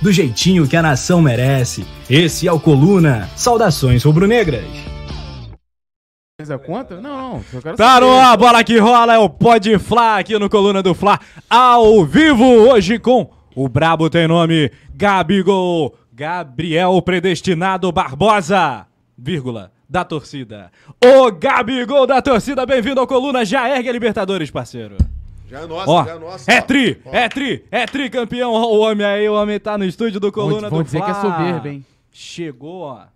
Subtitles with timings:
[0.00, 1.86] do jeitinho que a nação merece.
[2.08, 3.28] Esse é o Coluna.
[3.36, 4.64] Saudações rubro-negras.
[6.38, 7.00] Fez a conta?
[7.00, 7.74] Não, não.
[7.76, 11.18] Tá no a bola que rola é o Pod Fla aqui no Coluna do Fla,
[11.48, 18.86] ao vivo hoje com o Brabo tem nome, Gabigol, Gabriel Predestinado Barbosa,
[19.16, 20.70] vírgula, da torcida.
[21.02, 24.98] O Gabigol da torcida, bem-vindo ao Coluna, já ergue a Libertadores, parceiro.
[25.48, 26.52] Já é nossa, Ó, já é nossa.
[26.52, 27.10] é tri, Ó.
[27.14, 30.32] é tri, é tri campeão, ó, o homem aí, o homem tá no estúdio do
[30.32, 31.06] Coluna vão do dizer Fla.
[31.06, 31.84] que é soberba, hein?
[32.10, 33.06] Chegou, ó,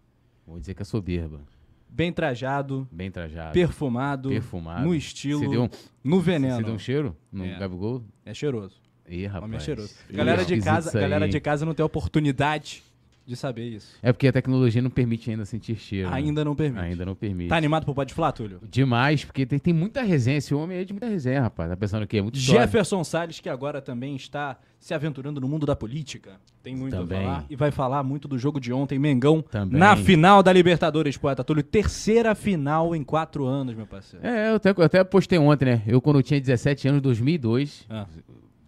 [0.46, 1.40] Vou dizer que é soberba.
[1.88, 3.52] bem trajado, Bem trajado.
[3.52, 4.84] perfumado, Perfumado.
[4.86, 5.70] no estilo, Você deu um-
[6.04, 6.62] no Você veneno.
[6.62, 7.58] deu um cheiro no É.
[7.58, 8.02] Gabigol?
[8.24, 8.76] É cheiroso.
[9.08, 9.44] Ih, rapaz.
[9.44, 9.94] Homem é cheiroso.
[10.08, 12.82] Ih, Galera de esquisito casa, galera de casa não tem oportunidade
[13.26, 13.94] de saber isso.
[14.02, 16.10] É porque a tecnologia não permite ainda sentir cheiro.
[16.10, 16.16] né?
[16.16, 16.82] Ainda não permite.
[16.84, 17.48] Ainda não permite.
[17.48, 18.60] Tá animado pro Pode Falar, Túlio?
[18.68, 20.38] Demais, porque tem, tem muita resenha.
[20.38, 21.70] Esse homem é de muita resenha, rapaz.
[21.70, 22.20] Tá pensando o quê?
[22.20, 22.36] Muito.
[22.38, 26.40] Jefferson Salles, que agora também está se aventurando no mundo da política.
[26.62, 27.18] Tem muito Também.
[27.18, 27.46] a falar.
[27.50, 29.78] E vai falar muito do jogo de ontem, Mengão, Também.
[29.78, 31.62] na final da Libertadores, poeta Túlio.
[31.62, 34.26] Terceira final em quatro anos, meu parceiro.
[34.26, 35.82] É, eu até, eu até postei ontem, né?
[35.86, 37.86] Eu, quando eu tinha 17 anos, 2002.
[37.88, 38.06] Ah,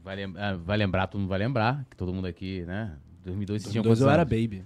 [0.05, 1.85] Vai, lem- ah, vai lembrar, todo mundo vai lembrar.
[1.89, 2.93] Que todo mundo aqui, né?
[3.25, 4.31] 2002, você tinha 2012 quantos eu era anos?
[4.31, 4.65] baby.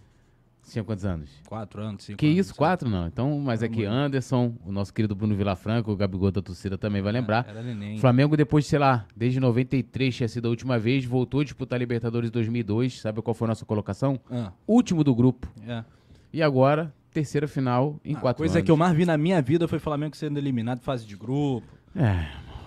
[0.62, 1.30] Você tinha quantos anos?
[1.46, 3.06] Quatro anos, cinco Que anos, isso, quatro não.
[3.06, 7.12] Então, mas aqui Anderson, o nosso querido Bruno Vilafranco, o Gabigol da torcida também vai
[7.12, 7.46] lembrar.
[7.48, 7.96] Era neném.
[7.96, 11.76] O Flamengo, depois, sei lá, desde 93 tinha sido a última vez, voltou a disputar
[11.76, 13.00] a Libertadores em 2002.
[13.00, 14.18] Sabe qual foi a nossa colocação?
[14.28, 15.46] Ah, Último do grupo.
[15.68, 15.84] é.
[16.32, 18.64] E agora, terceira final em A quatro coisa anos.
[18.66, 21.66] que eu mais vi na minha vida foi Flamengo sendo eliminado fase de grupo.
[21.94, 22.26] É,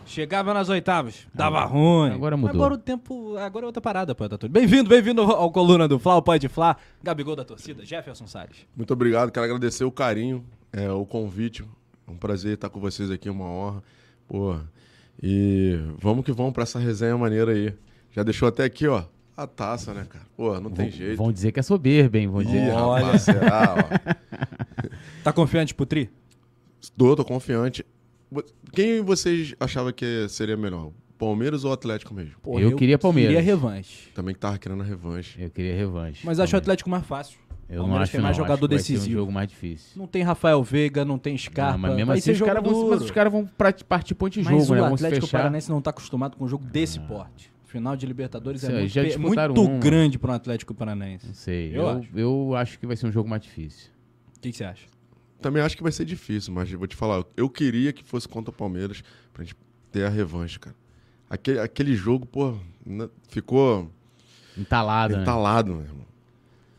[0.10, 2.12] Chegava nas oitavas, dava ruim.
[2.12, 2.56] agora mudou.
[2.56, 4.52] Agora o tempo, agora é outra parada, poeta Túlio.
[4.52, 8.66] Bem-vindo, bem-vindo ao Coluna do Fla, o Pode Fla, Gabigol da torcida, Jefferson Salles.
[8.76, 11.64] Muito obrigado, quero agradecer o carinho, é, o convite.
[12.08, 13.84] É um prazer estar com vocês aqui, uma honra.
[14.28, 14.58] Pô,
[15.22, 17.72] e vamos que vamos pra essa resenha maneira aí.
[18.12, 19.04] Já deixou até aqui, ó,
[19.38, 20.26] a taça, né, cara?
[20.36, 21.18] Pô, não tem vão, jeito.
[21.18, 22.28] vão dizer que é soberba, hein?
[22.28, 22.66] Vão dizer.
[22.66, 23.06] Ih, Olha.
[23.06, 24.90] rapaz, será, ó.
[25.24, 26.10] Tá confiante pro Tri?
[26.98, 27.86] Tô, tô confiante.
[28.72, 30.92] Quem vocês achavam que seria melhor?
[31.18, 32.36] Palmeiras ou Atlético mesmo?
[32.42, 33.36] Pô, Eu queria Palmeiras.
[33.36, 34.10] Queria revanche.
[34.16, 35.42] Também que tava querendo a revanche.
[35.42, 36.22] Eu queria revanche.
[36.26, 37.38] Mas acho o Atlético mais fácil.
[37.68, 38.44] Eu não Palmeiras acho tem mais não.
[38.46, 39.16] jogador acho que vai ser decisivo.
[39.18, 39.92] um jogo mais difícil.
[40.00, 41.74] Não tem Rafael Veiga, não tem Scarpa.
[41.74, 43.46] Não, mas mesmo assim, os caras vão, mas os caras vão
[43.88, 44.88] partir ponto de Mas jogo, o né?
[44.88, 45.38] Se Atlético fechar.
[45.40, 47.52] Paranaense não tá acostumado com um jogo desse porte.
[47.66, 49.78] Final de Libertadores é Sei, muito, já pe- muito uma.
[49.80, 51.28] grande para um Atlético Paranaense.
[51.28, 51.70] Não sei.
[51.70, 52.10] Eu Eu, acho.
[52.16, 53.92] eu, acho que vai ser um jogo mais difícil.
[54.36, 54.88] O que, que você acha?
[55.42, 58.52] Também acho que vai ser difícil, mas vou te falar, eu queria que fosse contra
[58.52, 59.02] o Palmeiras
[59.34, 59.56] pra gente
[59.92, 60.76] ter a revanche, cara.
[61.30, 62.56] Aquele, aquele jogo, pô,
[62.86, 63.90] né, ficou
[64.58, 65.22] Entalado, né?
[65.22, 66.06] entalado, meu irmão.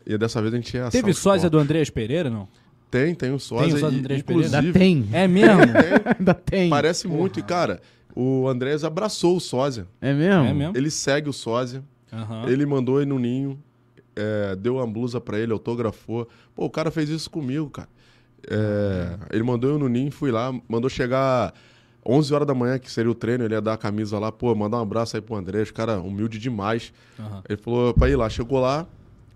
[0.05, 1.57] E dessa vez a gente ia Teve sósia do.
[1.57, 2.47] Andreas Pereira, não?
[2.89, 3.67] Tem, tem o sósia.
[3.67, 4.57] Tem o sósia do Andrés Pereira?
[4.59, 5.09] Ainda tem.
[5.13, 5.61] É mesmo?
[5.71, 6.69] tem, Ainda tem.
[6.69, 7.39] parece muito.
[7.39, 7.81] E, cara,
[8.13, 9.87] o Andrés abraçou o sósia.
[10.01, 10.43] É mesmo?
[10.45, 10.77] É mesmo?
[10.77, 11.83] Ele segue o sósia.
[12.11, 12.49] Aham.
[12.49, 13.57] Ele mandou ele no ninho,
[14.15, 16.27] é, deu uma blusa pra ele, autografou.
[16.53, 17.87] Pô, o cara fez isso comigo, cara.
[18.49, 21.53] É, ele mandou eu no ninho, fui lá, mandou chegar
[22.05, 24.53] 11 horas da manhã, que seria o treino, ele ia dar a camisa lá, pô,
[24.55, 26.91] mandar um abraço aí pro André, os cara humilde demais.
[27.19, 27.43] Aham.
[27.47, 28.87] Ele falou pra ir lá, chegou lá,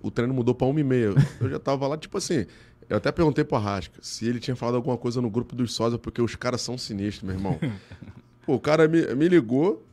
[0.01, 1.13] o treino mudou pra 1 e meia.
[1.39, 2.45] Eu já tava lá, tipo assim,
[2.89, 5.99] eu até perguntei pro Arrasca se ele tinha falado alguma coisa no grupo dos sósias,
[6.01, 7.59] porque os caras são sinistros, meu irmão.
[8.45, 9.83] Pô, o cara me, me ligou,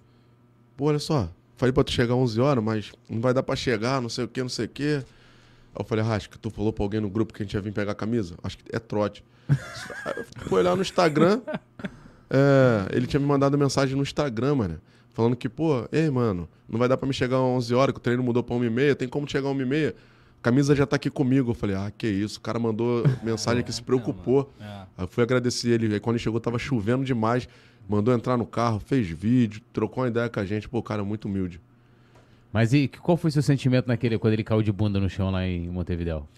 [0.77, 4.01] pô, olha só, falei pra tu chegar 11 horas, mas não vai dar pra chegar,
[4.03, 5.03] não sei o que, não sei o que.
[5.75, 7.73] Aí eu falei, Arrasca, tu falou pra alguém no grupo que a gente ia vir
[7.73, 8.35] pegar a camisa?
[8.43, 9.25] Acho que é trote.
[10.47, 11.41] Fui olhar no Instagram,
[12.31, 14.81] é, ele tinha me mandado mensagem no Instagram, mano.
[15.13, 17.99] Falando que, pô, ei, mano, não vai dar pra me chegar às 11 horas, que
[17.99, 19.95] o treino mudou pra 1 e meia, tem como chegar às 1 e meia?
[20.43, 21.53] Camisa já tá aqui comigo.
[21.53, 22.39] Eu falei, ah, que isso.
[22.39, 24.53] O cara mandou mensagem que se preocupou.
[24.61, 24.65] É.
[24.65, 25.95] Aí eu fui agradecer ele.
[25.95, 27.49] Aí quando ele chegou, tava chovendo demais.
[27.89, 30.69] Mandou entrar no carro, fez vídeo, trocou uma ideia com a gente.
[30.69, 31.61] Pô, o cara é muito humilde.
[32.53, 35.31] Mas e qual foi o seu sentimento naquele quando ele caiu de bunda no chão
[35.31, 36.29] lá em Montevideo?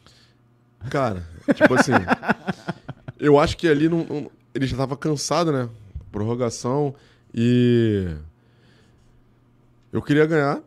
[0.90, 1.92] Cara, tipo assim,
[3.18, 5.68] eu acho que ali não, não- ele já tava cansado, né?
[6.12, 6.94] Prorrogação
[7.34, 8.14] e
[9.92, 10.60] eu queria ganhar,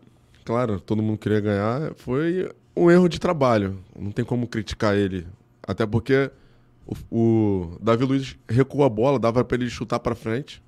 [0.43, 1.93] claro, todo mundo queria ganhar.
[1.95, 5.25] Foi um erro de trabalho, não tem como criticar ele,
[5.63, 6.29] até porque
[6.85, 10.61] o, o Davi Luiz recuou a bola, dava pra ele chutar pra frente,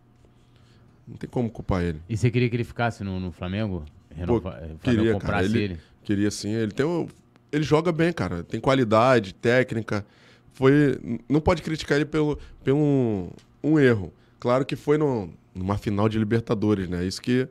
[1.07, 2.01] não tem como culpar ele.
[2.07, 3.83] E você queria que ele ficasse no, no Flamengo?
[4.15, 5.79] Renova, o Flamengo queria, cara, ele- ele.
[6.03, 7.07] Queria sim, ele tem um,
[7.51, 8.43] ele joga bem, cara.
[8.43, 10.05] Tem qualidade, técnica.
[10.53, 13.29] Foi, não pode criticar ele pelo, pelo um,
[13.63, 14.11] um erro.
[14.39, 17.05] Claro que foi no, numa final de Libertadores, né?
[17.05, 17.47] Isso que,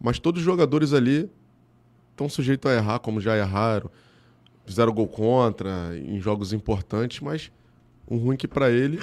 [0.00, 1.30] mas todos os jogadores ali
[2.10, 3.90] estão sujeitos a errar, como já erraram.
[4.66, 7.52] Fizeram gol contra em jogos importantes, mas
[8.10, 8.98] um ruim que para ele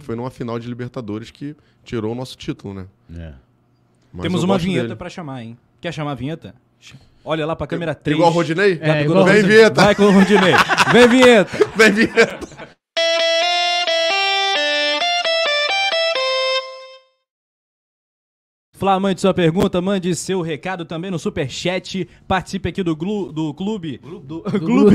[0.00, 2.86] foi numa final de Libertadores que tirou o nosso título, né?
[3.16, 3.32] É.
[4.12, 5.56] Mas Temos uma vinheta pra chamar, hein?
[5.84, 6.54] Quer chamar a vinheta?
[7.22, 8.16] Olha lá pra câmera 3.
[8.16, 8.78] Igual o Rodinei?
[8.80, 9.82] É, igual Vem vinheta!
[9.82, 10.54] Vai com o Rodinei.
[10.90, 11.58] Vem vinheta.
[11.76, 12.53] Vem vinheta!
[18.84, 22.06] Flá, mande sua pergunta, mande seu recado também no superchat.
[22.28, 23.96] Participe aqui do, glu, do clube.
[23.96, 24.94] Do, clube.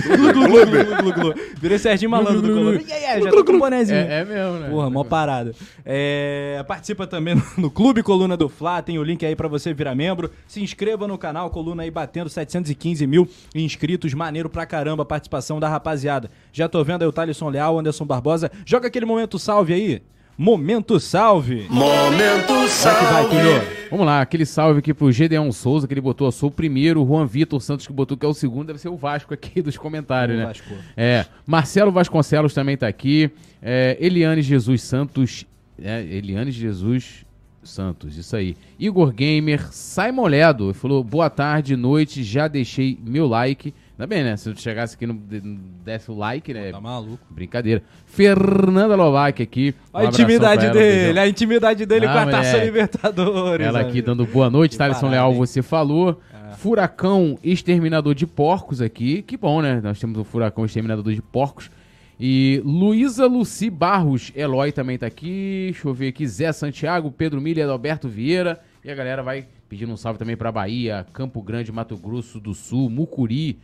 [1.59, 2.85] Virei Serginho Malandro do clube.
[2.87, 3.97] Já tô com um bonezinho.
[3.97, 4.69] É, é mesmo, né?
[4.69, 5.55] Porra, mó parada.
[5.83, 9.73] É, participa também no, no Clube Coluna do Fla, tem o link aí pra você
[9.73, 10.29] virar membro.
[10.47, 15.59] Se inscreva no canal, Coluna aí batendo 715 mil inscritos, maneiro pra caramba a participação
[15.59, 16.29] da rapaziada.
[16.53, 18.51] Já tô vendo aí o Thalisson Leal, Anderson Barbosa.
[18.67, 19.99] Joga aquele momento salve aí.
[20.41, 21.67] Momento salve.
[21.69, 23.35] Momento Vai que salve.
[23.35, 23.87] vai.
[23.91, 27.03] Vamos lá, aquele salve aqui pro Gedeon Souza, que ele botou, eu sou o primeiro,
[27.03, 29.59] o Juan Vitor Santos que botou, que é o segundo, deve ser o Vasco aqui
[29.61, 30.45] dos comentários, O né?
[30.45, 30.73] Vasco.
[30.95, 33.29] É, Marcelo Vasconcelos também tá aqui,
[33.61, 35.45] é, Eliane Jesus Santos,
[35.77, 37.25] é, Eliane Jesus
[37.61, 38.55] Santos, isso aí.
[38.79, 43.73] Igor Gamer, Simon Ledo, ele falou, boa tarde, noite, já deixei meu like.
[43.99, 44.37] Ainda bem, né?
[44.37, 46.71] Se eu chegasse aqui e não de- não desse o like, né?
[46.71, 47.19] Tá maluco.
[47.29, 47.83] Brincadeira.
[48.05, 49.75] Fernanda Lovac aqui.
[49.93, 52.63] A intimidade ela, dele, a intimidade dele Ah, com a Taça.
[52.63, 53.67] Libertadores.
[53.67, 54.05] Ela aqui amigo.
[54.07, 55.37] dando boa noite, Thaleson Leal, hein?
[55.37, 56.17] você falou.
[56.55, 59.21] Furacão Exterminador de Porcos aqui.
[59.21, 59.81] Que bom, né?
[59.83, 61.69] Nós temos o Furacão Exterminador de Porcos.
[62.17, 65.71] E Luísa Luci Barros Eloy também tá aqui.
[65.73, 66.25] Deixa eu ver aqui.
[66.25, 68.59] Zé Santiago, Pedro Milha, Alberto Vieira.
[68.83, 72.53] E a galera vai pedindo um salve também pra Bahia, Campo Grande, Mato Grosso do
[72.53, 73.59] Sul, Mucuri.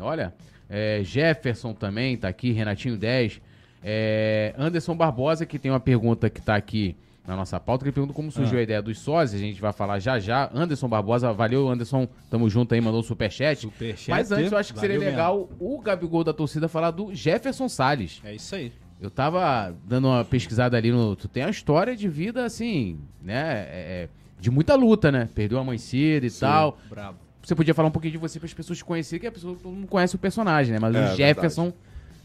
[0.00, 0.34] Olha,
[0.68, 3.40] é, Jefferson também tá aqui, Renatinho 10.
[3.82, 6.96] É, Anderson Barbosa, que tem uma pergunta que tá aqui
[7.26, 9.72] na nossa pauta, que ele pergunta como surgiu a ideia dos sócios, a gente vai
[9.72, 10.50] falar já já.
[10.54, 13.60] Anderson Barbosa, valeu Anderson, tamo junto aí, mandou um superchat.
[13.60, 17.68] Superchat, Mas antes eu acho que seria legal o Gabigol da torcida falar do Jefferson
[17.68, 18.22] Salles.
[18.24, 18.72] É isso aí.
[19.00, 21.14] Eu tava dando uma pesquisada ali no.
[21.14, 23.68] Tu tem uma história de vida assim, né?
[23.70, 24.08] é, é,
[24.40, 25.28] de muita luta, né?
[25.34, 26.78] Perdeu a mãe cedo e tal.
[26.88, 27.27] Bravo.
[27.48, 29.56] Você podia falar um pouquinho de você para as pessoas te conhecerem, que a pessoa
[29.56, 30.78] todo mundo conhece o personagem, né?
[30.78, 31.72] Mas É, o Jefferson,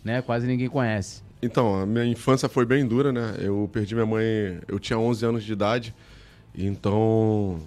[0.03, 0.21] né?
[0.21, 1.23] Quase ninguém conhece.
[1.41, 3.35] Então, a minha infância foi bem dura, né?
[3.39, 5.95] Eu perdi minha mãe, eu tinha 11 anos de idade,
[6.53, 7.57] então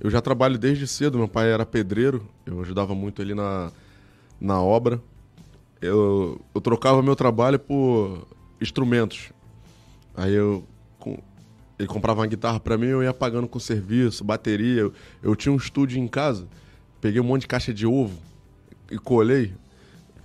[0.00, 1.18] eu já trabalho desde cedo.
[1.18, 3.70] Meu pai era pedreiro, eu ajudava muito ele na,
[4.40, 4.98] na obra.
[5.82, 8.26] Eu, eu trocava meu trabalho por
[8.62, 9.30] instrumentos.
[10.16, 10.64] Aí eu,
[10.98, 11.18] com-
[11.78, 14.80] ele comprava uma guitarra pra mim, eu ia pagando com serviço, bateria.
[14.80, 14.92] Eu,
[15.22, 16.46] eu tinha um estúdio em casa,
[17.04, 18.18] peguei um monte de caixa de ovo
[18.90, 19.52] e colei.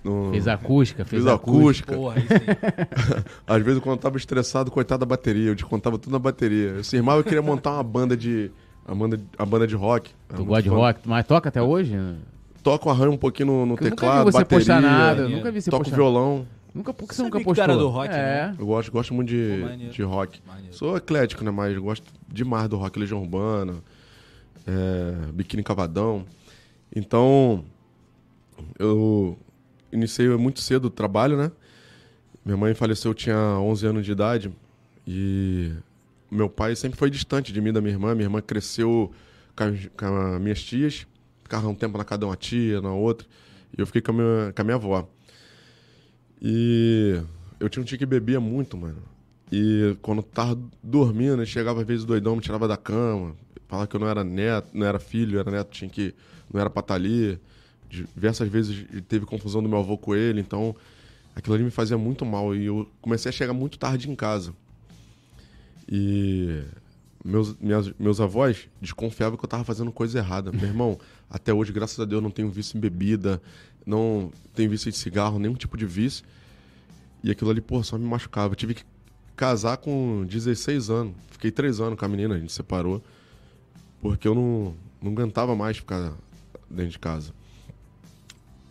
[0.02, 1.92] no- Fez acústica, fez, Fiz acústica.
[1.92, 1.94] acústica.
[1.94, 2.16] Porra.
[3.46, 6.68] Às vezes, quando eu tava estressado, coitado da bateria, eu descontava tudo na bateria.
[6.70, 8.50] Eu cismava eu queria montar uma banda de.
[8.88, 10.10] A banda, a banda de rock.
[10.34, 11.94] Tu gosta de rock, mas toca até hoje?
[12.62, 14.58] Toco, arranho um pouquinho no, no Eu nunca vi teclado, você bateria.
[14.58, 15.36] postar nada, maneiro.
[15.36, 15.96] nunca vi você Toco postar.
[15.96, 16.46] violão.
[16.74, 17.62] Nunca, por que você nunca postou?
[17.64, 18.16] era do rock, é.
[18.16, 18.56] né?
[18.58, 19.92] Eu gosto, gosto muito de, Maneiro.
[19.92, 20.40] de rock.
[20.46, 20.74] Maneiro.
[20.74, 21.50] Sou eclético, né?
[21.50, 23.74] Mas gosto demais do rock Legião Urbana,
[24.66, 26.24] é, Biquíni Cavadão.
[26.94, 27.64] Então,
[28.78, 29.38] eu
[29.92, 31.52] iniciei muito cedo o trabalho, né?
[32.44, 34.52] Minha mãe faleceu, eu tinha 11 anos de idade.
[35.06, 35.72] E
[36.30, 38.14] meu pai sempre foi distante de mim, da minha irmã.
[38.14, 39.12] Minha irmã cresceu
[39.56, 39.64] com
[39.96, 41.06] com as minhas tias.
[41.42, 43.26] Ficava um tempo na casa de uma tia, na outra.
[43.76, 45.08] E eu fiquei com a minha, com a minha avó.
[46.40, 47.20] E
[47.58, 49.02] eu tinha um tio que bebia muito, mano.
[49.52, 53.34] E quando tava dormindo, ele chegava às vezes doidão, me tirava da cama,
[53.66, 56.14] falava que eu não era neto, não era filho, era neto, tinha que.
[56.52, 57.38] Não era pra estar ali.
[57.88, 60.76] Diversas vezes teve confusão do meu avô com ele, então
[61.34, 62.54] aquilo ali me fazia muito mal.
[62.54, 64.54] E eu comecei a chegar muito tarde em casa.
[65.88, 66.62] E
[67.24, 70.52] meus, minhas, meus avós desconfiavam que eu tava fazendo coisa errada.
[70.52, 73.42] Meu irmão, até hoje, graças a Deus, não tenho vício em bebida,
[73.84, 76.24] não tenho vício em cigarro, nenhum tipo de vício.
[77.22, 78.52] E aquilo ali, pô, só me machucava.
[78.52, 78.84] Eu tive que
[79.36, 81.14] casar com 16 anos.
[81.30, 83.02] Fiquei 3 anos com a menina, a gente separou.
[84.00, 86.14] Porque eu não, não aguentava mais ficar
[86.70, 87.32] dentro de casa.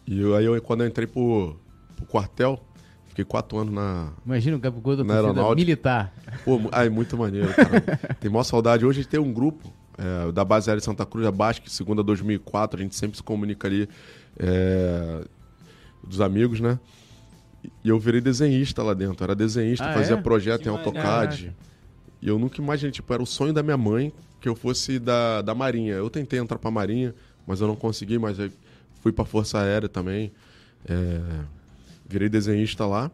[0.07, 1.55] E eu- aí, eu, quando eu entrei pro,
[1.95, 2.59] pro quartel,
[3.07, 6.13] fiquei 4 anos na, Imagina o Gabigol da torcida militar.
[6.45, 7.81] Pô, ai, muito maneiro, cara.
[8.19, 8.85] tem maior saudade.
[8.85, 11.69] Hoje a gente tem um grupo é, da base aérea de Santa Cruz, a Basque,
[11.69, 12.79] segunda 2004.
[12.79, 13.87] A gente sempre se comunica ali
[14.37, 15.23] é,
[16.03, 16.79] dos amigos, né?
[17.83, 19.23] E eu virei desenhista lá dentro.
[19.23, 20.21] Era desenhista, Ah, fazia é?
[20.21, 21.53] projeto Que em AutoCAD.
[22.21, 25.41] E eu nunca imaginei, tipo, era o sonho da minha mãe que eu fosse da,
[25.41, 25.93] da Marinha.
[25.95, 27.13] Eu tentei entrar pra Marinha,
[27.49, 28.37] mas eu não consegui, mas
[29.01, 30.31] fui pra Força Aérea também.
[30.87, 31.19] É,
[32.07, 33.09] virei desenhista lá.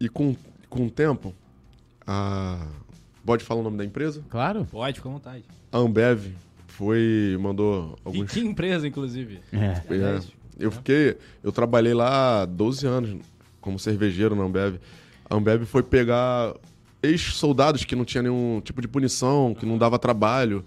[0.00, 0.34] E com,
[0.68, 1.32] com o tempo,
[2.04, 2.66] a.
[3.24, 4.22] Pode falar o nome da empresa?
[4.28, 4.66] Claro.
[4.70, 5.44] Pode, fica à vontade.
[5.70, 6.32] A Ambev
[6.66, 7.38] foi.
[7.40, 8.32] mandou E alguns.
[8.32, 9.40] que empresa, inclusive?
[9.52, 9.56] É.
[9.56, 10.28] É, Aliás,
[10.58, 11.16] eu fiquei.
[11.42, 13.16] Eu trabalhei lá 12 anos
[13.60, 14.76] como cervejeiro na Ambev.
[15.30, 16.54] A Ambev foi pegar
[17.02, 20.64] ex-soldados que não tinha nenhum tipo de punição, que não dava trabalho.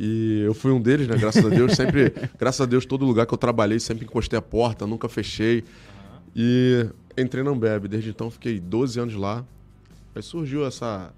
[0.00, 1.16] E eu fui um deles, né?
[1.16, 1.72] Graças a Deus.
[1.72, 5.64] Sempre, graças a Deus, todo lugar que eu trabalhei, sempre encostei a porta, nunca fechei.
[6.36, 6.86] E
[7.16, 7.86] entrei na Ambev.
[7.88, 9.44] Desde então fiquei 12 anos lá.
[10.14, 11.10] Aí surgiu essa.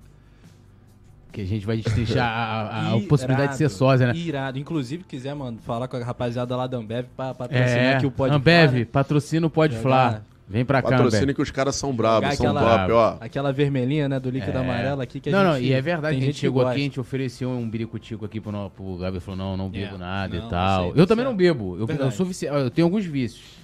[1.33, 4.17] Que a gente vai destrinchar a, a- irado, possibilidade de ser sósia, né?
[4.17, 4.59] Irado.
[4.59, 8.11] Inclusive, quiser, mano, falar com a rapaziada lá da Ambev pra patrocinar É, aqui o
[8.11, 9.83] Pode Ambev, Falar, patrocina o Pode Jogar-
[10.13, 10.23] Flá.
[10.51, 13.17] Vem pra cá, Patrocínio que os caras são bravos, são aquela, top, ó.
[13.21, 14.61] aquela vermelhinha, né, do líquido É.
[14.61, 15.69] amarelo aqui que a Não, não, gente...
[15.69, 18.97] e é verdade a gente chegou aqui, a gente ofereceu um biricutico aqui pro, pro
[18.97, 20.85] Gabi falou, não, não bebo É, nada não, e tal.
[20.87, 21.39] aí, eu também não certo.
[21.39, 21.77] bebo.
[21.79, 23.60] Eu, eu sou viciado, eu tenho alguns vícios.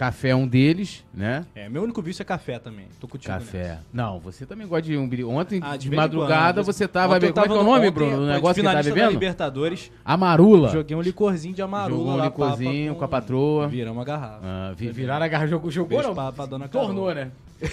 [0.00, 1.44] Café é um deles, né?
[1.54, 2.86] É, meu único vício é café também.
[2.98, 3.58] Tô contigo Café.
[3.58, 3.84] nessa.
[3.92, 5.22] Não, você também gosta de um biri...
[5.24, 7.20] Ontem, Ah, de, em madrugada, quando, de você tava...
[7.20, 8.22] Como é que é o nome, Bruno?
[8.22, 9.10] O negócio que tá bebendo?
[9.10, 10.70] Libertadores, Amarula.
[10.70, 12.24] joguei um licorzinho de amarula Jogou um lá.
[12.24, 13.68] licorzinho pá, com a patroa.
[13.68, 14.40] Viramos uma garrafa.
[14.42, 16.14] Ah, vi- viraram a garra, jogou, jogou não?
[16.14, 17.14] pra, pra dona Tornou, Carol.
[17.26, 17.30] né?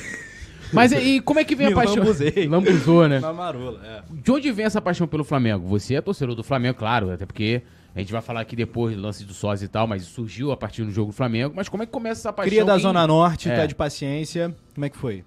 [0.74, 1.96] Mas e, como é que vem a Me paixão?
[1.96, 2.46] lambuzei.
[2.51, 3.22] Lambuzou, né?
[3.22, 4.01] Na marula, é.
[4.12, 5.65] De onde vem essa paixão pelo Flamengo?
[5.69, 7.62] Você é torcedor do Flamengo, claro, até porque
[7.98, 10.58] a gente vai falar aqui depois do lance do sósia e tal, mas surgiu a
[10.58, 11.54] partir do jogo do Flamengo.
[11.56, 12.50] Mas como é que começa essa paixão?
[12.50, 13.56] Cria da em- Zona Norte, É.
[13.56, 14.56] tá de paciência.
[14.75, 15.24] Como é que foi?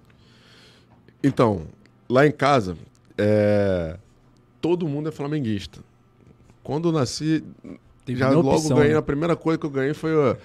[1.22, 1.62] Então,
[2.08, 2.76] lá em casa,
[3.18, 3.96] é,
[4.60, 5.80] todo mundo é flamenguista.
[6.62, 7.42] Quando eu nasci,
[8.04, 8.92] Teve já logo opção, ganhei.
[8.92, 8.98] né?
[8.98, 10.36] A primeira coisa que eu ganhei foi ó,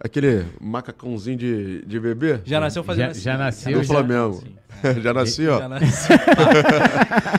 [0.00, 2.40] aquele macacãozinho de, de bebê.
[2.44, 3.20] Já nasceu fazendo Já- assim.
[3.20, 4.34] já nasceu, do já- Flamengo.
[4.34, 4.56] Sim.
[5.02, 5.58] já nasci, ó.
[5.60, 6.16] Já nasceu.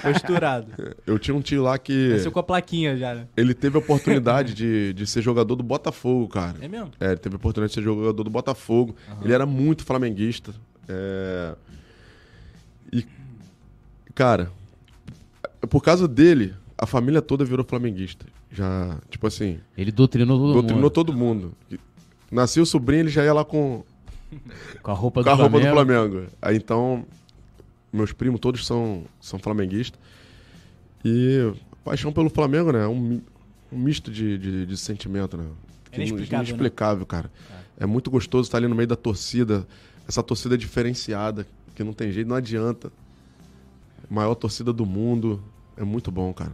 [0.01, 0.67] Posturado.
[1.05, 3.27] Eu tinha um tio lá que Nasceu com a plaquinha já, né?
[3.35, 6.57] ele teve a oportunidade de, de ser jogador do Botafogo, cara.
[6.61, 6.91] É mesmo?
[6.99, 8.95] É, ele teve a oportunidade de ser jogador do Botafogo.
[9.21, 10.53] Ele era muito flamenguista.
[10.87, 11.55] É,
[12.91, 13.05] E,
[14.15, 14.49] cara,
[15.69, 18.25] por causa dele, a família toda virou flamenguista.
[18.51, 20.89] Já, tipo assim, Ele doutrinou todo doutrinou mundo.
[20.91, 21.53] todo mundo.
[22.33, 23.83] Nasceu o sobrinho, ele já ia lá com,
[24.81, 26.11] Com a roupa do com a roupa do Flamengo.
[26.11, 26.31] Flamengo.
[26.41, 27.05] Aí então,
[27.91, 29.99] meus primos todos são, são flamenguistas.
[31.05, 32.83] E paixão pelo Flamengo, né?
[32.83, 33.21] É um,
[33.71, 35.45] um misto de, de, de sentimento, né?
[35.91, 36.49] Que não- Inexplicável, né?
[36.49, 37.31] inexplicável, cara.
[37.77, 37.85] É.
[37.85, 39.67] muito gostoso estar ali no meio da torcida.
[40.07, 42.91] Essa torcida diferenciada, que não tem jeito, não adianta.
[44.09, 45.43] Maior torcida do mundo.
[45.77, 46.51] É muito bom, cara.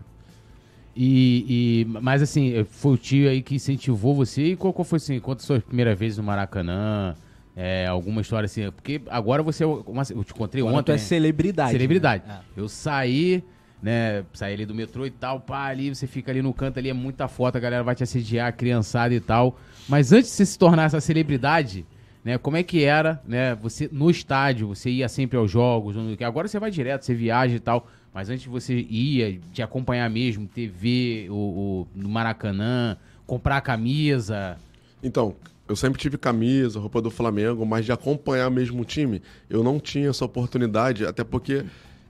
[1.02, 4.44] E, e- mas assim, foi o tio aí que incentivou você.
[4.48, 5.18] E qual, qual foi assim?
[5.22, 7.16] Conta suas primeiras vezes no Maracanã?
[7.56, 8.70] É, alguma história assim?
[8.70, 9.64] Porque agora você.
[9.64, 10.92] é uma- Eu te encontrei tu ontem.
[10.92, 11.00] é né?
[11.00, 11.72] celebridade.
[11.72, 12.28] Celebridade.
[12.28, 12.40] né?
[12.58, 13.42] Eu saí,
[13.82, 14.26] né?
[14.34, 16.94] Saí ali do metrô e tal, pá, ali você fica ali no canto ali, é
[16.94, 19.58] muita foto, a galera vai te assediar, a criançada e tal.
[19.88, 21.86] Mas antes de você se tornar essa celebridade,
[22.26, 22.38] né?
[22.38, 23.56] Como é que era, né?
[23.56, 27.60] Você no estádio, você ia sempre aos jogos, agora você vai direto, você viaja e
[27.60, 27.88] tal.
[28.14, 34.58] Mas antes você ia te acompanhar mesmo, TV, o, o- no Maracanã, comprar a camisa.
[35.04, 35.36] Então,
[35.68, 39.80] eu sempre tive camisa, roupa do Flamengo, mas de acompanhar mesmo o time, eu não
[39.80, 41.64] tinha essa oportunidade, até porque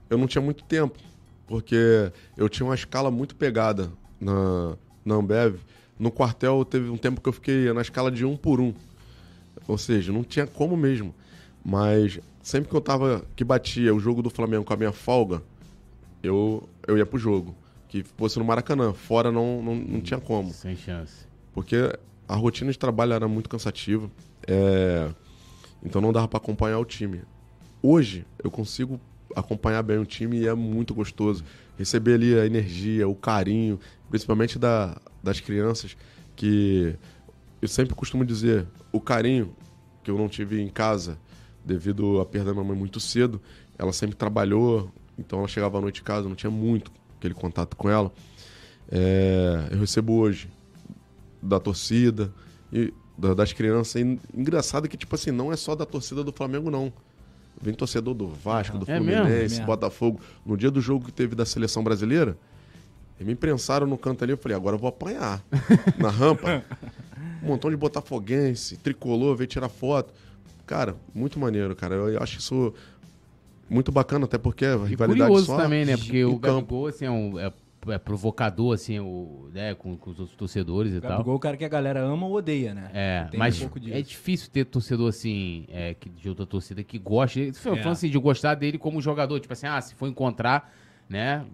[0.08, 0.98] eu não tinha muito tempo.
[1.46, 3.90] Porque eu tinha uma escala muito pegada
[4.20, 5.56] na, na Ambev.
[5.98, 8.72] No quartel teve um tempo que eu fiquei na escala de um por um.
[9.66, 11.12] Ou seja, não tinha como mesmo.
[11.64, 13.22] Mas sempre que eu tava.
[13.36, 15.42] que batia o jogo do Flamengo com a minha folga,
[16.22, 17.54] eu, eu ia pro jogo.
[17.88, 18.92] Que fosse no Maracanã.
[18.92, 21.26] Fora não, não, não tinha como Sem chance.
[21.52, 21.76] porque
[22.28, 24.08] a rotina de trabalho era muito cansativa,
[24.46, 25.08] é,
[25.82, 27.22] então não dava para acompanhar o time.
[27.82, 29.00] Hoje eu consigo
[29.34, 31.44] acompanhar bem o time e é muito gostoso
[31.76, 35.96] receber ali a energia, o carinho, principalmente da, das crianças,
[36.36, 36.94] que
[37.60, 39.52] eu sempre costumo dizer o carinho
[40.04, 41.18] que eu não tive em casa
[41.64, 43.40] devido à perda da minha mãe muito cedo.
[43.76, 47.76] Ela sempre trabalhou, então ela chegava à noite em casa, não tinha muito aquele contato
[47.76, 48.10] com ela.
[48.90, 50.48] É, eu recebo hoje
[51.42, 52.32] da torcida
[52.72, 53.94] e da- das crianças.
[54.02, 56.92] E engraçado que, tipo assim, não é só da torcida do Flamengo, não.
[57.62, 58.96] Vem torcedor do Vasco, do É?
[58.96, 59.66] Fluminense, É mesmo.
[59.66, 60.20] Botafogo.
[60.44, 62.36] No dia do jogo que teve da seleção brasileira,
[63.20, 64.32] me imprensaram no canto ali.
[64.32, 65.44] Eu falei, agora eu vou apanhar.
[65.98, 66.64] Na rampa.
[67.42, 70.12] Um montão de botafoguense, tricolor, veio tirar foto.
[70.66, 71.94] Cara, muito maneiro, cara.
[71.96, 72.72] Eu, eu acho isso
[73.70, 75.96] muito bacana, até porque a E rivalidade curioso só também, né?
[75.96, 76.60] Porque o campo.
[76.60, 77.52] Gabigol, assim, é, um, é,
[77.88, 79.74] é provocador, assim, o, né?
[79.74, 81.12] Com, com os outros torcedores e tal.
[81.12, 82.90] Gabigol é o cara que a galera ama ou odeia, né?
[82.92, 83.96] É, Tem mas um pouco disso.
[83.96, 87.52] é difícil ter torcedor assim, é, que, de outra torcida que goste.
[87.54, 87.88] Falando É.
[87.88, 89.38] assim, de gostar dele como jogador.
[89.40, 90.74] Tipo assim, ah, se for encontrar,
[91.08, 91.44] né?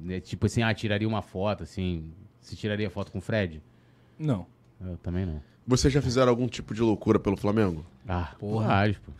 [0.00, 2.10] né, Tipo assim, ah, tiraria uma foto, assim.
[2.40, 3.62] Se tiraria foto com o Fred?
[4.18, 4.46] Não.
[4.80, 5.40] Eu também não.
[5.66, 7.84] Vocês já fizeram algum tipo de loucura pelo Flamengo?
[8.08, 8.66] Ah, Porra.
[8.68, 9.12] vários, pô.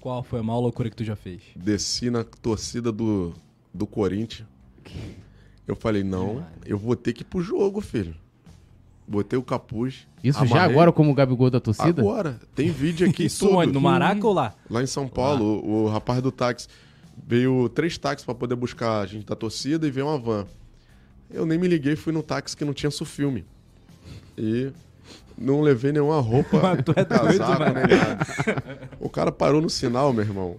[0.00, 1.42] Qual foi a maior loucura que tu já fez?
[1.54, 3.34] Desci na torcida do,
[3.72, 4.46] do Corinthians.
[5.66, 8.14] Eu falei, não, eu vou ter que ir pro jogo, filho.
[9.08, 10.06] Botei o capuz.
[10.22, 12.00] Isso já agora como o Gabigol da torcida?
[12.02, 12.40] Agora.
[12.54, 13.58] Tem vídeo aqui Isso tudo.
[13.58, 13.72] onde?
[13.72, 14.54] No Maraca ou lá?
[14.68, 16.66] Lá em São Paulo, o, o rapaz do táxi
[17.26, 20.46] veio três táxis pra poder buscar a gente da torcida e veio uma van.
[21.30, 23.44] Eu nem me liguei, fui no táxi que não tinha sufilme.
[24.36, 24.72] E
[25.38, 27.74] não levei nenhuma roupa, Mas tu é doido, casaco, mano.
[27.74, 28.26] nem nada.
[29.00, 30.56] O cara parou no sinal, meu irmão.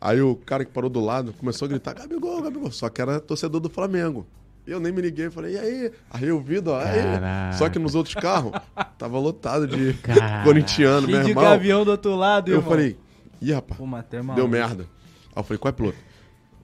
[0.00, 2.70] Aí o cara que parou do lado começou a gritar, Gabigol, Gabigol.
[2.70, 4.26] Só que era torcedor do Flamengo.
[4.66, 5.92] E eu nem me liguei, falei, e aí?
[6.10, 7.02] Aí eu vi, ó, aí.
[7.02, 7.56] Caraca.
[7.58, 8.52] Só que nos outros carros,
[8.98, 10.44] tava lotado de Caraca.
[10.44, 11.44] corintiano, meu Cheio de irmão.
[11.44, 12.70] gavião do outro lado, Eu irmão.
[12.70, 12.96] falei,
[13.42, 14.48] ih, rapaz, Pô, mas tu é deu maluco.
[14.48, 14.82] merda.
[14.82, 15.98] Aí eu falei, qual é, piloto?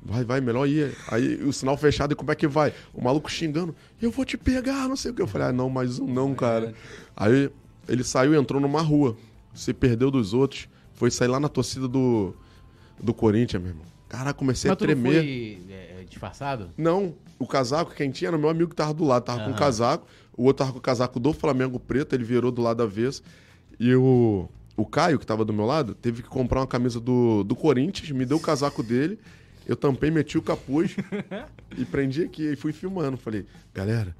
[0.03, 0.97] Vai, vai, melhor ir.
[1.09, 2.73] Aí o sinal fechado, e como é que vai?
[2.95, 5.21] O maluco xingando, eu vou te pegar, não sei o que.
[5.21, 6.73] Eu falei, ah, não, mais um não, cara.
[7.21, 7.51] Aí
[7.87, 9.15] ele saiu e entrou numa rua,
[9.55, 12.35] se perdeu dos outros, foi sair lá na torcida do,
[12.99, 13.85] do Corinthians, meu irmão.
[14.09, 15.23] Caraca, comecei Mas a tu não tremer.
[15.23, 16.71] foi é, disfarçado?
[16.79, 19.55] Não, o casaco quem tinha era meu amigo que tava do lado, tava com o
[19.55, 20.07] casaco.
[20.35, 23.23] O outro tava com o casaco do Flamengo preto, ele virou do lado avesso.
[23.79, 27.45] E o, o Caio, que tava do meu lado, teve que comprar uma camisa do,
[27.45, 29.19] do Corinthians, me deu o casaco dele.
[29.67, 30.97] Eu tampei, meti o capuz
[31.77, 32.53] e prendi aqui.
[32.53, 33.17] E fui filmando.
[33.19, 34.17] Falei, galera,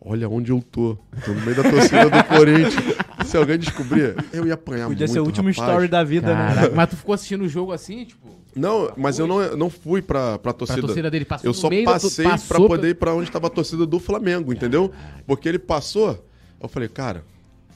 [0.00, 0.96] olha onde eu tô.
[1.24, 2.74] Tô no meio da torcida do Corinthians.
[3.26, 5.68] Se alguém descobrir, eu ia apanhar Podia muito, ser o último rapaz.
[5.68, 6.54] story da vida, né?
[6.54, 10.02] Caraca, mas tu ficou assistindo o jogo assim, tipo, Não, mas eu não, não fui
[10.02, 10.80] pra, pra pra torcida.
[10.80, 13.50] torcida dele passou Eu no só da passei pra poder ir pra onde estava a
[13.50, 14.90] torcida do Flamengo, entendeu?
[15.26, 16.26] Porque ele passou,
[16.60, 17.24] eu falei, cara,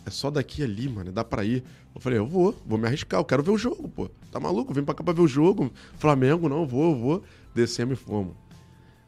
[0.05, 1.63] é só daqui ali, mano, dá pra ir.
[1.95, 4.11] Eu falei, eu vou, vou me arriscar, eu quero ver o jogo, pô.
[4.33, 4.75] Tá maluco?
[4.75, 5.71] Vim pra cá pra ver o jogo.
[5.97, 7.23] Flamengo, não, eu vou, eu vou.
[7.55, 8.35] Descemos e fomos.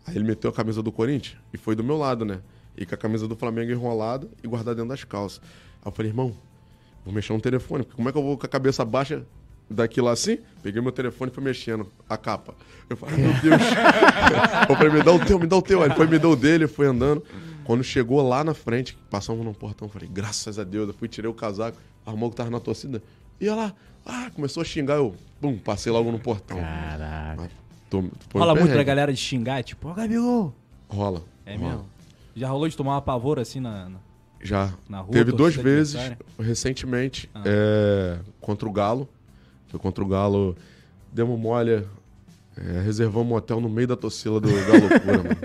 [0.07, 2.39] Aí ele meteu a camisa do Corinthians e foi do meu lado, né?
[2.77, 5.41] E com a camisa do Flamengo enrolada e guardada dentro das calças.
[5.83, 6.35] Aí eu falei, irmão,
[7.05, 9.25] vou mexer no telefone, porque como é que eu vou com a cabeça baixa
[9.71, 10.39] daqui lá assim?
[10.63, 12.55] Peguei meu telefone e fui mexendo a capa.
[12.89, 13.63] Eu falei, meu Deus.
[14.69, 15.81] eu falei, me dá o teu, me dá o teu.
[15.81, 17.23] Aí ele foi, me deu o dele, foi andando.
[17.65, 20.87] Quando chegou lá na frente, passamos num portão, falei, graças a Deus.
[20.87, 23.03] Eu fui, tirei o casaco, armou que tava na torcida.
[23.41, 23.75] Ia lá,
[24.05, 26.59] ah, começou a xingar, eu, pum, passei logo no portão.
[26.59, 27.35] Caraca.
[27.37, 27.51] Mas
[27.91, 30.55] tô- um Rola muito pra galera de xingar, tipo, ó, Gabigol.
[30.89, 31.23] Rola.
[31.45, 31.69] É rola.
[31.71, 31.87] mesmo?
[32.37, 33.89] Já rolou de tomar uma pavor assim na...
[33.89, 33.99] na-
[34.43, 34.73] Já.
[34.89, 35.97] Na rua, Teve duas vezes,
[36.39, 37.43] recentemente, Ah.
[37.47, 39.09] é, contra o Galo.
[39.69, 40.55] Foi contra o Galo.
[41.13, 41.83] Demos mole,
[42.57, 45.37] é, reservamos um hotel no meio da torcida do Galo Loucura, mano.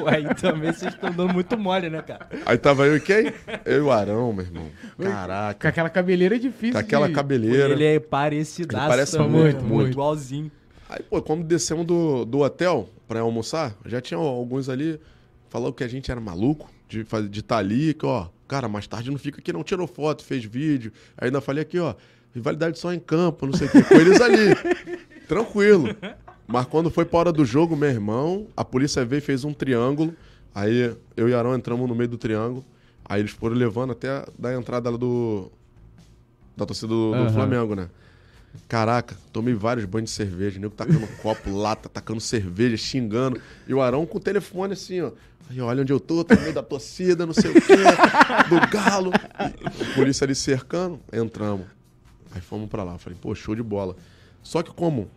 [0.00, 2.28] Pô, aí também vocês estão dando muito mole, né, cara?
[2.44, 3.32] Aí tava eu e quem?
[3.64, 4.66] Eu e o Arão, meu irmão.
[4.96, 5.68] Com Caraca.
[5.68, 7.14] aquela cabeleira é difícil Com aquela de...
[7.14, 7.72] cabeleira.
[7.72, 9.68] Ele é parecidaço Ele parece também, muito, né?
[9.68, 9.90] muito.
[9.92, 10.50] Igualzinho.
[10.88, 15.00] Aí, pô, quando descemos do, do hotel pra almoçar, já tinha alguns ali
[15.52, 18.86] falando que a gente era maluco de estar de tá ali, que, ó, cara, mais
[18.86, 20.90] tarde não fica aqui, não tirou foto, fez vídeo.
[21.14, 21.94] Aí ainda falei aqui, ó,
[22.34, 24.56] rivalidade só em campo, não sei o que, com eles ali.
[25.28, 25.94] Tranquilo.
[26.46, 29.52] Mas quando foi pra hora do jogo, meu irmão, a polícia veio e fez um
[29.52, 30.14] triângulo.
[30.54, 32.64] Aí eu e Arão entramos no meio do triângulo.
[33.04, 35.52] Aí eles foram levando até da entrada do.
[36.56, 37.32] Da torcida do, do Aham.
[37.32, 37.90] Flamengo, né?
[38.68, 43.40] Caraca, tomei vários banhos de cerveja, nego tacando copo, lata, tacando cerveja, xingando.
[43.66, 45.12] E o Arão com o telefone assim, ó.
[45.52, 47.76] Aí olha onde eu tô, tô no meio da torcida, não sei o quê,
[48.48, 49.12] do galo.
[49.78, 51.66] E polícia ali cercando, entramos.
[52.30, 52.96] Aí fomos pra lá.
[52.96, 53.94] Falei, pô, show de bola.
[54.42, 55.10] Só que como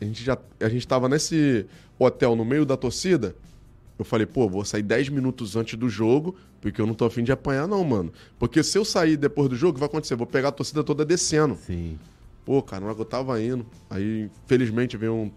[0.00, 1.66] a gente já a gente tava nesse
[1.98, 3.36] hotel no meio da torcida,
[3.98, 7.22] eu falei, pô, vou sair 10 minutos antes do jogo, porque eu não tô afim
[7.22, 8.10] de apanhar, não, mano.
[8.38, 10.14] Porque se eu sair depois do jogo, o que vai acontecer?
[10.14, 11.56] Eu vou pegar a torcida toda descendo.
[11.56, 11.98] Sim.
[12.42, 15.30] Pô, cara, na hora que eu tava indo, aí, felizmente, veio um,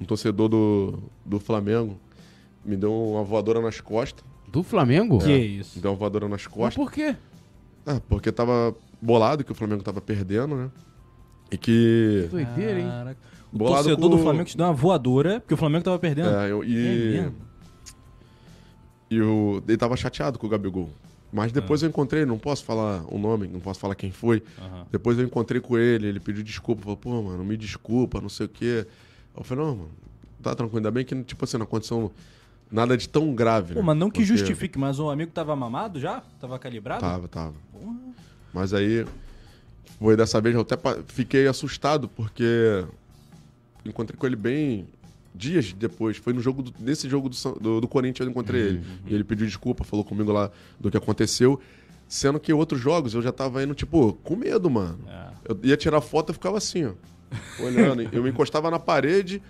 [0.00, 1.98] um torcedor do, do Flamengo,
[2.64, 4.24] me deu uma voadora nas costas.
[4.48, 5.18] Do Flamengo?
[5.18, 5.76] Que isso?
[5.76, 6.74] Me deu uma voadora nas Mas costas.
[6.74, 7.16] por quê?
[7.86, 10.70] Ah, porque tava bolado que o Flamengo tava perdendo, né?
[11.50, 12.28] E que.
[12.30, 12.86] Doideira, hein?
[12.86, 13.18] Caraca.
[13.52, 16.28] O Bolado torcedor com- do Flamengo te deu uma voadora, porque o Flamengo tava perdendo.
[16.30, 16.72] É, eu- É e.
[17.20, 17.34] mesmo?
[19.10, 20.88] e o, ele tava chateado com o Gabigol.
[21.32, 24.42] Mas depois eu encontrei, não posso falar o nome, não posso falar quem foi.
[24.58, 24.86] Aham.
[24.90, 28.46] Depois eu encontrei com ele, ele pediu desculpa, falou, pô, mano, me desculpa, não sei
[28.46, 28.86] o quê.
[29.36, 29.90] Eu falei, não, mano,
[30.42, 32.10] tá tranquilo, ainda bem que, tipo assim, na condição
[32.72, 33.74] nada de tão grave.
[33.74, 33.86] Pô, né?
[33.86, 36.22] mas não que Porque justifique, mas o amigo tava mamado já?
[36.40, 37.00] Tava calibrado?
[37.00, 37.54] Tava, tava.
[38.52, 39.06] Mas aí,
[39.98, 42.84] foi dessa vez, eu até fiquei assustado, porque
[43.84, 44.86] encontrei com ele bem
[45.34, 46.16] dias depois.
[46.16, 48.84] Foi no jogo do- nesse jogo do, do, do Corinthians eu encontrei ele.
[49.06, 51.60] E ele pediu desculpa, falou comigo lá do que aconteceu.
[52.08, 54.98] Sendo que outros jogos eu já tava indo, tipo, com medo, mano.
[55.08, 55.28] É.
[55.48, 56.92] Eu ia tirar foto e ficava assim, ó.
[57.64, 58.02] Olhando.
[58.12, 59.42] eu me encostava na parede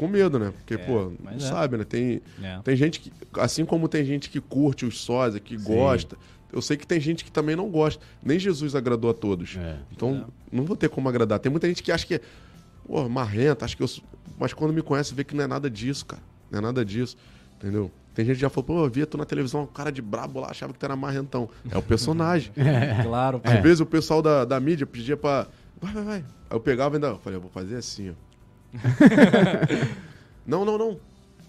[0.00, 0.50] com medo, né?
[0.56, 1.38] Porque, pô, não é.
[1.38, 1.84] sabe, né?
[1.84, 2.58] Tem, É.
[2.64, 6.16] tem gente que, assim como tem gente que curte os sósia, que gosta,
[6.50, 8.02] eu sei que tem gente que também não gosta.
[8.22, 9.56] Nem Jesus agradou a todos.
[9.58, 9.76] É.
[9.92, 11.38] Então, não vou ter como agradar.
[11.38, 12.20] Tem muita gente que acha que é,
[12.86, 13.88] pô, marrenta, acho que eu.
[14.38, 16.22] Mas quando me conhece, vê que não é nada disso, cara.
[16.50, 17.14] Não é nada disso.
[17.58, 17.90] Entendeu?
[18.14, 20.40] Tem gente que já falou, pô, eu via tu na televisão, um cara de brabo
[20.40, 21.48] lá, achava que tu era marrentão.
[21.70, 22.50] É o personagem.
[23.04, 23.40] Claro.
[23.44, 25.46] Às vezes o pessoal da, da mídia pedia pra.
[25.78, 26.16] Vai, vai, vai.
[26.16, 26.24] Aí
[26.56, 27.08] eu pegava e ainda.
[27.08, 28.29] Eu falei, eu vou fazer assim, ó.
[30.46, 30.96] não, não, não.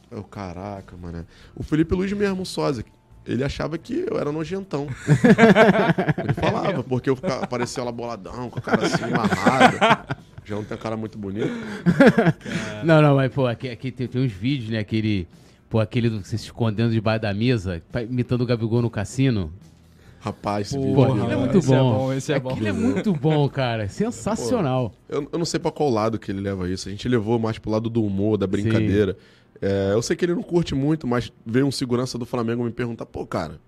[0.10, 1.26] Eu, caraca, mano.
[1.56, 2.84] O Felipe Luiz mesmo, sósia,
[3.26, 4.88] ele achava que eu era nojentão.
[6.22, 7.18] ele falava, porque eu
[7.50, 10.18] parecia lá boladão, com a cara assim, amarrado.
[10.44, 11.52] Já não tem a cara muito bonita.
[12.84, 14.80] Não, não, mas, pô, aqui, aqui tem, tem uns vídeos, né?
[14.80, 15.28] Aquele.
[15.70, 19.54] Pô, aquele do você se escondendo debaixo da mesa, imitando o Gabigol no cassino.
[20.22, 21.04] Rapaz, esse Pô, vídeo.
[21.04, 21.98] aquilo é muito esse é bom.
[21.98, 22.50] bom, esse é bom.
[22.52, 23.90] Aquilo é muito bom, cara.
[23.90, 24.94] Sensacional.
[25.10, 26.88] Eu, eu não sei pra qual lado que ele leva isso.
[26.88, 29.18] A gente levou mais pro lado do humor, da brincadeira.
[29.60, 32.70] É, eu sei que ele não curte muito, mas veio um segurança do Flamengo me
[32.70, 33.60] perguntar, pô, cara,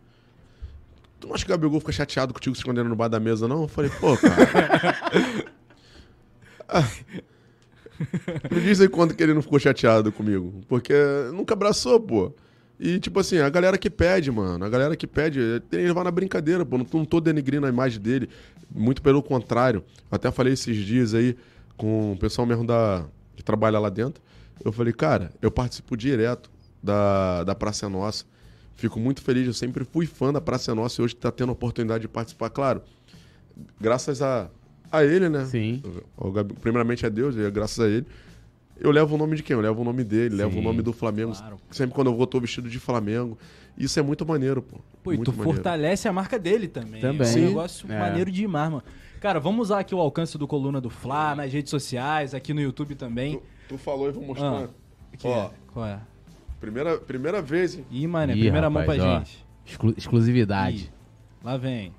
[1.19, 3.47] tu não acha que o Gabigol fica chateado contigo se escondendo no bar da mesa,
[3.47, 3.63] não?
[3.63, 4.95] Eu falei, pô, cara.
[6.75, 6.87] Ah.
[8.49, 10.61] Me diz aí quando que ele não ficou chateado comigo.
[10.67, 10.93] Porque
[11.31, 12.31] nunca abraçou, pô.
[12.85, 14.65] E, tipo assim, a galera que pede, mano.
[14.65, 16.77] A galera que pede, tem que levar na brincadeira, pô.
[16.77, 18.27] Não, não tô denigrindo a imagem dele.
[18.69, 19.85] Muito pelo contrário.
[20.11, 21.37] Eu até falei esses dias aí
[21.77, 23.05] com o pessoal mesmo da,
[23.37, 24.21] que trabalha lá dentro.
[24.65, 26.51] Eu falei, cara, eu participo direto
[26.83, 28.25] da, da Praça é Nossa.
[28.75, 29.47] Fico muito feliz.
[29.47, 32.09] Eu sempre fui fã da Praça é Nossa e hoje tá tendo a oportunidade de
[32.09, 32.49] participar.
[32.49, 32.81] Claro,
[33.79, 34.49] graças a,
[34.91, 35.45] a ele, né?
[35.45, 35.81] Sim.
[36.59, 38.05] Primeiramente a Deus, e é graças a ele.
[38.79, 39.55] Eu levo o nome de quem?
[39.55, 41.31] Eu levo o nome dele, levo o Sim, nome do Flamengo.
[41.35, 41.57] claro.
[41.71, 43.37] Sempre quando eu vou, tô vestido de Flamengo.
[43.77, 44.77] Isso é muito maneiro, pô.
[45.03, 45.55] Pô, e muito tu maneiro.
[45.55, 46.99] fortalece a marca dele também.
[47.01, 47.27] Também.
[47.27, 47.45] É um Sim.
[47.47, 47.99] negócio É.
[47.99, 48.83] maneiro demais, mano.
[49.21, 52.61] Cara, vamos usar aqui o alcance do Coluna do Fla, nas redes sociais, aqui no
[52.61, 53.37] YouTube também.
[53.37, 54.63] Tu, tu falou e vou mostrar.
[54.65, 54.67] Ah,
[55.17, 55.49] Que Ó, é?
[55.71, 55.99] Qual é?
[56.59, 57.85] primeira, primeira vez, hein?
[57.91, 59.19] Ih, mano, Ih, primeira mão pra rapaz, ó.
[59.19, 59.45] gente.
[59.65, 60.77] Exclu- exclusividade.
[60.85, 61.93] Ih, lá vem.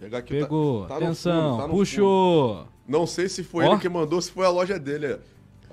[0.00, 0.32] Pegar aqui.
[0.34, 0.82] Pegou.
[0.82, 1.50] Tá, tá no Atenção.
[1.52, 2.56] fundo, tá puxou.
[2.56, 2.68] fundo.
[2.88, 3.72] Não sei se foi Ó.
[3.72, 5.18] ele que mandou, se foi a loja dele.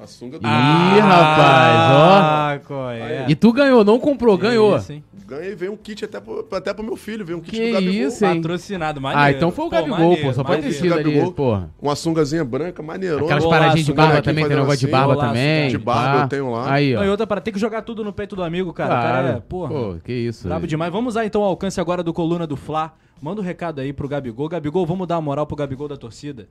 [0.02, 0.48] A sunga do.
[0.48, 2.20] Ih, rapaz, ó.
[2.22, 3.26] Ah, qual é?
[3.28, 4.78] E tu ganhou, não comprou, ganhou.
[4.78, 5.04] Isso, hein?
[5.28, 7.74] Ganhei, veio um kit até pro, até pro meu filho, veio um kit Que do
[7.74, 8.08] Gabigol.
[8.08, 8.36] isso, hein?
[8.38, 9.24] Patrocinado, maneiro.
[9.24, 10.34] Ah, então foi o Gabigol, pô.
[10.34, 10.74] Só pode ter maneiro.
[10.74, 11.34] sido ali, Gabigol.
[11.34, 11.70] porra.
[11.82, 13.26] Uma sungazinha branca, maneirona.
[13.26, 15.70] Aquelas paradinhas de barba também, tem negócio de assim, barba golaço, também.
[15.70, 16.74] de barba eu tenho lá.
[16.74, 17.04] Aí, ó.
[17.04, 18.90] E outra para ter que jogar tudo no peito do amigo, cara.
[18.90, 19.08] Claro.
[19.08, 19.70] cara é, porra.
[19.70, 20.48] Pô, que isso.
[20.48, 20.92] Brabo demais.
[20.94, 22.94] Vamos usar então o alcance agora do Coluna do Fla.
[23.22, 24.48] Manda um recado aí pro Gabigol.
[24.48, 26.48] Gabigol, vamos dar uma moral pro Gabigol da torcida?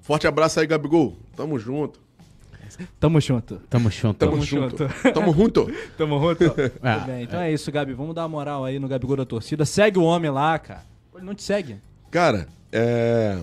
[0.00, 1.14] Forte abraço aí, Gabigol.
[1.36, 2.05] Tamo junto.
[3.00, 3.60] Tamo junto.
[3.70, 4.18] Tamo junto.
[4.18, 4.78] Tamo, Tamo junto.
[4.88, 5.12] junto.
[5.12, 5.72] Tamo junto.
[5.96, 6.44] Tamo junto.
[6.82, 7.22] Ah, Tudo bem.
[7.22, 7.92] Então é isso, Gabi.
[7.94, 9.64] Vamos dar uma moral aí no Gabigol da torcida.
[9.64, 10.82] Segue o homem lá, cara.
[11.14, 11.76] Ele não te segue.
[12.10, 13.38] Cara, é.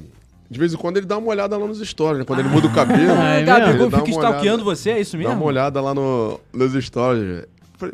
[0.49, 2.25] De vez em quando ele dá uma olhada lá nos stories, né?
[2.25, 3.13] Quando ele muda o cabelo.
[3.17, 5.33] Ah, é Gabigol dá fica stalkeando você, é isso Dá mesmo?
[5.35, 7.45] uma olhada lá no, nos stories.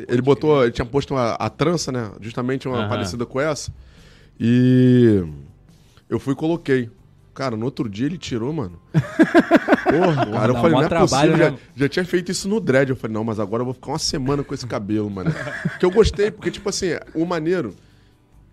[0.08, 2.10] Ele botou, ele tinha posto uma- a trança, né?
[2.20, 2.88] Justamente uma Aham.
[2.88, 3.72] parecida com essa.
[4.38, 5.24] E
[6.08, 6.90] eu fui e coloquei.
[7.34, 8.78] Cara, no outro dia ele tirou, mano.
[9.98, 11.52] Porra, cara, eu falei, não é trabalho, possível.
[11.52, 11.58] né?
[11.76, 12.90] Já, já tinha feito isso no dread.
[12.90, 15.30] Eu falei, não, mas agora eu vou ficar uma semana com esse cabelo, mano.
[15.78, 17.74] que eu gostei, porque, tipo assim, o maneiro,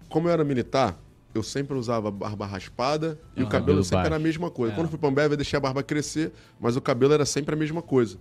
[0.09, 0.97] como eu era militar,
[1.33, 3.51] eu sempre usava barba raspada e o Aham.
[3.51, 4.23] cabelo sempre era a baixo.
[4.23, 4.73] mesma coisa.
[4.73, 4.75] É.
[4.75, 7.53] Quando eu fui pra Ambev, eu deixei a barba crescer, mas o cabelo era sempre
[7.53, 8.17] a mesma coisa.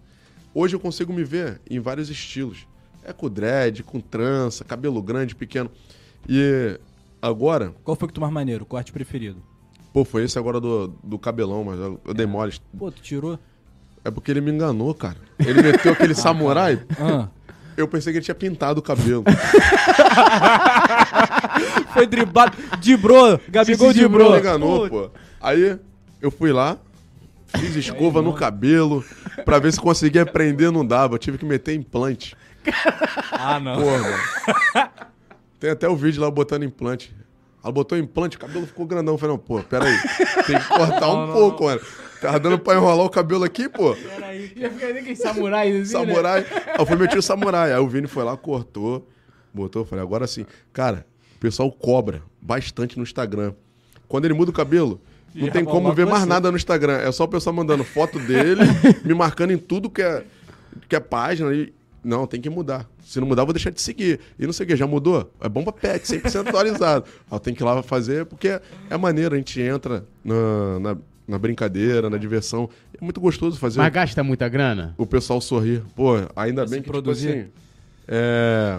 [0.54, 2.66] Hoje eu consigo me ver em vários estilos.
[3.04, 5.70] É com dread, com trança, cabelo grande, pequeno.
[6.28, 6.78] E
[7.22, 8.64] agora, Qual foi que tu mais maneiro?
[8.64, 9.40] O corte preferido?
[9.96, 12.52] Pô, foi esse agora do, do cabelão, mas eu, eu dei mole.
[12.78, 13.38] Pô, tu tirou?
[14.04, 15.16] É porque ele me enganou, cara.
[15.38, 17.28] Ele meteu aquele samurai, Ah.
[17.78, 19.24] eu pensei que ele tinha pintado o cabelo.
[21.94, 22.54] Foi driblado.
[22.78, 23.40] Dibrou.
[23.48, 24.32] Gabigol dibrou.
[24.32, 25.10] Me enganou, pô.
[25.40, 25.78] Aí
[26.20, 26.76] eu fui lá,
[27.56, 29.02] fiz escova no cabelo,
[29.46, 31.14] pra ver se conseguia prender, não dava.
[31.14, 32.36] Eu tive que meter implante.
[33.32, 33.80] Ah, não.
[33.80, 34.90] Porra, mano.
[35.58, 37.16] Tem até o vídeo lá botando implante.
[37.66, 39.14] Ela botou implante, o cabelo ficou grandão.
[39.14, 39.98] Eu falei, não, pô, pera aí.
[40.46, 41.80] Tem que cortar um pouco, mano.
[42.20, 43.92] Tava dando pra enrolar o cabelo aqui, pô.
[44.54, 45.84] Ia ficar nem aquele samurai assim, né?
[45.84, 46.46] Samurai.
[46.48, 47.72] Aí eu fui meter o samurai.
[47.72, 49.08] Aí o Vini foi lá, cortou,
[49.52, 49.82] botou.
[49.82, 50.46] Eu falei, agora sim.
[50.72, 53.52] Cara, o pessoal cobra bastante no Instagram.
[54.06, 55.00] Quando ele muda o cabelo,
[55.34, 56.98] não tem como ver mais nada no Instagram.
[56.98, 58.62] É só o pessoal mandando foto dele,
[59.04, 60.22] me marcando em tudo que é,
[60.88, 61.52] que é página.
[61.52, 61.74] E,
[62.06, 62.88] não, tem que mudar.
[63.04, 64.20] Se não mudar, eu vou deixar de seguir.
[64.38, 65.30] E não sei o que, já mudou?
[65.40, 67.04] É bomba pet, 100% atualizado.
[67.30, 71.38] Aí tem que ir lá fazer, porque é maneiro, a gente entra na, na, na
[71.38, 72.70] brincadeira, na diversão.
[72.98, 74.94] É muito gostoso fazer Mas gasta muita grana?
[74.96, 75.82] o pessoal sorrir.
[75.94, 77.28] Pô, ainda Pra bem que, produzir.
[77.28, 77.50] tipo assim,
[78.08, 78.78] é...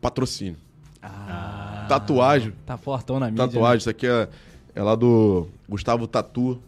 [0.00, 0.56] Patrocínio.
[1.02, 2.52] Ah, Tatuagem.
[2.64, 3.46] Tá fortão na mídia.
[3.46, 4.28] Tatuagem, isso aqui é,
[4.74, 6.60] é lá do Gustavo Tatu.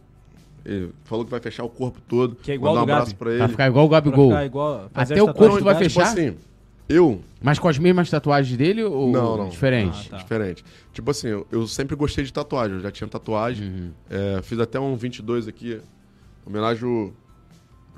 [0.64, 2.36] Ele falou que vai fechar o corpo todo.
[2.36, 3.18] Que é igual Mandar um abraço Gabi.
[3.18, 3.38] pra ele.
[3.38, 4.28] Vai ficar igual o Gabigol.
[4.30, 5.92] ficar igual, fazer Até o corpo tu vai tatuagens.
[5.92, 6.12] Tipo fechar?
[6.12, 6.36] assim,
[6.88, 9.48] Eu, Mas com as mesmas tatuagens dele ou Não, não.
[9.48, 10.06] diferente?
[10.08, 10.16] Ah, tá.
[10.18, 10.64] diferente.
[10.92, 13.68] Tipo assim, eu, eu sempre gostei de tatuagem, eu já tinha tatuagem.
[13.68, 13.90] Uhum.
[14.08, 15.80] É, fiz até um 22 aqui,
[16.46, 17.12] homenagem ao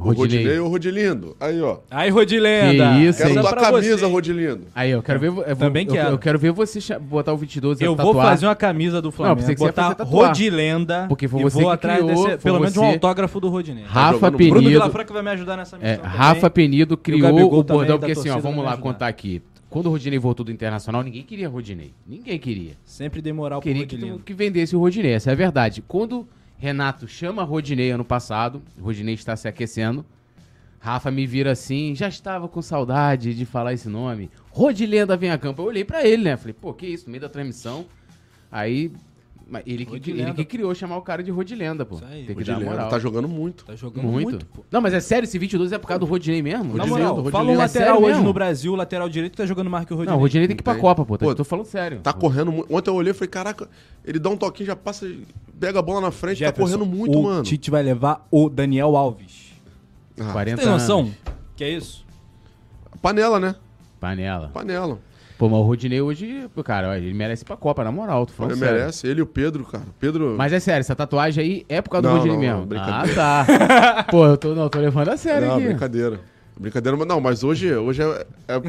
[0.01, 0.37] Rodinei.
[0.39, 1.37] Rodinei e o Rodilindo.
[1.41, 1.79] Aí, ó.
[1.91, 2.93] Aí, Rodilenda.
[2.95, 3.41] Que isso, Quero hein?
[3.41, 4.05] tua pra camisa, você.
[4.07, 4.61] Rodilindo.
[4.75, 5.27] Aí, eu quero ver.
[5.29, 6.09] Eu, Também eu, quero.
[6.11, 8.27] Eu quero ver você botar o 22 e Eu vou tatuar.
[8.29, 10.29] fazer uma camisa do Flamengo, pensei que você ia botar tatuar.
[10.29, 12.87] Rodilenda Porque foi e você vou que atrás criou, desse, pelo menos um você.
[12.93, 13.85] autógrafo do Rodinei.
[13.85, 14.55] Rafa jogando Penido.
[14.55, 16.11] Bruno Vilafranca vai me ajudar nessa missão É, também.
[16.17, 19.43] Rafa Penido criou o também bordão, porque assim, ó, vamos lá contar aqui.
[19.69, 21.93] Quando o Rodinei voltou do Internacional, ninguém queria Rodinei.
[22.05, 22.73] Ninguém queria.
[22.85, 25.81] Sempre dei moral pro Queria que, que vendesse o Rodinei, essa é a verdade.
[25.87, 26.27] Quando
[26.61, 30.05] Renato chama Rodinei ano passado, o Rodinei está se aquecendo,
[30.79, 34.31] Rafa me vira assim, já estava com saudade de falar esse nome.
[34.51, 35.63] Rodilenda vem a campo.
[35.63, 36.37] Eu olhei pra ele, né?
[36.37, 37.87] Falei, pô, que isso, no meio da transmissão.
[38.53, 38.91] Aí,
[39.67, 40.29] ele que, Rodilenda.
[40.31, 41.97] ele que criou chamar o cara de Rodilenda, pô.
[41.97, 42.25] Isso aí.
[42.25, 42.89] Tem que dar Rodilindo moral.
[42.89, 43.65] tá jogando muito.
[43.65, 44.31] Tá jogando muito.
[44.31, 44.65] muito, pô.
[44.71, 46.65] Não, mas é sério, esse 22 é por causa do Rodinei mesmo?
[46.77, 47.31] Na Rodilenda, moral, Rodilenda.
[47.33, 48.25] fala um É lateral sério hoje mesmo?
[48.25, 50.13] no Brasil, o lateral direito tá jogando mais que o Rodinei.
[50.13, 50.77] Não, o Rodinei tem que ir pra.
[50.77, 51.19] Copa, pô.
[51.19, 52.01] Tô, Pô, tô falando sério.
[52.01, 52.75] Tá correndo muito.
[52.75, 53.69] Ontem eu olhei e falei, caraca,
[54.05, 55.07] ele dá um toquinho, já passa,
[55.61, 57.43] pega a bola na frente, tá Jefferson, correndo muito, o mano.
[57.43, 59.53] Tite vai levar o Daniel Alves.
[60.19, 61.01] Ah, 40 Tem noção?
[61.01, 61.13] anos.
[61.55, 62.05] Que é isso?
[63.03, 63.55] panela, né?
[64.01, 64.49] Panela.
[64.53, 64.99] Panela.
[65.39, 68.53] Pô, mas o Rodinei hoje, cara, ele merece ir pra Copa, na moral, tô falando
[68.53, 68.79] Ele sério.
[68.79, 69.07] merece.
[69.07, 69.85] Ele e o Pedro, cara.
[69.99, 70.35] Pedro.
[70.37, 72.61] Mas é sério, essa tatuagem aí é por causa Não, do Rodinei não, mesmo.
[72.61, 73.23] não, brincadeira.
[73.41, 74.05] ah, tá.
[74.11, 75.65] Pô, eu tô, não, tô levando a sério não, aqui.
[75.67, 76.21] brincadeira.
[76.59, 78.61] Brincadeira, mas não, mas hoje, hoje é, é, é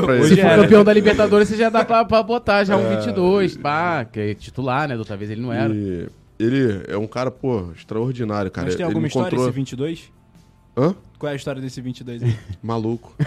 [0.00, 0.40] pra Hoje Se ele.
[0.40, 0.62] for era.
[0.62, 4.34] campeão da Libertadores, você já dá pra, pra botar já um 22, pá, que é
[4.34, 4.94] titular, né?
[4.94, 5.74] Da outra vez ele não era.
[5.74, 8.66] E ele é um cara, pô, extraordinário, cara.
[8.66, 9.46] Mas tem ele alguma história encontrou...
[9.48, 10.12] esse 22?
[10.76, 10.94] Hã?
[11.18, 12.36] Qual é a história desse 22 aí?
[12.62, 13.14] Maluco.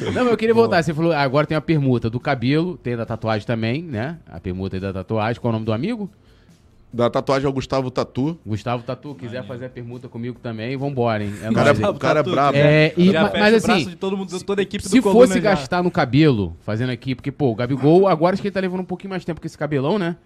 [0.00, 0.82] Não, mas eu queria voltar.
[0.82, 4.18] Você falou, agora tem a permuta do cabelo, tem da tatuagem também, né?
[4.26, 5.40] A permuta aí da tatuagem.
[5.40, 6.10] Qual é o nome do amigo?
[6.90, 8.38] Da tatuagem ao Gustavo Tatu.
[8.46, 11.34] Gustavo Tatu, quiser fazer a permuta comigo também, vambora, hein?
[11.42, 12.56] É O cara, nóis, é, o cara é brabo.
[12.56, 15.40] É, e- mas o braço assim, de todo mundo, toda a equipe Se fosse já.
[15.40, 18.80] gastar no cabelo, fazendo aqui, porque, pô, o Gabigol, agora acho que ele tá levando
[18.80, 20.16] um pouquinho mais tempo com esse cabelão, né?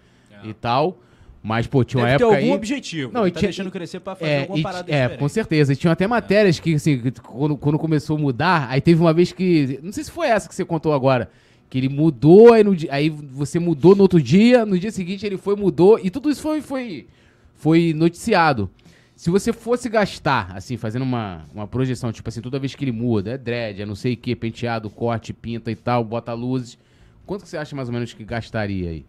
[0.45, 0.99] E tal.
[1.45, 2.57] Mas, pô, tinha uma Deve ter época algum aí...
[2.57, 3.13] objetivo.
[3.13, 5.19] Não, Não, e tá tinha- deixando crescer pra fazer É, alguma e- parada é diferente.
[5.19, 5.73] com certeza.
[5.73, 9.13] E tinha até matérias que, assim, que quando, quando começou a mudar, aí teve uma
[9.13, 9.81] vez que.
[9.83, 11.29] Não sei se foi essa que você contou agora.
[11.69, 15.37] Que ele mudou, aí, no, aí você mudou no outro dia, no dia seguinte ele
[15.39, 17.07] foi, mudou, e tudo isso foi, foi,
[17.55, 18.71] foi noticiado.
[19.17, 22.93] Se você fosse gastar, assim, fazendo uma, uma projeção, tipo assim, toda vez que ele
[22.93, 26.77] muda, é dread, é não sei o que, penteado, corte, pinta e tal, bota luzes,
[27.25, 29.07] quanto que você acha mais ou menos que gastaria aí?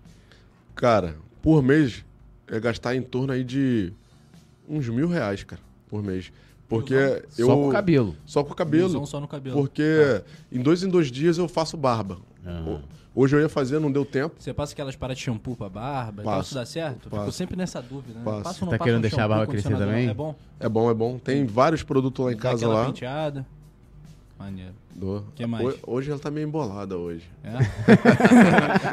[0.76, 2.04] Cara, por mês
[2.48, 3.94] é gastar em torno aí de
[4.68, 6.32] uns mil reais, cara, por mês.
[6.68, 6.96] Porque
[7.38, 7.46] eu.
[7.48, 8.16] Só com o cabelo.
[8.26, 8.84] Só com o cabelo.
[8.86, 9.56] Ilusão só no cabelo.
[9.58, 12.18] Porque em dois em dois dias eu faço barba.
[12.46, 12.80] Ah.
[13.14, 14.36] Hoje eu ia fazer, não deu tempo.
[14.40, 16.48] Você passa aquelas paradas de shampoo pra barba e tal, Passo.
[16.48, 17.04] isso dá certo?
[17.04, 17.32] Fico Passo.
[17.34, 18.26] sempre nessa dúvida, né?
[18.26, 18.44] Passo.
[18.44, 20.08] Passa Tá querendo um deixar a barba crescer também?
[20.10, 20.36] É bom?
[20.60, 21.20] É bom, é bom.
[21.20, 22.86] Tem vários produtos lá em Dá casa aquela lá.
[22.88, 23.46] penteada.
[24.44, 24.74] Maneiro.
[24.94, 25.24] Dou.
[25.36, 25.64] Que mais?
[25.66, 27.24] Hoje, hoje ela tá meio embolada hoje.
[27.42, 27.54] É?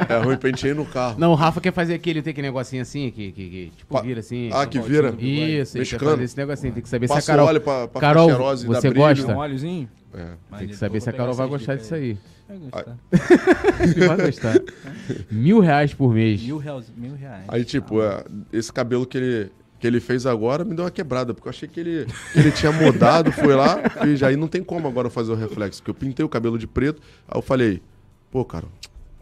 [0.15, 1.19] É ruim, penteei no carro.
[1.19, 4.01] Não, o Rafa quer fazer aquele, tem aquele negocinho assim, que, que, que, tipo, Pa-
[4.01, 4.49] vira assim.
[4.53, 5.09] Ah, que vira?
[5.19, 6.11] Isso, ele quer Mexicano.
[6.13, 6.73] fazer esse negocinho.
[6.73, 7.49] Tem que saber se Passa a Carol...
[7.49, 9.33] óleo pra, pra Carol, e você gosta?
[9.35, 9.89] Um óleozinho?
[10.15, 10.59] É.
[10.59, 12.17] Tem que saber se a Carol vai gostar disso aí.
[12.49, 12.97] Vai gostar.
[14.09, 14.55] Vai gostar.
[15.31, 16.43] Mil reais por mês.
[16.43, 16.93] Mil reais.
[16.97, 17.45] Mil reais.
[17.49, 21.33] Aí, tipo, é, esse cabelo que ele, que ele fez agora me deu uma quebrada,
[21.33, 24.47] porque eu achei que ele, que ele tinha mudado, foi lá, e já aí não
[24.47, 27.43] tem como agora fazer o reflexo, porque eu pintei o cabelo de preto, aí eu
[27.43, 27.83] falei,
[28.31, 28.67] pô, cara,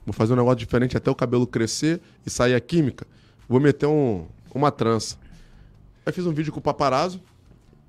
[0.05, 3.07] vou fazer um negócio diferente até o cabelo crescer e sair a química,
[3.49, 5.17] vou meter um, uma trança.
[6.05, 7.21] Aí fiz um vídeo com o paparazzo,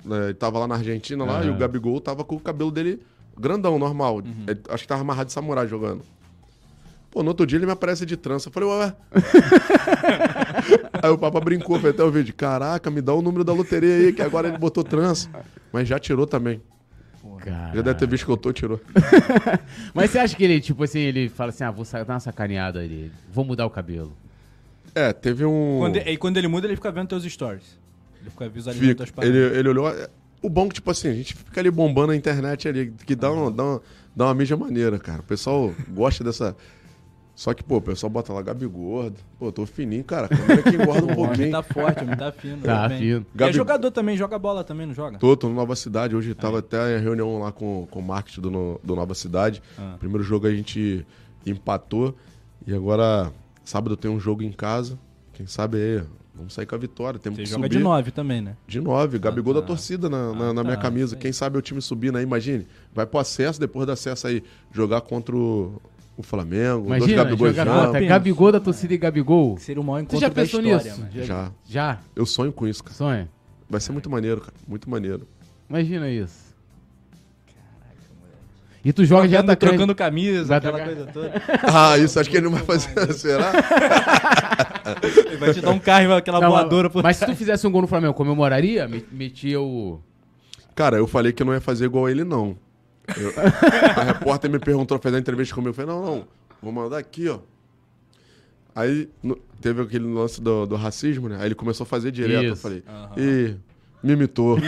[0.05, 1.57] né, ele tava lá na Argentina, lá, e o.
[1.57, 3.01] Gabigol tava com o cabelo dele
[3.37, 6.01] grandão, normal, Ele- acho que tava amarrado de samurai jogando.
[7.11, 8.49] Pô, no outro dia ele me aparece de trança.
[8.49, 8.95] Eu falei, ué.
[11.01, 12.33] aí o Papa brincou, foi até o vídeo.
[12.35, 15.29] Caraca, me dá o número da loteria aí, que agora ele botou trança.
[15.71, 16.61] Mas já tirou também.
[17.39, 17.75] Cara.
[17.75, 18.81] Já deve ter visto que eu tô, tirou.
[19.93, 22.79] Mas você acha que ele, tipo assim, ele fala assim, ah, vou dar uma sacaneada
[22.79, 24.13] ali, vou mudar o cabelo.
[24.93, 25.77] É, teve um.
[25.79, 27.79] Quando, e quando ele muda, ele fica vendo teus stories.
[28.21, 29.35] Ele fica visualizando Fica, tuas paradas.
[29.35, 29.89] ele, ele olhou.
[29.89, 30.09] é,
[30.41, 33.31] O bom que, tipo assim, a gente fica ali bombando na internet ali, que dá,
[33.31, 33.81] um, dá, uma,
[34.15, 35.21] dá uma mídia maneira, cara.
[35.21, 36.55] O pessoal gosta dessa.
[37.39, 39.15] Só que, pô, o pessoal bota lá Gabi gordo.
[39.39, 40.27] Pô, eu tô fininho, cara.
[40.27, 41.51] Como é que engorda um pouquinho?
[41.51, 42.57] tá forte, homem tá fino.
[42.61, 42.99] Tá bem.
[42.99, 43.25] fino.
[43.33, 45.17] E Gabi- é jogador também, joga bola também, não joga?
[45.19, 46.17] Tô, tô no Nova Cidade.
[46.17, 49.63] Hoje tava até em reunião lá com, com o marketing do, no- do Nova Cidade.
[49.77, 49.95] Ah.
[49.97, 51.05] Primeiro jogo a gente
[51.45, 52.13] empatou.
[52.67, 53.31] E agora,
[53.63, 54.99] sábado tem um jogo em casa.
[55.31, 56.03] Quem sabe aí,
[56.35, 57.17] vamos sair com a vitória.
[57.21, 57.77] Temos Você que joga subir.
[57.77, 58.57] de 9 também, né?
[58.67, 59.61] De nove, Gabigol tá.
[59.61, 61.15] da torcida na, na, Ah, na minha tá, camisa.
[61.15, 62.67] Quem sabe o time subindo aí, imagine.
[62.93, 65.81] Vai pro acesso, depois do acesso aí, jogar contra o,
[66.19, 66.87] o Flamengo.
[66.87, 67.85] dois Imagina, Gabigol jogar já.
[67.85, 69.57] contra Gabigol da torcida e Gabigol.
[69.57, 70.99] Seria o maior Você encontro já da pensou história, nisso?
[70.99, 71.11] mano.
[71.15, 71.23] Já?
[71.23, 71.51] Já.
[71.65, 71.99] Já?
[72.15, 72.95] Eu sonho com isso, cara.
[72.95, 73.29] Sonha?
[73.69, 74.53] Vai ser muito maneiro, cara.
[74.67, 75.25] Muito maneiro.
[75.69, 76.49] Imagina isso.
[78.83, 79.69] E tu joga já Trocando, atacante.
[79.71, 80.95] trocando camisa, Vai aquela trocar.
[80.95, 81.41] coisa toda.
[81.91, 82.89] Ah, isso acho que ele não vai fazer.
[83.13, 83.51] Será?
[85.27, 87.71] Ele vai te dar um carro, aquela Não, voadora por mas se tu fizesse um
[87.71, 88.87] gol no Flamengo, comemoraria?
[88.87, 89.99] Me- Metia o.
[90.75, 92.55] Cara, eu falei que não ia fazer igual ele, não.
[93.17, 93.33] Eu-
[94.01, 95.69] a repórter me perguntou, fez a entrevista comigo.
[95.69, 96.27] Eu falei, não, não,
[96.61, 97.39] vou mandar aqui, ó.
[98.75, 101.37] Aí no- teve aquele lance do, do racismo, né?
[101.39, 102.43] Aí ele começou a fazer direto.
[102.43, 102.61] Eu Isso.
[102.61, 102.83] falei,
[103.17, 103.55] ih,
[104.03, 104.57] me imitou.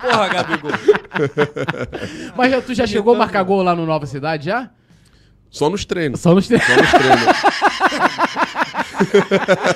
[0.00, 0.70] Porra, Gabigol.
[2.36, 4.70] Mas já- tu já chegou a marcar gol lá no Nova Cidade já?
[5.52, 6.18] Só nos treinos.
[6.20, 6.66] Só nos treinos.
[6.66, 7.26] Só nos treinos.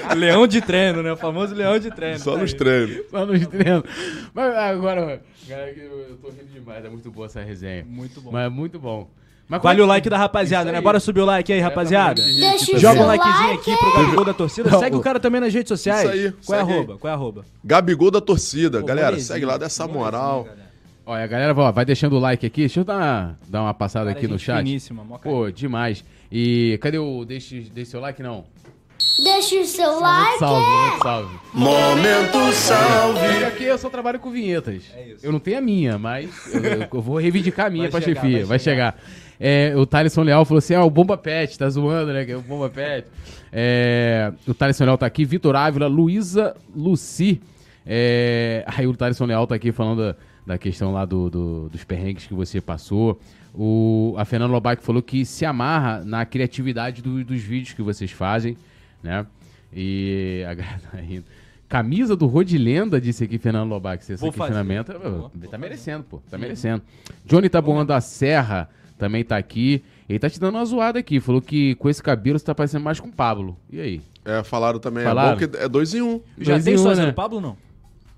[0.16, 1.12] leão de treino, né?
[1.12, 2.18] O famoso leão de treino.
[2.18, 2.56] Só tá nos aí.
[2.56, 2.96] treinos.
[3.10, 3.82] Só nos treinos.
[4.34, 6.84] Mas agora, cara, eu tô rindo demais.
[6.84, 7.84] É muito boa essa resenha.
[7.86, 8.30] Muito bom.
[8.32, 9.08] Mas é muito bom.
[9.48, 10.80] Mas Vale o é que- like da rapaziada, né?
[10.80, 12.20] Bora subir o like aí, rapaziada.
[12.20, 13.70] Deixa o Joga um likezinho like.
[13.70, 14.70] aqui pro Gabigol da torcida.
[14.70, 16.02] Não, Segue o- o cara também nas redes sociais.
[16.12, 16.98] Isso aí, Qual é arroba?
[16.98, 17.44] Qual é a arroba?
[17.62, 18.80] Gabigol da torcida.
[18.80, 20.48] Pô, Galera, segue lá, dá essa moral.
[21.08, 22.62] Olha, a galera ó, vai deixando o like aqui.
[22.62, 24.58] Deixa eu dar uma, dar uma passada Cara, aqui no chat.
[24.58, 25.04] finíssima.
[25.22, 26.04] Pô, demais.
[26.32, 27.24] E cadê o.
[27.24, 28.20] Deixe, deixe seu like?
[28.22, 28.44] Não.
[29.22, 30.38] Deixa o seu like.
[30.38, 31.38] salve, muito salve.
[31.54, 33.44] Momento salve.
[33.44, 34.82] Aqui eu só trabalho com vinhetas.
[34.96, 35.24] É isso.
[35.24, 38.20] Eu não tenho a minha, mas eu, eu- vou reivindicar a minha Vai pra chegar,
[38.22, 38.38] chefia.
[38.38, 38.98] vai Vai chegar.
[39.38, 42.24] É, o Thaleson Leal falou assim: ah, o Bomba Pet, tá zoando, né?
[42.24, 43.06] Que é o Bomba Pet.
[43.52, 47.40] É, o Thaleson Leal tá aqui, Vitor Ávila, Luísa Luci.
[47.86, 50.16] É, aí o Thaleson Leal tá aqui falando
[50.46, 53.20] da, questão lá do, do- dos perrengues que você passou.
[53.54, 58.10] O, a Fernanda Lobac falou que se amarra na criatividade do- dos vídeos que vocês
[58.10, 58.56] fazem,
[59.02, 59.26] né?
[59.74, 60.54] E a
[60.90, 61.24] tá rindo.
[61.68, 64.04] Camisa do Rodilenda, disse aqui Fernando Lobac.
[64.04, 64.52] Se esse Vou fazer.
[64.52, 64.92] questionamento.
[64.92, 66.22] Vou, tá vou merecendo, pô.
[66.30, 66.80] Tá merecendo.
[67.24, 69.82] Johnny Taboão da Serra também tá aqui.
[70.08, 71.18] Ele tá te dando uma zoada aqui.
[71.18, 73.56] Falou que com esse cabelo você tá parecendo mais com o Pablo.
[73.68, 74.00] E aí?
[74.24, 75.02] É, falaram também.
[75.02, 75.36] Falaram?
[75.36, 76.20] É bom que é dois em um.
[76.38, 77.06] Já Dois tem em um, né?
[77.06, 77.56] do Pablo não?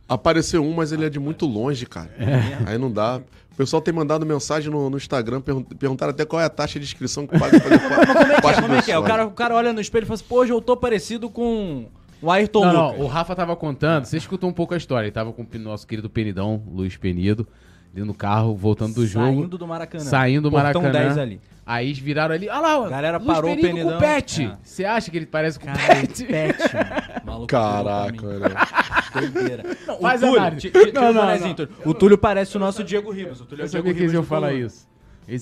[0.08, 2.10] Apareceu um, mas ele é de muito longe, cara.
[2.18, 2.70] É.
[2.70, 3.20] Aí não dá.
[3.52, 6.78] O pessoal tem mandado mensagem no, no Instagram, pergun perguntaram até qual é a taxa
[6.78, 8.62] de inscrição que paga pra fazer Como é que é?
[8.62, 8.98] Como é que é?
[8.98, 11.28] O cara, o cara olha no espelho e fala assim, pô, hoje eu tô parecido
[11.28, 11.86] com
[12.22, 15.06] o Ayrton Não, não, o Rafa tava contando, você escutou um pouco a história.
[15.06, 17.46] Ele tava com o nosso querido Penidão, Luiz Penido,
[17.94, 19.26] ali no carro, voltando do jogo.
[19.26, 20.04] Saindo do Maracanã.
[20.04, 21.06] Saindo do Portão Maracanã.
[21.06, 21.40] 10 ali.
[21.70, 22.48] Aí eles viraram ali.
[22.48, 23.98] Olha lá, ó, Galera Luiz parou o Penido com Penidão.
[23.98, 24.42] o Pet.
[24.44, 24.56] É.
[24.62, 26.24] Você acha que ele parece com o Cara, Pet?
[26.24, 27.22] pet, mano.
[27.26, 28.40] Maluco Caraca, velho.
[28.40, 29.28] pra mim.
[29.30, 29.64] Doideira.
[29.88, 30.70] O faz Túlio, análise.
[30.70, 31.54] ti- Não, o não, bonezinho, não.
[31.54, 31.72] Túlio.
[31.84, 33.40] O Túlio parece o nosso Diego Ribas.
[33.42, 34.66] O Túlio é Eu o Diego sabia que eles Ribas iam do falar Coluna.
[34.66, 34.88] isso.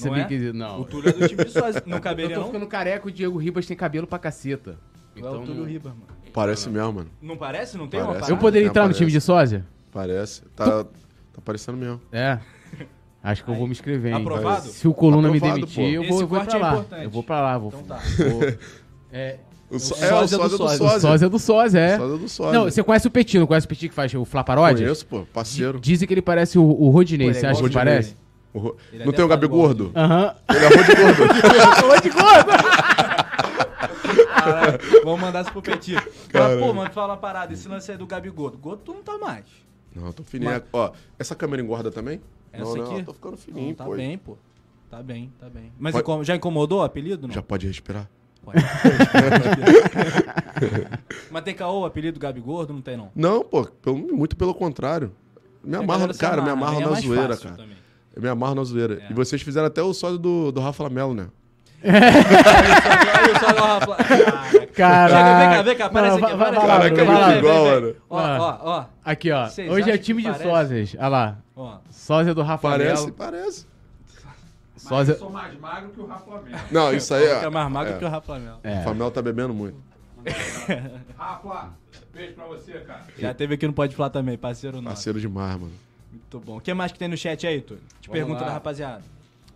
[0.09, 0.25] Não é?
[0.25, 0.53] que eles...
[0.53, 0.81] Não.
[0.81, 1.83] O Túlio é do time de sósia.
[1.87, 2.47] Não Eu caberia tô não?
[2.49, 4.71] ficando careca, o Diego Ribas tem cabelo pra caceta.
[5.15, 6.07] É o Então, Túlio Ribas, mano.
[6.33, 7.11] Parece mesmo, mano.
[7.23, 7.79] Não parece?
[7.79, 8.23] Não tem uma Parece.
[8.23, 8.33] parada?
[8.33, 9.65] eu poderia Não, entrar no time de sósia?
[9.93, 10.43] Parece.
[10.57, 12.01] Tá, tá parecendo mesmo.
[12.11, 12.39] É.
[13.29, 14.21] Acho que eu vou me inscrever, hein?
[14.21, 14.69] Aprovado?
[14.69, 15.91] Se o Coluna me Aprovado, demitir, pô.
[16.05, 16.73] eu vou, eu vou pra é lá.
[16.75, 17.05] importante.
[17.05, 17.59] Eu vou pra lá.
[17.59, 18.03] Vou, Então tá.
[18.31, 18.43] vou-
[19.13, 19.37] é,
[19.69, 20.87] O, O é, o sósia do sósia.
[20.87, 21.29] o sósia.
[21.29, 21.97] do sósia, é.
[21.99, 22.53] Sósia do sósia.
[22.57, 24.81] Não, você conhece o Petino, conhece o Petit que faz o Flá Paródias?
[24.81, 25.27] Conheço, pô.
[25.33, 25.81] Parceiro.
[25.81, 28.17] Dizem que ele parece o, o Rodinei, ele é você acha que o parece?
[28.55, 29.91] O Ro- Ele Não tem o Gabi o Gordo?
[29.97, 30.35] Aham.
[30.49, 31.23] Ele é Rode Gordo.
[31.89, 32.53] Rode gordo!
[34.29, 35.97] Caralho, Vamos mandar isso pro Petit.
[36.31, 37.53] Fala, pô, mano, fala uma parada.
[37.53, 38.51] Esse lance aí do Gabigol.
[38.53, 39.45] Gordo tu não tá mais.
[39.95, 40.51] Não, tô fininho.
[40.51, 42.21] Mas- Ó, essa câmera engorda também?
[42.63, 43.03] Essa não, não, aqui?
[43.05, 43.95] tô ficando Não, fininho, tá pô.
[43.97, 44.37] bem, pô.
[44.91, 45.73] Tá bem, tá bem.
[45.79, 47.27] Mas Pode- já incomodou o apelido?
[47.27, 47.35] Não?
[47.35, 48.09] Já pode respirar?
[48.45, 48.63] Pode.
[51.31, 52.73] Mas tem caô, o apelido Gabi Gordo?
[52.73, 53.11] Não tem, não.
[53.15, 55.13] Não, pô, pelo- muito pelo contrário.
[55.63, 56.93] Me A amarro, cara, me amarra, amarro?
[56.93, 57.57] É na zoeira, fácil cara.
[57.63, 57.77] também.
[58.15, 59.03] Eu me amarro na zoeira.
[59.03, 59.11] É.
[59.11, 61.27] E vocês fizeram até o sódio do, do Rafa Lamelo, né?
[61.85, 61.93] Olha
[62.83, 63.97] só, olha só, ó, Rafa.
[64.77, 65.15] Caraca.
[65.17, 66.21] Chega, vem cá, vem cá, aparece aqui.
[66.21, 66.97] vai- vai aparece lá, aqui.
[66.97, 67.95] Caraca, é muito igual, mano.
[68.11, 69.49] Ó, ó, ó, Aqui, ó.
[69.49, 70.51] Vocês Hoje é acham time que de parece?
[70.51, 70.95] sósias.
[70.99, 71.39] Olha lá.
[71.57, 71.79] ó.
[71.91, 73.15] Sósia do Rafa Parece, Melo.
[73.15, 73.67] parece.
[74.77, 75.13] Sósia...
[75.15, 76.59] Eu sou mais magro que o Rafa Lamelo.
[76.71, 77.51] Não, isso aí Fica é.
[77.51, 77.99] mais magro é.
[77.99, 78.59] que o Rafa Lamelo.
[78.63, 78.81] É.
[78.81, 79.77] O Famel tá bebendo muito.
[81.17, 81.71] Rafa,
[82.15, 83.03] beijo pra você, cara.
[83.19, 84.95] Já teve aqui no Pode Falar também, parceiro nosso.
[84.97, 85.73] Parceiro demais, mano.
[86.13, 86.57] Muito bom.
[86.59, 87.83] O que mais que tem no chat aí, Túlio?
[88.01, 88.47] Te pergunta lá.
[88.49, 89.03] da rapaziada.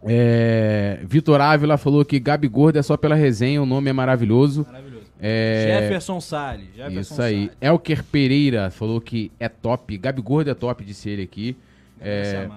[0.03, 4.65] É, Vitor Ávila falou que Gabi Gordo é só pela resenha, o nome é maravilhoso.
[4.67, 4.90] Maravilhoso.
[5.21, 6.69] É, Jefferson Salles.
[6.75, 7.47] Jefferson Isso aí.
[7.47, 7.57] Salles.
[7.61, 9.97] Elker Pereira falou que é top.
[9.99, 11.57] Gabi Gordo é top, disse ele aqui.
[12.01, 12.49] É,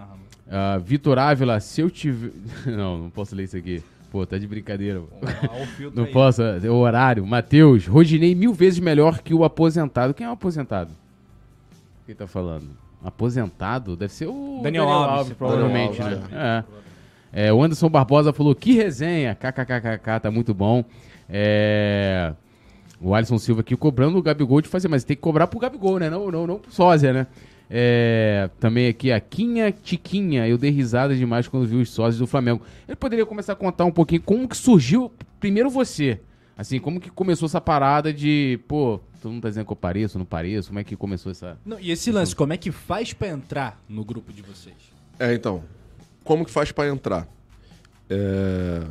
[0.49, 2.31] ah, Vitor Ávila, se eu tiver.
[2.65, 3.83] Não, não posso ler isso aqui.
[4.11, 5.01] Pô, tá de brincadeira.
[5.93, 6.11] Não aí.
[6.11, 7.25] posso, é o horário.
[7.25, 10.13] Matheus, Rodinei mil vezes melhor que o aposentado.
[10.13, 10.91] Quem é o aposentado?
[12.05, 12.69] Quem tá falando?
[13.03, 13.95] Aposentado?
[13.95, 16.25] Deve ser o Daniel Alves, provavelmente, Daniel né?
[16.25, 16.83] Alves, É.
[17.47, 20.85] É, o Anderson Barbosa falou, que resenha, kkkk, tá muito bom.
[21.27, 22.31] É,
[23.03, 25.99] o Alisson Silva aqui cobrando o Gabigol de fazer, mas tem que cobrar pro Gabigol,
[25.99, 26.09] né?
[26.09, 27.27] Não, não, não pro sósia, né?
[27.69, 32.27] É, também aqui a Quinha Tiquinha, eu dei risada demais quando vi os sósias do
[32.27, 32.61] Flamengo.
[32.87, 36.19] Ele poderia começar a contar um pouquinho como que surgiu, primeiro você,
[36.57, 40.17] assim, como que começou essa parada de, pô, todo mundo tá dizendo que eu pareço,
[40.17, 41.57] não pareço, como é que começou essa...
[41.65, 44.75] Não, e esse lance, como é que faz pra entrar no grupo de vocês?
[45.19, 45.63] É, então.
[46.23, 47.27] como que faz pra entrar?
[48.09, 48.83] É,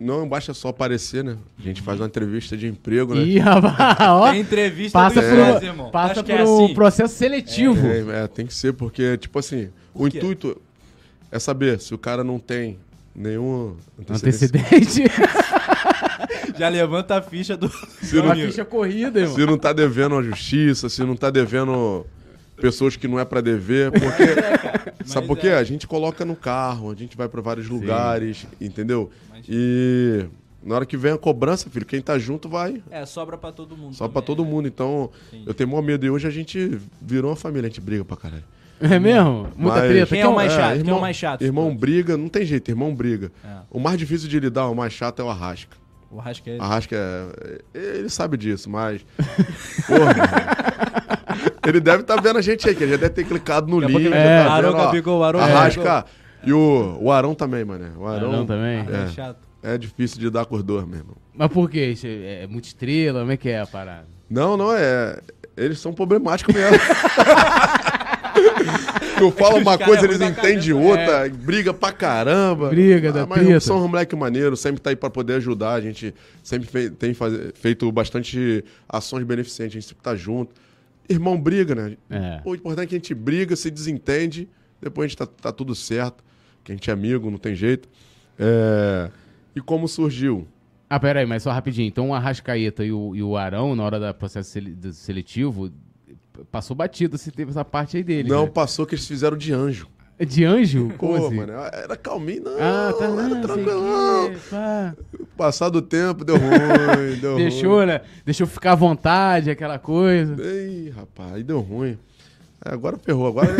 [0.00, 1.36] Não basta só aparecer, né?
[1.58, 3.22] A gente faz uma entrevista de emprego, né?
[3.22, 4.30] Ih, rapaz, ó.
[4.30, 5.90] Tem entrevista Passa do por, Sloss, irmão.
[5.90, 6.74] passa por é um assim.
[6.74, 7.84] processo seletivo.
[7.86, 10.18] É, é, tem que ser, porque, tipo assim, o quê?
[10.18, 10.60] intuito
[11.32, 12.78] é saber se o cara não tem
[13.14, 13.76] nenhum.
[14.08, 15.02] Antecedente.
[16.56, 17.68] Já levanta a ficha do.
[18.00, 19.34] Se não, ficha corrida, irmão.
[19.34, 22.06] se não tá devendo a justiça, se não tá devendo
[22.60, 25.04] pessoas que não é pra dever, porque.
[25.04, 25.48] sabe por quê?
[25.48, 25.58] é.
[25.58, 29.10] A gente coloca no carro, a gente vai pra vários lugares, entendeu?
[29.48, 30.26] E
[30.62, 32.82] na hora que vem a cobrança, filho, quem tá junto vai.
[32.90, 33.94] É, sobra pra todo mundo.
[33.94, 34.50] Só pra também, todo né?
[34.50, 34.68] mundo.
[34.68, 35.44] Então, Entendi.
[35.46, 36.04] eu tenho maior medo.
[36.06, 38.44] E hoje a gente virou uma família, a gente briga pra caralho.
[38.80, 39.48] É mesmo?
[39.56, 40.06] Muita Mas- treta.
[40.06, 40.68] Quem é o mais É, chato?
[40.70, 41.42] Quem é irmão- o mais chato?
[41.42, 43.32] Irmão briga, não tem jeito, irmão briga.
[43.44, 43.48] É.
[43.70, 45.76] O mais difícil de lidar, o mais chato é o Arrasca.
[46.10, 46.62] O Rascaeta.
[46.62, 47.60] Arrasca é.
[47.98, 49.04] Ele sabe disso, mas.
[49.86, 51.58] Porra.
[51.66, 53.92] Ele deve estar vendo a gente aí, que ele já deve ter clicado no Daqui
[53.92, 54.06] link.
[54.06, 56.06] ele já vai tá ó, Gabigol, Arão, Arrasca.
[56.44, 57.84] E o, o Arão também, mano.
[57.98, 58.78] O Arão, Arão também?
[58.88, 59.04] É.
[59.04, 59.38] É, chato.
[59.62, 61.16] é difícil de os dois, meu irmão.
[61.34, 61.86] Mas por quê?
[61.90, 63.20] Isso É é muita estrela?
[63.20, 64.06] Como é que é a parada?
[64.30, 65.18] Não, não, é.
[65.56, 66.76] Eles são problemáticos mesmo.
[69.20, 72.68] Eu falo Os uma coisa, é eles entendem outra, briga pra caramba.
[72.68, 73.60] Briga, dá mas treta.
[73.60, 75.72] são um moleque maneiro, sempre tá aí pra poder ajudar.
[75.72, 77.12] A gente sempre fe- tem
[77.54, 80.54] feito bastante ações beneficentes, a gente sempre tá junto.
[81.08, 81.96] Irmão briga, né?
[82.10, 82.40] É.
[82.44, 84.48] O importante é que a gente briga, se desentende,
[84.80, 86.22] depois a gente tá, tá tudo certo,
[86.68, 87.88] que a gente é amigo, não tem jeito.
[88.38, 89.10] É,
[89.56, 90.46] E como surgiu?
[90.90, 91.86] Ah, pera aí, mas só rapidinho.
[91.88, 94.58] Então o Arrascaeta e o, e o Arão, na hora do processo
[94.92, 95.70] seletivo,
[96.50, 98.28] passou batido se teve essa parte aí dele.
[98.28, 98.50] não, né?
[98.50, 99.88] passou que eles fizeram de anjo.
[100.18, 100.92] De anjo?
[100.98, 101.36] Como Pô, assim?
[101.36, 102.52] mano, era calminho, não.
[102.58, 103.08] Ah, tá.
[103.08, 104.32] não, tranquilão.
[104.50, 104.96] pá.
[105.36, 108.00] Passar do tempo, deu ruim, deu Deixou, né?
[108.24, 110.34] Deixou ficar à vontade, aquela coisa.
[110.34, 110.44] ruim.
[110.44, 111.96] Ei, rapaz, aí deu ruim.
[112.64, 113.52] É, agora ferrou, agora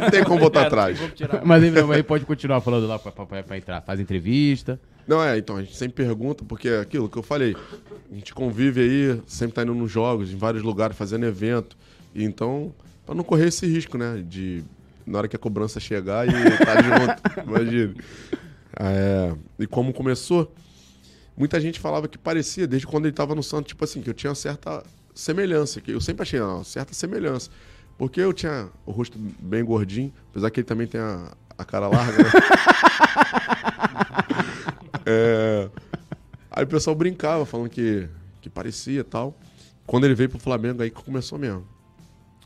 [0.00, 0.98] não tem como voltar atrás.
[1.44, 3.82] Mas aí, aí pode continuar falando lá pra entrar.
[3.82, 4.80] Faz entrevista.
[5.06, 7.56] Não, é, então, a gente sempre pergunta, porque é aquilo que eu falei,
[8.10, 11.76] a gente convive aí, sempre tá indo nos jogos, em vários lugares, fazendo evento.
[12.14, 12.74] E então,
[13.04, 14.24] pra não correr esse risco, né?
[14.26, 14.64] De
[15.06, 17.94] na hora que a cobrança chegar e tá junto, imagina.
[18.78, 20.52] É, e como começou,
[21.36, 24.14] muita gente falava que parecia, desde quando ele tava no Santos, tipo assim, que eu
[24.14, 24.82] tinha certa
[25.14, 27.50] semelhança, que eu sempre achei, não, certa semelhança.
[27.98, 31.88] Porque eu tinha o rosto bem gordinho, apesar que ele também tem a, a cara
[31.88, 32.30] larga, né?
[35.08, 35.70] É,
[36.56, 38.08] Aí o pessoal brincava, falando que,
[38.40, 39.38] que parecia e tal.
[39.86, 41.68] Quando ele veio pro Flamengo, aí começou mesmo.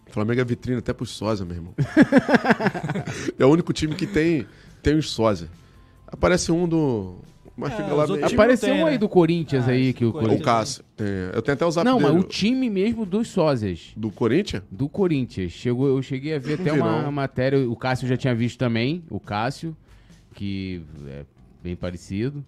[0.09, 1.75] O Flamengo é vitrine até pros sósia, meu irmão.
[3.39, 4.49] é o único time que tem,
[4.83, 5.49] tem os sósia.
[6.09, 7.21] Aparece um do.
[7.61, 8.25] Mas É, fica lá meio.
[8.25, 8.99] Apareceu um aí né?
[8.99, 10.43] do Corinthians Ah, aí que o do O Corinthians.
[10.45, 10.85] Cássio.
[10.97, 12.25] tem- eu tenho até o zap Não, mas dele.
[12.25, 13.93] o time mesmo dos sósias.
[13.97, 14.63] Do Corinthians?
[14.71, 15.53] Do Corinthians.
[15.53, 17.13] Chegou, eu cheguei a ver até vi, uma não.
[17.13, 19.77] matéria, o Cássio já tinha visto também, o Cássio,
[20.35, 21.25] que é
[21.63, 22.45] bem parecido.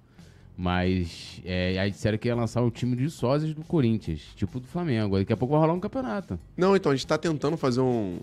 [0.56, 4.66] Mas é, aí disseram que ia lançar o time de sósias do Corinthians, tipo do
[4.66, 5.18] Flamengo.
[5.18, 6.38] Daqui a pouco vai rolar um campeonato.
[6.56, 8.20] Não, então, a gente tá tentando fazer um,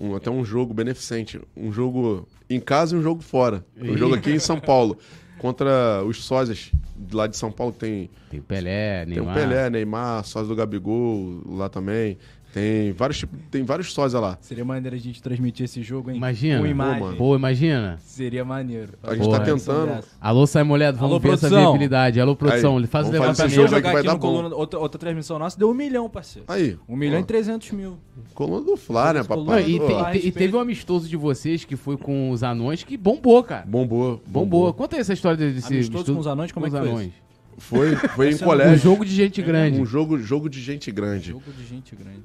[0.00, 1.40] um- até um jogo beneficente.
[1.56, 3.64] Um jogo em casa e um jogo fora.
[3.76, 3.96] Um Ih.
[3.98, 4.96] jogo aqui em São Paulo.
[5.38, 6.70] Contra os sósias
[7.12, 9.36] lá de São Paulo, que tem, Tem o Pelé, tem Neymar.
[9.36, 12.16] o Pelé, Neymar, sósia do Gabigol lá também.
[12.54, 14.38] Tem vários tipos, tem vários sósias lá.
[14.40, 16.16] Seria maneiro a gente transmitir esse jogo, hein?
[16.16, 16.58] Imagina.
[16.58, 17.00] Com Pô, imagem.
[17.00, 17.16] mano.
[17.16, 17.98] Pô, imagina.
[18.00, 18.92] Seria maneiro.
[19.02, 19.38] A gente Porra.
[19.40, 20.04] tá tentando.
[20.20, 21.62] Alô, Sai Moledo, vamos Alô, ver essa produção.
[21.72, 22.20] viabilidade.
[22.20, 24.12] Alô, produção, Aí, faz o vamos fazer Pra esse mim jogo jogar vai aqui dar
[24.12, 24.26] no bom.
[24.36, 26.46] coluna, outra, outra transmissão nossa, deu um milhão, parceiro.
[26.46, 26.78] Aí.
[26.88, 27.98] Um milhão ó, e trezentos mil.
[28.34, 29.70] Coluna do Fla, né, Coluna Não, papai?
[29.72, 32.44] e, Pô, te- e te- e teve um amistoso de vocês que foi com os
[32.44, 33.66] anões que bombou, cara.
[33.66, 34.22] Bombou.
[34.28, 34.72] Bombou.
[34.72, 37.10] Conta aí essa história desse Amistoso com os anões, como é que foi anões.
[37.58, 38.78] Foi, foi em é um Um colégio.
[38.78, 39.80] jogo de gente grande.
[39.80, 41.30] Um jogo, jogo de gente grande.
[41.30, 42.22] Jogo de gente grande.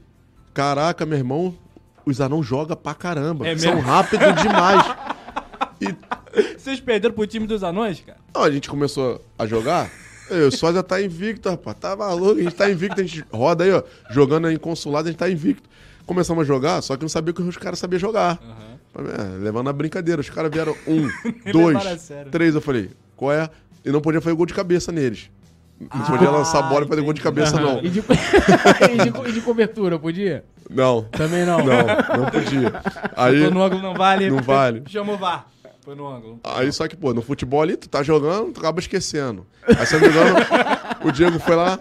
[0.60, 1.55] Caraca, meu irmão,
[2.05, 3.47] os anão jogam pra caramba.
[3.47, 4.84] É São rápidos demais.
[5.82, 5.95] E
[6.57, 8.18] Vocês perderam pro time dos anões, cara?
[8.36, 9.89] Não, a gente começou a jogar.
[10.30, 11.78] Ei, O Sósia tá invicto, rapaz.
[11.80, 13.82] Tá maluco, a gente tá invicto, a gente roda aí, ó.
[14.10, 15.70] Jogando aí em consulado, a gente tá invicto.
[16.05, 18.38] Começamos a jogar, só que não sabia que os caras sabiam jogar.
[18.93, 20.20] É, levando a brincadeira.
[20.20, 21.07] Os caras vieram um,
[21.49, 22.53] dois, três.
[22.53, 23.49] Eu falei, qual é?
[23.86, 25.30] E não podia fazer gol de cabeça neles.
[25.80, 27.80] Não podia lançar bola e fazer gol de cabeça, não.
[27.80, 30.44] E de, e, de, e de cobertura, podia?
[30.70, 31.60] Não, Também não.
[31.60, 32.82] não, não podia.
[33.16, 34.30] Aí, Foi no ângulo, não vale.
[34.30, 34.84] Não vale.
[34.88, 35.48] Chama o VAR.
[35.82, 36.40] Foi no ângulo.
[36.44, 39.48] Aí só que, pô, no futebol ali, tu tá jogando, tu acaba esquecendo.
[39.66, 40.36] Aí, se não me engano,
[41.04, 41.80] o Diego foi lá,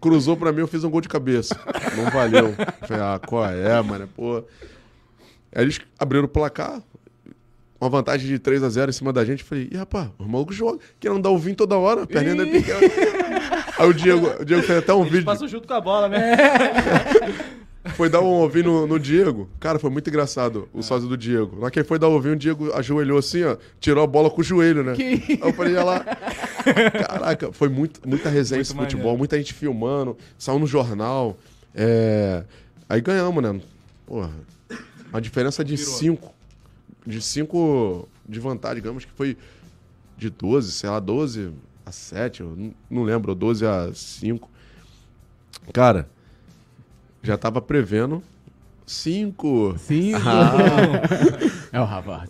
[0.00, 1.56] cruzou pra mim, eu fiz um gol de cabeça.
[1.96, 2.54] Não valeu.
[2.80, 4.08] Falei, ah, qual é, mano?
[4.16, 4.42] Pô.
[5.54, 6.80] Aí eles abriram o placar,
[7.80, 9.44] uma vantagem de 3 a 0 em cima da gente.
[9.44, 12.46] Falei, ih, rapaz, os malucos jogam, querendo dar o vinho toda hora, a perninha é
[12.46, 12.78] pequena.
[13.78, 15.26] Aí o Diego, o Diego fez até um Eles vídeo.
[15.26, 16.36] passam junto com a bola, né?
[17.94, 19.48] foi dar um ovinho no, no Diego.
[19.60, 21.60] Cara, foi muito engraçado o sósia do Diego.
[21.60, 24.30] Na que ele foi dar um ovinho, o Diego ajoelhou assim, ó, tirou a bola
[24.30, 24.94] com o joelho, né?
[24.94, 26.00] Que Aí eu falei, olha lá.
[27.06, 29.18] Caraca, foi muito, muita resenha Muito esse futebol, maneiro.
[29.18, 31.36] muita gente filmando, saiu no jornal.
[31.74, 32.42] é,
[32.88, 33.60] Aí ganhamos, né?
[34.06, 34.30] Porra,
[35.10, 36.32] uma diferença de cinco.
[37.06, 39.36] De cinco de vantagem, digamos que foi
[40.16, 41.52] de 12, sei lá, 12
[41.84, 44.50] a 7, eu não- lembro, 12 a 5.
[45.72, 46.08] Cara,
[47.22, 48.22] já tava prevendo
[48.84, 49.76] 5.
[49.78, 50.12] Sim.
[50.14, 51.66] Ah.
[51.72, 52.24] É o Rafa.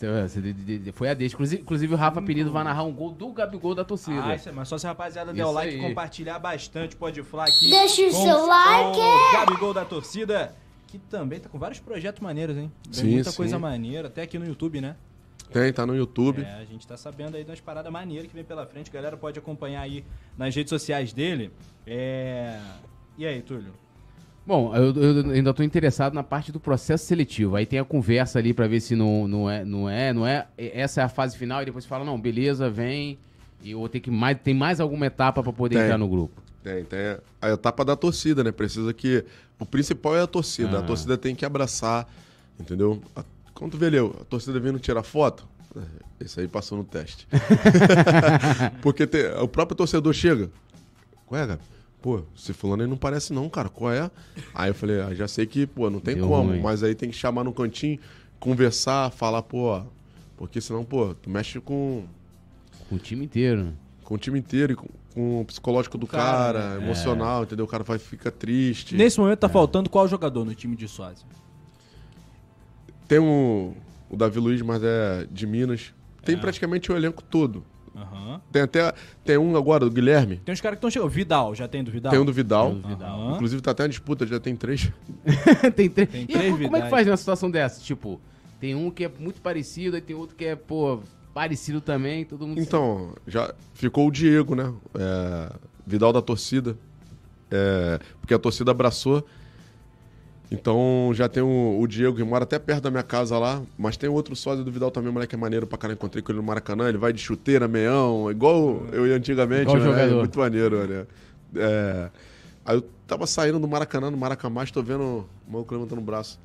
[0.94, 1.34] Foi a deixa.
[1.34, 4.22] Inclusive, inclusive o Rafa Penido vai narrar um gol do Gabigol da torcida.
[4.24, 7.22] Ah, isso é, mas só se a rapaziada der o like e compartilhar bastante, pode
[7.22, 7.70] falar aqui.
[7.70, 8.98] Deixa o seu like.
[8.98, 10.52] O Gabigol da torcida,
[10.86, 12.70] que também tá com vários projetos maneiros, hein?
[12.90, 13.36] Vem Sim, muita sim.
[13.36, 14.96] coisa maneira, até aqui no YouTube, né?
[15.52, 16.42] Tem, tá no YouTube.
[16.42, 18.90] É, a gente tá sabendo aí das paradas maneiras que vem pela frente.
[18.90, 20.04] A galera pode acompanhar aí
[20.36, 21.52] nas redes sociais dele.
[21.86, 22.58] É...
[23.16, 23.72] E aí, Túlio?
[24.44, 27.56] Bom, eu, eu ainda tô interessado na parte do processo seletivo.
[27.56, 30.46] Aí tem a conversa ali pra ver se não, não, é, não é, não é.
[30.56, 33.18] Essa é a fase final e depois fala, não, beleza, vem.
[33.62, 34.38] E eu vou ter que mais.
[34.38, 35.84] Tem mais alguma etapa pra poder Tem.
[35.84, 36.40] entrar no grupo.
[36.66, 36.98] Tem, tem
[37.40, 38.50] a etapa da torcida, né?
[38.50, 39.24] Precisa que.
[39.58, 40.78] O principal é a torcida.
[40.78, 40.80] Ah.
[40.80, 42.08] A torcida tem que abraçar,
[42.58, 43.00] entendeu?
[43.14, 45.46] A- Quando tu vê ali, a torcida vindo tirar foto,
[45.76, 47.26] é, esse aí passou no teste.
[48.82, 49.08] Porque
[49.40, 50.50] o próprio torcedor chega.
[51.26, 51.62] Qual é, Gabi?
[52.02, 53.68] Pô, esse fulano aí não parece não, cara.
[53.68, 54.10] Qual é?
[54.54, 56.50] Aí eu falei, ah, já sei que, pô, não tem Deu como.
[56.50, 56.60] ruim.
[56.60, 57.98] Mas aí tem que chamar no cantinho,
[58.38, 59.82] conversar, falar, pô,
[60.36, 62.04] porque senão, pô, tu mexe com,
[62.88, 63.64] Com o time inteiro.
[63.64, 63.72] né?
[64.04, 64.86] com o time inteiro e com,
[65.16, 67.64] com o psicológico do Cara, cara, emocional, entendeu?
[67.64, 68.94] O cara vai ficar triste.
[68.94, 71.26] Nesse momento tá faltando qual jogador no time de sósia?
[73.08, 73.72] Tem um,
[74.10, 75.94] o Davi Luiz, mas é de Minas.
[76.22, 77.64] Tem praticamente o elenco todo.
[77.96, 78.42] Aham.
[78.52, 78.92] Tem até
[79.24, 80.36] tem um agora, do Guilherme.
[80.44, 81.08] Tem uns caras que estão chegando.
[81.08, 82.10] Vidal, já tem do Vidal?
[82.12, 82.66] Tem um do Vidal.
[82.68, 83.20] Tem um do Vidal.
[83.20, 83.34] Aham.
[83.36, 84.92] Inclusive tá até uma disputa, já tem três.
[85.74, 86.10] tem três.
[86.10, 87.80] Tem E três como é que faz numa situação dessa?
[87.80, 88.20] Tipo,
[88.60, 91.00] tem um que é muito parecido, aí tem outro que é, pô,
[91.36, 92.58] parecido também, todo mundo.
[92.58, 94.72] Então, já ficou o Diego, né?
[94.94, 95.52] É,
[95.86, 96.78] Vidal da torcida.
[97.50, 99.22] É, porque a torcida abraçou.
[100.50, 103.98] Então já tem o, o Diego que mora até perto da minha casa lá, mas
[103.98, 105.98] tem outro sósia do Vidal também, moleque é maneiro pra caramba.
[105.98, 109.76] Encontrei com ele no Maracanã, ele vai de chuteira, meião, igual eu ia antigamente, Igual
[109.78, 109.84] né?
[109.84, 110.18] jogador.
[110.20, 111.06] Muito maneiro, né?
[111.54, 112.10] É,
[112.64, 115.02] aí eu tava saindo do Maracanã, no Maracamás, tô vendo
[115.46, 116.40] o maluco levantando o braço.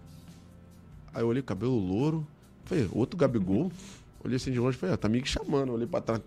[1.13, 2.27] Aí eu olhei, cabelo louro.
[2.65, 3.71] Falei, outro Gabigol?
[4.23, 5.69] Olhei assim de longe, falei, ah, tá me chamando.
[5.69, 6.21] Eu olhei pra trás.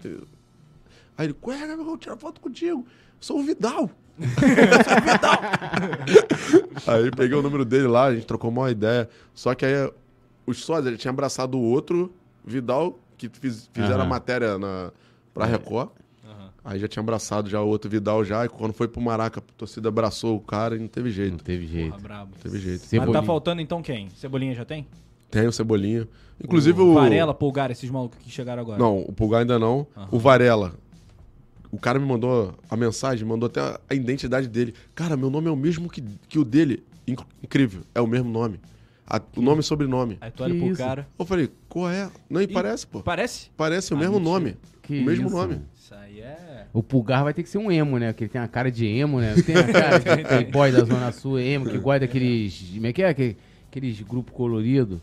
[1.16, 2.84] Aí ele, ué, Gabigol, tira foto contigo.
[3.20, 3.88] Sou o Vidal.
[4.18, 5.40] Sou o Vidal.
[6.86, 9.08] aí peguei o número dele lá, a gente trocou uma ideia.
[9.34, 9.90] Só que aí
[10.46, 12.12] os sócios, ele tinha abraçado o outro
[12.44, 14.04] Vidal, que fiz- fizeram Aham.
[14.04, 14.90] a matéria na,
[15.32, 15.90] pra Record.
[16.24, 16.50] Aham.
[16.64, 18.44] Aí já tinha abraçado já o outro Vidal já.
[18.44, 21.44] E quando foi pro Maraca, a torcida abraçou o cara e não teve Não jeito.
[21.44, 21.90] teve jeito.
[21.92, 22.32] Porra, brabo.
[22.34, 22.86] Não teve jeito.
[22.92, 24.10] Mas tá faltando então quem?
[24.10, 24.86] Cebolinha já tem?
[25.34, 26.08] Tem o Cebolinha.
[26.42, 26.94] Inclusive o.
[26.94, 28.78] Varela, Pulgar, esses malucos que chegaram agora.
[28.78, 29.86] Não, o Pulgar ainda não.
[29.96, 30.08] Aham.
[30.10, 30.74] O Varela.
[31.70, 34.74] O cara me mandou a mensagem, mandou até a identidade dele.
[34.94, 36.84] Cara, meu nome é o mesmo que, que o dele.
[37.06, 38.60] Inc- incrível, é o mesmo nome.
[39.06, 40.16] A- o nome e sobrenome.
[40.20, 40.78] Aí tu olha Que pro isso?
[40.82, 41.06] cara.
[41.18, 42.08] Eu falei, qual é?
[42.30, 43.02] Não, e parece, pô.
[43.02, 43.50] Parece?
[43.56, 44.32] Parece o Ah, mesmo mentira.
[44.32, 44.56] nome.
[44.82, 45.60] Que o mesmo isso, nome.
[45.74, 46.66] Isso aí é.
[46.72, 48.12] O Pulgar vai ter que ser um emo, né?
[48.12, 49.34] Porque ele tem a cara de emo, né?
[49.44, 49.98] Tem a cara
[50.44, 52.70] de boy da Zona Sul, emo, que gosta daqueles.
[52.74, 53.08] Como é que é?
[53.08, 53.36] Aquele-
[53.68, 55.00] Aqueles grupos coloridos.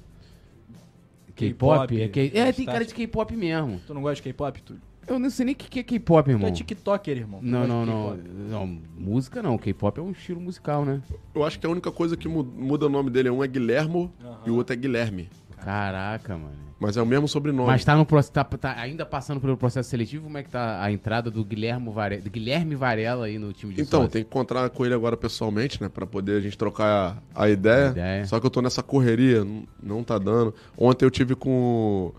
[1.50, 2.02] K-pop?
[2.02, 3.82] É, K- é, tem cara de K-pop mesmo.
[3.86, 4.82] Tu não gosta de K-pop, Túlio?
[5.08, 6.48] Eu não sei nem o que que é K-pop, Tu irmão.
[6.48, 7.40] é TikToker, irmão.
[7.40, 8.80] Tu Não, não, não, não.
[8.98, 9.58] Música não.
[9.58, 11.02] K-pop é um estilo musical, né?
[11.34, 13.48] Eu acho que a única coisa que mu- muda o nome dele é um é
[13.48, 14.12] Guilhermo
[14.46, 15.28] e o outro é Guilherme.
[15.64, 16.72] Caraca, mano.
[16.80, 17.68] Mas é o mesmo sobrenome.
[17.68, 18.34] Mas tá no processo.
[18.34, 21.92] Tá, tá ainda passando pelo processo seletivo, como é que tá a entrada do Guilherme
[21.92, 24.12] Varela, do Guilherme Varela aí no time de Então, sócio?
[24.14, 25.90] tem que encontrar com ele agora pessoalmente, né?
[25.90, 27.90] Pra poder a gente trocar a, a ideia.
[27.90, 28.26] A ideia.
[28.26, 30.56] Só que eu tô nessa correria, não, não tá dando.
[30.76, 32.12] Ontem eu tive com.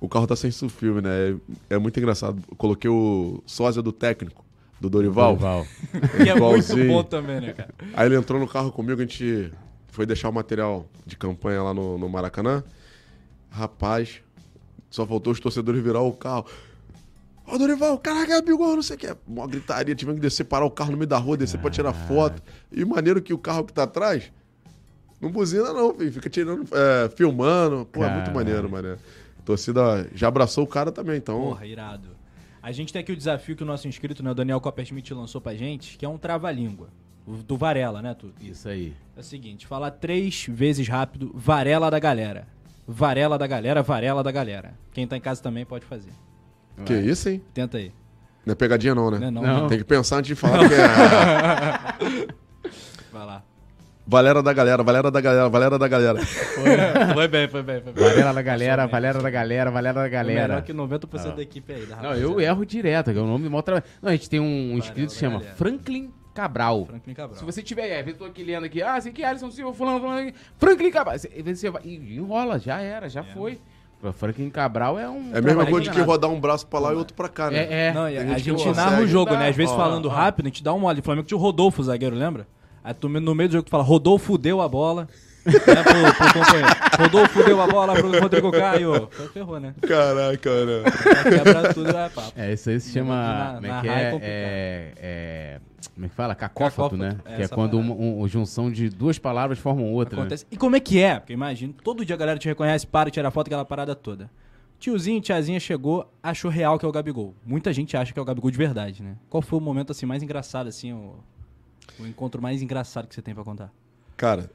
[0.00, 1.36] O carro tá sem filme, né?
[1.68, 2.42] É, é muito engraçado.
[2.50, 4.42] Eu coloquei o sósia do técnico,
[4.80, 5.36] do Dorival.
[5.36, 5.66] Dorival.
[5.92, 5.98] Que
[6.30, 6.88] é muito Igualzinho.
[6.88, 7.74] bom também, né, cara?
[7.92, 9.52] Aí ele entrou no carro comigo, a gente
[9.88, 12.64] foi deixar o material de campanha lá no, no Maracanã.
[13.56, 14.20] Rapaz,
[14.90, 16.44] só faltou os torcedores virar o carro.
[17.46, 19.16] Ó, Dorival, caraca, Gabigol, não sei o que.
[19.26, 21.94] Uma gritaria, tivemos que descer, parar o carro no meio da rua, descer pra tirar
[21.94, 22.42] foto.
[22.70, 24.30] E maneiro que o carro que tá atrás
[25.20, 26.12] não buzina não, filho.
[26.12, 27.86] Fica tirando, é, filmando.
[27.86, 28.98] Pô, é muito maneiro, mané.
[29.38, 31.40] A torcida já abraçou o cara também, então...
[31.40, 32.08] Porra, irado.
[32.62, 35.40] A gente tem aqui o desafio que o nosso inscrito, né, o Daniel Coppersmith, lançou
[35.40, 36.88] pra gente, que é um trava-língua.
[37.26, 38.32] Do Varela, né, tu?
[38.40, 38.92] Isso aí.
[39.16, 42.46] É o seguinte, falar três vezes rápido, Varela da galera.
[42.86, 44.74] Varela da galera, Varela da galera.
[44.92, 46.12] Quem tá em casa também pode fazer.
[46.84, 47.42] Que isso, hein?
[47.52, 47.92] Tenta aí.
[48.44, 49.18] Não é pegadinha não, né?
[49.18, 49.60] Não é não, Não.
[49.62, 49.68] não.
[49.68, 52.28] Tem que pensar antes de falar que é...
[53.12, 53.42] Vai lá.
[54.06, 56.20] Valera da galera, Valera da galera, Valera da galera.
[57.12, 58.04] Foi bem, foi bem, foi bem.
[58.04, 60.48] Valera da galera, Valera da galera, Valera da galera.
[60.48, 61.86] Melhor que 90% da equipe aí.
[61.86, 63.84] Da Não, eu erro direto, que é o nome do maior trabalho.
[64.00, 65.56] Não, a gente tem um inscrito que se chama galera.
[65.56, 66.84] Franklin Cabral.
[66.84, 67.38] Franklin Cabral.
[67.38, 70.00] Se você tiver, é, eu tô aqui lendo aqui, ah, sei que Alisson Silva, fulano,
[70.00, 71.18] fulano, Franklin Cabral.
[71.18, 73.58] Você, você vai, e enrola, já era, já foi.
[74.02, 75.34] O Franklin Cabral é um.
[75.34, 77.50] É a mesma coisa de que rodar um braço pra lá e outro pra cá,
[77.50, 77.58] né?
[77.58, 77.92] É, é.
[77.94, 78.76] Não, a, a gente consegue.
[78.76, 79.48] narra o jogo, né?
[79.48, 80.10] Às vezes Ó, falando ó.
[80.10, 81.00] rápido, a gente dá um mole.
[81.00, 82.46] O Flamengo tinha o Rodolfo, o zagueiro, lembra?
[82.84, 85.08] Aí tu no meio do jogo tu fala, Rodolfo deu a bola.
[85.46, 86.68] Né, pro, pro companheiro.
[86.98, 89.08] Rodolfo deu a bola pro Rodrigo Caio.
[89.12, 89.74] Então ferrou, né?
[89.86, 90.82] Caraca, cara.
[91.44, 92.32] Quebra tudo, é papo.
[92.36, 93.14] É, isso aí se chama.
[93.14, 94.18] Na- como é que é é?
[94.22, 95.60] É, é-
[95.94, 96.34] Como é que fala?
[96.34, 97.16] Cacófato, Cacófato, né?
[97.24, 100.16] é que é quando uma um- junção de duas palavras formam outra.
[100.16, 100.22] Né?
[100.22, 100.46] Acontece.
[100.50, 101.18] E como é que é?
[101.20, 104.28] Porque imagina, todo dia a galera te reconhece, para, tira foto, aquela parada toda.
[104.78, 107.34] Tiozinho, tiazinha chegou, achou real que é o Gabigol.
[107.46, 109.16] Muita gente acha que é o Gabigol de verdade, né?
[109.30, 111.14] Qual foi o momento assim mais engraçado, assim, o,
[111.98, 113.72] o encontro mais engraçado que você tem pra contar?
[114.18, 114.50] Cara,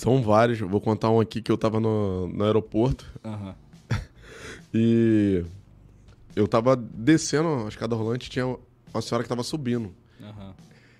[0.00, 0.58] são vários.
[0.60, 3.54] Vou contar um aqui que eu tava no, no aeroporto Aham.
[4.72, 5.44] e
[6.34, 9.94] eu tava descendo a escada rolante e tinha uma senhora que tava subindo.
[10.22, 10.54] Aham.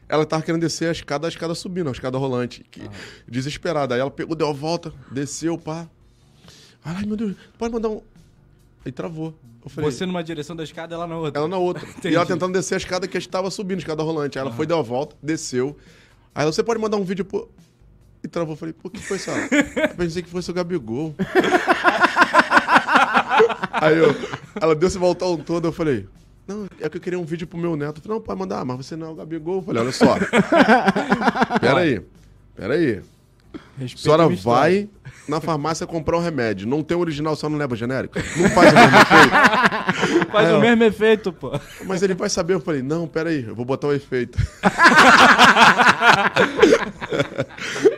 [0.08, 2.64] Ela tava querendo descer a escada, a escada subindo, a escada rolante.
[2.70, 2.82] Que,
[3.26, 3.94] Desesperada.
[3.94, 5.88] Aí ela pegou, deu a volta, desceu, pá.
[6.84, 8.02] Ai, meu Deus, pode mandar um.
[8.84, 9.34] Aí travou.
[9.62, 11.38] Eu falei, Você numa direção da escada, ela na outra.
[11.40, 11.86] ela na outra.
[12.04, 14.38] E ela tentando descer a escada que estava subindo, a escada rolante.
[14.38, 15.76] Aí ela foi, deu a volta, desceu.
[16.34, 17.48] Aí você pode mandar um vídeo pro.
[18.22, 18.56] E travou.
[18.56, 19.30] Falei, pô, o que foi isso?
[19.30, 21.14] Eu pensei que fosse o Gabigol.
[23.72, 24.14] Aí eu,
[24.60, 26.06] ela deu esse voltão todo, eu falei,
[26.46, 27.98] não, é que eu queria um vídeo pro meu neto.
[27.98, 29.56] Eu falei, não, pode mandar, mas você não é o Gabigol.
[29.56, 30.16] Eu falei, olha só.
[31.60, 32.02] Pera aí,
[32.54, 32.96] pera aí.
[32.98, 33.02] A
[33.78, 34.88] Respeita senhora vai
[35.28, 36.66] na farmácia comprar um remédio.
[36.68, 38.18] Não tem o original, só não leva genérico.
[38.36, 39.30] Não faz o mesmo efeito.
[40.30, 40.60] Faz Aí, o ó.
[40.60, 41.50] mesmo efeito, pô.
[41.84, 42.54] Mas ele vai saber.
[42.54, 44.38] Eu falei, não, pera aí, eu vou botar o efeito.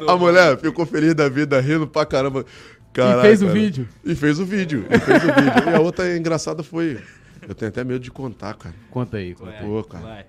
[0.09, 2.45] a mulher ficou feliz da vida, rindo pra caramba.
[2.93, 3.59] Caraca, fez o cara.
[3.59, 3.89] vídeo.
[4.05, 4.87] E fez o vídeo.
[4.91, 5.71] E fez o vídeo.
[5.71, 6.99] E a outra engraçada foi...
[7.47, 8.75] Eu tenho até medo de contar, cara.
[8.91, 9.35] Conta aí.
[9.35, 9.51] Conta.
[9.51, 9.65] aí.
[9.65, 10.05] Pô, cara.
[10.05, 10.27] Vai.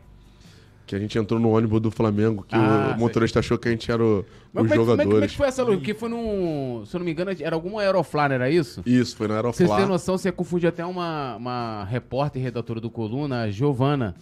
[0.85, 3.71] Que a gente entrou no ônibus do Flamengo, que Ah, o motorista achou que a
[3.71, 5.31] gente era o- Mas os como é, como, é, que- como é jogadores.
[5.31, 5.77] que foi essa luta?
[5.77, 6.83] Porque foi num.
[6.85, 8.81] Se eu não me engano, era alguma Aeroflá, não era isso?
[8.85, 9.87] Isso, foi na Pra Vocês têm Aeroflá.
[9.93, 14.13] noção, você confunde até uma, uma repórter e redatora do Coluna, a Giovana.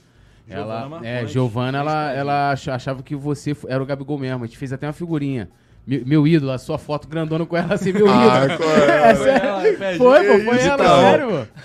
[0.47, 4.43] Giovana Ela, é, Giovana, ela, ela ach- achava que você era o Gabigol mesmo.
[4.43, 5.49] A gente fez até uma figurinha.
[5.88, 8.64] Meu, meu ídolo, a sua foto grandona com ela assim, meu Ah, ídolo.
[8.70, 9.09] é?
[9.12, 9.47] É sério.
[9.47, 9.97] ela, pede.
[9.97, 11.01] Foi, pô, foi ela, cara?
[11.01, 11.62] sério, pô.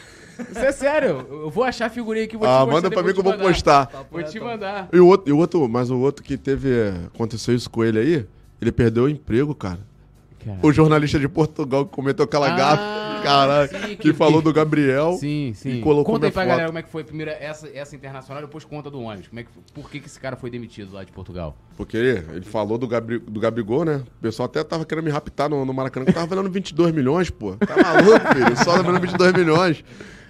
[0.50, 1.26] Isso é sério.
[1.30, 3.22] Eu vou achar a figurinha aqui, vou te Ah, mostrar, manda pra mim que eu
[3.24, 3.48] vou te mandar.
[3.52, 3.90] postar.
[4.10, 4.88] Vou te mandar.
[4.92, 6.68] E o outro, e o outro, mas o outro que teve.
[7.14, 8.26] Aconteceu isso com ele aí,
[8.60, 9.80] ele perdeu o emprego, cara.
[10.62, 14.52] O jornalista de Portugal que cometeu aquela Ah, gafe, caralho, sim, que, que- falou do
[14.52, 15.14] Gabriel.
[15.14, 15.78] Sim, sim.
[15.78, 16.48] E colocou conta aí pra foto.
[16.50, 19.26] galera como é que foi primeiro essa, essa internacional, depois conta do ônibus.
[19.26, 21.56] Como é que, por que, que esse cara foi demitido lá de Portugal?
[21.76, 24.02] Porque ele falou do, Gabri, do Gabigol, né?
[24.18, 26.94] O pessoal até tava querendo me raptar no, no Maracanã, que eu tava valendo 22
[26.94, 27.56] milhões, pô.
[27.56, 28.56] Tá maluco, filho?
[28.64, 29.84] Só valendo 22 milhões.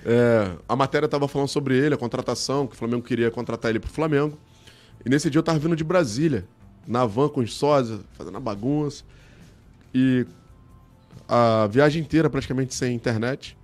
[0.09, 3.81] É, a matéria tava falando sobre ele, a contratação, que o Flamengo queria contratar ele
[3.81, 4.39] pro Flamengo.
[5.05, 6.45] E nesse dia eu tava vindo de Brasília,
[6.87, 9.03] na van com os sósias, fazendo a bagunça.
[9.93, 10.25] E
[11.29, 13.57] a viagem inteira praticamente sem internet,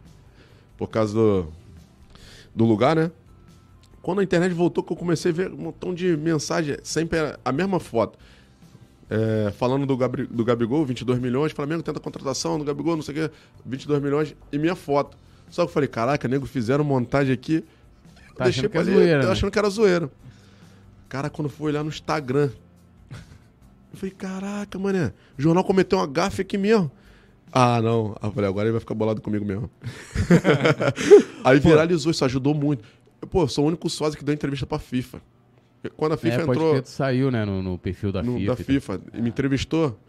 [0.77, 1.47] por causa do,
[2.53, 3.13] do lugar, né?
[4.03, 7.39] Quando a internet voltou, que eu comecei a ver um montão de mensagem, sempre a-
[7.45, 8.19] a mesma foto.
[9.09, 13.15] É, falando do, Gabri, do Gabigol, 22 milhões, Flamengo tenta contratação do Gabigol, não sei
[13.27, 13.35] o quê,
[13.65, 15.17] 22 milhões, e minha foto.
[15.53, 17.63] Só que eu falei, caraca, nego, fizeram montagem aqui.
[18.35, 19.33] Tá deixei achando que é pra ler, zoeira, eu né?
[19.33, 20.11] achando que era zoeira.
[21.11, 22.49] Cara, quando foi olhar no Instagram,
[23.11, 26.91] eu falei, caraca, mané, o jornal cometeu uma gafe aqui mesmo.
[27.53, 28.17] Ah, não.
[28.23, 29.69] Aí eu falei, agora ele vai ficar bolado comigo mesmo.
[31.45, 32.83] Aí viralizou, isso ajudou muito.
[33.31, 35.21] Pô, eu sou o único sócio que deu entrevista pra FIFA.
[35.99, 38.55] Quando a FIFA é, pode entrou tu saiu, né, no, no perfil da no- FIFA.
[38.55, 38.65] da e.
[38.65, 40.01] FIFA e me entrevistou,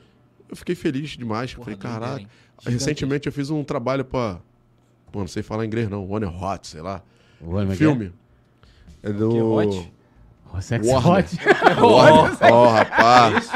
[0.47, 1.53] eu fiquei feliz demais.
[1.53, 2.25] Porra, falei, caraca.
[2.65, 4.39] Recentemente eu fiz um trabalho pra.
[5.13, 6.09] Pô, não sei falar inglês não.
[6.09, 7.03] One Hot, sei lá.
[7.39, 8.11] O como é Filme.
[9.03, 9.29] É do.
[9.29, 9.77] Que hot?
[9.77, 10.57] é?
[10.57, 11.17] O Sex Warner.
[11.19, 11.37] Hot.
[11.79, 13.51] Ó, ó, rapaz.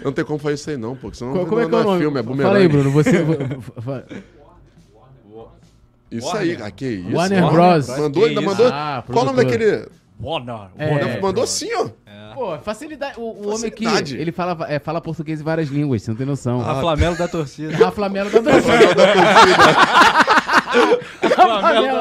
[0.00, 1.14] Eu não tem como fazer isso aí não, pô.
[1.14, 2.00] Senão Como, como é não, que é o não nome?
[2.00, 2.56] filme, é Fala bumerangue.
[2.58, 2.90] aí, Bruno.
[2.90, 3.24] Você...
[6.10, 7.16] Isso aí, ah, que isso.
[7.16, 7.88] Warner Bros.
[7.88, 8.68] Mandou, ainda mandou.
[8.68, 9.88] Ah, Qual o nome daquele.
[10.20, 10.68] Warner.
[10.76, 10.90] É.
[10.90, 11.50] Warner mandou Bros.
[11.50, 11.88] assim, ó.
[12.34, 13.18] Pô, facilidade.
[13.18, 16.26] O, o homem aqui, ele fala, é, fala português em várias línguas, você não tem
[16.26, 16.60] noção.
[16.60, 17.76] Ah, A Flamelo da torcida.
[17.76, 18.62] Rafa Melo da dança.
[18.62, 19.06] Flamelo da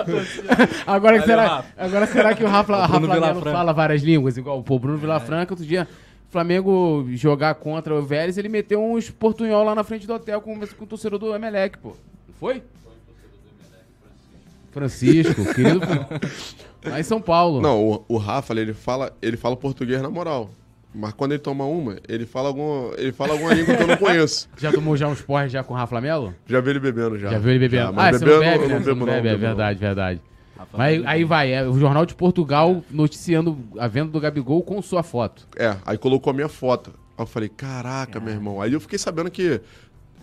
[0.05, 0.69] torcida.
[0.87, 1.69] Agora, Valeu, será, Rafa.
[1.77, 3.51] agora será que o Rafa, Rafa Bruno Melo Vilafranca.
[3.57, 4.37] fala várias línguas?
[4.37, 5.87] Igual o Bruno Vilafranca, outro dia,
[6.29, 10.59] Flamengo jogar contra o Vélez, ele meteu uns portunhol lá na frente do hotel com,
[10.59, 11.89] com o torcedor do Emelec, pô.
[12.27, 12.63] Não foi?
[14.71, 15.81] Francisco, querido.
[16.85, 17.61] Lá em São Paulo.
[17.61, 20.49] Não, o, o Rafa, ele fala, ele fala português na moral.
[20.93, 23.97] Mas quando ele toma uma, ele fala, algum, ele fala alguma língua que eu não
[23.97, 24.47] conheço.
[24.57, 26.35] Já tomou já uns porres já com o Rafa Lamelo?
[26.45, 27.31] Já vi ele bebendo já.
[27.31, 27.83] Já viu ele bebendo?
[27.83, 28.75] Já, ah, mas você não bebendo, bebe, né?
[28.75, 30.21] não bebo, bebe, é verdade, verdade.
[30.55, 34.79] Rafa Mas aí vai, é o Jornal de Portugal noticiando a venda do Gabigol com
[34.81, 35.47] sua foto.
[35.57, 36.91] É, aí colocou a minha foto.
[37.17, 38.61] Aí eu falei, caraca, meu irmão.
[38.61, 39.61] Aí eu fiquei sabendo que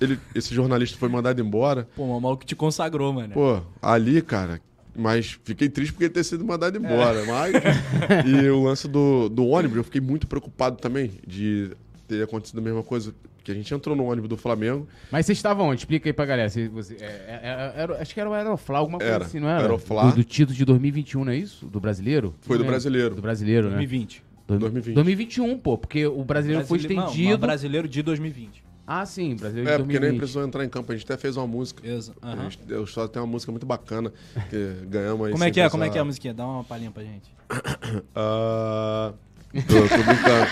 [0.00, 1.88] ele, esse jornalista foi mandado embora.
[1.96, 3.34] Pô, o maluco te consagrou, mano.
[3.34, 4.60] Pô, ali, cara.
[4.96, 6.78] Mas fiquei triste porque ele ter sido mandado É.
[6.78, 7.24] embora.
[7.24, 7.52] Mas.
[8.26, 11.70] e o lance do, do ônibus, eu fiquei muito preocupado também de
[12.08, 13.14] ter acontecido a mesma coisa.
[13.42, 14.86] Que a gente entrou no ônibus do Flamengo.
[15.10, 15.80] Mas vocês estavam onde?
[15.80, 16.50] Explica aí pra galera.
[16.50, 19.24] Se você, é, é, é, era- acho que era o Aeroflá, alguma coisa Era.
[19.24, 19.62] assim, não era?
[19.62, 20.10] Aeroflá.
[20.10, 21.64] Do, do título de 2021, não é isso?
[21.66, 22.34] Do brasileiro?
[22.42, 23.14] Foi Não do brasileiro.
[23.14, 23.76] Do brasileiro, né?
[23.76, 24.22] 2020.
[24.46, 24.94] Do- 2020.
[24.94, 27.30] 2021, pô, porque o brasileiro foi Brasile- não, estendido.
[27.30, 28.62] mas brasileiro de 2020.
[28.92, 30.18] Ah, sim, brasileiro É, de porque nem 2020.
[30.18, 30.90] precisou entrar em campo.
[30.90, 31.86] A gente até fez uma música.
[31.86, 32.42] Exa- A aham.
[32.50, 34.12] gente- Eu só tem uma música muito bacana
[34.50, 34.56] que
[34.90, 35.32] ganhamos aí.
[35.32, 35.70] Como é que é?
[35.70, 36.34] Como é que é a musiquinha?
[36.34, 37.30] Dá uma palhinha pra gente.
[38.16, 39.12] Ah,
[39.52, 40.46] tô, tô brincando.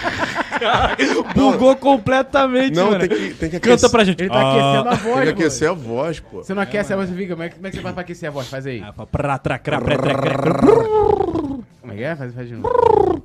[1.35, 3.01] Bugou completamente, Não, mano.
[3.01, 3.91] tem que, tem que Canta aquecer.
[3.91, 4.21] pra gente.
[4.21, 5.41] Ele tá aquecendo a voz, Tem que pô.
[5.41, 6.37] aquecer a voz, pô.
[6.39, 7.35] Você não aquece a voz, fica.
[7.35, 8.49] Como é, que- como é que você faz pra aquecer a voz?
[8.49, 8.83] Faz aí.
[8.85, 10.59] Ah, pra- pra- tra- cra- pra- tra- cra-
[11.81, 12.15] Como é que é?
[12.17, 13.18] Faz, faz de novo.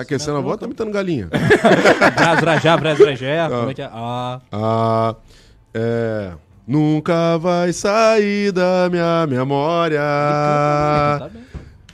[0.00, 1.28] Tá aquecendo a voz, tá imitando galinha.
[2.16, 3.46] Bras, brajá, bras, brajé.
[3.50, 3.90] Como é que é?
[3.92, 5.14] Ah, Ah,
[5.74, 6.30] é.
[6.66, 10.00] Nunca vai sair da minha memória.
[10.00, 11.28] tá.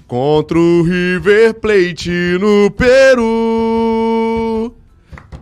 [0.07, 4.72] Contra o River Plate no Peru.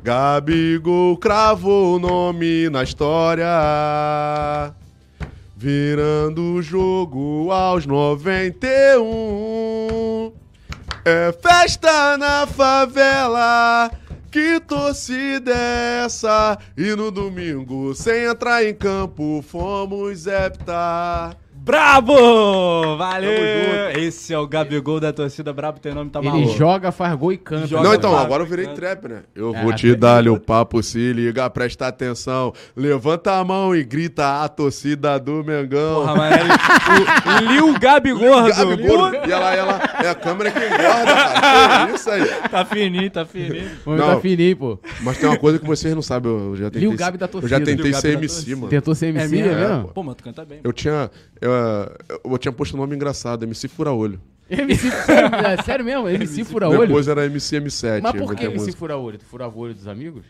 [0.03, 3.45] Gabigol cravou o nome na história.
[5.55, 10.33] Virando o jogo aos 91.
[11.07, 13.91] É festa na favela.
[14.31, 16.59] Que torcida é essa?
[16.77, 21.37] E no domingo, sem entrar em campo, fomos heptar.
[21.65, 22.99] Brabo!
[22.99, 23.31] Valeu!
[23.97, 26.53] Esse é o Gabigol da torcida Brabo, tem nome, tá Ele maluco.
[26.59, 27.67] joga, faz gol e canta.
[27.67, 28.77] Joga, Não, então, agora eu virei canta.
[28.77, 29.23] trap, né?
[29.35, 32.53] Eu É, vou te até- dar o papo, se liga, presta atenção.
[32.77, 36.03] Levanta a mão e grita a torcida do Mengão.
[36.03, 38.49] Porra, mas ele, o, o Lil Gabigordo.
[38.55, 39.15] Gabigol.
[39.27, 41.87] E ela, ela, é a câmera que engorda, cara.
[41.87, 42.27] Que isso aí.
[42.51, 43.71] Tá fininho, tá fininho.
[43.83, 44.21] Tá Não.
[44.21, 44.79] fininho, pô.
[45.01, 46.81] Mas tem uma coisa que vocês não sabem, eu já tentei.
[46.83, 47.59] Lil Gabi da Eu torcida.
[47.59, 48.69] já tentei Lil ser MC, mano.
[48.69, 49.61] Tentou ser MC, é, mesmo?
[49.69, 49.89] mesmo?
[49.95, 50.61] Pô, mas tu canta bem.
[50.63, 51.11] Eu tinha.
[51.41, 51.54] Eu,
[52.25, 54.21] eu tinha posto um nome engraçado, MC Fura-Olho.
[54.51, 56.07] MC sério, é, sério mesmo?
[56.09, 56.81] MC fura-olho?
[56.87, 58.03] Depois era MC M7.
[58.03, 59.19] Mas por que MC fura-olho?
[59.19, 60.25] Tu furava o olho dos amigos?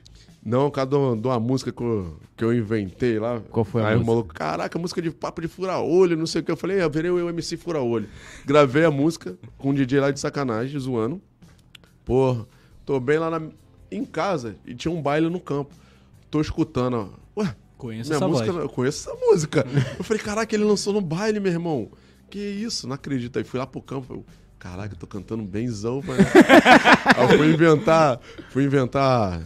[0.45, 3.41] Não, por causa de uma- música que eu, que eu inventei lá.
[3.51, 4.05] Qual foi a Aí música?
[4.11, 6.51] o maluco, caraca, música de papo de fura-olho, não sei o que.
[6.53, 8.07] Eu falei, eu virei o MC fura-olho.
[8.47, 11.21] Gravei a música com um DJ lá de sacanagem, zoando.
[12.05, 12.47] Porra,
[12.85, 13.49] tô bem lá na-
[13.91, 15.75] em casa e tinha um baile no campo.
[16.31, 17.41] Tô escutando, ó.
[17.41, 17.55] Ué,
[17.85, 18.65] Conheço minha essa música, voz.
[18.65, 19.67] eu conheço essa música.
[19.99, 21.91] eu falei, caraca, ele lançou no baile, meu irmão.
[22.31, 23.39] Que isso, não acredito.
[23.39, 24.25] Aí fui lá pro campo, eu,
[24.59, 26.19] caraca, eu tô cantando benzão, mano.
[27.15, 29.43] Aí eu fui inventar, fui inventar,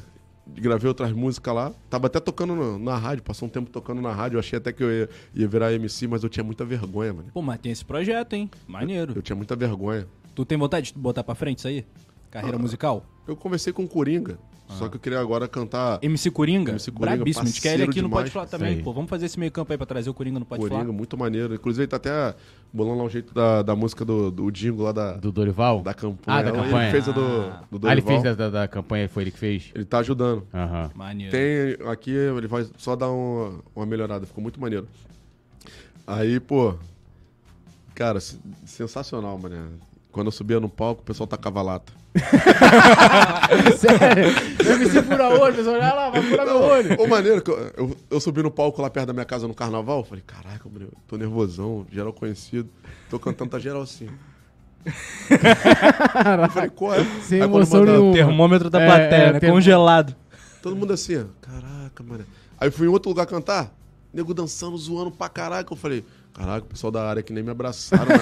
[0.47, 1.73] gravei outras músicas lá.
[1.91, 4.37] Tava até tocando na, na rádio, passou um tempo tocando na rádio.
[4.37, 7.31] Eu achei até que eu ia, ia virar MC, mas eu tinha muita vergonha, mano.
[7.35, 8.49] Pô, mas tem esse projeto, hein?
[8.69, 9.15] Maneiro.
[9.17, 10.07] Eu tinha muita vergonha.
[10.33, 11.85] Tu tem vontade de botar pra frente isso aí?
[12.31, 13.05] Carreira musical?
[13.27, 16.73] Eu conversei com o Coringa, só que eu queria agora cantar MC Coringa?
[16.73, 17.45] MC Coringa, Brabíssimo.
[17.45, 18.33] A gente quer ele aqui no Pode demais.
[18.33, 18.93] Falar também, pô.
[18.93, 20.93] Vamos fazer esse meio campo aí pra trazer o Coringa no Pode Coringa, Falar.
[20.93, 21.55] muito maneiro.
[21.55, 22.35] Inclusive, ele tá até
[22.73, 25.83] bolando lá um jeito da, da música do, do Dingo lá da, Do Dorival?
[25.83, 26.39] da campanha.
[26.39, 26.91] Ah, da Ele campanha.
[26.91, 27.65] fez a do, Ah.
[27.71, 28.09] do Ah, ele Dorival.
[28.23, 29.71] fez da, da, da campanha, foi ele que fez?
[29.75, 30.47] Ele tá ajudando.
[30.55, 30.91] Aham.
[30.95, 31.33] Maneiro.
[31.33, 34.87] Tem aqui, ele vai só dar uma, uma melhorada, ficou muito maneiro.
[36.07, 36.75] Aí, pô,
[37.95, 39.73] cara, se- sensacional, mano.
[40.11, 41.93] Quando eu subia no palco, o pessoal tacava lata.
[43.77, 44.29] Sério?
[44.59, 47.01] MC fura-olho, pessoal, olha lá, vai furar meu olho.
[47.01, 49.55] Ô, maneiro, que eu, eu, eu subi no palco lá perto da minha casa no
[49.55, 52.69] carnaval, falei, caraca, mano, eu tô nervosão, geral conhecido.
[53.11, 54.09] Tô cantando, tá geral assim.
[54.87, 57.05] Eu falei, qual é?
[57.23, 58.13] Sem Aí emoção manda- nenhuma.
[58.15, 59.41] Termômetro da É, plateia, é, né?
[59.41, 60.17] Congelado.
[60.63, 62.25] Todo mundo assim, ó, caraca, mano.
[62.59, 63.73] Aí fui em outro lugar cantar,
[64.13, 65.73] nego dançando, zoando pra caraca.
[65.73, 66.05] Eu falei,
[66.39, 68.15] caraca, o pessoal da área que nem me abraçaram, né?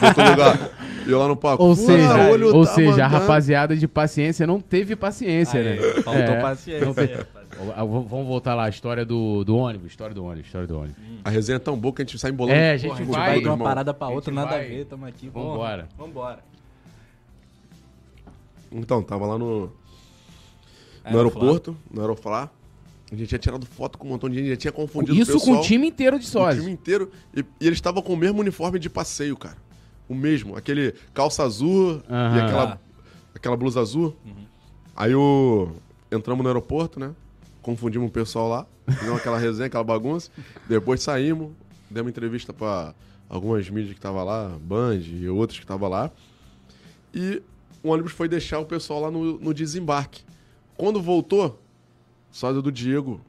[0.00, 0.70] Agora, lugar.
[1.06, 1.62] E eu lá no palco.
[1.64, 5.76] Ou seja, olho, ou tá seja, a rapaziada de paciência não teve paciência, Aí, né?
[6.02, 6.40] faltou É.
[6.42, 6.86] paciência.
[6.86, 7.24] Não teve- v-
[7.76, 10.96] Vamos voltar lá, a história do, do ônibus, história do ônibus, história do ônibus.
[11.24, 12.56] A resenha é tão boa que a gente sai embolando.
[12.58, 14.64] É, a gente Porra, a gente vai, vai de uma parada pra outra, nada vai.
[14.64, 15.28] a ver, tamo aqui.
[15.28, 15.88] Vambora.
[15.98, 16.38] Vambora.
[18.70, 19.72] Então, tava lá no,
[21.10, 22.50] no aeroporto, no Aeroflá.
[23.10, 25.34] A gente tinha tirado foto com um montão de gente, já tinha confundido Isso o
[25.40, 25.56] pessoal.
[25.56, 26.60] com o time inteiro de O sócios.
[26.62, 27.10] time inteiro.
[27.34, 29.56] E, e eles estavam com o mesmo uniforme de passeio, cara.
[30.08, 30.56] O mesmo.
[30.56, 32.80] Aquele calça azul e aquela,
[33.34, 34.14] aquela blusa azul.
[34.94, 35.70] Aí o...
[36.12, 37.12] entramos no aeroporto, né?
[37.62, 38.66] Confundimos o pessoal lá.
[38.88, 40.30] Fizemos aquela resenha, aquela bagunça.
[40.68, 41.52] Depois saímos.
[41.90, 42.94] Demos entrevista pra
[43.28, 46.10] algumas mídias que estavam lá, Band e outros que estavam lá.
[47.14, 47.42] E
[47.82, 50.22] o ônibus foi deixar o pessoal lá no, no desembarque.
[50.76, 51.58] Quando voltou,
[52.30, 53.20] sósia do Diego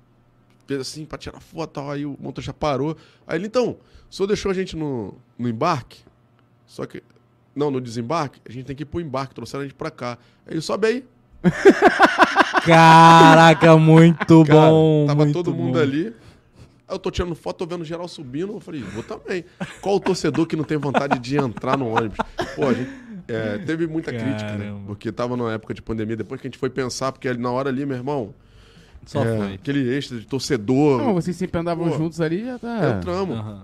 [0.70, 2.96] fez assim pra tirar foto, aí o motorista parou.
[3.26, 3.78] Aí ele, então,
[4.10, 6.02] o senhor deixou a gente no, no embarque?
[6.68, 7.02] Só que,
[7.56, 10.20] não, no desembarque, a gente tem que ir pro embarque, trouxeram a gente pra cá.
[10.46, 11.06] Aí ele, sobe aí.
[12.64, 15.06] Caraca, muito Cara, bom.
[15.08, 15.80] tava muito todo mundo bom.
[15.80, 16.14] ali.
[16.88, 18.54] Aí eu tô tirando foto, tô vendo geral subindo.
[18.54, 19.46] Eu falei, vou também.
[19.82, 22.18] Qual o torcedor que não tem vontade de entrar no ônibus?
[22.56, 22.92] Pô, a gente,
[23.28, 24.66] é, teve muita crítica, né?
[24.66, 24.88] Caramba.
[24.88, 26.16] Porque tava numa época de pandemia.
[26.16, 28.34] Depois que a gente foi pensar, porque na hora ali, meu irmão,
[29.10, 29.54] Só é, foi.
[29.56, 31.02] aquele extra de torcedor.
[31.02, 31.98] Não, vocês sempre andavam Pô.
[31.98, 32.96] juntos ali, já tá.
[32.96, 33.40] Entramos.
[33.40, 33.64] Aham.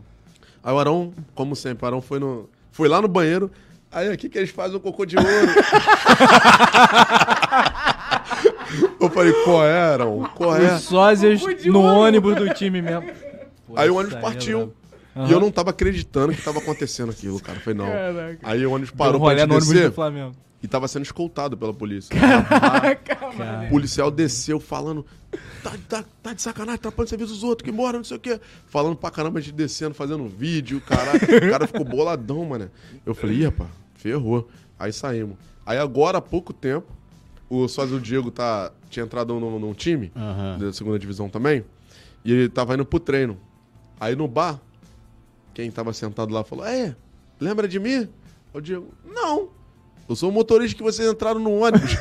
[0.63, 3.51] Aí o Arão, como sempre, o Arão foi, no, foi lá no banheiro.
[3.91, 5.29] Aí aqui que eles fazem o cocô de ouro.
[8.99, 10.27] eu falei, qual é, Arão?
[10.33, 10.73] Qual é?
[10.73, 11.99] Os sósias no ouro.
[11.99, 13.07] ônibus do time mesmo.
[13.67, 14.73] Pô, Aí o ônibus aí partiu.
[15.13, 15.29] brabo.
[15.29, 17.59] E eu não tava acreditando que tava acontecendo aquilo, cara.
[17.59, 17.85] Foi não.
[17.85, 18.39] Caraca.
[18.41, 20.35] Aí o ônibus Deu parou pra rolê gente no ônibus descer do Flamengo.
[20.65, 22.15] E tava sendo escoltado pela polícia.
[22.15, 23.67] Cara.
[23.67, 25.05] O policial desceu falando,
[25.63, 28.17] tá, tá, tá de sacanagem, tá atrapalhando o serviço dos outros, que mora, não sei
[28.17, 28.39] o quê.
[28.65, 31.23] Falando pra caramba, a gente descendo, fazendo um vídeo, caraca.
[31.23, 32.71] o cara ficou boladão, mano.
[33.05, 34.49] Eu falei, ih, rapaz, ferrou.
[34.79, 35.37] Aí saímos.
[35.63, 36.87] Aí agora, há pouco tempo,
[37.47, 40.57] o sócio do Diego tá, tinha entrado num, num time, Aham.
[40.57, 41.63] da segunda divisão também,
[42.23, 43.37] e ele tava indo pro treino.
[43.99, 44.59] Aí no bar,
[45.53, 46.95] quem tava sentado lá falou, é,
[47.39, 48.09] lembra de mim?
[48.51, 49.49] O Diego, não.
[50.07, 51.95] Eu sou o motorista que vocês entraram no ônibus.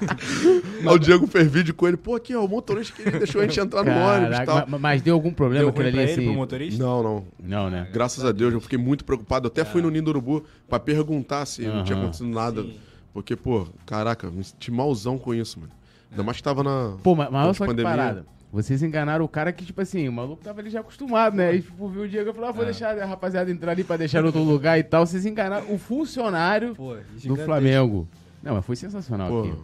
[0.80, 1.96] Aí o Diego fez vídeo com ele.
[1.96, 4.66] Pô, aqui, ó, o motorista que ele deixou a gente entrar no ônibus e tal.
[4.66, 6.24] ma- mas, deu algum problema Deu pra ali ele, assim?
[6.24, 6.82] pro motorista?
[6.82, 7.24] Não, não.
[7.42, 7.88] Não, né?
[7.92, 9.46] Graças a Deus, eu fiquei muito preocupado.
[9.46, 12.64] Eu até fui no Ninho do Urubu pra perguntar se não tinha acontecido nada.
[13.12, 15.72] Porque, pô, caraca, me senti malzão com isso, mano.
[16.10, 16.96] Ainda mais que tava na.
[17.02, 17.90] Pô, mas, mas olha só que pandemia.
[17.90, 18.26] parada.
[18.52, 21.54] Vocês enganaram o cara que, tipo assim, o maluco tava ali já acostumado, né?
[21.54, 22.56] E tipo, viu o Diego e falou: ah, É.
[22.56, 25.06] vou deixar a rapaziada entrar ali pra deixar em outro lugar e tal.
[25.06, 27.44] Vocês enganaram o funcionário Pô, do gigantesco.
[27.46, 28.08] Flamengo.
[28.42, 29.54] Não, mas foi sensacional Pô, aqui.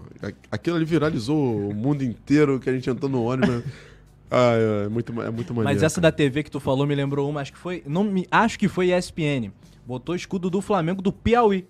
[0.51, 3.63] a- aquilo ali viralizou o mundo inteiro que a gente entrou no ônibus.
[4.29, 5.73] Ah, é muito, é muito maneiro.
[5.77, 6.11] Mas essa cara.
[6.11, 7.85] da TV que tu falou me lembrou uma, acho que foi.
[7.87, 9.53] Não me, acho que foi ESPN.
[9.87, 11.65] Botou escudo do Flamengo do Piauí.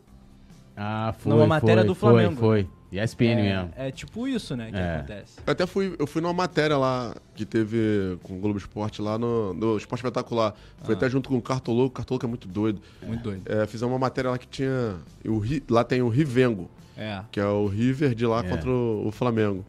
[0.74, 1.32] Ah, foi.
[1.34, 2.36] Numa matéria foi, do Flamengo.
[2.36, 2.70] Foi, foi.
[2.99, 3.70] ESPN mesmo.
[3.76, 4.97] É, é tipo isso, né, que É.
[4.97, 5.38] acontece.
[5.47, 9.18] Eu até fui, eu fui numa matéria lá que teve com o Globo Esporte lá
[9.18, 10.55] no, no Esporte Espetacular.
[10.82, 10.99] Foi Ah.
[10.99, 12.80] até junto com o Cartoloco, o Cartoloco é muito doido.
[13.03, 13.42] Muito doido.
[13.47, 14.97] É, fizemos uma matéria lá que tinha.
[15.24, 15.40] O,
[15.72, 17.20] lá tem o Rivengo, É.
[17.30, 18.42] que é o River de lá É.
[18.49, 19.64] contra o, o Flamengo.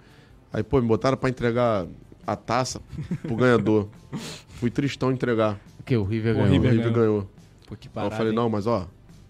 [0.54, 1.86] Aí, pô, me botaram pra entregar
[2.26, 2.82] a taça
[3.22, 3.88] pro ganhador.
[4.60, 5.60] Fui tristão entregar.
[5.80, 5.96] O que?
[5.96, 6.50] O River O ganhou.
[6.50, 7.30] O River River ganhou.
[7.68, 8.14] Pô, que Aí parada.
[8.14, 8.36] eu falei, hein?
[8.36, 8.88] não, mas ó.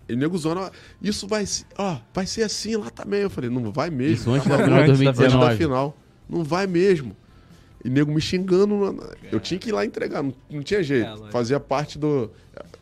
[0.07, 0.69] Ele nego ó,
[1.01, 3.21] isso vai, se- ó, vai ser assim lá também.
[3.21, 4.13] Eu falei, não vai mesmo.
[4.15, 5.57] Isso antes tá da final Antes da Antes da 2019.
[5.57, 5.97] final.
[6.29, 7.15] Não vai mesmo.
[7.83, 9.03] E nego me xingando.
[9.31, 11.25] Eu tinha que ir lá entregar, não, não tinha jeito.
[11.27, 11.31] É.
[11.31, 12.31] Fazia parte do,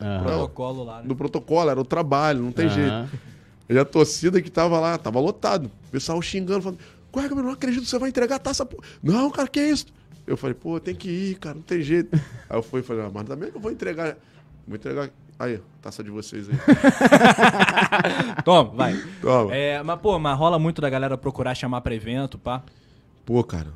[0.00, 0.24] Aham.
[0.24, 1.08] Protocolo lá, né?
[1.08, 2.74] do protocolo, era o trabalho, não tem Aham.
[3.06, 3.20] jeito.
[3.68, 5.66] E a torcida que tava lá, tava lotado.
[5.88, 6.78] O pessoal xingando, falando,
[7.10, 7.46] qual é, Gabriel?
[7.46, 8.64] Não acredito que você vai entregar a taça.
[8.64, 8.80] Pô.
[9.02, 9.86] Não, cara, que isso?
[10.26, 12.14] Eu falei, pô, tem que ir, cara, não tem jeito.
[12.48, 14.16] aí eu fui e falei, ah, mas também eu vou entregar.
[14.66, 15.10] Vou entregar.
[15.38, 16.56] Aí, taça de vocês aí.
[18.44, 18.94] Toma, vai.
[19.20, 19.54] Toma.
[19.54, 22.62] É, mas, pô, mas rola muito da galera procurar chamar pra evento, pá.
[23.24, 23.72] Pô, cara,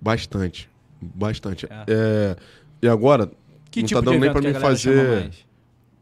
[0.00, 0.70] bastante.
[1.00, 1.66] Bastante.
[1.66, 1.84] É.
[1.88, 2.36] É,
[2.82, 3.30] e agora,
[3.70, 5.30] Que não tipo tá dando nem pra mim fazer.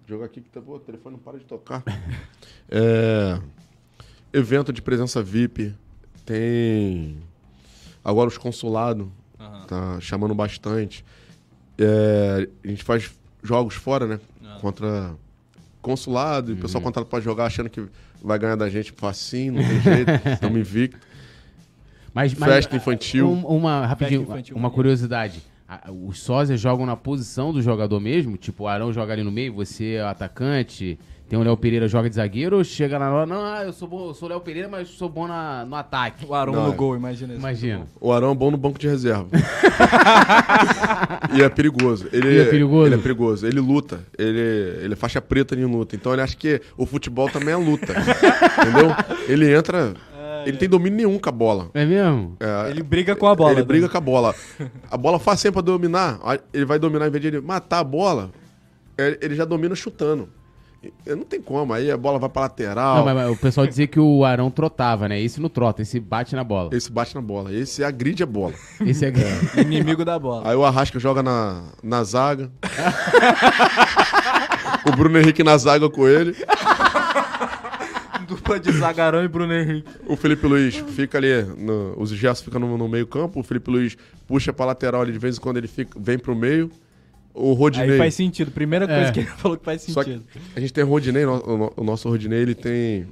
[0.07, 1.83] Jogar aqui que tá, pô, o telefone não para de tocar.
[2.69, 3.41] É,
[4.33, 5.73] evento de presença VIP.
[6.25, 7.17] Tem.
[8.05, 9.07] Agora os consulados.
[9.39, 9.67] Aham.
[9.67, 11.05] Tá chamando bastante.
[11.79, 14.21] É, a gente faz jogos fora, né?
[14.61, 15.15] Contra
[15.83, 16.51] consulado.
[16.51, 16.63] E o Uhum.
[16.63, 17.83] pessoal contrata pra jogar achando que
[18.23, 20.11] vai ganhar da gente facinho, não tem jeito.
[20.33, 21.01] Estamos invictos.
[22.13, 23.29] Mas, mas- Festa infantil.
[23.31, 25.43] um- uma, rapidinho, Festa infantil, uma curiosidade.
[26.07, 28.37] Os sósias jogam na posição do jogador mesmo?
[28.37, 30.99] Tipo, o Arão joga ali no meio, você é o atacante,
[31.29, 34.09] tem o Léo Pereira joga de zagueiro, chega na hora, não, ah, eu sou bom,
[34.09, 36.25] eu sou o Léo Pereira, mas sou bom na, no ataque.
[36.25, 36.77] O Arão Não, no é.
[36.77, 37.41] gol, imagina isso.
[37.41, 37.87] Imagina.
[38.01, 39.27] O Arão é bom no banco de reserva.
[41.35, 42.09] e é perigoso.
[42.13, 42.87] Ele, E é perigoso?
[42.87, 43.47] Ele é perigoso.
[43.47, 44.01] Ele luta.
[44.17, 44.39] Ele,
[44.83, 45.97] ele é faixa preta em luta.
[45.97, 47.93] Então ele acha que o futebol também é luta.
[48.63, 48.95] entendeu?
[49.29, 49.95] Ele entra.
[50.47, 51.71] Ele tem domínio nenhum com a bola.
[51.75, 52.37] É mesmo?
[52.39, 53.51] É, Ele briga com a bola.
[53.51, 53.67] ele né?
[53.67, 54.33] briga com a bola.
[54.89, 56.21] A bola faz sempre pra dominar.
[56.55, 58.31] Ele vai dominar, em vez de ele matar a bola,
[58.97, 60.29] ele ele já domina chutando.
[61.07, 61.73] Não tem como.
[61.73, 62.97] Aí a bola vai pra lateral.
[62.97, 65.21] Não, mas, mas o pessoal dizia que o Arão trotava, né?
[65.21, 66.71] Esse não trota, esse bate na bola.
[66.73, 67.53] Esse bate na bola.
[67.53, 68.55] Esse agride a bola.
[68.85, 69.13] Esse é...
[69.61, 70.49] Inimigo da bola.
[70.49, 72.51] Aí o Arrasca joga na, na zaga.
[74.87, 76.35] o Bruno Henrique na zaga com ele.
[78.27, 79.89] Dupla de Zagarão e Bruno Henrique.
[80.07, 81.43] O Felipe Luiz fica ali.
[81.43, 83.39] No, os Gerson fica no, no meio campo.
[83.39, 86.35] O Felipe Luiz puxa pra lateral ali de vez em quando ele fica, vem pro
[86.35, 86.71] meio.
[87.39, 87.93] O Rodinei.
[87.93, 88.51] Aí faz sentido.
[88.51, 89.13] Primeira coisa É.
[89.13, 90.25] que ele falou que faz Só que sentido.
[90.55, 93.07] a gente tem o Rodinei, o, no- o nosso Rodinei, ele tem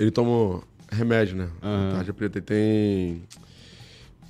[0.00, 1.48] Ele toma remédio, né?
[1.62, 1.90] Aham.
[1.96, 2.38] Tarja preta.
[2.38, 3.22] Ele tem.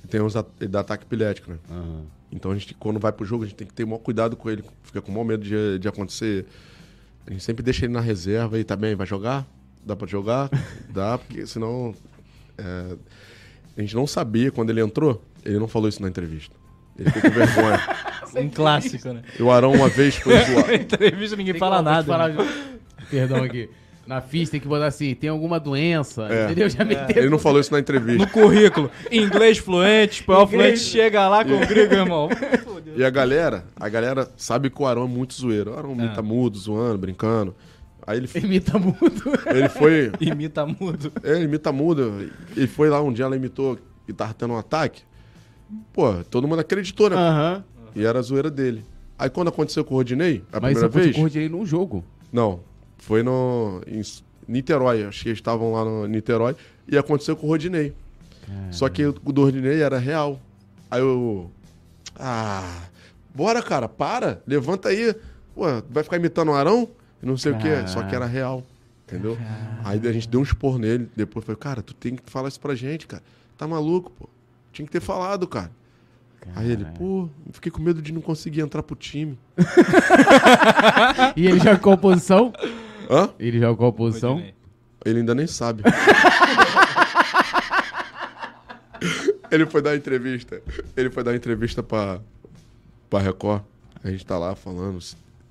[0.09, 0.35] Tem uns.
[0.35, 1.57] Ele dá ataque epilético, né?
[1.69, 2.01] Aham.
[2.31, 4.35] Então a gente, quando vai pro jogo, a gente tem que ter o maior cuidado
[4.35, 4.63] com ele.
[4.83, 6.45] Fica com o maior medo de, de acontecer.
[7.25, 9.47] A gente sempre deixa ele na reserva e tá bem, vai jogar?
[9.85, 10.49] Dá pra jogar?
[10.93, 11.93] Dá, porque senão.
[12.57, 12.95] é,
[13.77, 16.53] a gente não sabia quando ele entrou, ele não falou isso na entrevista.
[16.99, 17.79] Ele ficou com vergonha.
[18.35, 19.21] Um clássico, né?
[19.39, 20.67] E o Arão uma vez foi zoar.
[20.67, 22.03] Na entrevista ninguém Tem fala que- nada.
[22.05, 22.47] falar- né?
[23.09, 23.67] Perdão aqui.
[24.05, 26.45] Na ficha tem que botar assim, tem alguma doença, É.
[26.45, 26.69] entendeu?
[26.69, 27.17] Já meteu.
[27.23, 28.23] Ele não falou isso na entrevista.
[28.23, 28.89] No currículo.
[29.11, 32.29] Inglês fluente, espanhol fluente, chega lá com o gringo, irmão.
[32.95, 35.71] E a galera, a galera sabe que o Arão é muito zoeiro.
[35.71, 37.55] O Arão tá mudo, zoando, brincando.
[38.05, 38.99] Aí ele, Imita mudo.
[39.47, 40.11] ele foi.
[40.19, 41.11] Imita mudo.
[41.23, 42.29] É, ele imita mudo.
[42.57, 43.77] Ele foi lá um dia, ela imitou
[44.07, 45.03] e tava tendo um ataque.
[45.93, 47.15] Pô, todo mundo acreditou, né?
[47.15, 47.63] Aham.
[47.95, 48.83] E era a zoeira dele.
[49.17, 51.15] Aí quando aconteceu com o Rodinei, a Mas primeira você vez.
[51.15, 52.03] coordenei num jogo.
[52.31, 52.61] Não.
[52.97, 53.81] Foi no.
[53.87, 54.01] Em
[54.47, 55.03] Niterói.
[55.05, 56.55] Acho que eles estavam lá no Niterói.
[56.87, 57.93] E aconteceu com o Rodinei.
[58.71, 60.39] Só que o do Rodinei era real.
[60.89, 61.51] Aí eu.
[62.17, 62.83] Ah.
[63.33, 64.41] Bora, cara, para.
[64.47, 65.15] Levanta aí.
[65.53, 66.89] Pô, vai ficar imitando o Arão?
[67.21, 67.87] Não sei o quê.
[67.87, 68.63] Só que era real.
[69.07, 69.37] Entendeu?
[69.83, 71.09] Aí a gente deu um expor nele.
[71.15, 73.23] Depois foi, cara, tu tem que falar isso pra gente, cara.
[73.57, 74.29] Tá maluco, pô.
[74.71, 75.71] Tinha que ter falado, cara.
[76.55, 79.37] Aí ele, pô, fiquei com medo de não conseguir entrar pro time.
[81.35, 82.53] E ele joga qual posição?
[83.09, 83.29] Hã?
[83.39, 84.41] Ele joga qual posição?
[85.05, 85.83] Ele ainda nem sabe.
[89.51, 90.61] ele foi dar entrevista.
[90.95, 92.19] Ele foi dar entrevista pra,
[93.09, 93.63] pra Record.
[94.03, 94.99] A gente tá lá falando,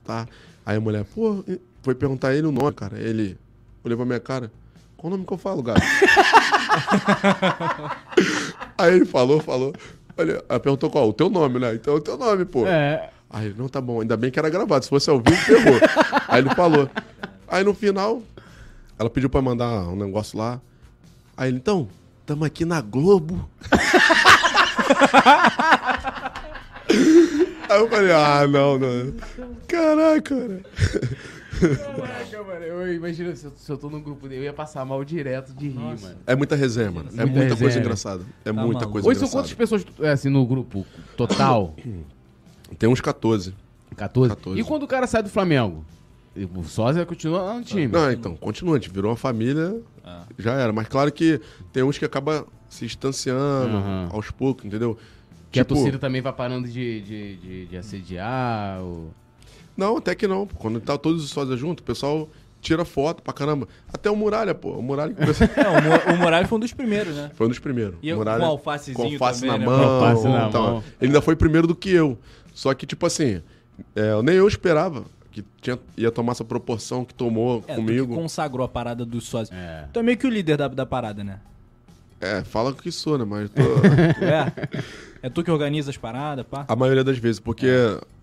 [0.05, 0.27] tá?
[0.64, 1.45] Aí a mulher, pô,
[1.83, 2.99] foi perguntar ele o nome, cara.
[2.99, 3.39] Ele
[3.85, 4.51] olhou pra minha cara.
[4.97, 5.81] Qual o nome que eu falo, gato?
[8.79, 9.74] Aí ele falou, falou.
[10.16, 11.09] Olha, perguntou qual?
[11.09, 11.74] O teu nome, né?
[11.74, 12.64] Então é o teu nome, pô.
[12.64, 13.11] É.
[13.29, 14.85] Aí ele, não, tá bom, ainda bem que era gravado.
[14.85, 15.81] Se fosse ao vivo, ferrou.
[16.29, 16.89] Aí ele falou.
[17.49, 18.22] Aí no final,
[18.99, 20.61] ela pediu pra mandar um negócio lá.
[21.37, 21.89] Aí ele, então,
[22.24, 23.49] tamo aqui na Globo.
[27.68, 29.14] Aí eu falei, ah, não, não.
[29.66, 30.62] Caraca, cara.
[31.59, 32.64] Caraca, mano.
[32.64, 35.52] Eu imagino se eu, se eu tô num grupo dele, eu ia passar mal direto
[35.54, 36.16] de rir, mano.
[36.26, 37.09] É muita resenha, mano.
[37.11, 38.24] É Muita muita coisa engraçada.
[38.44, 38.92] É Tá muita maluco.
[38.92, 39.42] coisa Hoje são engraçada.
[39.42, 40.86] quantas pessoas é, assim no grupo
[41.16, 41.74] total?
[42.78, 43.54] Tem uns 14.
[43.96, 44.34] 14?
[44.36, 44.61] 14.
[44.61, 45.84] E quando o cara sai do Flamengo?
[46.54, 47.88] O sósia continua lá no time.
[47.88, 48.76] Não, então, continua.
[48.76, 50.24] A gente virou uma família, Ah.
[50.38, 50.72] já era.
[50.72, 51.40] Mas claro que
[51.72, 54.09] tem uns que acaba se distanciando Aham.
[54.12, 54.96] aos poucos, entendeu?
[55.50, 58.80] que a Tipo, torcida também vai parando de, de, de, de assediar.
[58.82, 59.11] Ou...
[59.79, 60.45] Não, até que não.
[60.47, 62.29] Quando tá todos os sócios juntos, o pessoal
[62.61, 63.68] tira foto pra caramba.
[63.93, 64.72] Até o Muralha, pô.
[64.72, 67.31] O Muralha começou- Não, o Morales foi um dos primeiros, né?
[67.35, 67.95] foi um dos primeiros.
[68.03, 69.64] E eu- Muralha, com alfacezinho com alface também, na né?
[69.66, 69.79] mão.
[69.79, 70.85] Com alface na então, mão.
[71.01, 72.18] Ele ainda foi primeiro do que eu.
[72.53, 73.41] Só que, tipo assim,
[73.95, 78.09] é, nem eu esperava que tinha, ia tomar essa proporção que tomou É, comigo.
[78.09, 79.57] que consagrou a parada dos sócios.
[79.57, 79.85] É.
[79.93, 81.39] Tu é meio que o líder da, da parada, né?
[82.21, 83.25] É, fala que sou, né?
[83.25, 83.62] Mas tô...
[84.25, 84.53] É?
[85.23, 86.64] É tu que organiza as paradas, pá?
[86.69, 87.66] A maioria das vezes, porque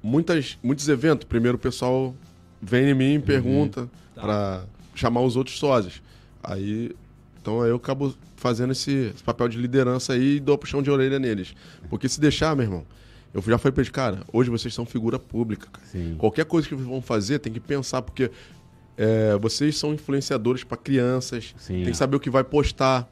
[0.01, 2.15] muitas, muitos eventos, primeiro o pessoal
[2.61, 4.21] vem em mim e pergunta Tá.
[4.21, 4.63] pra
[4.95, 6.01] chamar os outros sócios.
[6.41, 6.95] Aí,
[7.41, 10.89] então aí eu acabo fazendo esse, esse papel de liderança aí e dou puxão de
[10.89, 11.53] orelha neles.
[11.89, 12.85] Porque se deixar, meu irmão,
[13.33, 15.67] eu já falei pra eles, cara, hoje vocês são figura pública.
[16.17, 18.31] Qualquer coisa que vocês vão fazer, tem que pensar, porque
[18.97, 21.83] é, vocês são influenciadores pra crianças, Sim.
[21.83, 23.11] tem que saber o que vai postar.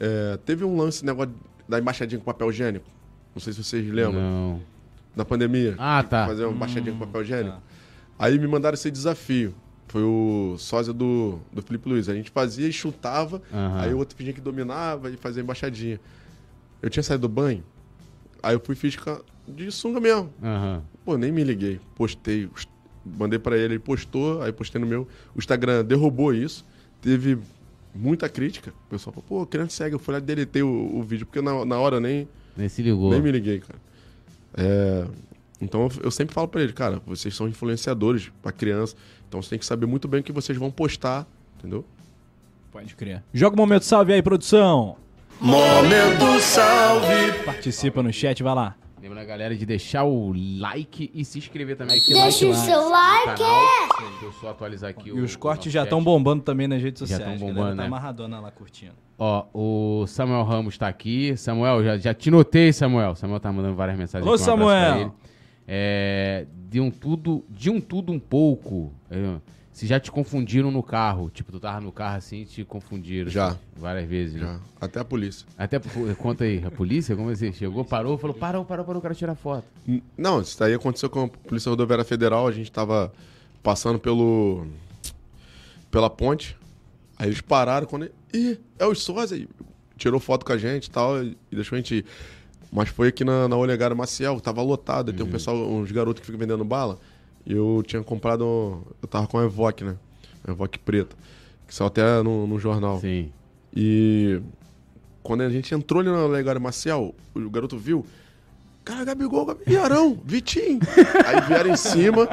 [0.00, 1.32] É, teve um lance, negócio
[1.68, 2.86] da embaixadinha com papel higiênico.
[3.34, 4.60] Não sei se vocês lembram Não.
[5.14, 5.74] na pandemia.
[5.78, 6.26] Ah, tá.
[6.26, 7.56] Fazer uma baixadinha com papel higiênico.
[7.56, 7.62] tá.
[8.18, 9.54] Aí me mandaram esse desafio.
[9.88, 12.08] Foi o sósia do, do Felipe Luiz.
[12.08, 13.80] A gente fazia e chutava, Aham.
[13.80, 16.00] aí o outro fingia que dominava e fazia embaixadinha.
[16.80, 17.62] Eu tinha saído do banho,
[18.42, 18.96] aí eu fui fiz
[19.48, 20.32] de sunga mesmo.
[20.42, 20.82] Aham.
[21.04, 21.80] Pô, nem me liguei.
[21.96, 22.68] Postei, os-
[23.04, 25.08] mandei pra ele, ele postou, aí postei no meu.
[25.34, 26.64] O Instagram derrubou isso.
[27.02, 27.38] Teve
[27.94, 28.72] muita crítica.
[28.86, 29.94] O pessoal falou, pô, criança segue.
[29.94, 32.82] Eu fui lá e deletei o, o vídeo, porque na, na hora nem, Nem se
[32.82, 33.10] ligou.
[33.10, 33.78] nem me liguei, cara.
[34.54, 35.06] É,
[35.60, 38.96] então eu- eu sempre falo pra ele, cara, vocês são influenciadores pra criança,
[39.28, 41.26] então você tem que saber muito bem o que vocês vão postar,
[41.58, 41.84] entendeu?
[42.72, 43.22] Pode crer.
[43.32, 44.96] Joga o momento salve aí, produção.
[45.40, 47.32] Momento salve!
[47.44, 48.76] Participa no chat, vai lá.
[49.02, 52.54] Lembra a galera de deixar o like e se inscrever também aqui Deixa no o
[52.54, 53.24] seu like.
[53.38, 53.88] canal.
[54.10, 57.00] Deixa eu só atualizar aqui E o os cortes já estão bombando também nas redes
[57.08, 57.24] Já sociais.
[57.24, 57.86] tão A galera bombando, tá né?
[57.86, 58.92] amarradona lá curtindo.
[59.18, 61.34] Ó, o Samuel Ramos tá aqui.
[61.36, 63.14] Samuel, já, já te notei, Samuel.
[63.14, 65.00] Samuel tá mandando várias mensagens Alô, aqui, um Samuel.
[65.00, 65.10] ele.
[65.66, 68.92] É, de um tudo, de um tudo um pouco.
[69.80, 73.30] Se já te confundiram no carro, tipo, tu tava no carro assim e te confundiram.
[73.30, 73.46] Já.
[73.46, 74.34] assim, várias vezes.
[74.34, 74.40] né?
[74.42, 75.46] Já, até a polícia.
[75.56, 75.80] Até,
[76.18, 79.34] conta aí, a polícia, como você chegou, parou, falou, parou, parou, parou, eu quero tirar
[79.34, 79.64] foto.
[80.18, 83.10] Não, isso daí aconteceu com a Polícia Rodoviária Federal, a gente tava
[83.62, 84.66] passando pelo
[85.90, 86.58] pela ponte,
[87.18, 89.34] aí eles pararam, quando Ih, é os sósia.
[89.34, 89.48] E
[89.96, 92.04] Tirou foto com a gente e tal, e deixou a gente ir.
[92.70, 95.10] Mas foi aqui na, na Olegário Maciel, tava lotado.
[95.10, 96.98] e Tem um pessoal, uns garotos que ficam vendendo bala.
[97.46, 98.82] Eu tinha comprado.
[99.02, 99.96] Eu tava com a Evoque, né?
[100.46, 101.16] A Evoque preta.
[101.66, 103.00] Que saiu até no, no jornal.
[103.00, 103.30] Sim.
[103.74, 104.40] E
[105.22, 108.04] quando a gente entrou ali na Olegário Maciel, o garoto viu.
[108.84, 110.80] Cara, Gabigol, Gabi- e Arão, Vitinho.
[111.26, 112.28] Aí vieram em cima.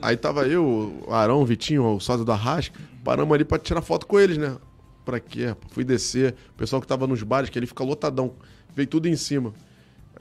[0.00, 2.78] Aí tava eu, o Arão, o Vitinho, o sócio do Arrasca.
[3.02, 4.56] Paramos ali pra tirar foto com eles, né?
[5.04, 5.54] Pra quê?
[5.70, 6.34] Fui descer.
[6.50, 8.32] O pessoal que tava nos bares, que ele fica lotadão.
[8.74, 9.52] Veio tudo em cima.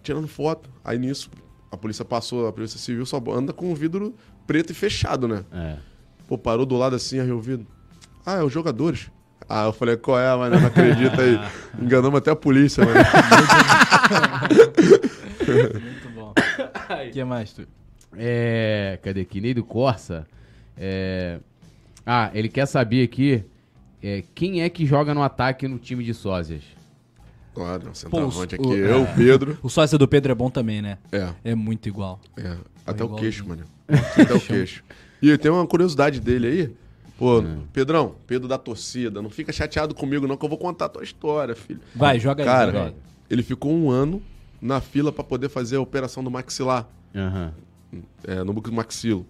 [0.01, 0.69] Tirando foto.
[0.83, 1.29] Aí nisso,
[1.73, 4.13] a polícia passou, a polícia civil só anda com o vidro
[4.45, 5.43] preto e fechado, né?
[5.51, 5.77] É.
[6.27, 7.65] Pô, parou do lado assim, aí o vidro.
[8.23, 9.09] Ah, é os jogadores.
[9.49, 10.59] Ah, eu falei, qual é, mano?
[10.59, 11.39] Não acredita aí.
[11.81, 12.99] Enganamos até a polícia, mano.
[15.81, 16.31] Muito bom.
[16.31, 17.67] O que mais, tu?
[18.15, 18.99] É.
[19.01, 19.41] Cadê aqui?
[19.41, 20.27] Ney do Corsa.
[20.77, 21.39] É.
[22.05, 23.43] Ah, ele quer saber aqui
[24.01, 26.61] é, quem é que joga no ataque no time de sósias.
[27.53, 28.81] Claro, centroavante Pô, aqui.
[28.81, 29.57] o- Eu, Pedro.
[29.61, 30.97] O sócio do Pedro é bom também, né?
[31.11, 32.19] É, É muito igual.
[32.37, 32.57] é.
[32.85, 33.17] Até o igualzinho.
[33.19, 33.63] queixo, mano.
[33.87, 34.83] Até o queixo.
[35.21, 36.75] E tem uma curiosidade dele aí.
[37.17, 40.89] Pô, Pedrão, Pedro da torcida, não fica chateado comigo, não, que eu vou contar a
[40.89, 41.79] tua história, filho.
[41.95, 42.47] Vai, joga aí.
[42.49, 42.95] Cara, aí.
[43.29, 44.21] ele ficou um ano
[44.61, 46.89] na fila pra poder fazer a operação do maxilar.
[47.15, 47.53] Aham.
[48.27, 49.25] é, no buco do maxilo.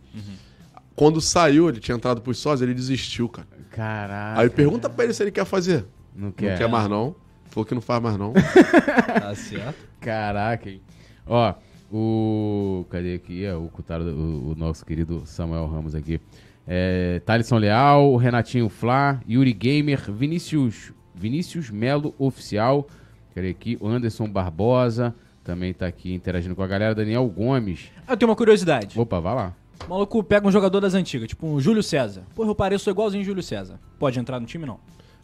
[0.96, 3.48] Quando saiu, ele tinha entrado pros sós, ele desistiu, cara.
[3.72, 4.40] Caraca.
[4.42, 5.86] Aí pergunta pra ele se ele quer fazer.
[6.16, 6.58] Não Não quer.
[6.58, 7.16] quer mais não.
[7.54, 8.34] Falou que não faz mais não.
[9.22, 9.88] Tá certo.
[10.01, 10.82] Caraca, hein?
[11.28, 11.54] Ó,
[11.91, 12.84] o.
[12.89, 13.45] Cadê aqui?
[13.45, 16.20] É, o, Cutaro, o, o nosso querido Samuel Ramos aqui.
[16.66, 22.88] É, Thalisson Leal, Renatinho Flá, Yuri Gamer, Vinícius, Vinícius Melo Oficial.
[23.36, 23.78] Cadê aqui?
[23.80, 26.95] O Anderson Barbosa também tá aqui interagindo com a galera.
[26.95, 27.91] Daniel Gomes.
[28.10, 28.99] Eu tenho uma curiosidade.
[28.99, 29.56] Opa, vai lá.
[29.86, 32.24] O maluco pega um jogador das antigas, tipo um Júlio César.
[32.34, 33.80] Porra, eu pareço igualzinho o Júlio César.
[33.99, 34.80] Pode entrar no time, não?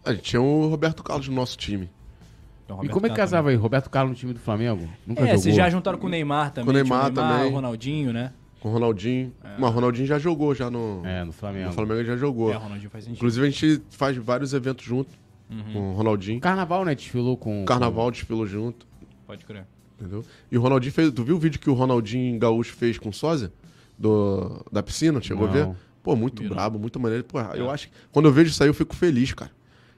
[0.05, 1.89] A gente tinha o Roberto Carlos no nosso time.
[2.75, 3.55] Então, e como é que casava aí?
[3.55, 4.87] Roberto Carlos no time do Flamengo?
[5.07, 5.23] Nunca também.
[5.23, 5.37] É, jogou.
[5.41, 6.65] vocês já juntaram com o Neymar também.
[6.65, 7.51] Com o tinha Neymar também.
[7.51, 8.31] o Ronaldinho, né?
[8.59, 9.33] Com o Ronaldinho.
[9.57, 11.67] Mas o Ronaldinho já jogou já no, É, no Flamengo.
[11.67, 11.99] no Flamengo.
[12.01, 12.53] ele já jogou.
[12.53, 13.17] É, o Ronaldinho faz sentido.
[13.17, 15.09] Inclusive a gente faz vários eventos junto
[15.73, 16.39] com o Ronaldinho.
[16.39, 16.93] Carnaval, né?
[16.93, 17.65] Desfilou com.
[17.65, 18.85] Carnaval desfilou junto.
[19.25, 19.65] Pode crer.
[19.99, 20.23] Entendeu?
[20.51, 21.11] E o Ronaldinho fez.
[21.11, 23.51] Tu viu o vídeo que o Ronaldinho Gaúcho fez com o Sósia?
[23.97, 25.19] Do, da piscina?
[25.21, 25.55] Chegou Não.
[25.55, 25.61] É.
[25.63, 25.75] a ver?
[26.03, 27.23] Pô, muito brabo, muito maneiro.
[27.25, 27.93] Pô, eu acho que.
[28.11, 29.51] Quando eu vejo isso aí, eu fico feliz, cara.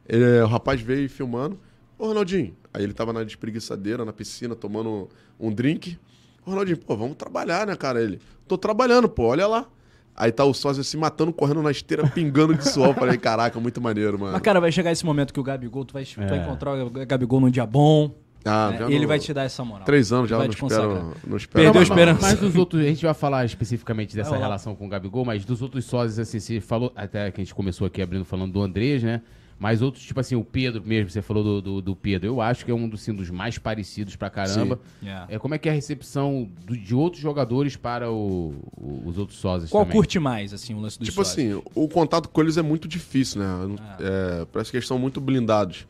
[0.08, 1.60] Ele- o rapaz veio filmando.
[2.00, 2.56] Ô, Ronaldinho.
[2.74, 5.10] Aí ele tava na despreguiçadeira, na piscina, tomando
[5.40, 5.98] um drink.
[6.46, 8.02] Ô, Ronaldinho, pô, vamos trabalhar, né, cara?
[8.02, 8.20] Ele.
[8.48, 9.68] Tô trabalhando, pô, olha lá.
[10.16, 12.94] Aí tá o sósia se matando, correndo na esteira, pingando de suor.
[12.94, 14.34] Falei, caraca, muito maneiro, mano.
[14.34, 16.44] Mas, cara, vai chegar esse momento que o Gabigol, tu vai, tu vai É.
[16.44, 18.14] encontrar o Gabigol num dia bom.
[18.44, 18.78] Ah, né?
[18.80, 19.86] já E ele vai te dar essa moral.
[19.86, 21.64] Três anos já, Vai não te espero, não espero.
[21.64, 22.22] Perdeu a Mas- esperança.
[22.22, 25.62] Mas dos outros, a gente vai falar especificamente dessa relação com o Gabigol, mas dos
[25.62, 29.04] outros sósias, assim, você falou, até que a gente começou aqui abrindo falando do Andrés,
[29.04, 29.22] né?
[29.62, 32.66] Mas outros, tipo assim, o Pedro mesmo, você falou do, do, do Pedro, eu acho
[32.66, 34.80] que é um dos, assim, dos mais parecidos pra caramba.
[35.04, 35.28] Yeah.
[35.30, 39.20] É, como é que é a recepção do- de outros jogadores para o- o- os
[39.20, 39.96] outros sósias Qual também?
[39.96, 41.46] curte mais, assim, o lance dos Tipo sócios?
[41.54, 43.76] assim, o contato com eles é muito difícil, né?
[43.80, 43.98] Ah.
[44.00, 45.86] É, parece que eles são muito blindados.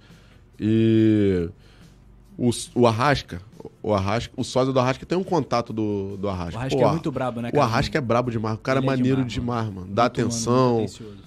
[0.60, 1.50] E
[2.38, 3.42] o, o Arrasca,
[3.82, 6.58] o Arrasca, o sósia do Arrasca tem um contato do, do Arrasca.
[6.58, 7.62] O Arrasca Pô, é muito brabo, né, O?
[7.62, 8.56] Arrasca é brabo demais.
[8.56, 9.82] O cara Ele é é maneiro demais, demais, mano.
[9.82, 9.94] mano.
[9.94, 10.78] Dá Muito, mano, atenção.
[10.80, 11.18] atencioso.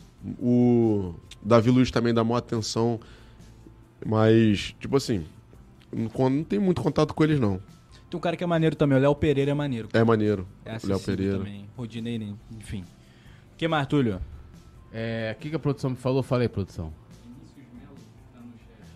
[0.40, 1.14] o
[1.45, 2.99] Davi Luiz também dá maior atenção.
[4.05, 5.24] Mas, tipo assim,
[5.92, 7.61] não, não tem muito contato com eles, não.
[8.11, 9.89] Tem um cara que é maneiro também, o Léo Pereira é maneiro.
[9.93, 10.47] É maneiro.
[10.64, 11.39] É o Léo Pereira.
[11.39, 11.66] também.
[11.77, 12.82] Rodinei, enfim.
[13.52, 14.20] O que mais, Túlio?
[14.93, 16.23] É, o que, que a produção me falou?
[16.23, 16.93] Falei, produção.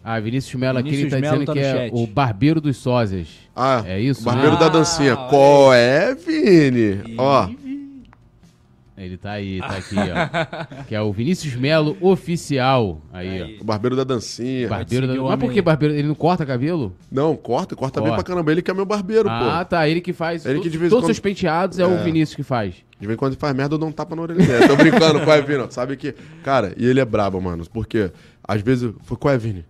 [0.04, 1.92] Ah, Vinícius Melo aqui, ele Vinícius tá Melo dizendo tá que no é chat.
[1.94, 3.28] o barbeiro dos sósias.
[3.54, 4.58] Ah, É isso, O barbeiro né?
[4.60, 5.16] da Ah, dancinha.
[5.16, 7.14] Qual é, Vini?
[7.18, 7.48] Ó,
[9.00, 10.82] Ele tá aí, tá aqui, ó.
[10.88, 13.00] que é o Vinícius Melo Oficial.
[13.12, 13.58] Aí, Aí.
[13.60, 14.66] o barbeiro da dancinha.
[14.66, 14.70] ó.
[14.70, 15.14] Barbeiro da...
[15.14, 15.94] Mas por que barbeiro?
[15.94, 16.92] Ele não corta cabelo?
[17.10, 18.24] Não, corta, corta bem Corta.
[18.24, 18.50] pra caramba.
[18.50, 19.64] Ele que é meu barbeiro, ah, pô.
[19.70, 19.88] tá.
[19.88, 20.44] Ele que faz.
[20.44, 22.74] Ele que de vez Todos quando- os seus penteados é, o Vinícius que faz.
[22.98, 24.66] De vez em quando ele faz merda, eu dou um tapa na orelha dele.
[24.66, 25.70] Tô brincando com o Evino.
[25.70, 26.12] Sabe que.
[26.42, 27.64] Cara, e ele é brabo, mano.
[27.72, 28.10] Porque
[28.42, 28.82] às vezes.
[28.84, 29.64] eu- Foi com o Evini.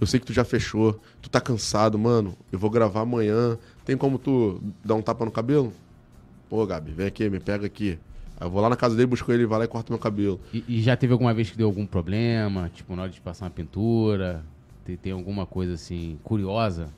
[0.00, 0.98] Eu sei que tu já fechou.
[1.20, 2.34] Tu tá cansado, mano.
[2.50, 3.56] Eu vou gravar amanhã.
[3.84, 5.72] Tem como tu dar um tapa no cabelo?
[6.50, 7.98] Pô, Gabi, vem aqui, me pega aqui.
[8.40, 10.40] Aí eu vou lá na casa dele, busco ele, vai lá e corta meu cabelo.
[10.52, 12.70] E, e já teve alguma vez que deu algum problema?
[12.74, 14.44] Tipo, na hora de passar uma pintura?
[14.84, 16.88] Tem, tem alguma coisa assim curiosa?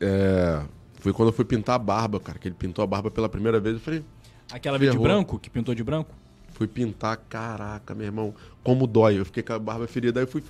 [0.00, 0.62] É.
[0.94, 2.38] Foi quando eu fui pintar a barba, cara.
[2.38, 3.74] Que ele pintou a barba pela primeira vez.
[3.76, 4.04] Eu falei,
[4.52, 6.14] Aquela vez de branco, que pintou de branco?
[6.52, 9.18] Fui pintar, caraca, meu irmão, como dói.
[9.18, 10.20] Eu fiquei com a barba ferida.
[10.20, 10.42] Aí eu fui.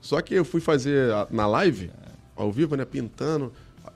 [0.00, 1.90] Só que eu fui fazer a- na live,
[2.36, 2.84] ao vivo, né?
[2.84, 3.50] Pintando.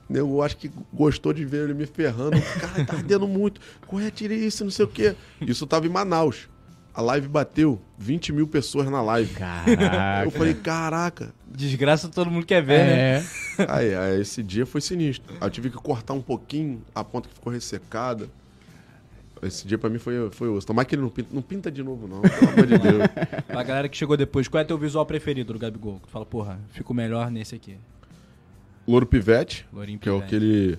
[0.09, 2.37] Eu acho que gostou de ver ele me ferrando.
[2.59, 3.59] Cara, tá ardendo muito.
[3.85, 5.15] Corre, tire isso, não sei o quê.
[5.41, 6.47] Isso tava em Manaus.
[6.93, 9.33] a live bateu 20 mil pessoas na live.
[9.35, 10.25] Caraca.
[10.25, 11.33] Eu falei, caraca.
[11.45, 12.93] Desgraça todo mundo quer ver, né?
[12.97, 13.23] É.
[13.67, 15.33] Aí, aí esse dia foi sinistro.
[15.39, 18.29] Aí eu tive que cortar um pouquinho a ponta que ficou ressecada.
[19.41, 20.65] Esse dia pra mim foi, foi osso.
[20.65, 22.21] Tomara que ele não pinta, não pinta de novo, não.
[22.21, 23.03] Pelo amor de Deus.
[23.45, 25.99] Pra galera que chegou depois, qual é teu visual preferido do Gabigol?
[26.03, 27.77] Tu fala, porra, fico melhor nesse aqui.
[28.87, 30.29] Louro Pivete, Lourinho que é o Pivete.
[30.29, 30.77] que ele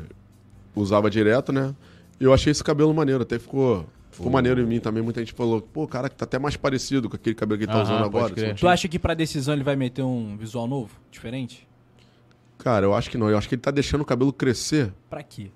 [0.75, 1.75] usava direto, né?
[2.21, 5.03] E eu achei esse cabelo maneiro, até ficou, ficou maneiro em mim também.
[5.03, 7.73] Muita gente falou, pô, cara, que tá até mais parecido com aquele cabelo que ele
[7.73, 8.35] tá Aham, usando pode agora.
[8.35, 8.47] crer.
[8.47, 10.91] Assim, Tu acha que pra decisão ele vai meter um visual novo?
[11.11, 11.67] Diferente?
[12.59, 13.29] Cara, eu acho que não.
[13.31, 15.51] Eu acho que ele tá deixando o cabelo crescer Pra quê?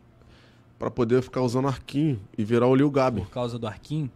[0.79, 3.21] pra poder ficar usando arquinho e virar o Lil Gabi.
[3.23, 4.11] Por causa do arquinho?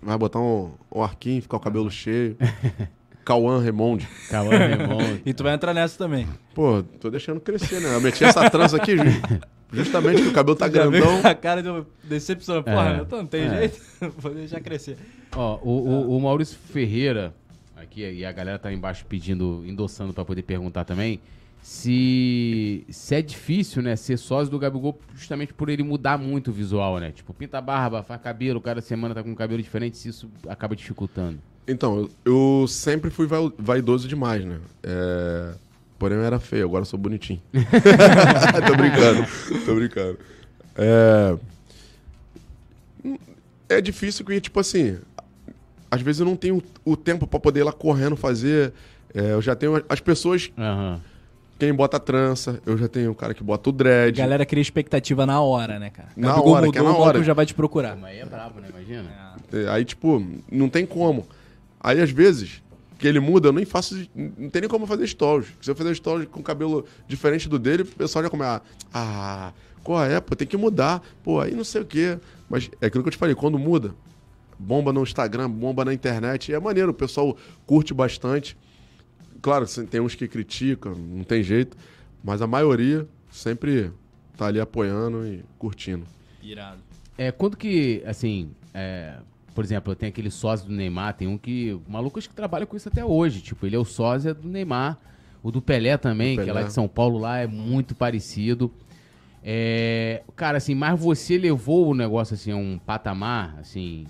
[0.00, 2.36] Vai botar um, um arquinho, ficar o cabelo cheio.
[3.24, 4.08] Cauã Remonde.
[4.30, 4.98] Meu irmão.
[5.24, 6.26] E tu vai entrar nessa também.
[6.54, 7.94] Pô, tô deixando crescer, né?
[7.94, 9.04] Eu meti essa trança aqui ju-
[9.72, 11.20] justamente que o cabelo tá grandão.
[11.24, 12.62] A cara deu decepção.
[12.62, 13.02] Porra, É.
[13.02, 13.58] então não tem É.
[13.58, 13.80] jeito.
[14.18, 14.96] Vou deixar crescer.
[15.34, 17.32] Ó, o, o- o Maurício Ferreira,
[17.76, 21.20] aqui, e a galera tá embaixo pedindo, endossando pra poder perguntar também,
[21.62, 26.52] se, se é difícil, né, ser sócio do Gabigol justamente por ele mudar muito o
[26.52, 27.12] visual, né?
[27.12, 30.28] Tipo, pinta a barba, faz cabelo, cada semana tá com um cabelo diferente, se isso
[30.48, 31.38] acaba dificultando.
[31.66, 34.58] Então, eu, sempre fui vai- vaidoso demais, né?
[34.82, 35.52] É,
[35.98, 37.40] Porém, eu era feio, agora eu sou bonitinho.
[38.66, 39.24] tô brincando,
[39.64, 40.18] tô brincando.
[40.76, 41.36] É...
[43.68, 44.98] é difícil que, tipo assim,
[45.88, 48.72] às vezes eu não tenho o tempo pra poder ir lá correndo fazer.
[49.14, 51.00] É, eu já tenho as pessoas, Aham.
[51.58, 54.18] quem bota trança, eu já tenho o cara que bota o dread.
[54.18, 56.08] Galera cria expectativa na hora, né, cara?
[56.16, 57.22] Na Gabigol hora, que é mudou, na hora.
[57.22, 57.94] já vai te procurar.
[57.94, 58.68] Mas aí é brabo, né?
[58.70, 59.08] Imagina.
[59.52, 60.20] É, Aí, tipo,
[60.50, 61.24] não tem como.
[61.82, 62.62] Aí, às vezes,
[62.98, 63.96] que ele muda, eu nem faço.
[64.14, 65.48] Não tem nem como fazer stories.
[65.60, 68.62] Se eu fizer stories com cabelo diferente do dele, o pessoal já começa.
[68.94, 69.52] Ah,
[69.82, 70.20] qual é?
[70.20, 71.02] Pô, tem que mudar.
[71.22, 72.18] Pô, aí não sei o quê.
[72.48, 73.94] Mas é aquilo que eu te falei, quando muda,
[74.58, 77.36] bomba no Instagram, bomba na internet, é maneiro, o pessoal
[77.66, 78.56] curte bastante.
[79.40, 81.76] Claro, tem uns que criticam, não tem jeito,
[82.22, 83.90] mas a maioria sempre
[84.36, 86.06] tá ali apoiando e curtindo.
[86.42, 86.78] Irado.
[87.18, 89.16] É, quando que, assim, é,
[89.54, 91.72] por exemplo, tem aquele sósia do Neymar, tem um que.
[91.72, 93.40] O maluco acho que trabalha com isso até hoje.
[93.40, 94.98] Tipo, ele é o sósia do Neymar.
[95.42, 98.70] O do Pelé também, que é lá de São Paulo lá, é muito parecido.
[99.42, 104.06] É, cara, assim, mas você levou o negócio assim a um patamar, assim,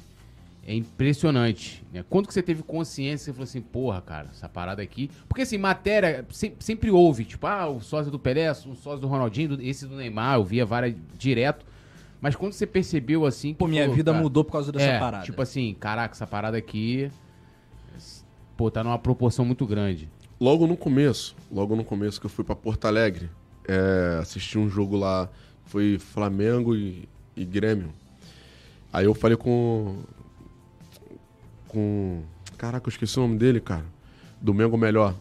[0.67, 1.83] é impressionante.
[1.93, 2.05] Né?
[2.09, 5.11] Quando que você teve consciência, você falou assim, porra, cara, essa parada aqui.
[5.27, 9.07] Porque assim, matéria se- sempre houve, tipo, ah, o sósia do Pelé, o sósia do
[9.07, 11.65] Ronaldinho, esse do Neymar, eu via várias direto.
[12.23, 13.53] Mas quando você percebeu assim.
[13.53, 15.25] que Pô, minha falou, vida cara, mudou por causa dessa é, parada.
[15.25, 17.11] Tipo assim, caraca, essa parada aqui.
[18.57, 20.09] Pô, tá numa proporção muito grande.
[20.41, 23.29] Logo no começo, logo no começo que eu fui pra Porto Alegre,
[23.67, 25.29] é, assisti um jogo lá,
[25.65, 27.93] foi Flamengo e, e Grêmio.
[28.93, 29.99] Aí eu falei com.
[31.67, 32.23] Com.
[32.57, 33.85] Caraca, eu esqueci o nome dele, cara.
[34.41, 35.17] Domingo Melhor.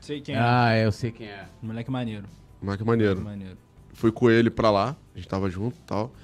[0.00, 0.38] Sei quem é.
[0.40, 1.48] Ah, é, eu sei quem é.
[1.60, 2.26] Moleque maneiro.
[2.62, 3.20] Mas que maneiro.
[3.20, 3.58] Maneiro.
[3.98, 6.14] Fui com ele pra lá, a gente tava junto e tal.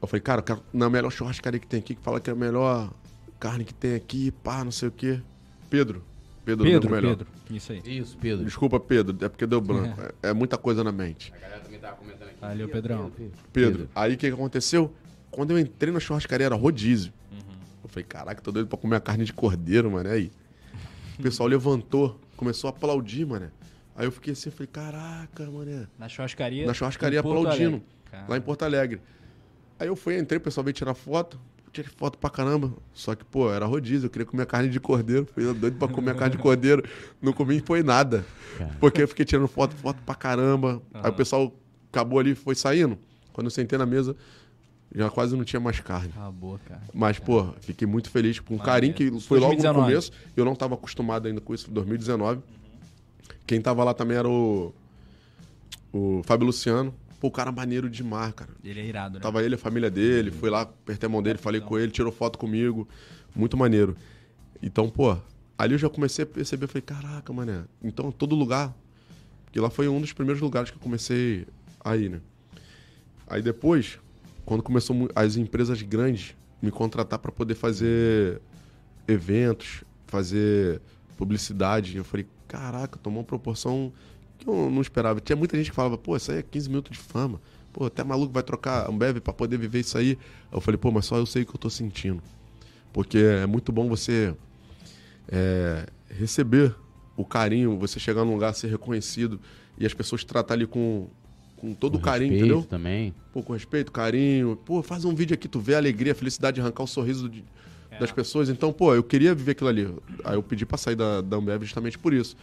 [0.00, 2.36] Eu falei, cara, quero na melhor churrascaria que tem aqui, que fala que é a
[2.36, 2.90] melhor
[3.38, 5.20] carne que tem aqui, pá, não sei o quê.
[5.68, 6.02] Pedro.
[6.46, 7.16] Pedro, Pedro, Melhor.
[7.16, 7.26] Pedro.
[7.50, 7.82] Isso aí.
[7.84, 8.44] Isso, Pedro.
[8.46, 10.00] Desculpa, Pedro, é porque deu branco.
[10.22, 11.30] É, é muita coisa na mente.
[11.36, 12.40] A galera também tava comentando aqui.
[12.40, 13.12] Valeu, Pedrão.
[13.52, 14.90] Pedro, aí o que, que aconteceu?
[15.30, 17.12] Quando eu entrei na churrascaria era rodízio.
[17.82, 20.08] Eu falei, caraca, tô doido pra comer a carne de cordeiro, mano.
[20.08, 20.30] Aí.
[21.18, 23.50] O pessoal levantou, começou a aplaudir, mano.
[23.96, 25.86] Aí eu fiquei assim, falei, caraca, mano.
[25.98, 26.66] Na churrascaria.
[26.66, 27.82] Na churrascaria aplaudindo.
[28.10, 28.26] Cara.
[28.28, 29.00] lá em Porto Alegre.
[29.78, 31.38] Aí eu fui, entrei, o pessoal veio tirar foto.
[31.72, 32.72] Tirei foto pra caramba.
[32.92, 35.26] Só que, pô, era rodízio, eu queria comer carne de cordeiro.
[35.34, 36.84] Fui doido pra comer a carne de cordeiro.
[37.20, 38.24] Não comi foi nada.
[38.78, 40.80] Porque eu fiquei tirando foto, foto pra caramba.
[40.92, 41.52] Aí o pessoal
[41.90, 42.96] acabou ali, foi saindo.
[43.32, 44.14] Quando eu sentei na mesa,
[44.94, 46.12] já quase não tinha mais carne.
[46.16, 46.82] Acabou, cara.
[46.92, 48.64] Mas, pô, fiquei muito feliz com Maneiro.
[48.64, 49.78] carinho que foi logo 2019.
[49.78, 50.12] no começo.
[50.36, 52.40] Eu não tava acostumado ainda com isso, 2019.
[53.46, 54.74] Quem tava lá também era o,
[55.92, 56.94] o Fábio Luciano.
[57.20, 58.50] Pô, o cara maneiro demais, cara.
[58.62, 59.22] Ele é irado, né?
[59.22, 62.12] Tava ele, a família dele, fui lá, apertei a mão dele, falei com ele, tirou
[62.12, 62.86] foto comigo.
[63.34, 63.96] Muito maneiro.
[64.62, 65.16] Então, pô,
[65.58, 67.64] ali eu já comecei a perceber, falei, caraca, mané.
[67.82, 68.74] Então, todo lugar.
[69.44, 71.46] Porque lá foi um dos primeiros lugares que eu comecei
[71.84, 72.20] a ir, né?
[73.26, 73.98] Aí depois,
[74.44, 78.40] quando começou as empresas grandes me contratar para poder fazer
[79.06, 80.80] eventos, fazer
[81.16, 83.92] publicidade, eu falei, caraca, tomou uma proporção
[84.38, 85.20] que eu não esperava.
[85.20, 87.40] Tinha muita gente que falava, pô, isso aí é 15 minutos de fama.
[87.72, 90.18] Pô, até maluco vai trocar Ambev para poder viver isso aí.
[90.52, 92.22] Eu falei, pô, mas só eu sei o que eu tô sentindo.
[92.92, 94.34] Porque é muito bom você
[95.28, 96.74] é, receber
[97.16, 99.40] o carinho, você chegar num lugar, ser reconhecido
[99.76, 101.08] e as pessoas te tratar ali com,
[101.56, 102.68] com todo o carinho, Respeito entendeu?
[102.68, 103.14] também.
[103.32, 104.56] Pô, com respeito, carinho.
[104.64, 107.28] Pô, faz um vídeo aqui, tu vê a alegria, a felicidade de arrancar o sorriso
[107.28, 107.44] de,
[107.98, 108.48] das pessoas.
[108.48, 109.94] Então, pô, eu queria viver aquilo ali.
[110.24, 112.36] Aí eu pedi pra sair da, da Ambev justamente por isso.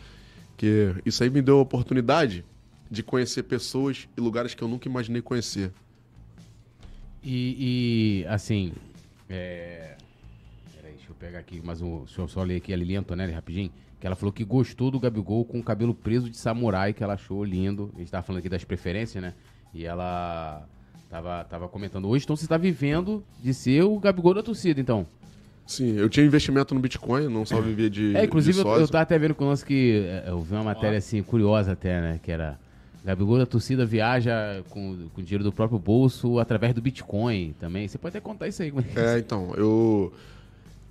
[0.58, 2.46] Que isso aí me deu a oportunidade
[2.90, 5.72] de conhecer pessoas e lugares que eu nunca imaginei conhecer.
[7.24, 8.74] E, e, assim,
[9.30, 9.96] é...
[10.76, 13.32] Peraí, deixa eu pegar aqui, mas o deixa eu só ler aqui a Lilian Antonelli
[13.32, 17.04] rapidinho, que ela falou que gostou do Gabigol com o cabelo preso de samurai, que
[17.04, 17.92] ela achou lindo.
[17.96, 19.34] A gente tava falando aqui das preferências, né?
[19.74, 20.68] E ela
[21.10, 25.08] tava, tava comentando hoje, então você tá vivendo de ser o Gabigol da torcida, então.
[25.72, 28.14] Sim, eu tinha investimento no Bitcoin, não só vivia de.
[28.16, 30.66] É, inclusive de eu, eu tava até vendo com nós que é, eu vi uma
[30.66, 32.20] matéria assim, curiosa até, né?
[32.22, 32.60] Que era
[33.06, 37.88] Gabigol da torcida viaja com, com dinheiro do próprio bolso através do Bitcoin também.
[37.88, 38.70] Você pode até contar isso aí.
[38.70, 40.12] como é É, então, eu.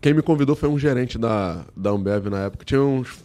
[0.01, 2.65] Quem me convidou foi um gerente da, da Ambev na época.
[2.65, 3.23] Tinha uns,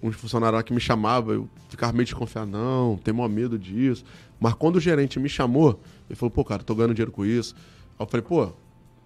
[0.00, 4.04] uns funcionários lá que me chamavam, eu ficava meio desconfiado, não, tem maior medo disso.
[4.38, 7.56] Mas quando o gerente me chamou, ele falou, pô, cara, tô ganhando dinheiro com isso.
[7.98, 8.52] Aí eu falei, pô,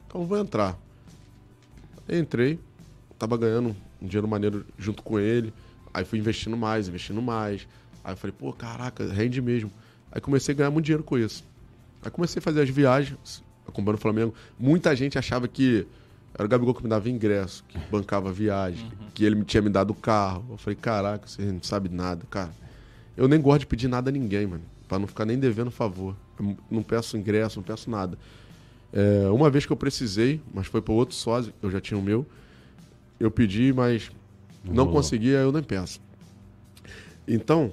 [0.07, 0.78] então eu vou entrar.
[2.09, 2.59] Entrei,
[3.19, 5.53] tava ganhando um dinheiro maneiro junto com ele.
[5.93, 7.66] Aí fui investindo mais, investindo mais.
[8.05, 9.70] Aí eu falei, pô, caraca, rende mesmo.
[10.12, 11.45] Aí comecei a ganhar muito dinheiro com isso.
[12.03, 14.35] Aí comecei a fazer as viagens, acompanhando o Flamengo.
[14.59, 15.87] Muita gente achava que
[16.35, 19.70] era o Gabigol que me dava ingresso, que bancava viagem, que ele me tinha me
[19.70, 20.45] dado o carro.
[20.51, 22.53] Eu falei, caraca, você não sabe nada, cara.
[23.16, 24.62] Eu nem gosto de pedir nada a ninguém, mano.
[24.87, 26.15] Pra não ficar nem devendo favor.
[26.39, 28.19] Eu não peço ingresso, não peço nada.
[28.92, 32.02] É, uma vez que eu precisei, mas foi para outro sócio, eu já tinha o
[32.02, 32.26] meu.
[33.18, 34.10] Eu pedi, mas
[34.64, 36.00] não consegui, aí eu nem peço.
[37.26, 37.70] Então,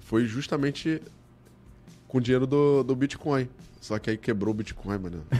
[0.00, 1.00] foi justamente
[2.08, 3.48] com o dinheiro do, do Bitcoin.
[3.80, 5.22] Só que aí quebrou o Bitcoin, mano.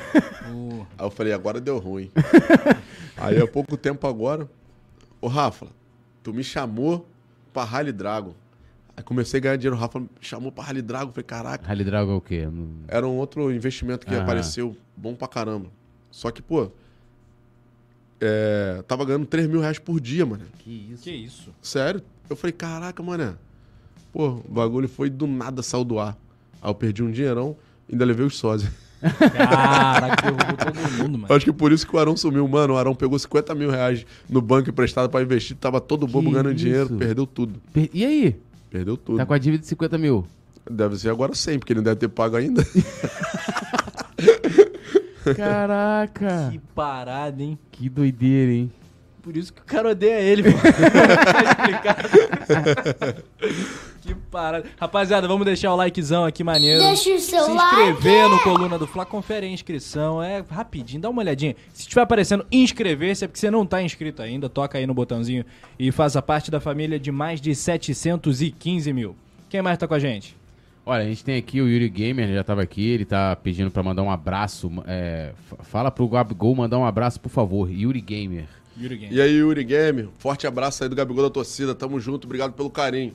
[0.53, 2.11] O- Aí eu falei, agora deu ruim.
[3.17, 4.49] aí há pouco tempo agora,
[5.21, 5.69] ô Rafa,
[6.23, 7.09] tu me chamou
[7.53, 8.35] pra Rally Dragon.
[8.97, 11.11] Aí comecei a ganhar dinheiro, o Rafa me chamou pra Rally Dragon.
[11.11, 12.47] Falei, caraca, Rally Dragon é o quê?
[12.51, 14.23] Não- era um outro investimento que Aham.
[14.23, 15.67] apareceu bom pra caramba.
[16.11, 16.71] Só que, pô,
[18.21, 20.45] é, tava ganhando 3 mil reais por dia, mano.
[20.59, 21.03] Que isso?
[21.03, 21.51] Que isso?
[21.61, 22.01] Sério?
[22.31, 23.37] Eu falei, caraca, mano.
[24.13, 26.17] Pô, o bagulho foi do nada, saiu do ar.
[26.63, 27.57] Aí eu perdi um dinheirão,
[27.91, 28.71] ainda levei os sósias.
[29.01, 31.35] Caraca, derrubou todo mundo, mano.
[31.35, 32.75] Acho que por isso que o Arão sumiu, mano.
[32.75, 36.33] O Arão pegou 50 mil reais no banco emprestado pra investir, tava todo bobo Que
[36.37, 36.97] ganhando dinheiro, isso?
[36.97, 37.61] perdeu tudo.
[37.73, 38.37] Per- E aí?
[38.75, 39.19] Perdeu tudo.
[39.19, 40.27] Tá com a dívida de 50 mil?
[40.69, 42.67] Deve ser agora 100, porque ele não deve ter pago ainda.
[45.37, 46.49] Caraca!
[46.51, 47.57] Que parada, hein?
[47.71, 48.73] que doideira, hein?
[49.25, 50.59] Por isso que o cara odeia ele, mano.
[50.61, 53.25] tá explicado.
[54.03, 54.67] que parada.
[54.79, 56.79] Rapaziada, vamos deixar o likezão aqui, maneiro.
[56.79, 60.23] Deixa o seu Se inscrever no Coluna do Fla, confere a inscrição.
[60.23, 61.57] É rapidinho, dá uma olhadinha.
[61.73, 64.51] Se estiver aparecendo inscrever-se, é porque você não tá inscrito ainda.
[64.51, 65.43] Toca aí no botãozinho
[65.79, 69.17] e faça parte da família de mais de 715 mil.
[69.49, 70.37] Quem mais tá com a gente?
[70.85, 73.83] Olha, a gente tem aqui o Yuri Gamer, já tava aqui, ele tá pedindo pra
[73.83, 74.71] mandar um abraço.
[74.87, 75.33] é,
[75.63, 77.71] fala pro Gabigol mandar um abraço, por favor.
[77.73, 78.45] Yuri Gamer.
[78.79, 79.15] Yuri Game.
[79.15, 81.75] E aí, Yuri Game, forte abraço aí do Gabigol da torcida.
[81.75, 83.15] Tamo junto, obrigado pelo carinho.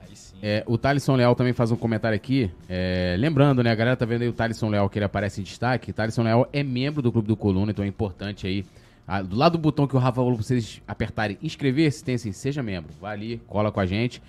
[0.00, 0.36] Aí sim.
[0.42, 2.50] É, o Thalisson Leal também faz um comentário aqui.
[2.68, 3.70] é, lembrando, né?
[3.70, 5.92] A galera tá vendo aí o Thalisson Leal que ele aparece em destaque.
[5.92, 8.64] Thalisson Leal é membro do Clube do Coluna, então é importante aí.
[9.06, 12.32] ah, do lado do botão que o Rafa falou pra vocês apertarem inscrever-se, tem assim,
[12.32, 12.92] seja membro.
[13.00, 14.20] Vai ali, cola com a gente.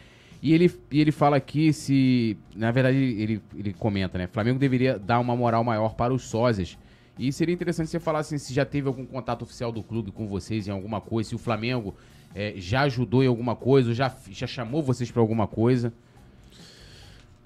[0.42, 2.38] E ele, e ele fala aqui se.
[2.54, 4.28] Na verdade, ele, ele comenta, né?
[4.28, 6.78] Flamengo deveria dar uma moral maior para os sósias.
[7.18, 10.27] E seria interessante você falar assim, se já teve algum contato oficial do clube com
[10.27, 11.94] vocês em alguma coisa, se o Flamengo
[12.34, 15.94] é, já ajudou em alguma coisa, ou já, já chamou vocês pra alguma coisa.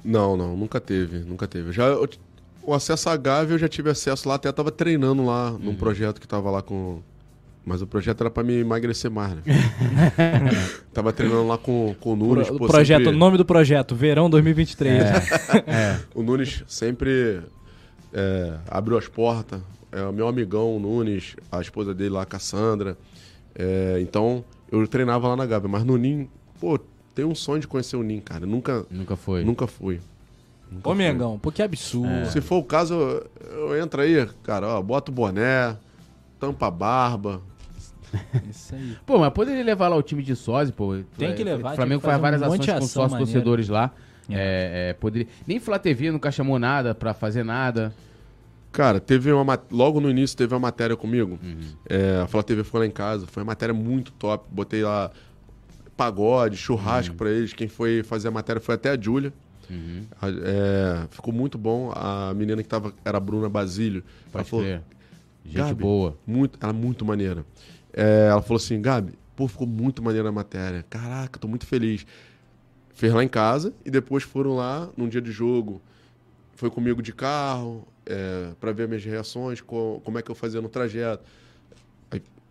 [0.03, 1.72] Não, não, nunca teve, nunca teve.
[1.72, 2.07] Já, eu-
[2.64, 6.19] o acesso à Gávea eu já tive acesso lá, até tava treinando lá num projeto
[6.22, 7.02] que tava lá com.
[7.65, 9.41] Mas o projeto era pra me emagrecer mais, né?
[10.94, 12.48] tava treinando lá com, com o Nunes.
[12.48, 15.03] Pro- pô, projeto, sempre- o nome do projeto, Verão 2023.
[15.03, 15.99] É.
[16.15, 17.41] O Nunes sempre
[18.14, 19.62] é, abriu as portas.
[19.92, 22.98] É o meu amigão, o Nunes, a esposa dele lá, a Cassandra.
[23.56, 25.70] É, então, eu treinava lá na Gávea.
[25.70, 26.30] Mas no NIM,
[26.60, 26.78] pô,
[27.16, 28.46] tenho um sonho de conhecer o NIM, cara.
[28.46, 29.44] Nunca, Nunca foi.
[29.44, 30.00] nunca fui.
[30.70, 30.98] Nunca Ô, fui.
[31.04, 32.28] Mengão, pô, que absurdo.
[32.30, 35.78] Se for o caso, eu, eu entro aí, cara, ó, bota o boné,
[36.40, 37.42] tampa a barba.
[38.50, 38.98] Isso aí.
[39.06, 40.96] Pô, mas poderia levar lá o time de sósia, pô.
[41.18, 43.92] Tem que É, levar, O Flamengo faz várias um ações com ação sócios torcedores lá.
[44.30, 45.28] É, é, poderia...
[45.45, 47.94] Nem Flá TV nunca chamou nada pra fazer nada.
[48.72, 51.40] Cara, teve uma logo no início teve uma matéria comigo.
[51.90, 54.45] É, a Flá TV foi lá em casa, foi uma matéria muito top.
[54.52, 55.10] Botei lá
[55.95, 57.54] pagode, churrasco pra eles.
[57.54, 59.34] Quem foi fazer a matéria foi até a Júlia.
[60.22, 61.91] A- é, ficou muito bom.
[61.95, 64.04] A menina que tava era a Bruna Basílio.
[64.24, 64.82] Ela Pode falou, crer.
[65.45, 66.18] Gente Gabi, boa.
[66.26, 67.45] Muito, ela é muito maneira.
[67.94, 70.86] É, ela falou assim, Gabi, pô, ficou muito maneira a matéria.
[70.90, 72.06] Caraca, tô muito feliz.
[72.98, 75.82] Fez lá em casa e depois foram lá num dia de jogo.
[76.56, 80.60] Foi comigo de carro, é, para ver minhas reações, co- como é que eu fazia
[80.61, 81.24] no trajeto.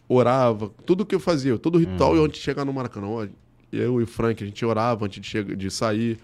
[0.09, 3.09] orava, tudo que eu fazia, todo ritual antes de chegar no Maracanã.
[3.09, 3.27] ó,
[3.73, 6.19] Eu e o Frank, a gente orava antes de, chega- de sair.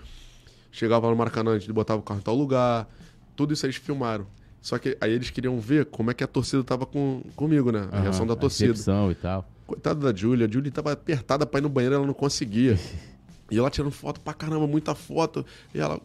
[0.71, 2.89] Chegava no Maracanã, a gente botava o carro em tal lugar.
[3.35, 4.25] Tudo isso eles filmaram.
[4.61, 7.89] Só que aí eles queriam ver como é que a torcida tava com, comigo, né?
[7.91, 8.71] A reação da torcida.
[8.71, 9.51] recepção e tal.
[9.67, 10.47] Coitada da Júlia.
[10.47, 12.79] A Júlia tava apertada pra ir no banheiro, ela não conseguia.
[13.53, 15.45] E ela tirando foto pra caramba, muita foto.
[15.75, 16.01] E ela,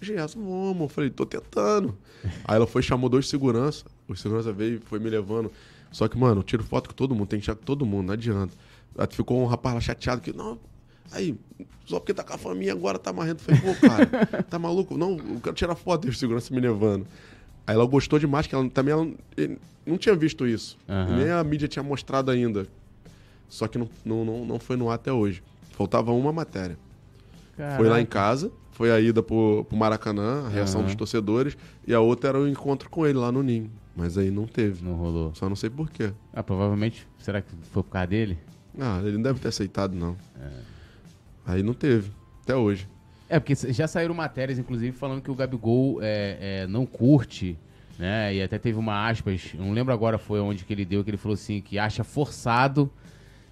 [0.00, 0.82] Gerson, vamos.
[0.82, 1.96] Eu falei, tô tentando.
[2.44, 3.84] Aí ela foi, chamou dois seguranças.
[4.08, 5.52] O segurança veio e foi me levando.
[5.90, 8.06] Só que, mano, eu tiro foto com todo mundo, tem que tirar com todo mundo,
[8.06, 8.54] não adianta.
[8.96, 10.58] Aí ficou um rapaz lá chateado que, não,
[11.10, 11.34] aí,
[11.84, 13.40] só porque tá com a família agora tá marrendo.
[13.40, 14.06] Falei, pô, cara,
[14.48, 14.96] tá maluco?
[14.96, 16.06] Não, eu quero tirar foto.
[16.06, 17.06] E o segurança me levando.
[17.66, 20.78] Aí ela gostou demais, que ela também ela, ele não tinha visto isso.
[20.88, 21.16] Aham.
[21.18, 22.66] Nem a mídia tinha mostrado ainda.
[23.48, 25.42] Só que não, não, não, não foi no ar até hoje.
[25.82, 26.78] Faltava uma matéria.
[27.76, 30.86] Foi lá em casa, foi a ida pro, pro Maracanã, a reação Aham.
[30.86, 33.68] dos torcedores, e a outra era o encontro com ele lá no Ninho.
[33.96, 34.84] Mas aí não teve.
[34.84, 35.34] Não rolou.
[35.34, 36.12] Só não sei por quê.
[36.32, 37.06] Ah, provavelmente.
[37.18, 38.38] Será que foi por causa dele?
[38.78, 40.16] Ah, ele não deve ter aceitado, não.
[41.44, 42.12] Aí não teve.
[42.44, 42.88] Até hoje.
[43.28, 47.58] É, porque já saíram matérias, inclusive, falando que o Gabigol é, é, não curte,
[47.98, 48.32] né?
[48.36, 51.16] E até teve uma aspas, não lembro agora foi onde que ele deu, que ele
[51.16, 52.88] falou assim, que acha forçado.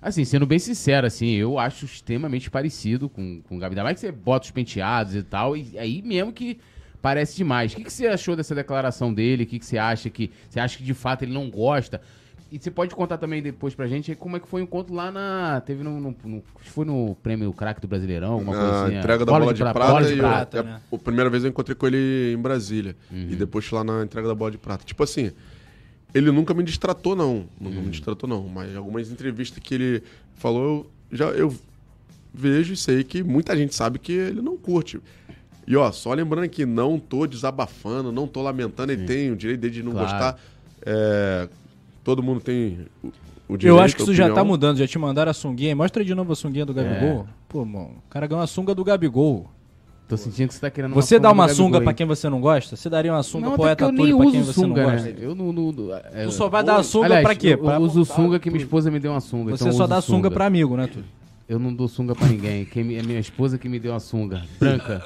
[0.03, 3.73] Assim, sendo bem sincero, assim, eu acho extremamente parecido com, com o Gabi.
[3.75, 6.59] Ainda mais que você bota os penteados e tal, e aí mesmo que
[7.03, 7.73] parece demais.
[7.73, 9.43] O que, que você achou dessa declaração dele?
[9.45, 10.31] O que, que você acha que.
[10.49, 12.01] Você acha que de fato ele não gosta?
[12.53, 15.11] E você pode contar também depois pra gente como é que foi o encontro lá
[15.13, 15.61] na.
[15.61, 16.01] Teve no.
[16.01, 18.97] no- no- foi no prêmio craque do Brasileirão, alguma coisa A assim.
[18.97, 19.93] a entrega da bola de, pra- prata.
[19.93, 20.59] bola de e eu- prata.
[20.59, 20.81] é, né?
[20.93, 22.97] A primeira vez eu encontrei com ele em Brasília.
[23.13, 23.29] Uhum.
[23.31, 24.83] E depois lá na entrega da bola de prata.
[24.85, 25.31] Tipo assim,
[26.15, 27.45] ele nunca me distratou, não.
[27.61, 27.83] Nunca Uhum.
[27.85, 28.49] me distratou, não.
[28.49, 30.03] Mas algumas entrevistas que ele
[30.35, 31.55] falou, eu já eu
[32.33, 35.01] vejo e sei que muita gente sabe que ele não curte.
[35.67, 39.61] E ó, só lembrando que não tô desabafando, não tô lamentando, ele tem o direito
[39.61, 40.07] dele de não Claro.
[40.09, 40.41] gostar.
[40.85, 41.49] É,
[42.03, 43.09] todo mundo tem o,
[43.49, 43.67] o direito.
[43.67, 44.47] Eu acho que isso já tá opinião.
[44.47, 44.79] mudando.
[44.79, 45.77] Já te mandaram a sunguinha.
[45.77, 47.27] Mostra de novo a sunguinha do Gabigol.
[47.49, 49.49] Pô, mano, o cara ganhou a sunga do Gabigol.
[50.11, 52.75] Tô sentindo que você tá querendo Você dá uma sunga pra quem você não gosta?
[52.77, 54.97] Você daria uma sunga Não, poeta eu Túlio pra quem você sunga, não né?
[54.97, 55.09] gosta?
[55.21, 55.53] Eu não...
[55.53, 57.49] não- não- é, Tu só vai dar a sunga Aliás, pra quê?
[57.55, 59.53] Eu, Pra eu uso sunga que minha esposa me deu uma sunga.
[59.53, 61.07] Você então eu só dá sunga pra amigo, né, Túlio?
[61.49, 62.65] Eu não dou sunga pra ninguém.
[62.65, 65.03] Quem me- é minha esposa que me deu uma sunga branca.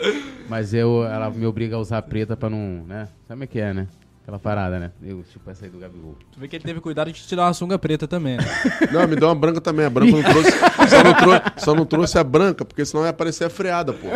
[0.48, 3.09] Mas eu, ela me obriga a usar preta pra não, né?
[3.28, 3.86] Sabe como é que é, né?
[4.22, 4.90] Aquela parada, né?
[5.02, 6.16] Eu, tipo, essa aí do Gabigol.
[6.32, 8.44] Tu vê que ele teve cuidado de te dar uma sunga preta também, né?
[8.90, 9.85] Não, me deu uma branca também.
[9.85, 10.51] A branca não trouxe.
[10.89, 14.06] Só não, trouxe só não trouxe a branca, porque senão ia aparecer a freada, pô.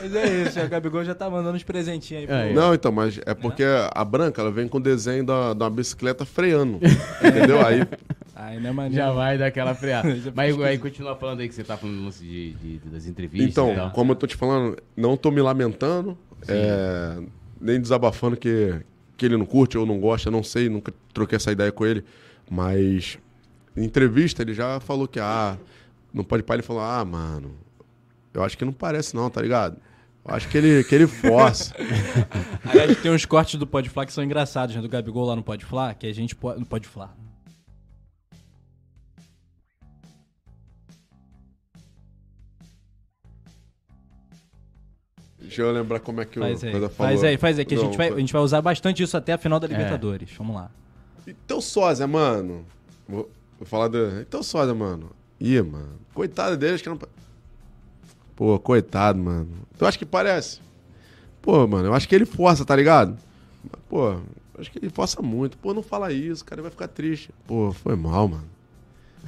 [0.00, 2.26] Mas é isso, o Gabigol já tá mandando uns presentinhos aí.
[2.26, 5.52] pro- Aí, Não, então, mas é porque a branca, ela vem com o desenho da,
[5.54, 6.78] da uma bicicleta freando.
[7.22, 7.64] Entendeu?
[7.66, 7.82] Aí,
[8.34, 8.96] Aí não é maneiro.
[9.04, 10.08] Já vai dar aquela freada.
[10.34, 13.46] Mas aí continua falando aí que você tá falando do lance de, de- das entrevistas
[13.48, 13.90] e então, tal.
[13.90, 17.18] como eu tô te falando, não tô me lamentando, é,
[17.60, 18.76] nem desabafando que,
[19.16, 22.04] que ele não curte ou não gosta, não sei, nunca troquei essa ideia com ele.
[22.48, 23.18] Mas
[23.76, 25.58] em entrevista ele já falou que, ah,
[26.12, 27.56] não pode pai, ele falou, ah, mano,
[28.32, 29.76] eu acho que não parece não, tá ligado?
[30.24, 31.74] Eu acho que ele, que ele força.
[32.64, 34.82] Aliás, tem uns cortes do Podflá que são engraçados, né?
[34.82, 36.60] Do Gabigol lá no Podflá, que a gente pode...
[36.60, 37.14] No Podflá.
[45.38, 47.10] Deixa eu lembrar como é que o Faz aí, coisa falou.
[47.10, 49.16] faz aí, faz aí, que a, Não, gente vai, a gente vai usar bastante isso
[49.16, 50.30] até a final da Libertadores.
[50.36, 50.70] Vamos lá.
[51.26, 52.66] Então sósia, mano.
[53.08, 54.20] Vou, vou falar do.
[54.20, 55.10] Então sósia, mano.
[55.40, 55.98] Ih, mano.
[56.14, 56.98] Coitado deles que não.
[58.36, 59.48] Pô, coitado, mano.
[59.76, 60.60] Tu acha que parece?
[61.42, 63.16] Pô, mano, eu acho que ele força, tá ligado?
[63.88, 64.22] Pô, eu
[64.58, 65.56] acho que ele força muito.
[65.58, 67.30] Pô, não fala isso, cara vai ficar triste.
[67.46, 68.44] Pô, foi mal, mano.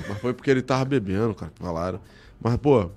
[0.08, 2.00] Mas foi porque ele tava bebendo, cara, que falaram.
[2.40, 2.88] Mas, pô,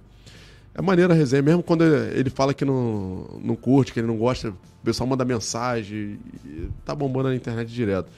[0.73, 1.41] é maneira a resenha.
[1.41, 5.25] Mesmo quando ele fala que não, não curte, que ele não gosta, o pessoal manda
[5.25, 6.19] mensagem.
[6.45, 8.09] e tá bombando na internet direto.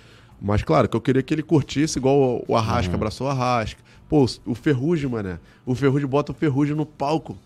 [0.41, 3.81] Mas, claro, que eu queria que ele curtisse igual o- o Arrasca, abraçou o Arrasca.
[4.09, 5.39] Pô, o Ferrugem, mané.
[5.65, 7.37] O Ferrugem bota o Ferrugem no palco.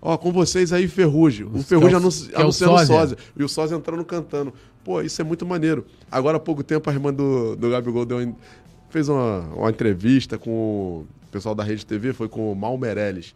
[0.00, 1.46] Ó, com vocês aí, Ferrugem.
[1.46, 2.96] O Ferrugem é o- anunci- que é o anunciando o sósia.
[2.96, 3.18] sósia.
[3.36, 4.52] E o sósia entrando cantando.
[4.84, 5.84] Pô, isso é muito maneiro.
[6.10, 8.34] Agora, há pouco tempo, a irmã do, do Gabigol deu,
[8.90, 13.34] fez uma, uma entrevista com o pessoal da Rede TV, foi com o Mal Meirelles.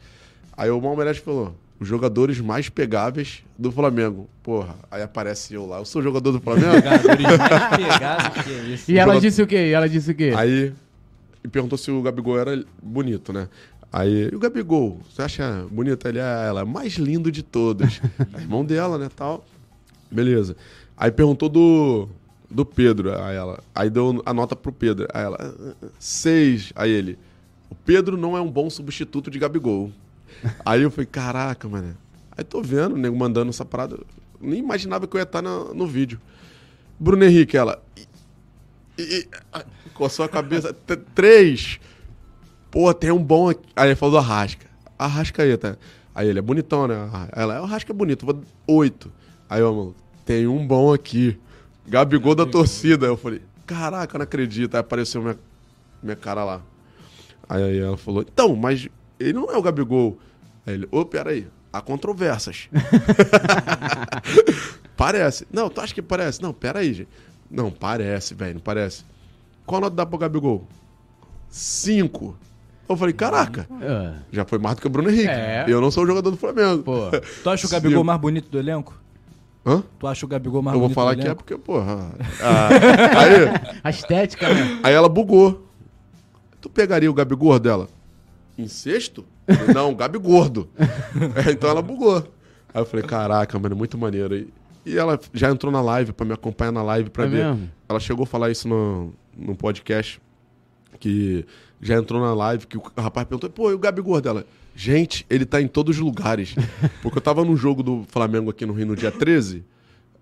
[0.56, 4.30] Aí o Mal Meirelles falou, os jogadores mais pegáveis do Flamengo.
[4.42, 5.78] Porra, aí aparece eu lá.
[5.78, 6.76] Eu sou jogador do Flamengo?
[6.76, 8.90] Jogadores mais pegados que isso.
[8.90, 9.66] E ela disse o quê?
[9.68, 10.32] E ela disse o quê?
[10.34, 10.72] Aí
[11.44, 13.48] e perguntou se o Gabigol era bonito, né?
[13.92, 16.06] Aí, e o Gabigol, você acha bonito?
[16.08, 18.00] Ele é ela, mais lindo de todos.
[18.38, 19.44] irmão dela, né, tal.
[20.10, 20.56] Beleza.
[20.96, 22.08] Aí perguntou do,
[22.50, 23.62] do Pedro, a ela.
[23.74, 25.08] Aí deu a nota pro Pedro.
[25.12, 26.72] Aí ela, "Ah, ah, seis.
[26.74, 27.18] Aí ele,
[27.70, 29.90] o Pedro não é um bom substituto de Gabigol.
[30.64, 31.96] Aí eu falei, caraca, mano.
[32.36, 33.98] Aí tô vendo o nego mandando essa parada.
[34.40, 36.20] Nem imaginava que eu ia estar no, no vídeo.
[36.98, 37.82] Bruno Henrique, ela.
[38.98, 40.72] E, e, ah, coçou a cabeça.
[41.14, 41.80] Três.
[42.70, 43.62] Pô, tem um bom aqui.
[43.76, 44.66] Aí ele falou do Arrasca.
[44.98, 45.78] Arrascaeta.
[46.14, 47.08] Aí ele é bonitão, né?
[47.32, 48.26] Ela é o Arrasca é bonito.
[48.26, 48.42] Vou...
[48.66, 49.12] Oito.
[49.48, 49.94] Aí eu, mano,
[50.24, 51.38] tem um bom aqui.
[51.86, 53.06] Gabigol da torcida.
[53.06, 54.74] Aí eu falei, caraca, não acredito.
[54.74, 55.38] Aí apareceu minha,
[56.02, 56.62] minha cara lá.
[57.48, 58.88] Aí, aí ela falou, então, mas
[59.18, 60.18] ele não é o Gabigol.
[60.66, 62.68] Aí ele, ô, peraí, há controvérsias.
[64.96, 65.46] parece.
[65.52, 66.40] Não, tu acha que parece?
[66.42, 67.08] Não, peraí, gente.
[67.50, 69.04] Não, parece, velho, não parece.
[69.66, 70.66] Qual nota dá pro Gabigol?
[71.48, 72.36] Cinco.
[72.88, 75.28] Eu falei, caraca, Ah, já foi mais do que o Bruno Henrique.
[75.28, 75.64] É.
[75.66, 76.82] Eu não sou o jogador do Flamengo.
[76.82, 76.94] pô.
[77.42, 78.06] Tu acha o Gabigol Sim.
[78.06, 79.00] mais bonito do elenco?
[79.64, 79.82] Hã?
[79.98, 82.10] Tu acha o Gabigol mais Eu vou bonito falar do que é porque, porra.
[82.42, 82.68] ah,
[83.20, 84.80] aí, A estética, né?
[84.82, 85.66] aí ela bugou.
[86.60, 87.88] Tu pegaria o Gabigol dela?
[88.58, 89.24] Em sexto?
[89.74, 90.68] Não, Gabigordo.
[91.46, 92.16] É, então ela bugou.
[92.74, 94.34] Aí eu falei, caraca, mano, muito maneiro.
[94.36, 94.52] E,
[94.84, 97.44] e ela já entrou na live pra me acompanhar na live pra É ver.
[97.46, 97.70] mesmo?
[97.88, 100.20] Ela chegou a falar isso no, no podcast.
[100.98, 101.44] Que
[101.80, 104.46] já entrou na live, que o rapaz perguntou, pô, e o Gabigol dela?
[104.74, 106.54] Gente, ele tá em todos os lugares.
[107.02, 109.64] Porque eu tava num jogo do Flamengo aqui no Rio no dia 13.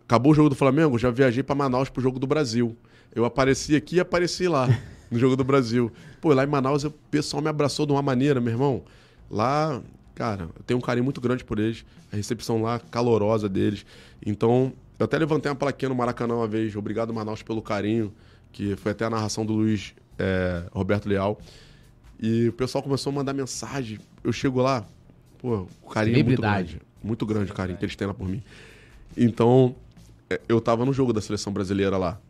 [0.02, 2.76] Acabou o jogo do Flamengo, já viajei pra Manaus pro jogo do Brasil.
[3.14, 4.68] Eu apareci aqui e apareci lá,
[5.10, 5.92] no jogo do Brasil.
[6.20, 8.82] Pô, lá em Manaus o pessoal me abraçou de uma maneira, meu irmão.
[9.30, 9.80] Lá,
[10.14, 11.84] cara, eu tenho um carinho muito grande por eles.
[12.12, 13.86] A recepção lá, calorosa deles.
[14.24, 16.74] Então, eu até levantei uma plaquinha no Maracanã uma vez.
[16.74, 18.12] Obrigado, Manaus, pelo carinho.
[18.52, 21.38] Que foi até a narração do Luiz é, Roberto Leal.
[22.20, 23.98] E o pessoal começou a mandar mensagem.
[24.22, 24.84] Eu chego lá,
[25.38, 26.80] pô, o carinho é muito grande.
[27.02, 28.42] Muito grande o carinho que eles têm lá por mim.
[29.16, 29.74] Então,
[30.28, 32.20] é, eu tava no jogo da seleção brasileira lá.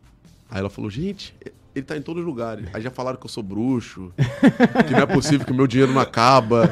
[0.49, 1.33] Aí ela falou, gente,
[1.75, 2.67] ele tá em todos os lugares.
[2.73, 4.13] Aí já falaram que eu sou bruxo,
[4.87, 6.69] que não é possível que o meu dinheiro não acaba.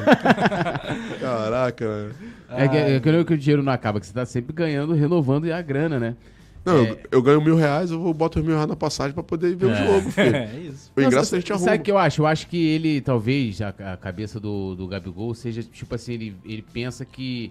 [1.20, 2.14] Caraca.
[2.50, 5.50] É que, é que que o dinheiro não acaba, que você tá sempre ganhando, renovando
[5.50, 6.16] a grana, né?
[6.64, 9.22] Não, eu, eu ganho mil reais, eu vou boto os mil reais na passagem pra
[9.22, 10.36] poder ir ver o jogo, filho.
[10.36, 10.92] É isso.
[10.96, 11.80] O Não, ingresso sabe- a gente Sabe arruma.
[11.80, 12.20] o que eu acho?
[12.22, 16.36] Eu acho que ele, talvez, a, a cabeça do, do Gabigol seja, tipo assim, ele,
[16.44, 17.50] ele pensa que,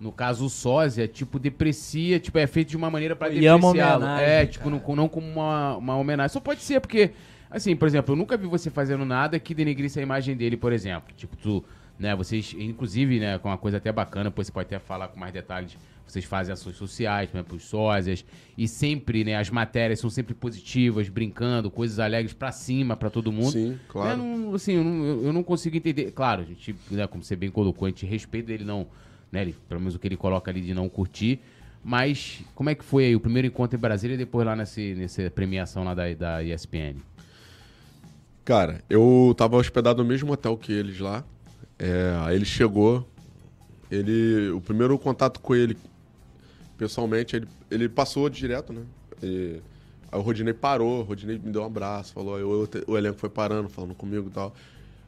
[0.00, 3.52] no caso, o sósia, tipo, deprecia, tipo, é feito de uma maneira pra E é
[3.54, 4.04] uma depreciá-lo.
[4.04, 6.32] homenagem, É, tipo, não, não como uma, uma homenagem.
[6.32, 7.10] Só pode ser, porque,
[7.50, 10.72] assim, por exemplo, eu nunca vi você fazendo nada que denegrisse a imagem dele, por
[10.72, 11.12] exemplo.
[11.16, 11.64] Tipo, tu,
[11.98, 15.18] né, vocês, inclusive, né, com uma coisa até bacana, depois você pode até falar com
[15.18, 15.76] mais detalhes,
[16.06, 18.24] vocês fazem ações sociais, né, pros sósias,
[18.58, 23.30] e sempre, né, as matérias são sempre positivas, brincando, coisas alegres pra cima, pra todo
[23.32, 23.52] mundo.
[23.52, 24.10] Sim, claro.
[24.10, 26.10] Eu não, assim, eu não, eu não consigo entender.
[26.12, 28.86] Claro, a gente, né, como você bem colocou, a gente respeita ele não,
[29.30, 31.40] né, ele, pelo menos o que ele coloca ali de não curtir.
[31.84, 34.94] Mas como é que foi aí o primeiro encontro em Brasília e depois lá nesse,
[34.94, 36.96] nessa premiação lá da, da ESPN?
[38.42, 41.24] Cara, eu tava hospedado no mesmo hotel que eles lá.
[41.78, 43.06] É, aí ele chegou.
[43.90, 44.50] Ele.
[44.50, 45.76] O primeiro contato com ele,
[46.76, 48.82] pessoalmente, ele, ele passou direto, né?
[49.22, 49.60] E,
[50.10, 53.28] aí o Rodinei parou, o Rodinei me deu um abraço, falou, aí o, elenco foi
[53.28, 54.54] parando, falando comigo e tal.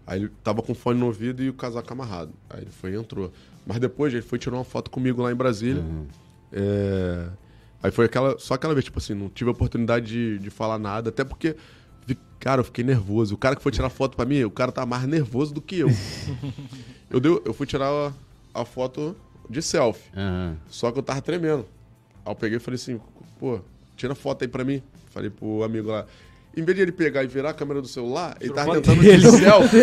[0.07, 2.33] Aí ele tava com fone no ouvido e o casaco amarrado.
[2.49, 3.33] Aí ele foi e entrou.
[3.67, 5.85] Mas depois ele foi tirar uma foto comigo lá em Brasília.
[6.53, 7.29] É,
[7.87, 10.77] Aí foi aquela, só aquela vez, tipo assim, não tive a oportunidade de, de falar
[10.77, 11.55] nada, até porque,
[12.41, 13.35] cara, eu fiquei nervoso.
[13.35, 15.79] O cara que foi tirar foto pra mim, o cara tá mais nervoso do que
[15.81, 15.89] eu.
[17.11, 18.13] eu, dei, eu fui tirar a,
[18.61, 19.17] a foto
[19.49, 20.57] de selfie, Aham.
[20.69, 21.67] só que eu tava tremendo.
[22.25, 23.01] Aí eu peguei e falei assim,
[23.39, 23.61] pô,
[23.97, 24.83] tira foto aí pra mim.
[25.11, 26.05] Falei pro amigo lá.
[26.57, 29.23] Em vez de ele pegar e virar a câmera do celular, ele tava tentando dele.
[29.23, 29.79] de selfie,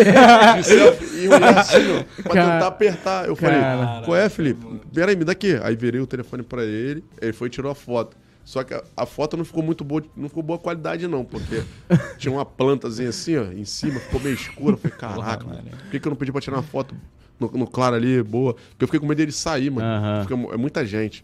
[0.57, 3.27] de selfie e assim, ó, pra Cara- tentar apertar.
[3.27, 3.87] Eu Cara.
[3.87, 4.79] falei, qual é, Felipe?
[4.91, 5.55] Peraí, me dá aqui.
[5.61, 8.17] Aí virei o telefone pra ele, ele foi e tirou a foto.
[8.45, 11.63] Só que a, a foto não ficou muito boa, não ficou boa qualidade, não, porque
[12.17, 14.73] tinha uma plantazinha assim, ó, em cima, ficou meio escura.
[14.73, 16.93] Eu falei, caraca, mano, por que, que eu não pedi pra tirar uma foto
[17.39, 18.53] no, no claro ali, boa?
[18.53, 19.87] Porque eu fiquei com medo dele sair, mano.
[20.23, 21.23] Fica mu- é muita gente.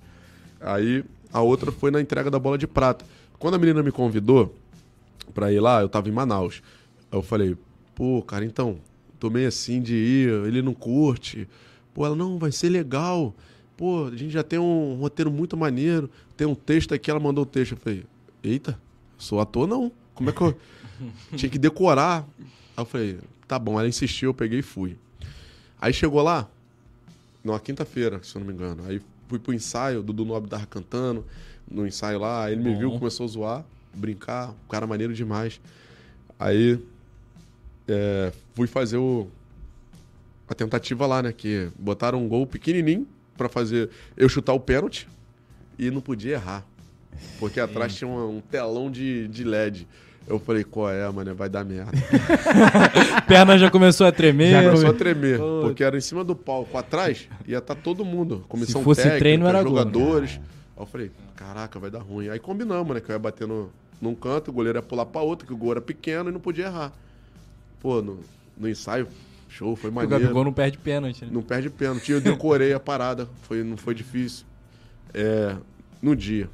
[0.62, 3.06] Aí a outra foi na entrega da bola de prata.
[3.38, 4.56] Quando a menina me convidou
[5.34, 6.62] pra ir lá, eu tava em Manaus.
[7.12, 7.56] Eu falei,
[7.96, 8.78] pô, cara, então,
[9.20, 11.48] tô meio assim de ir, ele não curte.
[11.94, 13.34] Pô, ela, não, vai ser legal.
[13.80, 17.46] Pô, a gente já tem um roteiro muito maneiro, tem um texto aqui, ela mandou
[17.46, 17.72] o texto.
[17.72, 18.04] Eu falei,
[18.44, 18.78] eita,
[19.18, 19.90] sou ator não.
[20.14, 20.60] Como é que eu.
[21.38, 22.28] Tinha que decorar.
[22.76, 24.98] Aí eu falei, tá bom, ela insistiu, eu peguei e fui.
[25.80, 26.50] Aí chegou lá,
[27.42, 28.84] numa quinta-feira, se eu não me engano.
[28.86, 31.26] Aí fui pro ensaio, o Dudu Nobre tava cantando
[31.66, 35.62] no ensaio lá, aí ele me viu, começou a zoar, brincar, um cara maneiro demais.
[36.38, 36.84] Aí
[37.88, 39.30] é, fui fazer o,
[40.50, 41.32] a tentativa lá, né?
[41.32, 43.08] Que botaram um gol pequenininho
[43.40, 45.08] pra fazer eu chutar o pênalti
[45.78, 46.66] e não podia errar.
[47.40, 49.88] Porque atrás tinha um, um telão de, de LED.
[50.28, 51.34] Eu falei, qual é, mano?
[51.34, 51.92] Vai dar merda.
[53.28, 54.52] Perna já começou a tremer.
[54.52, 55.40] Já começou a tremer.
[55.40, 55.62] Pô.
[55.64, 56.78] Porque era em cima do palco.
[56.78, 58.46] Atrás ia estar todo mundo.
[58.48, 59.80] Comissão Se fosse técnica, treino, era gol, né?
[59.80, 60.32] jogadores.
[60.78, 62.28] Aí eu falei, caraca, vai dar ruim.
[62.30, 63.02] Aí combinamos, né?
[63.02, 63.72] Que eu ia bater no,
[64.02, 66.40] num canto, o goleiro ia pular pra outro, que o gol era pequeno e não
[66.40, 66.92] podia errar.
[67.82, 68.20] Pô, no,
[68.58, 69.08] no ensaio,
[69.50, 70.24] show, foi O maneiro.
[70.24, 71.32] Gabigol não perde pênalti, né?
[71.34, 72.12] Não perde pênalti.
[72.12, 73.28] Eu decorei a parada.
[73.42, 74.46] Foi, não foi difícil.
[75.14, 75.56] É,
[76.02, 76.50] no dia.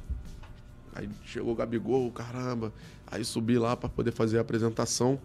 [0.94, 2.72] Aí chegou o Gabigol, caramba.
[3.06, 5.18] Aí subi lá pra poder fazer a apresentação.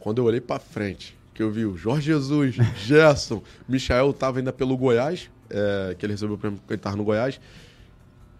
[0.00, 4.52] Quando eu olhei pra frente, que eu vi o Jorge Jesus, Gerson, Michael tava ainda
[4.52, 7.38] pelo Goiás, é, que ele recebeu o prêmio porque ele tava no Goiás.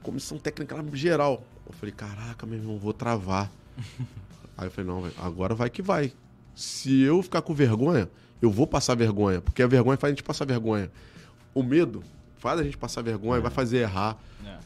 [0.03, 1.45] Comissão técnica lá geral.
[1.67, 3.51] Eu falei, caraca, meu irmão, vou travar.
[4.57, 6.13] Aí eu falei, não, agora vai que vai.
[6.57, 8.09] Se eu ficar com vergonha,
[8.41, 9.43] eu vou passar vergonha.
[9.43, 10.91] Porque a vergonha faz a gente passar vergonha.
[11.55, 12.03] O medo
[12.39, 14.17] faz a gente passar vergonha, vai fazer errar.
[14.45, 14.57] É.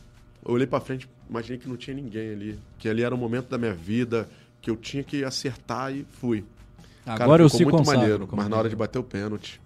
[0.46, 2.58] Eu olhei pra frente, imaginei que não tinha ninguém ali.
[2.78, 4.28] Que ali era o momento da minha vida,
[4.62, 6.44] que eu tinha que acertar e fui.
[7.04, 8.00] Cara, Agora eu ficou se muito consagro.
[8.00, 9.60] maneiro, mas na hora de bater o pênalti.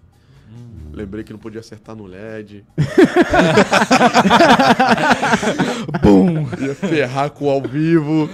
[0.92, 2.64] Lembrei que não podia acertar no LED.
[6.00, 6.46] Bum!
[6.60, 8.30] Ia ferrar com o ao vivo.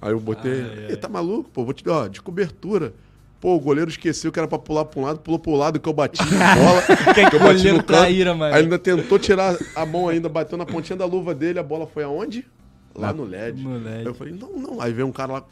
[0.00, 0.62] Aí eu botei.
[0.62, 0.84] Ai, ai.
[0.84, 1.64] Ele tá maluco, pô?
[1.64, 2.94] Vou te dar, ó, de cobertura.
[3.40, 5.88] Pô, o goleiro esqueceu que era pra pular pra um lado, pulou pro lado que
[5.88, 6.82] eu bati na bola.
[7.30, 7.86] que eu bati no canto.
[7.86, 8.52] traíra, mano.
[8.54, 11.86] Aí ainda tentou tirar a mão ainda, bateu na pontinha da luva dele, a bola
[11.86, 12.44] foi aonde?
[12.94, 13.62] Lá no LED.
[13.62, 13.98] No LED.
[13.98, 14.80] Aí eu falei, não, não.
[14.80, 15.44] Aí veio um cara lá,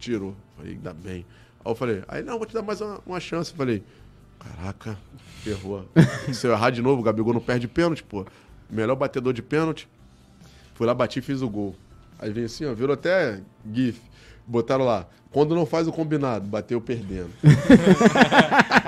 [0.00, 0.34] tirou.
[0.56, 1.24] Falei, ainda bem.
[1.64, 3.52] Aí eu falei, aí não, vou te dar mais uma, uma chance.
[3.52, 3.84] Eu falei,
[4.40, 4.98] caraca,
[5.44, 5.88] ferrou.
[6.32, 8.26] Se eu errar de novo, o Gabigol não perde pênalti, pô.
[8.68, 9.88] Melhor batedor de pênalti.
[10.74, 11.76] Fui lá, bati e fiz o gol.
[12.18, 13.40] Aí vem assim, ó, virou até
[13.72, 14.00] GIF.
[14.46, 17.30] Botaram lá, quando não faz o combinado, bateu perdendo.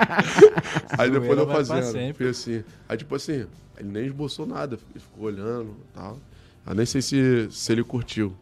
[0.96, 2.14] aí depois eu fazendo.
[2.14, 2.64] Fui assim.
[2.88, 3.46] Aí tipo assim,
[3.78, 6.18] ele nem esboçou nada, ele ficou olhando e tal.
[6.66, 8.32] Eu nem sei se, se ele curtiu.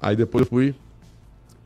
[0.00, 0.74] Aí depois eu fui,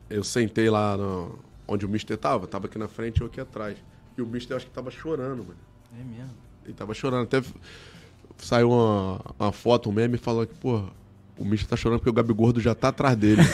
[0.09, 3.41] eu sentei lá no- onde o Mister tava, tava aqui na frente e eu aqui
[3.41, 3.77] atrás.
[4.17, 5.57] E o Mister acho que tava chorando, mano.
[5.99, 6.31] É mesmo.
[6.65, 7.23] Ele tava chorando.
[7.23, 7.41] Até
[8.37, 10.83] saiu uma, uma foto, um meme, falou que, pô,
[11.37, 13.41] o Mister tá chorando porque o Gabi Gordo já tá atrás dele.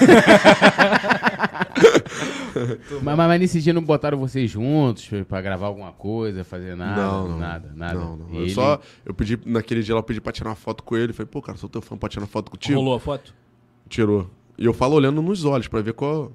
[3.02, 7.02] Mas, mas, mas nesse dia não botaram vocês juntos pra gravar alguma coisa, fazer nada?
[7.02, 7.40] não, não.
[7.40, 7.94] Nada, nada.
[8.00, 8.30] Não, não.
[8.36, 10.96] Eu Ele- só, eu pedi, naquele dia lá, eu pedi pra tirar uma foto com
[10.96, 11.14] ele.
[11.14, 12.78] Falei, pô, cara, sou teu fã pra tirar uma foto contigo.
[12.78, 13.34] Rolou a foto?
[13.90, 14.30] Tirou.
[14.58, 16.32] E eu falo olhando nos olhos pra ver qual.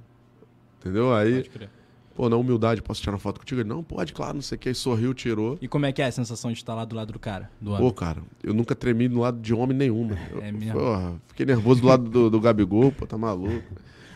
[0.80, 1.14] Entendeu?
[1.14, 1.70] Aí, Pode crer.
[2.18, 3.60] Pô, na humildade, posso tirar uma foto contigo?
[3.60, 4.68] Ele, não, pode, claro, não sei o que.
[4.68, 5.56] Aí sorriu, tirou.
[5.62, 7.48] E como é que é a sensação de estar lá do lado do cara?
[7.60, 10.10] Do Pô, cara, eu nunca tremi do lado de homem nenhum.
[10.32, 10.72] Eu- É mesmo?
[10.80, 13.62] porra, fiquei nervoso do lado do, do Gabigol, pô, tá maluco.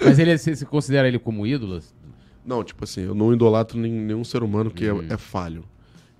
[0.00, 1.80] Mas ele, você, você considera ele como ídolo?
[2.44, 5.02] Não, tipo assim, eu não idolatro nenhum ser humano que Uhum.
[5.08, 5.62] é, é falho.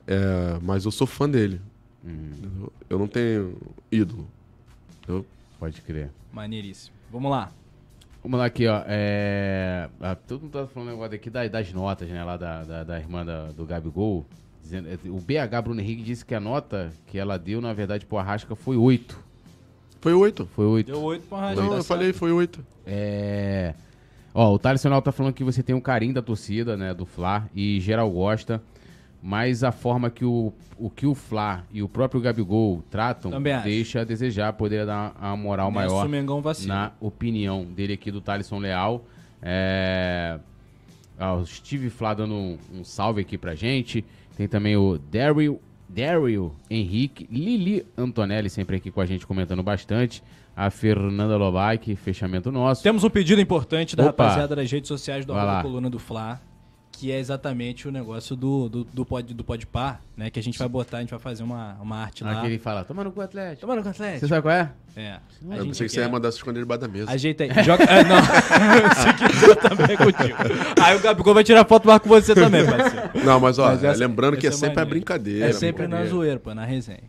[0.06, 1.60] É, mas eu sou fã dele.
[2.04, 2.68] Uhum.
[2.88, 3.56] Eu não tenho
[3.90, 4.28] ídolo.
[5.02, 5.26] entendeu?
[5.58, 6.10] Pode crer.
[6.32, 6.94] Maneiríssimo.
[7.10, 7.50] Vamos lá.
[8.22, 8.82] Vamos lá aqui, ó.
[8.86, 9.88] É...
[10.00, 12.22] ah, Todo mundo tá falando um negócio aqui das, das notas, né?
[12.22, 14.24] Lá da, da, da irmã da- do Gabigol.
[14.62, 18.06] Dizendo, é, o BH Bruno Henrique disse que a nota que ela deu, na verdade,
[18.06, 19.18] pro Arrasca foi 8.
[20.00, 20.46] Foi oito.
[20.54, 20.86] Foi 8.
[20.92, 21.62] Deu oito pra rádio.
[21.62, 22.64] Não, tá eu falei, foi oito.
[22.86, 23.74] É.
[24.34, 26.94] Ó, o Thales Sonal tá falando que você tem um carinho da torcida, né?
[26.94, 28.62] Do Fla, e geral gosta.
[29.22, 33.30] Mas a forma que o, o que o Fla e o próprio Gabigol tratam
[33.62, 38.58] deixa a desejar, poder dar uma moral maior Mengão na opinião dele aqui do Thalisson
[38.58, 39.04] Leal.
[39.40, 40.40] É...
[41.20, 44.04] ó, o Steve Flá dando um, um salve aqui pra gente.
[44.36, 50.20] Tem também o Daryl, Daryl Henrique, Lili Antonelli sempre aqui com a gente comentando bastante.
[50.56, 52.82] A Fernanda Lobac, fechamento nosso.
[52.82, 54.24] Temos um pedido importante da Opa.
[54.24, 55.32] rapaziada das redes sociais do.
[55.62, 56.40] Coluna do Fla,
[57.02, 60.30] que é exatamente o negócio do, do, do, pod, do Podpar, né?
[60.30, 62.38] Que a gente vai botar, a gente vai fazer uma, uma arte lá.
[62.38, 63.62] Aqui ele fala, toma no cu Atlético.
[63.62, 64.20] Tomando com o Atlético.
[64.20, 64.70] Você sabe qual é?
[64.94, 65.10] É.
[65.10, 67.10] A Eu pensei que você ia mandar se esconder debaixo da mesa.
[67.10, 67.64] Ajeita aí.
[67.64, 67.84] Joga...
[67.90, 68.22] Ah, não.
[69.28, 70.36] Quiser também é contigo.
[70.80, 73.10] Aí o Gabigol vai tirar foto lá com você também, parceiro.
[73.24, 75.46] Não, mas ó, Mas essa- lembrando que é é sempre a brincadeira.
[75.46, 77.02] É sempre na zoeira, pô, na resenha.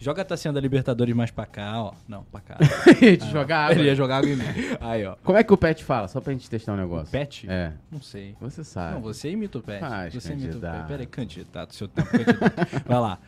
[0.00, 1.92] Joga a tacinha da Libertadores mais pra cá, ó.
[2.08, 2.56] Não, pra cá.
[2.98, 3.74] de jogar água.
[3.74, 4.44] Ele ia jogar água em mim.
[4.80, 5.14] Aí, ó.
[5.22, 6.08] Como é que o Pet fala?
[6.08, 7.12] Só pra gente testar um negócio.
[7.12, 7.46] Pet?
[7.46, 7.74] É.
[7.90, 8.34] Não sei.
[8.40, 8.94] Você sabe.
[8.94, 9.78] Não, você imita o Pet.
[9.80, 10.76] Faz, você imita o candidato.
[10.78, 10.88] Pet.
[10.88, 11.74] Pera aí, candidato.
[11.74, 12.82] Seu tempo, candidato.
[12.86, 13.18] Vai lá.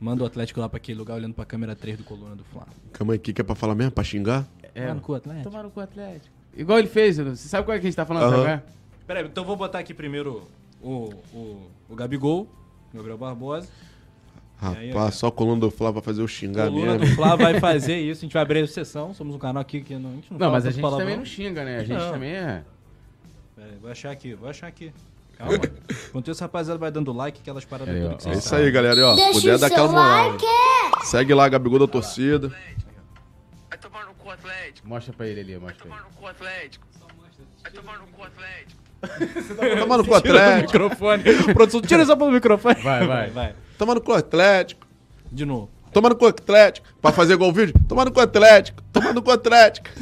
[0.00, 2.66] Manda o Atlético lá pra aquele lugar olhando pra câmera 3 do Coluna do Flá.
[2.92, 3.92] Calma aí, o que que é pra falar mesmo?
[3.92, 4.44] Pra xingar?
[4.74, 4.82] É.
[4.82, 5.50] Tomar no cu, Atlético.
[5.50, 6.34] Tomar no cu Atlético.
[6.56, 7.16] Igual ele fez.
[7.18, 8.24] Você sabe qual é que a gente tá falando?
[8.30, 8.62] Sabe qual é?
[9.06, 10.48] Pera aí, então vou botar aqui primeiro
[10.82, 12.48] o, o, o Gabigol,
[12.92, 13.68] Gabriel Barbosa.
[14.60, 17.14] Rapaz, só a coluna do Flávio pra fazer eu xingar Coluna do mesmo.
[17.14, 18.20] Flá vai fazer isso.
[18.20, 19.14] A gente vai abrir a sessão.
[19.14, 21.06] Somos um canal aqui que não, a gente não, Não, fala mas a gente palavrão.
[21.06, 21.76] também não xinga, né?
[21.78, 22.10] A gente Não.
[22.12, 22.62] também é.
[23.54, 24.92] Pera aí, vou achar aqui, vou achar aqui.
[25.36, 25.54] Calma.
[26.08, 28.30] Enquanto isso, rapaziada, vai dando like, aquelas paradas Aí, todas que ó.
[28.30, 28.98] É vocês isso aí, galera.
[28.98, 30.30] E, ó, Deixa puder o dar aquela moral.
[30.30, 30.44] like.
[31.06, 32.48] Segue lá, Gabigol da torcida.
[33.68, 34.88] Vai tomar no cu Atlético.
[34.88, 36.86] Mostra pra ele ali, mostra pra Tomar no cu Atlético.
[37.62, 38.78] Vai tomar no cu Atlético.
[39.78, 40.72] Tomando com o Tira do Atlético.
[40.72, 41.22] microfone.
[41.54, 42.74] Produção, tira essa porra do microfone.
[42.82, 43.30] Vai, vai.
[43.30, 43.54] vai.
[43.78, 44.86] Tomando com o Atlético.
[45.30, 45.70] De novo.
[45.92, 46.86] Toma no cu Atlético.
[47.00, 47.74] Pra fazer igual o vídeo.
[47.88, 48.82] Toma no cu Atlético.
[48.92, 49.88] Toma no cu Atlético.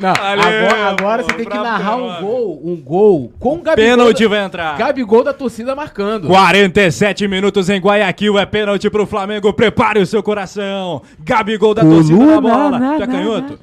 [0.00, 3.60] Não, Valeu, agora, agora pô, você tem que narrar um gol, um gol com o
[3.60, 3.90] Gabigol.
[3.90, 4.78] Pênalti da, vai entrar.
[4.78, 6.26] Gabigol da torcida marcando.
[6.26, 9.52] 47 minutos em Guayaquil, é pênalti pro Flamengo.
[9.52, 11.02] Prepare o seu coração.
[11.18, 12.96] Gabigol da torcida na bola.
[12.96, 13.58] Tu é canhoto?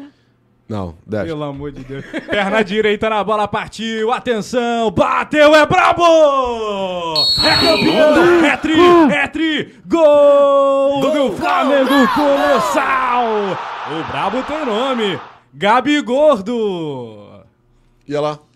[0.68, 1.28] Não, desce.
[1.28, 2.04] Pelo amor de Deus.
[2.30, 4.12] Perna direita na bola, partiu.
[4.12, 6.04] Atenção, bateu, é brabo!
[7.42, 8.44] É campeão!
[8.46, 8.76] É tri,
[9.14, 9.80] é tri!
[9.88, 13.58] Gol do Flamengo Colossal!
[13.90, 15.18] O brabo tem nome.
[15.54, 17.46] Gabi Gordo.
[18.06, 18.40] Ia lá.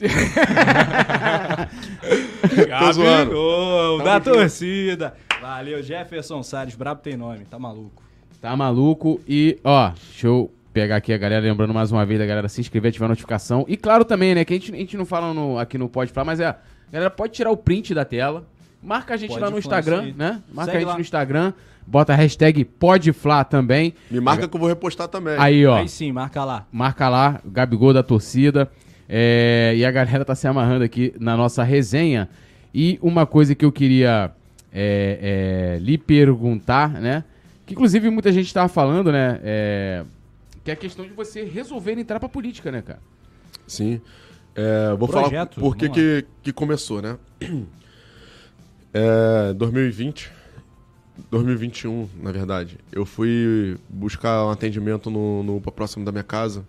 [2.68, 3.32] Gabi.
[3.32, 5.14] Gol da torcida.
[5.42, 6.76] Valeu, Jefferson Salles.
[6.76, 8.04] Brabo tem nome, tá maluco.
[8.42, 9.22] Tá maluco.
[9.26, 12.90] E, ó, eu pegar aqui a galera, lembrando mais uma vez da galera se inscrever,
[12.90, 13.66] ativar a notificação.
[13.68, 16.12] E claro também, né, que a gente, a gente não fala no- aqui no Pode
[16.12, 16.58] Falar, mas é, a
[16.92, 18.46] galera pode tirar o print da tela,
[18.82, 20.42] marca a gente Pode lá no Instagram, né?
[20.54, 20.96] Marca Segue a gente lá.
[20.96, 21.54] no Instagram,
[21.86, 23.94] bota a hashtag PodFlá também.
[24.10, 25.36] Me marca que eu vou repostar também.
[25.38, 26.66] Aí, ó, Aí sim, marca lá.
[26.72, 28.70] marca lá, Gabigol da torcida.
[29.14, 32.30] É, e a galera tá se amarrando aqui na nossa resenha.
[32.74, 34.32] E uma coisa que eu queria
[34.74, 37.26] é, é, lhe perguntar, né?
[37.66, 39.40] Que inclusive muita gente tava falando, né?
[40.64, 43.02] Que é a questão de você resolver entrar pra política, né, cara?
[43.68, 44.02] Sim.
[44.56, 47.18] É, vou Projeto, falar por que, que, que começou, né?
[48.94, 50.30] É, 2020,
[51.30, 52.78] 2021, na verdade.
[52.92, 56.66] Eu fui buscar um atendimento no, no UPA próximo da minha casa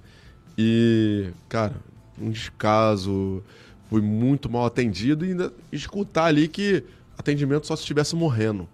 [0.56, 1.74] e, cara,
[2.16, 3.42] um descaso,
[3.90, 6.84] fui muito mal atendido e ainda escutar ali que
[7.18, 8.68] atendimento só se estivesse morrendo.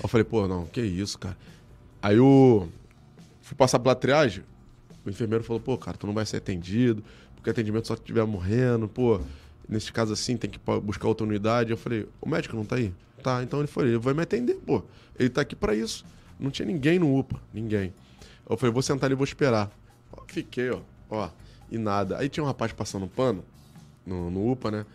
[0.00, 1.36] Eu falei, pô, não, que isso, cara.
[2.00, 2.68] Aí eu
[3.42, 4.44] fui passar pela triagem,
[5.04, 7.04] o enfermeiro falou, pô, cara, tu não vai ser atendido,
[7.34, 9.20] porque atendimento só estiver morrendo, pô,
[9.68, 11.70] nesse caso assim, tem que buscar outra unidade.
[11.70, 12.92] Eu falei, o médico não tá aí?
[13.22, 14.82] Tá, então ele foi, ele vai me atender, pô.
[15.18, 16.04] Ele tá aqui pra isso.
[16.38, 17.92] Não tinha ninguém no UPA, ninguém.
[18.48, 19.70] Eu falei, vou sentar ali e vou esperar.
[20.26, 21.30] Fiquei, ó, ó,
[21.70, 22.18] e nada.
[22.18, 23.44] Aí tinha um rapaz passando pano
[24.06, 24.86] no, no UPA, né?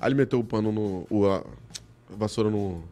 [0.00, 1.06] Aí ele meteu o pano no.
[1.10, 1.44] O, a
[2.08, 2.84] vassoura no,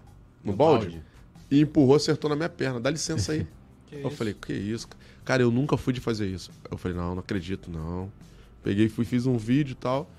[0.42, 1.02] no, balde, balde.
[1.50, 2.80] e empurrou, acertou na minha perna.
[2.80, 3.46] Dá licença aí.
[3.92, 4.88] Eu falei, que isso?
[4.88, 5.00] cara?
[5.24, 6.50] Cara, eu nunca fui de fazer isso.
[6.70, 8.12] Eu falei, não, não acredito, não.
[8.62, 10.10] Peguei, fui, fiz um vídeo e tal.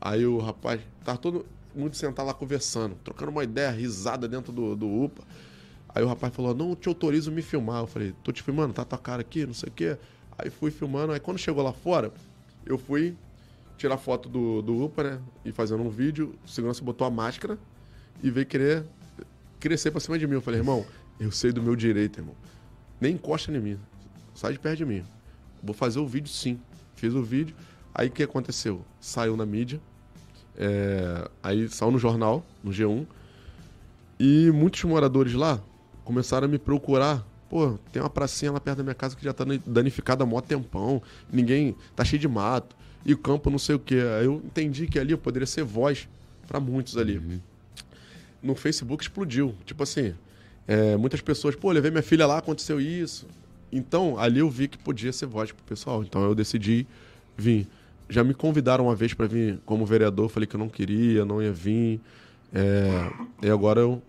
[0.00, 1.44] Aí o rapaz, tava todo
[1.74, 5.22] mundo sentado lá conversando, trocando uma ideia, risada dentro do, do UPA.
[5.94, 7.82] Aí o rapaz falou, não te autorizo me filmar.
[7.82, 9.96] Eu falei, tô te filmando, tá tua cara aqui, não sei o quê.
[10.38, 12.12] Aí fui filmando, aí quando chegou lá fora,
[12.64, 13.16] eu fui
[13.76, 15.20] tirar foto do, do UPA, né?
[15.44, 17.58] E fazendo um vídeo, o segurança botou a máscara
[18.22, 18.84] e veio querer
[19.58, 20.34] crescer pra cima de mim.
[20.34, 20.86] Eu falei, irmão,
[21.18, 22.34] eu sei do meu direito, irmão.
[23.00, 23.78] Nem encosta em mim.
[24.42, 25.04] Sai de perto de mim.
[25.62, 26.58] Vou fazer o vídeo sim.
[26.96, 27.54] Fiz o vídeo.
[27.94, 28.84] Aí o que aconteceu?
[29.00, 29.80] Saiu na mídia.
[30.58, 33.06] é, aí saiu no jornal, no G1.
[34.18, 35.62] E muitos moradores lá
[36.04, 37.24] começaram a me procurar.
[37.48, 40.40] Pô, tem uma pracinha lá perto da minha casa que já tá danificada há mó
[40.40, 41.00] tempão.
[41.32, 41.76] Ninguém.
[41.94, 42.74] tá cheio de mato.
[43.06, 44.02] E o campo não sei o quê.
[44.18, 46.08] Aí eu entendi que ali eu poderia ser voz
[46.48, 47.40] pra muitos ali.
[48.42, 49.54] No Facebook explodiu.
[49.64, 50.16] Tipo assim,
[50.66, 53.24] é, muitas pessoas, pô, levei minha filha lá, aconteceu isso.
[53.72, 56.02] Então, ali eu vi que podia ser voz pro pessoal.
[56.02, 56.86] Então eu decidi
[57.36, 57.66] vir.
[58.08, 61.42] Já me convidaram uma vez para vir como vereador, falei que eu não queria, não
[61.42, 61.98] ia vir.
[62.52, 63.10] É,
[63.42, 64.02] e agora eu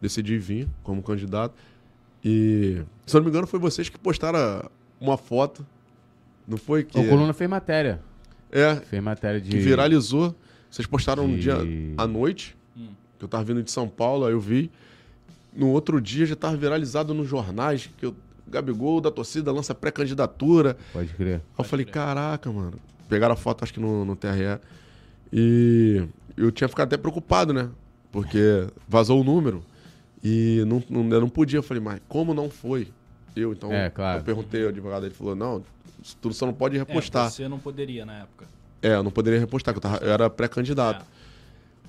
[0.00, 1.54] decidi vir como candidato.
[2.22, 4.68] E, se eu não me engano, foi vocês que postaram
[5.00, 5.64] uma foto.
[6.46, 6.84] Não foi?
[6.84, 8.00] Que, O Coluna fez matéria.
[8.52, 9.48] é, Fez matéria de.
[9.50, 10.34] que viralizou.
[10.70, 11.56] Vocês postaram um de- dia
[11.96, 12.54] à noite,
[13.18, 14.70] que eu tava vindo de São Paulo, aí eu vi.
[15.54, 18.14] No outro dia já tava viralizado nos jornais, que o
[18.50, 20.76] Gabigol da torcida lança pré-candidatura.
[20.92, 21.36] Pode crer.
[21.36, 22.74] Aí eu falei, caraca, mano.
[23.08, 24.58] Pegaram a foto, acho que no, no TRE.
[25.32, 26.06] E
[26.36, 27.68] eu tinha ficado até preocupado, né?
[28.10, 29.62] Porque vazou o número.
[30.22, 31.58] E não, não, eu não podia.
[31.58, 32.88] Eu falei, mas como não foi?
[33.36, 34.20] Eu, então, É, claro.
[34.20, 35.62] eu perguntei ao advogado, ele falou, não,
[36.20, 37.30] tu só não pode É, repostar.
[37.30, 38.46] você não poderia na época.
[38.82, 41.04] É, eu não poderia repostar, que eu, tava- eu era pré-candidato.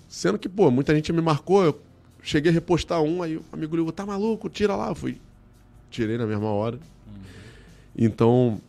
[0.08, 1.82] Sendo que, pô, muita gente me marcou, eu
[2.22, 4.90] cheguei a repostar um, aí o amigo ligou, tá maluco, tira lá.
[4.90, 5.20] Eu fui,
[5.90, 6.80] tirei na mesma hora.
[7.98, 8.62] Então,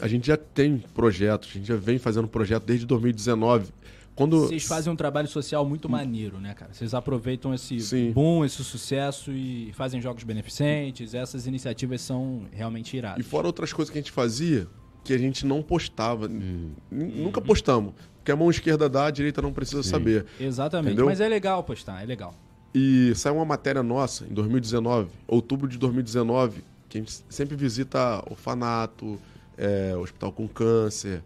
[0.00, 3.70] a gente já tem projetos, a gente já vem fazendo projeto desde 2019.
[4.14, 4.40] Quando...
[4.40, 6.74] Vocês fazem um trabalho social muito maneiro, né, cara?
[6.74, 8.12] Vocês aproveitam esse Sim.
[8.12, 11.14] boom, esse sucesso e fazem jogos beneficentes.
[11.14, 13.24] Essas iniciativas são realmente E iradas.
[13.26, 14.66] fora outras coisas que a gente fazia,
[15.04, 16.26] que a gente não postava.
[16.26, 17.94] N- Nunca postamos.
[18.18, 20.26] Porque a mão esquerda dá, a direita não precisa saber.
[20.38, 20.88] Exatamente.
[20.88, 21.06] Entendeu?
[21.06, 22.34] Mas é legal postar, é legal.
[22.74, 28.22] E saiu uma matéria nossa em 2019, outubro de 2019, que a gente sempre visita
[28.30, 29.18] orfanato,
[29.58, 31.22] é, hospital com câncer,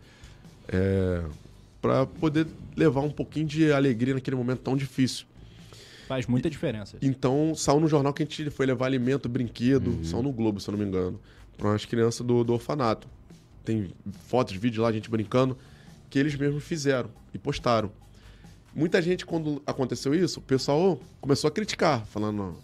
[0.68, 1.22] é,
[1.82, 5.26] para poder levar um pouquinho de alegria naquele momento tão difícil.
[6.08, 6.98] Faz muita diferença.
[7.00, 10.68] Então, saiu no jornal que a gente foi levar alimento, brinquedo, saiu no Globo, se
[10.68, 11.20] eu não me engano,
[11.56, 13.08] para umas crianças do, do orfanato.
[13.64, 13.90] Tem
[14.28, 15.56] fotos, vídeos lá, a gente brincando,
[16.10, 17.90] que eles mesmos fizeram e postaram.
[18.74, 22.56] Muita gente, quando aconteceu isso, o pessoal começou a criticar, falando,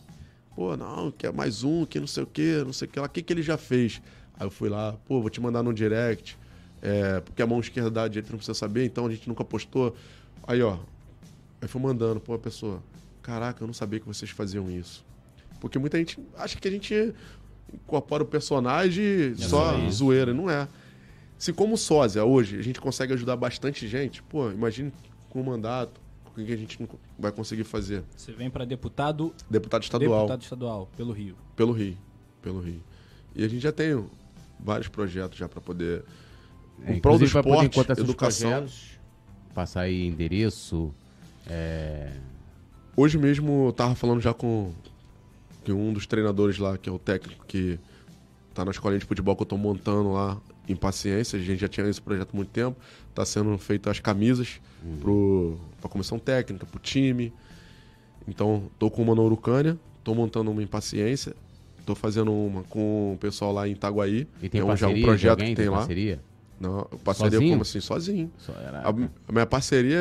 [0.56, 2.98] pô, não, que é mais um, que não sei o que, não sei o que
[2.98, 4.02] lá, o que, que ele já fez?
[4.38, 6.36] Aí eu fui lá, pô, vou te mandar no direct,
[6.82, 9.94] é, porque a mão esquerda dá direito, não precisa saber, então a gente nunca postou.
[10.48, 10.78] Aí, ó,
[11.62, 12.82] aí fui mandando, pô, a pessoa,
[13.22, 15.04] caraca, eu não sabia que vocês faziam isso.
[15.60, 17.14] Porque muita gente acha que a gente
[17.72, 20.66] incorpora o personagem só zoeira, não é.
[21.38, 24.92] Se como sósia hoje a gente consegue ajudar bastante gente, pô, imagine
[25.28, 25.99] com o mandato,
[26.36, 26.88] o que a gente não
[27.18, 28.02] vai conseguir fazer.
[28.16, 31.36] Você vem pra deputado, Deputado estadual deputado estadual pelo Rio.
[31.56, 31.96] pelo Rio,
[32.42, 32.82] pelo Rio.
[33.34, 34.04] E a gente já tem
[34.58, 36.04] vários projetos já para poder
[36.84, 38.50] É, em prol do esporte, educação.
[38.50, 38.98] projetos,
[39.54, 40.92] passar aí endereço.
[41.46, 42.12] É...
[42.96, 44.72] Hoje mesmo eu tava falando já com,
[45.64, 47.78] com um dos treinadores lá, que é o técnico que
[48.52, 50.40] tá na escolinha de futebol que eu tô montando lá
[50.70, 51.38] em paciência.
[51.38, 52.76] A gente já tinha esse projeto há muito tempo.
[53.14, 54.60] Tá sendo feito as camisas
[55.00, 57.32] pro, pra comissão técnica, pro time.
[58.26, 61.34] Então, tô com uma na Urucânia, tô montando uma em paciência.
[61.84, 64.28] Tô fazendo uma com o pessoal lá em Itaguaí.
[64.42, 65.54] E tem é um, já parceria um projeto alguém?
[65.54, 65.78] que tem lá.
[65.78, 66.20] parceria?
[66.60, 67.50] Não, parceria Sozinho?
[67.50, 67.80] como assim?
[67.80, 68.32] Sozinho.
[68.64, 68.80] Era...
[68.80, 69.98] A, a minha parceria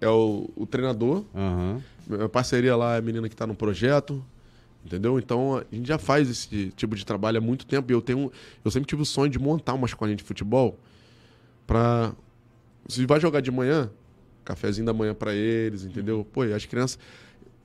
[0.00, 1.24] é, é o, o treinador.
[1.34, 1.82] Aham.
[2.06, 4.24] Minha parceria lá é a menina que está no projeto.
[4.86, 5.18] Entendeu?
[5.18, 7.90] Então a gente já faz esse tipo de trabalho há muito tempo.
[7.90, 8.30] E eu tenho.
[8.64, 10.78] Eu sempre tive o sonho de montar uma escolinha de futebol
[11.66, 12.12] pra.
[12.88, 13.90] Se vai jogar de manhã,
[14.44, 16.24] cafezinho da manhã para eles, entendeu?
[16.32, 17.00] Pô, e as crianças.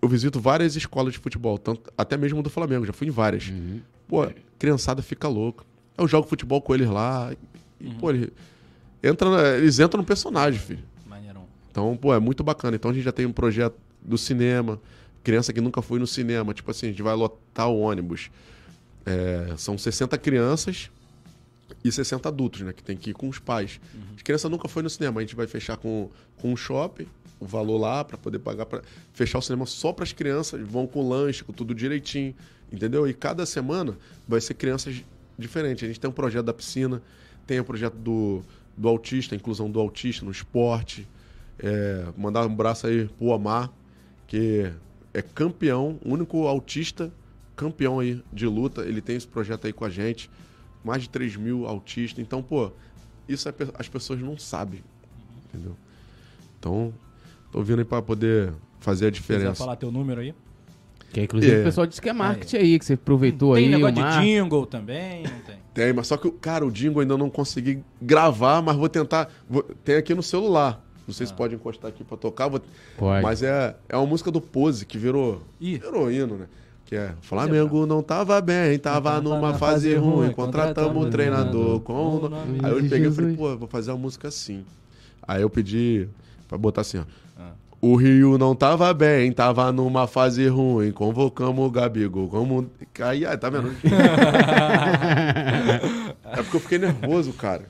[0.01, 3.49] Eu visito várias escolas de futebol, tanto, até mesmo do Flamengo, já fui em várias.
[3.49, 3.81] Uhum.
[4.07, 4.27] Pô,
[4.57, 5.63] criançada fica louca.
[5.95, 7.31] Eu jogo futebol com eles lá.
[7.79, 8.33] E, pô, ele
[9.03, 10.83] entra, eles entram no personagem, filho.
[11.07, 11.45] Maneirão.
[11.69, 12.75] Então, pô, é muito bacana.
[12.75, 14.81] Então a gente já tem um projeto do cinema,
[15.23, 16.53] criança que nunca foi no cinema.
[16.53, 18.29] Tipo assim, a gente vai lotar o ônibus.
[19.05, 20.89] É, são 60 crianças
[21.83, 22.73] e 60 adultos, né?
[22.73, 23.79] Que tem que ir com os pais.
[24.15, 25.19] As crianças nunca foi no cinema.
[25.19, 27.07] A gente vai fechar com, com um shopping,
[27.39, 28.81] o valor lá para poder pagar para
[29.13, 30.61] fechar o cinema só para as crianças.
[30.67, 32.35] Vão com lanche, com tudo direitinho,
[32.71, 33.07] entendeu?
[33.07, 35.03] E cada semana vai ser crianças
[35.37, 35.83] diferentes.
[35.83, 37.01] A gente tem um projeto da piscina,
[37.47, 38.43] tem o projeto do,
[38.77, 41.07] do autista, a inclusão do autista no esporte.
[41.57, 43.71] É, mandar um abraço aí pro Amar,
[44.27, 44.71] que
[45.13, 47.11] é campeão, único autista
[47.55, 48.81] campeão aí de luta.
[48.81, 50.29] Ele tem esse projeto aí com a gente.
[50.83, 52.19] Mais de 3 mil autistas.
[52.23, 52.71] Então, pô,
[53.29, 54.81] isso é as pessoas não sabem.
[55.47, 55.75] Entendeu?
[56.59, 56.93] Então,
[57.51, 59.55] tô vindo aí pra poder fazer a diferença.
[59.55, 60.33] falar teu número aí.
[61.13, 61.59] Que inclusive É.
[61.59, 63.69] o pessoal disse que é marketing aí, que você aproveitou tem aí.
[63.71, 65.61] negócio o de jingle também, não tem?
[65.73, 69.29] Tem, mas só que, cara, o jingle ainda não consegui gravar, mas vou tentar.
[69.49, 70.83] vou- tem aqui no celular.
[71.07, 72.47] Não sei se pode encostar aqui pra tocar.
[72.47, 72.61] vou-
[72.97, 73.23] Pode.
[73.23, 75.77] Mas é, é uma música do Pose que virou, Ih.
[75.79, 76.45] virou hino, né?
[76.85, 81.79] Que é Flamengo não tava bem, tava Tava numa fase ruim, ruim, contratamos um treinador
[81.81, 82.19] com.
[82.29, 84.63] nome- Aí eu peguei e falei, pô, vou fazer uma música assim.
[85.27, 86.07] Aí eu pedi
[86.47, 87.03] pra botar assim, ó.
[87.39, 87.51] Ah.
[87.79, 90.91] O Rio não tava bem, tava numa fase ruim.
[90.91, 92.27] Convocamos o Gabigol.
[92.27, 92.69] Como...
[92.99, 93.71] Aí, aí, tá vendo?
[96.25, 97.63] é porque eu fiquei nervoso, cara.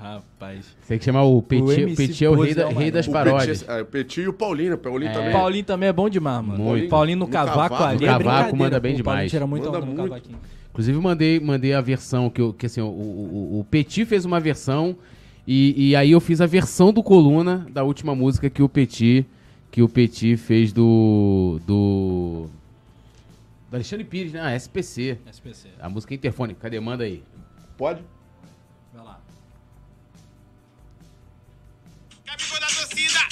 [0.00, 0.64] Rapaz.
[0.80, 1.80] Você tem que chamar o Petit.
[1.80, 3.62] MC O Petit é o rei, da- é o rei das O paródias.
[3.62, 4.74] Petit, é, o Petit e o Paulinho.
[4.74, 5.12] O Paulinho É.
[5.12, 5.28] também.
[5.30, 6.62] O Paulinho também é bom demais, mano.
[6.62, 6.86] Muito.
[6.86, 7.82] O Paulinho no, No cavaco, cavaco.
[7.84, 9.30] ali No é cavaco manda bem O demais.
[9.30, 9.96] tira muito Manda muito.
[9.96, 10.38] cavaquinho.
[10.70, 14.24] Inclusive, mandei, mandei a versão que, eu, que assim, o, o, o- o Petit fez
[14.24, 14.96] uma versão
[15.44, 19.26] e, e aí eu fiz a versão do Coluna da última música que o Petit
[19.72, 22.46] que o Petit fez do do
[23.68, 24.40] do Alexandre Pires, né?
[24.42, 25.18] Ah, SPC.
[25.30, 25.68] SPC.
[25.80, 26.54] A música Interfone.
[26.54, 26.78] Cadê?
[26.80, 27.22] Manda aí.
[27.76, 28.00] Pode?
[32.28, 33.28] Gabigol da torcida,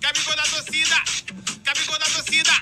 [0.00, 1.02] Gabigol da torcida,
[1.62, 2.52] Gabigol da torcida,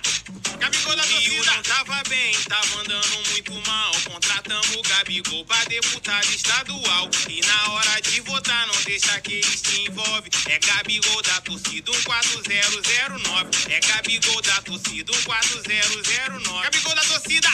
[0.61, 1.55] Gabigol da torcida.
[1.57, 3.93] Não tava bem, tava andando muito mal.
[4.05, 7.11] Contratamos o Gabigol pra deputado estadual.
[7.29, 10.31] E na hora de votar, não deixa que eles se envolve.
[10.47, 13.73] É Gabigol da torcida, 14009.
[13.73, 16.63] É Gabigol da torcida, 14009.
[16.63, 17.49] Gabigol da torcida,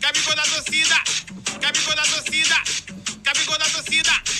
[0.00, 1.04] Gabigol da torcida,
[1.60, 2.62] Gabigol da torcida,
[3.22, 4.33] Gabigol da torcida.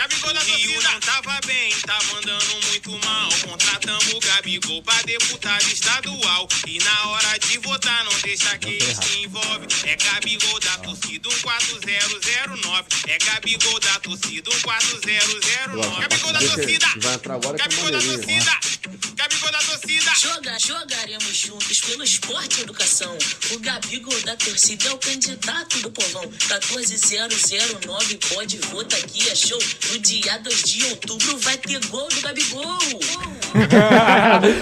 [0.00, 3.28] Gabigol da Rio não tava bem, tava andando muito mal.
[3.46, 6.48] Contratamos o Gabigol pra deputado estadual.
[6.66, 9.66] E na hora de votar, não deixa que ele se envolve.
[9.84, 12.84] É Gabigol da torcida 14009.
[13.08, 16.00] É Gabigol da torcida 14009.
[16.00, 16.86] Gabigol da torcida.
[17.58, 19.09] Gabigol da torcida.
[19.20, 20.10] Gabigol da torcida.
[20.16, 23.12] Joga, jogaremos juntos pelo esporte e educação.
[23.52, 26.24] O Gabigol da torcida é o candidato do povão.
[26.48, 29.58] 14009 pode votar aqui, é show.
[29.92, 32.78] No dia 2 de outubro vai ter gol do Gabigol.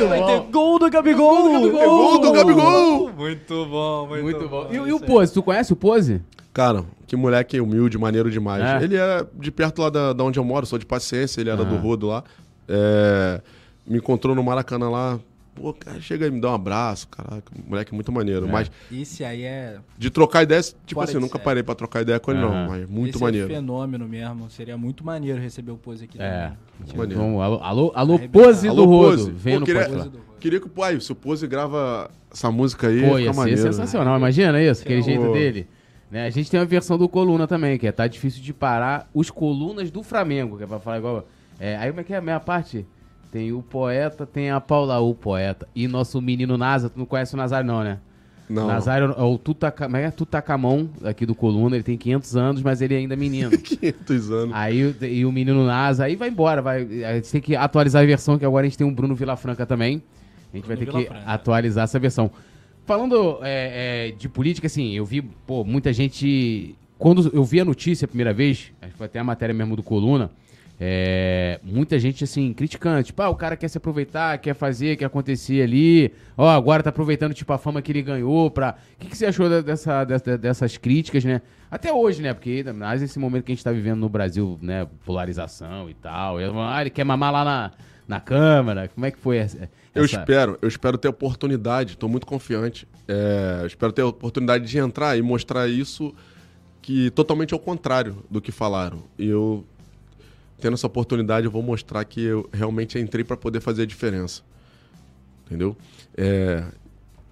[0.08, 1.70] Vai ter gol do Gabigol!
[1.70, 3.12] Gol do Gabigol!
[3.12, 4.68] Muito bom, muito, Muito bom.
[4.72, 4.98] E, e o.
[4.98, 6.20] Pose, tu conhece o Pose?
[6.52, 8.64] Cara, que moleque humilde, maneiro demais.
[8.64, 8.82] É.
[8.82, 11.62] Ele é de perto lá da, da onde eu moro, sou de paciência, ele era
[11.62, 11.64] Ah.
[11.64, 12.24] do Rodo lá.
[12.68, 13.40] É,
[13.88, 15.20] me encontrou no Maracanã lá.
[15.54, 18.46] Pô, cara, chega aí me dá um abraço, caraca, moleque muito maneiro.
[18.46, 18.48] É.
[18.48, 19.78] Mas Esse aí é.
[19.98, 22.62] de trocar ideia, tipo assim, nunca parei pra trocar ideia com ele, Aham.
[22.62, 22.68] não.
[22.68, 23.50] Mas muito esse maneiro.
[23.50, 24.48] É fenômeno mesmo.
[24.50, 26.16] Seria muito maneiro receber o pose aqui.
[26.20, 26.52] É.
[26.78, 27.20] Muito maneiro.
[27.20, 28.18] Então, alô, alô, alô.
[28.28, 29.16] Pose do Rodo.
[29.16, 29.30] Pose.
[29.32, 29.88] Vem Pô, no queria-.
[29.88, 30.20] Pose do.
[30.38, 33.56] Queria que, pai, se o Pose grava essa música aí, Pô, fica ia ser né?
[33.56, 34.16] sensacional.
[34.16, 35.32] Imagina isso, aquele jeito Pô.
[35.32, 35.66] dele.
[36.08, 39.10] Né, a gente tem uma versão do Coluna também, que é Tá Difícil de Parar,
[39.12, 41.28] os Colunas do Flamengo, que é pra falar igual...
[41.60, 42.86] É, aí como é que é a minha parte?
[43.30, 45.68] Tem o poeta, tem a Paula, o poeta.
[45.74, 47.98] E nosso menino Nasa, tu não conhece o Nazário não, né?
[48.48, 50.10] Não, Nazário é o Tutaca, é que é?
[50.10, 53.50] Tutacamon, aqui do Coluna, ele tem 500 anos, mas ele é ainda menino.
[53.58, 54.54] 500 anos.
[54.54, 57.04] Aí o- e o menino Nasa, aí vai embora, vai.
[57.04, 59.66] A gente tem que atualizar a versão, que agora a gente tem um Bruno Vilafranca
[59.66, 60.02] também.
[60.52, 62.30] A gente vai ter Bruno que atualizar essa versão.
[62.86, 66.74] Falando é, é, de política, assim, eu vi, pô, muita gente.
[66.96, 69.76] Quando eu vi a notícia a primeira vez, acho que foi até a matéria mesmo
[69.76, 70.30] do Coluna,
[70.80, 73.02] é, muita gente, assim, criticando.
[73.02, 76.12] Tipo, ah, o cara quer se aproveitar, quer fazer, quer acontecer ali.
[76.36, 78.76] Ó, agora tá aproveitando, tipo, a fama que ele ganhou pra...
[78.94, 81.42] O que, que você achou dessa, dessa- dessas críticas, né?
[81.70, 82.32] Até hoje, né?
[82.32, 84.86] Porque, mais esse momento que a gente tá vivendo no Brasil, né?
[85.04, 86.40] Polarização e tal.
[86.40, 87.72] Ele, ah, ele quer mamar lá na,
[88.06, 88.88] na Câmara.
[88.88, 89.68] Como é que foi essa...
[89.94, 92.86] Eu espero, eu espero ter oportunidade, tô muito confiante.
[93.08, 96.14] É, eu espero ter oportunidade de entrar e mostrar isso
[96.80, 99.02] que totalmente ao contrário do que falaram.
[99.18, 99.64] E eu,
[100.60, 104.42] tendo essa oportunidade, eu vou mostrar que eu realmente entrei para poder fazer a diferença.
[105.46, 105.76] Entendeu?
[106.16, 106.64] É,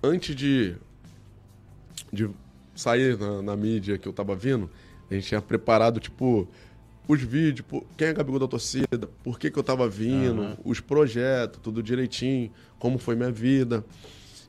[0.03, 0.75] antes de,
[2.13, 2.31] de
[2.75, 4.71] sair na, na mídia que eu tava vindo,
[5.11, 6.49] a gente tinha preparado, tipo,
[7.09, 10.81] os vídeos, pô, quem é Gabigol da torcida, por que, que eu tava vindo, os
[10.81, 13.85] projetos, tudo direitinho, como foi minha vida.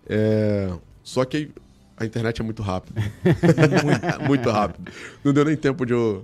[0.07, 0.71] É,
[1.03, 1.51] só que
[1.95, 3.01] a internet é muito rápida.
[3.83, 4.91] muito, muito rápido.
[5.23, 6.23] Não deu nem tempo de eu,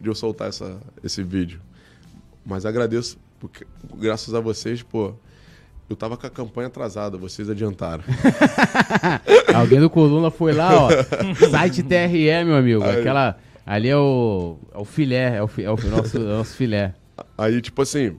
[0.00, 1.60] de eu soltar essa, esse vídeo.
[2.48, 5.12] Mas agradeço, porque graças a vocês, pô,
[5.86, 8.02] eu tava com a campanha atrasada, vocês adiantaram.
[9.54, 10.88] Alguém do Coluna foi lá, ó.
[11.50, 12.82] Site TRE, meu amigo.
[12.82, 13.00] Aí.
[13.00, 13.36] Aquela.
[13.66, 14.56] Ali é o.
[14.72, 16.94] É o filé, é o, é o nosso, é o nosso filé.
[17.36, 18.16] Aí, tipo assim,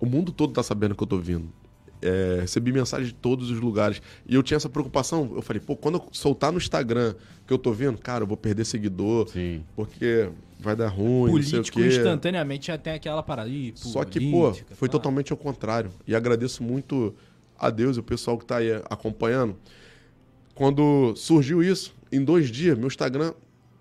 [0.00, 1.48] o mundo todo tá sabendo que eu tô vindo.
[2.06, 4.02] É, recebi mensagem de todos os lugares.
[4.28, 5.32] E eu tinha essa preocupação.
[5.34, 7.14] Eu falei, pô, quando eu soltar no Instagram
[7.46, 9.28] que eu tô vindo, cara, eu vou perder seguidor.
[9.28, 9.64] Sim.
[9.74, 10.28] Porque
[10.60, 11.86] vai dar ruim, não sei o Político quê.
[11.88, 13.48] instantaneamente já tem aquela parada.
[13.48, 14.92] Ih, Só que, pô, política, foi pá.
[14.92, 15.90] totalmente ao contrário.
[16.06, 17.14] E agradeço muito
[17.58, 19.56] a Deus e o pessoal que tá aí acompanhando.
[20.54, 23.32] Quando surgiu isso, em dois dias, meu Instagram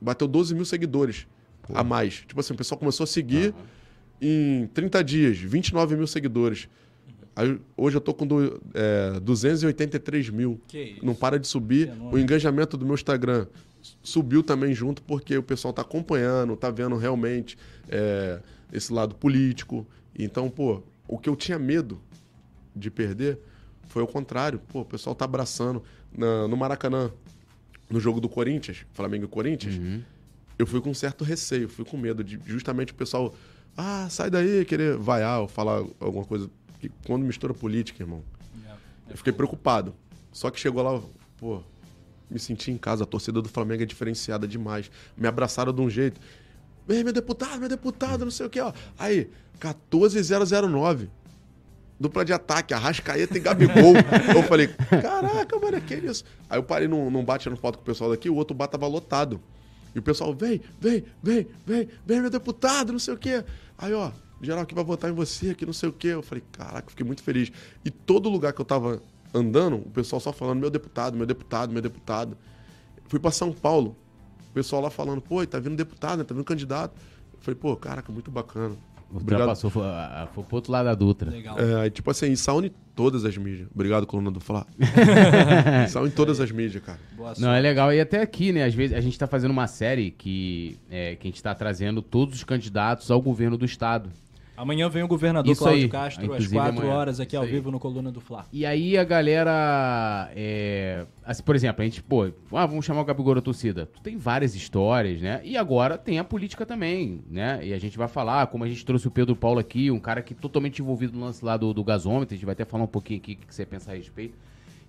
[0.02, 1.28] bateu 12 mil seguidores
[1.74, 2.24] a mais.
[2.28, 3.54] Tipo assim, o pessoal começou a seguir
[4.22, 6.68] em 30 dias, 29 mil seguidores.
[7.36, 10.62] Aí, hoje eu tô com do, é, 283 mil.
[10.68, 11.06] Que isso.
[11.06, 11.90] Não para de subir.
[12.14, 13.48] O engajamento do meu Instagram
[14.02, 17.58] subiu também junto, porque o pessoal tá acompanhando, tá vendo realmente
[17.90, 18.40] é,
[18.72, 19.86] esse lado político.
[20.18, 22.00] Então, pô, o que eu tinha medo
[22.76, 23.40] de perder
[23.88, 24.60] foi o contrário.
[24.72, 25.84] Pô, o pessoal tá abraçando.
[26.16, 27.12] Na- no Maracanã,
[27.90, 29.76] no jogo do Corinthians, Flamengo e Corinthians,
[30.58, 33.34] eu fui com um certo receio, fui com medo de justamente o pessoal.
[33.76, 36.48] Ah, sai daí, querer vaiar ou falar alguma coisa.
[36.84, 38.22] Que quando mistura política, irmão,
[39.10, 39.96] eu fiquei preocupado.
[40.34, 41.02] Só que chegou lá,
[41.38, 41.62] pô,
[42.30, 43.06] me senti em casa.
[43.06, 44.92] A torcida do Flamengo é diferenciada demais.
[45.16, 46.20] Me abraçaram de um jeito.
[46.86, 48.74] Vem, meu deputado, meu deputado, não sei o que, ó.
[49.00, 49.30] Aí,
[49.62, 51.10] 14009.
[51.98, 53.94] Dupla de ataque, Arrascaeta e Gabigol.
[54.36, 56.26] eu falei, caraca, mano, que isso?
[56.50, 58.68] Aí eu parei num, num bate no foto com o pessoal daqui, o outro bar
[58.68, 59.40] tava lotado.
[59.96, 63.42] E o pessoal, vem, vem, vem, vem, vem, meu deputado, não sei o quê.
[63.78, 64.12] Aí, ó,
[64.44, 66.10] geral que vai votar em você, que não sei o quê.
[66.10, 67.52] Eu falei, caraca, fiquei muito feliz.
[67.84, 69.02] E todo lugar que eu tava
[69.34, 72.38] andando, o pessoal só falando, meu deputado, meu deputado, meu deputado.
[73.08, 73.96] Fui pra São Paulo,
[74.50, 76.24] o pessoal lá falando, pô, tá vindo deputado, né?
[76.24, 76.94] tá vindo candidato.
[77.34, 78.76] Eu falei, pô, caraca, muito bacana.
[79.12, 79.42] Obrigado.
[79.42, 81.30] Ultrapassou, foi, a- a- foi pro outro lado da Dutra.
[81.30, 81.60] Legal.
[81.60, 83.68] É, aí, tipo assim, isso une todas as mídias.
[83.72, 84.66] Obrigado, coluna do Fla.
[85.88, 87.00] isso une todas as mídias, cara.
[87.16, 87.42] Boa sorte.
[87.42, 87.94] Não, é legal.
[87.94, 88.64] E até aqui, né?
[88.64, 92.02] Às vezes a gente tá fazendo uma série que, é, que a gente tá trazendo
[92.02, 94.10] todos os candidatos ao governo do estado.
[94.64, 95.90] Amanhã vem o governador Isso Cláudio aí.
[95.90, 96.94] Castro às Inclusive 4 amanhã.
[96.94, 97.60] horas aqui ao Isso aí.
[97.60, 98.46] vivo no Coluna do Fla.
[98.52, 100.32] E aí a galera.
[100.34, 103.88] É, assim, por exemplo, a gente, pô, ah, vamos chamar o Gabigol da torcida.
[103.88, 105.42] Tu tem várias histórias, né?
[105.44, 107.60] E agora tem a política também, né?
[107.62, 110.22] E a gente vai falar, como a gente trouxe o Pedro Paulo aqui, um cara
[110.22, 112.88] que totalmente envolvido no lance lá do, do gasômetro, a gente vai até falar um
[112.88, 114.38] pouquinho aqui o que, que você pensa a respeito.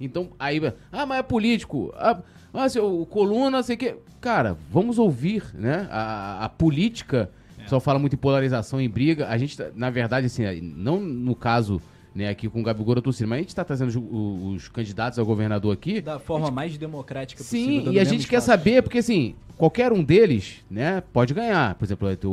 [0.00, 0.60] Então, aí,
[0.92, 1.92] ah, mas é político.
[1.96, 2.20] Ah,
[2.52, 3.96] ah seu, coluna, sei que.
[4.20, 5.88] Cara, vamos ouvir, né?
[5.90, 7.28] A, a política.
[7.64, 9.28] O pessoal fala muito em polarização, em briga.
[9.28, 11.80] A gente, tá- na verdade, assim, não no caso,
[12.14, 15.18] né, aqui com o Gabigol da torcida, mas a gente tá trazendo os, os candidatos
[15.18, 16.00] ao governador aqui.
[16.00, 17.86] Da forma mais democrática possível.
[17.86, 18.46] Sim, e a gente quer espaço.
[18.46, 21.74] saber, porque assim, qualquer um deles, né, pode ganhar.
[21.74, 22.28] Por exemplo, o,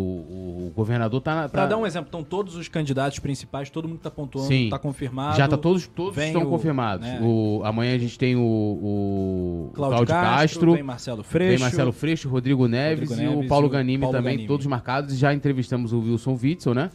[0.68, 1.50] o- governador tá na.
[1.50, 4.70] Pra tá- dar um exemplo, estão todos os candidatos principais, todo mundo tá pontuando, Sim.
[4.70, 5.36] tá confirmado.
[5.36, 7.08] Já tá todos, todos estão o, confirmados.
[7.08, 11.50] né, O, amanhã a gente tem o, o Cláudio, Castro, vem Marcelo Freixo.
[11.52, 14.34] Vem Marcelo Freixo, Rodrigo Neves, Rodrigo e Neves o Paulo e o Ganimi Paulo também,
[14.34, 14.48] Ganimi.
[14.48, 15.18] todos marcados.
[15.18, 16.90] Já entrevistamos o Wilson Witzel, né?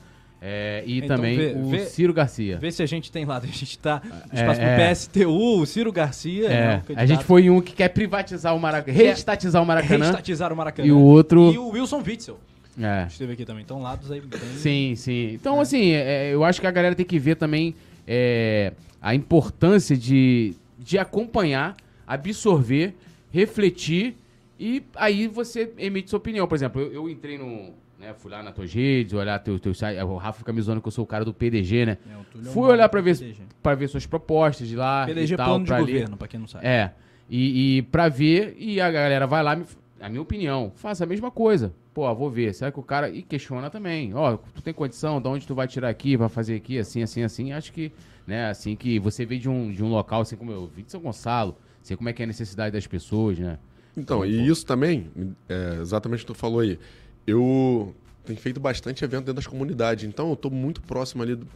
[0.49, 2.57] É, e Então, também vê- o vê- Ciro Garcia.
[2.57, 3.39] Vê se a gente tem lá.
[3.39, 4.01] A gente tá
[4.33, 4.91] É, espaço é.
[4.95, 6.47] PSTU, o Ciro Garcia.
[6.49, 10.05] É, o a gente foi um que quer privatizar o Maracanã, reestatizar o Maracanã.
[10.05, 10.87] Reestatizar o Maracanã.
[10.87, 12.39] E o outro- E o Wilson Witzel.
[12.81, 13.07] É.
[13.09, 13.65] Esteve aqui também.
[13.65, 14.39] Então, lados aí bem...
[14.59, 15.31] Sim, sim.
[15.33, 17.75] Então, assim, é, eu acho que a galera tem que ver também
[18.07, 21.75] é, a importância de, de acompanhar,
[22.07, 22.95] absorver,
[23.33, 24.15] refletir
[24.61, 26.47] e aí você emite sua opinião.
[26.47, 27.71] Por exemplo, eu, eu entrei no.
[27.99, 29.99] Né, fui lá na tua redes, olhar teu, teu site.
[30.03, 31.99] O Rafa fica me zoando que eu sou o cara do PDG, né?
[32.07, 35.07] É, é Fui olhar pra do ver, pra ver suas propostas de lá.
[35.07, 35.93] PDG e tal, plano de pra ler.
[35.93, 36.67] governo, pra quem não sabe.
[36.67, 36.93] É.
[37.31, 39.65] E, e pra ver, e a galera vai lá, me-
[40.01, 41.73] a minha opinião, faça a mesma coisa.
[41.95, 42.53] Pô, vou ver.
[42.55, 43.09] Será que o cara.
[43.09, 44.13] E questiona também.
[44.15, 47.23] Ó, tu tem condição, de onde tu vai tirar aqui, vai fazer aqui, assim, assim,
[47.23, 47.53] assim.
[47.53, 47.91] Acho que,
[48.27, 50.93] né, assim que você veio de um, de um local, assim como eu vi de
[50.93, 53.59] São Gonçalo, sei como é que é a necessidade das pessoas, né?
[53.97, 55.11] Então, e isso também,
[55.49, 56.79] é, exatamente o que tu falou aí.
[57.27, 57.95] Eu
[58.25, 61.47] tenho feito bastante evento dentro das comunidades, então eu tô muito próximo ali do.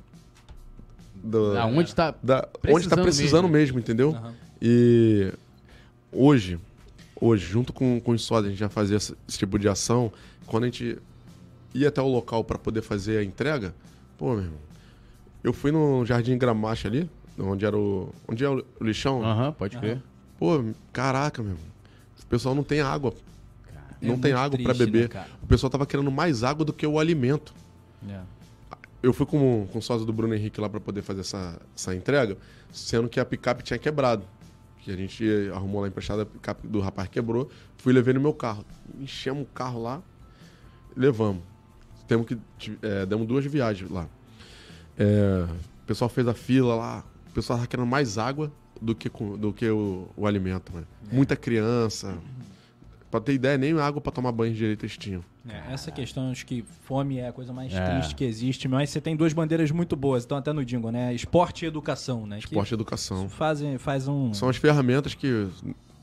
[1.22, 2.14] do- Aonde tá.
[2.22, 4.10] da, onde tá precisando mesmo, entendeu?
[4.10, 4.34] Aham.
[4.62, 5.32] E
[6.12, 6.59] hoje,
[7.20, 10.12] hoje, junto com, com os sócios, a gente já fazia esse, esse tipo de ação.
[10.47, 10.98] Quando a gente
[11.74, 13.74] ia até o local para poder fazer a entrega,
[14.18, 14.59] pô, meu irmão,
[15.42, 18.12] eu fui no Jardim Gramacha ali, onde era o.
[18.28, 19.22] Onde é o lixão.
[19.24, 20.02] Aham, pode crer.
[20.38, 21.66] Pô, caraca, meu irmão.
[22.22, 23.12] O pessoal não tem água.
[24.02, 25.09] É não tem água para né, beber.
[25.09, 25.28] cara?
[25.43, 27.55] o pessoal tava querendo mais água do que o alimento.
[28.09, 28.20] É.
[29.02, 31.94] Eu fui com, com o sócio do Bruno Henrique lá para poder fazer essa, essa
[31.94, 32.36] entrega,
[32.70, 34.24] sendo que a picape tinha quebrado.
[34.81, 35.24] Que a gente
[35.55, 37.51] arrumou lá emprestada, a picape do rapaz quebrou.
[37.77, 38.64] Fui levei no meu carro.
[38.98, 40.02] Enchemos o carro lá,
[40.97, 41.43] levamos.
[42.06, 42.39] Temos que,
[42.82, 44.09] é, demos duas viagens lá.
[44.98, 45.47] É,
[45.82, 47.05] o pessoal fez a fila lá.
[47.28, 48.51] O pessoal tava querendo mais água
[48.81, 50.86] do que, do que o, o alimento, mano.
[51.12, 52.18] Muita criança.
[53.11, 55.24] Pra ter ideia, nem água pra tomar banho direito eles tinham.
[55.49, 57.91] É, essa questão, acho que fome é a coisa mais É.
[57.91, 61.12] triste que existe, mas você tem duas bandeiras muito boas, então até no Dingo, né?
[61.12, 62.39] Esporte e educação, né?
[62.39, 63.28] Que Esporte e educação.
[63.28, 65.49] fazem, faz um, São as ferramentas que,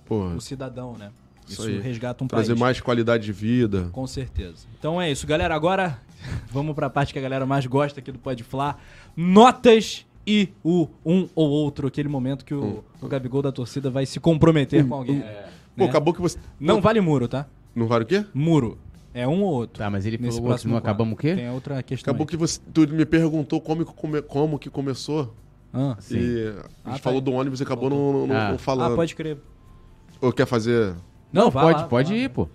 [0.05, 1.11] pô, o cidadão, né?
[1.47, 1.79] Isso Isso, aí.
[1.79, 2.59] resgata um trazer país.
[2.59, 3.87] mais qualidade de vida.
[3.93, 4.67] Com certeza.
[4.77, 5.55] Então é isso, galera.
[5.55, 5.97] Agora
[6.51, 8.83] vamos pra parte que a galera mais gosta aqui do Pode Falar.
[9.15, 14.05] Notas e o um ou outro, aquele momento que o, o Gabigol da torcida vai
[14.05, 15.23] se comprometer com alguém.
[15.77, 15.89] Pô, né?
[15.89, 16.37] acabou que você.
[16.59, 17.45] Não Pô, vale muro, tá?
[17.75, 18.25] Não vale o quê?
[18.33, 18.77] Muro.
[19.13, 19.79] É um ou outro.
[19.79, 21.35] Tá, mas ele Nesse falou que próximo não acabamos o quê?
[21.35, 22.11] Tem outra questão.
[22.11, 22.27] Acabou aí.
[22.29, 22.59] que você.
[22.73, 25.33] Tu me perguntou como, que come- como que começou.
[25.73, 26.17] Ah, Sim.
[26.17, 27.23] E a gente Ah, tá falou aí.
[27.25, 28.51] do ônibus e acabou não, não- Ah.
[28.51, 28.93] não falando.
[28.93, 29.37] ah, pode crer.
[30.21, 30.93] Ou quer fazer.
[31.31, 32.47] Não, vai pode, lá, pode ir, pô.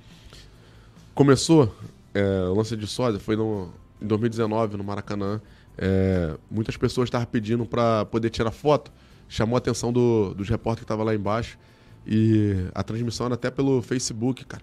[1.14, 1.74] Começou,
[2.14, 3.68] é, o lance de sósia foi no,
[4.00, 5.40] em 2019, no Maracanã.
[5.76, 8.90] É, muitas pessoas estavam pedindo para poder tirar foto.
[9.28, 11.58] Chamou a atenção do- dos repórteres que estavam lá embaixo.
[12.06, 14.62] E a transmissão era até pelo Facebook, cara.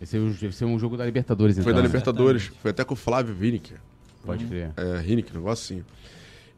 [0.00, 1.64] Esse é um, esse é um jogo da Libertadores, então.
[1.64, 1.86] Foi da né?
[1.86, 2.42] Libertadores.
[2.42, 2.62] Exatamente.
[2.62, 3.74] Foi até com o Flávio Winick.
[4.24, 4.72] Pode crer.
[4.76, 5.84] É, Hinek, negócio assim.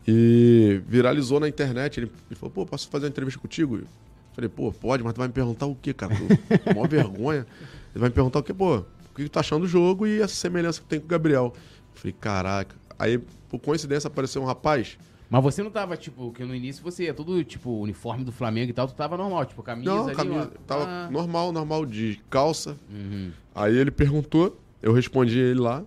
[0.06, 1.98] E viralizou na internet.
[1.98, 3.78] Ele, ele falou, pô, posso fazer uma entrevista contigo?
[3.78, 3.86] Eu
[4.34, 6.14] falei, pô, pode, mas tu vai me perguntar o quê, cara?
[6.14, 7.46] Tô com maior vergonha.
[7.94, 8.84] Ele vai me perguntar o quê, pô, o
[9.14, 11.52] que tu tá achando do jogo e essa semelhança que tem com o Gabriel.
[11.54, 12.76] Eu falei, caraca.
[12.98, 13.18] Aí,
[13.48, 14.96] por coincidência, apareceu um rapaz.
[15.28, 18.70] Mas você não tava, tipo, que no início você ia tudo, tipo, uniforme do Flamengo
[18.70, 20.58] e tal, tu tava normal, tipo, camisa Não, ali, camisa, ó.
[20.66, 21.08] tava Ah.
[21.10, 22.76] normal, normal, de calça.
[22.88, 23.32] Uhum.
[23.54, 25.82] Aí ele perguntou, eu respondi ele lá,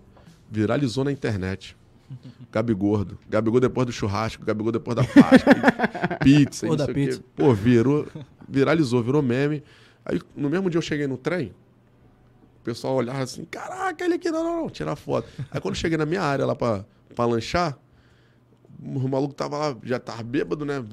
[0.52, 1.78] viralizou na internet.
[2.52, 3.18] Gabigordo.
[3.30, 5.54] Gabigol depois do churrasco, Gabigol depois da Páscoa,
[6.22, 7.22] pizza, Pô, da pizza.
[7.36, 8.08] Pô, virou,
[8.48, 9.64] viralizou, virou meme.
[10.04, 11.54] Aí no mesmo dia eu cheguei no trem,
[12.62, 15.28] o pessoal olhava assim, caraca, ele aqui, não, não, não, tirar foto.
[15.52, 16.84] Aí quando eu cheguei na minha área lá pra,
[17.16, 17.78] pra lanchar,
[18.82, 20.84] o maluco tava lá, já tava bêbado, né?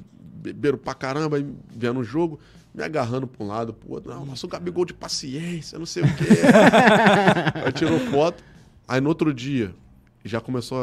[0.41, 1.37] Beberam pra caramba,
[1.75, 2.39] vendo o jogo,
[2.73, 4.13] me agarrando pra um lado, pro outro.
[4.13, 6.23] Não, nossa, o Gabigol de paciência, não sei o quê.
[7.65, 8.43] aí tirou foto.
[8.87, 9.73] Aí no outro dia,
[10.23, 10.77] já começou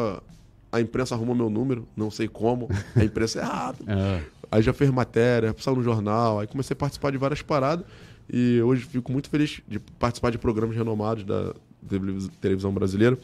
[0.72, 2.68] a, a imprensa arruma meu número, não sei como.
[2.97, 3.93] A imprensa é rápida.
[3.93, 4.20] Ah,
[4.51, 7.85] Aí já fez matéria, saiu no jornal, aí comecei a participar de várias paradas
[8.32, 11.52] e hoje fico muito feliz de participar de programas renomados da
[11.89, 13.18] televis- televisão brasileira.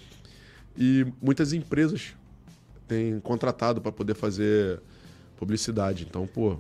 [0.77, 2.15] E muitas empresas
[2.91, 4.81] têm contratado para poder fazer
[5.37, 6.07] publicidade.
[6.09, 6.57] Então, pô,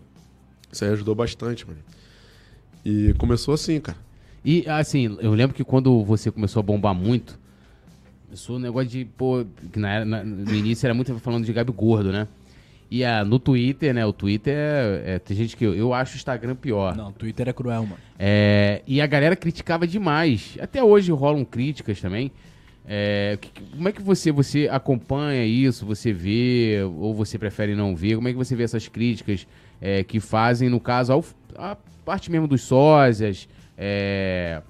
[0.72, 1.78] isso aí ajudou bastante, mano.
[2.84, 3.98] E começou assim, cara.
[4.44, 7.38] E assim, eu lembro que quando você começou a bombar muito,
[8.26, 11.52] começou o negócio de, pô, que na, era- na- no início era muito falando de
[11.52, 12.26] Gabi Gordo, né?
[12.90, 14.04] E ah, no Twitter, né?
[14.06, 15.64] O Twitter é, é- Tem gente que.
[15.64, 16.96] Eu, eu acho o Instagram pior.
[16.96, 17.98] Não, Twitter é cruel, mano.
[18.18, 20.56] É, e a galera criticava demais.
[20.60, 22.32] Até hoje rolam críticas também.
[22.92, 25.86] É, que- como é que você, você acompanha isso?
[25.86, 28.16] Você vê ou você prefere não ver?
[28.16, 29.46] Como é que você vê essas críticas
[29.80, 31.24] é, que fazem, no caso, ao,
[31.56, 33.48] a parte mesmo dos sósias,
[33.78, 34.60] é,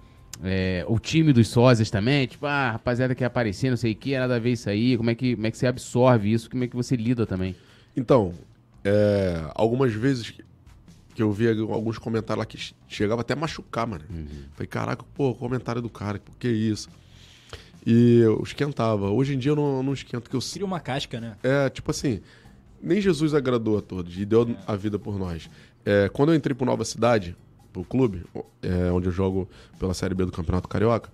[0.44, 2.26] é, o time dos sósias também?
[2.26, 4.98] Tipo, ah, rapaziada quer aparecer, não sei o que, nada a ver isso aí.
[4.98, 6.50] Como é, que, como é que você absorve isso?
[6.50, 7.56] Como é que você lida também?
[7.96, 8.34] Então,
[8.84, 10.34] é, algumas vezes
[11.14, 14.04] que eu via alguns comentários lá que che- chegava até a machucar, mano.
[14.52, 16.88] Falei, caraca, pô, comentário do cara, por que isso?
[17.86, 19.10] E eu esquentava.
[19.10, 21.36] Hoje em dia eu não, não esquento, que eu Cria uma casca, né?
[21.42, 22.20] É, tipo assim,
[22.82, 25.48] nem Jesus agradou a todos e deu a vida por nós.
[25.84, 27.36] É, quando eu entrei pro Nova Cidade,
[27.72, 28.24] pro clube,
[28.62, 29.48] é, onde eu jogo
[29.78, 31.10] pela Série B do Campeonato Carioca,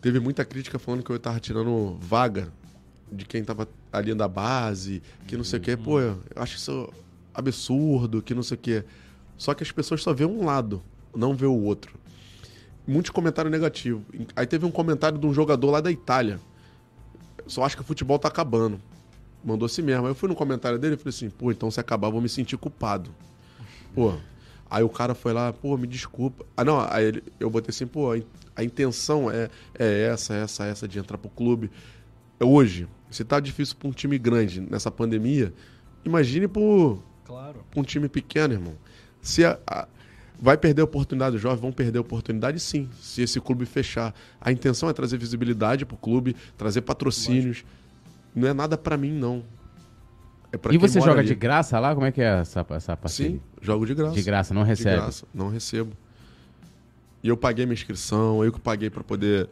[0.00, 2.48] teve muita crítica falando que eu tava tirando vaga
[3.10, 5.76] de quem tava ali da base, que não sei o quê.
[5.76, 6.92] Pô, eu acho isso
[7.32, 8.84] absurdo, que não sei o quê.
[9.36, 10.82] Só que as pessoas só vê um lado,
[11.14, 11.94] não vê o outro.
[12.86, 14.02] Muitos comentários negativos.
[14.34, 16.38] Aí teve um comentário de um jogador lá da Itália.
[17.46, 18.80] Só acho que o futebol tá acabando.
[19.44, 20.04] Mandou assim mesmo.
[20.06, 22.20] Aí eu fui no comentário dele e falei assim, pô, então se acabar eu vou
[22.20, 23.10] me sentir culpado.
[23.94, 24.14] Pô.
[24.68, 26.44] Aí o cara foi lá, pô, me desculpa.
[26.56, 28.24] Ah, não, aí ele- eu botei assim, pô, a in-
[28.56, 29.48] a intenção é,
[29.78, 31.70] é essa, essa, essa de entrar pro clube.
[32.40, 35.52] Hoje, se tá difícil pra um time grande nessa pandemia,
[36.04, 37.64] imagine pro, Claro.
[37.70, 38.74] pra um time pequeno, irmão.
[39.22, 39.86] Se a- a-
[40.40, 44.14] vai perder a oportunidade, os jovens vão perder a oportunidade, sim, se esse clube fechar.
[44.40, 47.64] A intenção é trazer visibilidade pro clube, trazer patrocínios.
[48.34, 49.42] Não é nada pra mim, não.
[50.52, 51.28] É pra e quem você mora joga ali.
[51.28, 51.94] de graça lá?
[51.94, 53.32] Como é que é essa, essa parceria?
[53.32, 54.14] Sim, jogo de graça.
[54.14, 54.96] De graça, não De recebe.
[54.96, 55.92] graça, não recebo.
[57.22, 59.48] E eu paguei minha inscrição, eu que paguei pra poder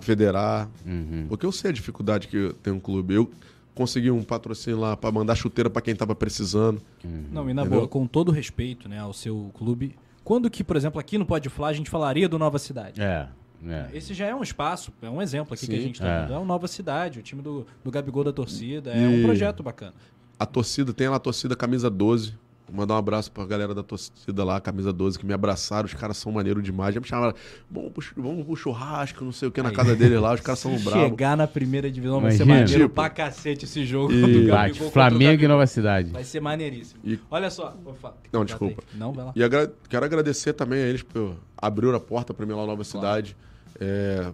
[0.00, 0.68] federar.
[0.86, 1.26] Uhum.
[1.28, 3.14] Porque eu sei a dificuldade que tem um clube.
[3.14, 3.30] Eu
[3.74, 6.80] consegui um patrocínio lá pra mandar chuteira pra quem tava precisando.
[7.02, 7.80] Não, e na Entendeu?
[7.80, 11.48] boa, com todo respeito, né, ao seu clube, quando que, por exemplo, aqui no Pode
[11.48, 13.00] Falar a gente falaria do Nova Cidade?
[13.00, 13.28] É,
[13.66, 13.88] é.
[13.92, 15.82] Esse já é um espaço, é um exemplo aqui que a Sim.
[15.82, 16.20] gente tá É.
[16.22, 16.32] dando.
[16.34, 18.90] É o Nova Cidade, o time do, do Gabigol da torcida.
[18.90, 19.94] É um E- projeto bacana.
[20.38, 22.34] A torcida, tem lá a torcida camisa 12.
[22.72, 25.86] Mandar um abraço pra galera da torcida lá, camisa 12, que me abraçaram.
[25.86, 26.94] Os caras são maneiros demais.
[26.94, 27.34] Já me chamaram,
[27.70, 30.34] vamos pro, chu- vamos pro churrasco, não sei o que, na casa deles lá.
[30.34, 30.92] Os caras são bravos.
[30.92, 35.42] Chegar na primeira divisão vai ser maneiro Tipo, pra cacete esse jogo e- Bate, Flamengo
[35.44, 35.48] e.
[35.48, 36.10] Nova Cidade.
[36.12, 37.00] Vai ser maneiríssimo.
[37.04, 37.76] E- Olha só.
[37.84, 38.82] Opa, Não, desculpa.
[38.92, 38.98] aí.
[38.98, 39.32] Não, vai lá.
[39.34, 42.66] E agra- quero agradecer também a eles por abrir a porta pra mim lá na
[42.68, 43.36] Nova Cidade.
[43.80, 44.30] É,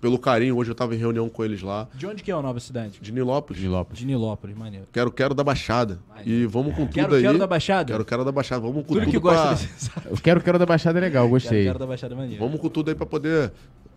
[0.00, 0.56] pelo carinho.
[0.56, 1.88] Hoje eu tava em reunião com eles lá.
[1.94, 2.98] De onde que é a Nova Cidade?
[3.00, 3.60] De Nilópolis.
[3.60, 3.98] Nilópolis.
[3.98, 4.86] De Nilópolis, maneiro.
[4.92, 5.98] Quero, quero da Baixada.
[6.24, 7.22] E vamos com tudo Quero, aí.
[7.22, 7.92] quero da Baixada?
[7.92, 8.60] Quero, quero da Baixada.
[8.60, 9.32] Vamos com Tudo tudo, que pra...
[9.32, 9.90] gosta desse...
[10.08, 11.64] Eu quero, quero da Baixada é legal, Quero, gostei.
[11.64, 12.42] quero da Baixada é maneiro.
[12.44, 13.52] Vamos com tudo aí pra poder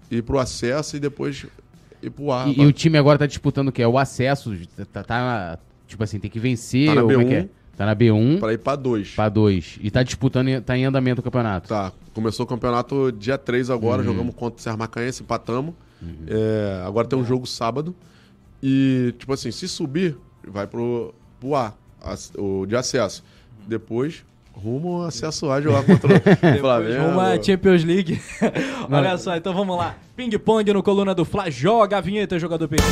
[0.09, 1.45] ir pro acesso e depois
[2.01, 2.47] ir pro ar.
[2.47, 3.85] E, e o time agora tá disputando o quê?
[3.85, 4.55] O acesso.
[4.91, 6.87] Tá, tá na- tipo assim, tem que vencer.
[6.87, 7.27] Tá na ou como é B1.
[7.29, 7.49] que é?
[7.75, 9.09] Tá na B1 Pra ir pra dois.
[9.15, 9.79] pra 2.
[9.81, 11.67] E tá disputando, tá em andamento o campeonato.
[11.69, 14.07] Tá, começou o campeonato dia 3 agora, Uhum.
[14.09, 15.73] jogamos contra o Serra Macaense, empatamos.
[16.27, 17.95] É, agora tem um jogo sábado.
[18.61, 20.15] E, tipo assim, se subir,
[20.47, 21.73] vai pro, pro A,
[22.37, 23.23] o de acesso.
[23.67, 24.23] Depois,
[24.53, 26.19] rumo ao acesso A jogar contra o
[26.59, 27.05] Flamengo.
[27.13, 28.21] Uma Champions League.
[28.91, 29.95] Olha só, então vamos lá.
[30.15, 31.49] Ping pong no coluna do Fla.
[31.49, 32.83] Joga a vinheta, jogador PT.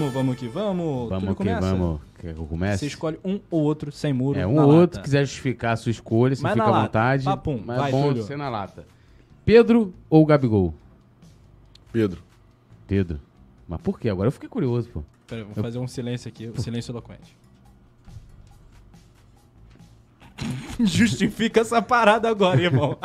[0.00, 1.08] Vamos, vamos que vamos.
[1.10, 1.60] Vamos Tudo que começa.
[1.74, 2.00] vamos.
[2.18, 2.78] Quer que eu comece?
[2.78, 4.38] Você escolhe um ou outro sem muro.
[4.38, 5.00] É, um ou outro, lata.
[5.02, 6.86] quiser justificar a sua escolha, você Mas fica na à lata.
[6.86, 7.24] vontade.
[7.24, 8.22] Papum, mas vai, é bom Túlio.
[8.22, 8.86] ser na lata.
[9.44, 10.74] Pedro ou Gabigol?
[11.92, 12.22] Pedro.
[12.86, 13.20] Pedro.
[13.68, 14.08] Mas por quê?
[14.08, 15.02] Agora eu fiquei curioso, pô.
[15.26, 17.36] Pera, vou fazer um silêncio aqui, um silêncio eloquente.
[20.80, 22.96] Justifica essa parada agora, irmão.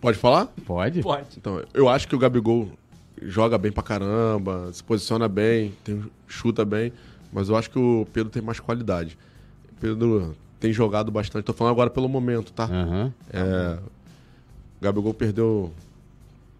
[0.00, 0.46] Pode falar?
[0.64, 1.02] Pode?
[1.02, 1.36] Pode.
[1.36, 2.70] Então, eu acho que o Gabigol
[3.22, 6.92] joga bem pra caramba, se posiciona bem, tem, chuta bem,
[7.32, 9.18] mas eu acho que o Pedro tem mais qualidade.
[9.72, 11.44] O Pedro tem jogado bastante.
[11.44, 12.64] Tô falando agora pelo momento, tá?
[12.64, 13.12] Aham.
[13.32, 13.78] É,
[14.78, 15.72] o Gabigol perdeu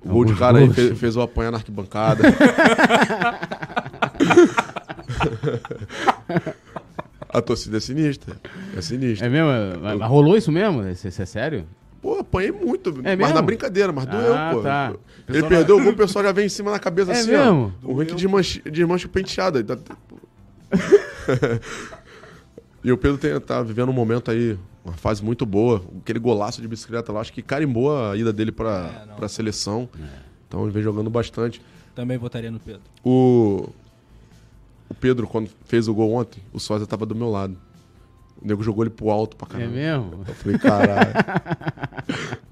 [0.05, 2.23] o gol de cara aí, fez, fez o apanhar na arquibancada.
[7.29, 8.37] A torcida é sinistra.
[8.77, 9.27] É sinistra.
[9.27, 9.51] É mesmo?
[9.83, 10.89] Mas Rolou isso mesmo?
[10.89, 11.67] Isso, isso é sério?
[12.01, 12.91] Pô, apanhei muito.
[12.91, 13.35] É mas mesmo?
[13.35, 14.63] na brincadeira, mas doeu, Ah, pô.
[14.63, 14.93] tá.
[15.29, 17.31] Ele pessoal perdeu o gol, o pessoal já vem em cima na cabeça É assim,
[17.33, 17.75] mesmo?
[17.83, 17.93] ó.
[17.93, 19.63] O é que desmancha, desmancha o penteado.
[19.65, 19.97] tá-
[22.85, 25.83] e o Pedro tem, tá vivendo um momento aí, uma fase muito boa.
[26.01, 29.89] Aquele golaço de bicicleta lá, acho que carimbou a ida dele pra, É, pra seleção.
[30.49, 31.61] Então ele vem jogando bastante.
[31.95, 32.83] Também votaria no Pedro.
[33.03, 33.69] O,
[34.89, 37.57] o Pedro, quando fez o gol ontem, o Sósia tava do meu lado.
[38.41, 39.73] O nego jogou ele pro alto pra É caramba.
[39.75, 40.25] mesmo?
[40.29, 41.13] Eu falei, caralho.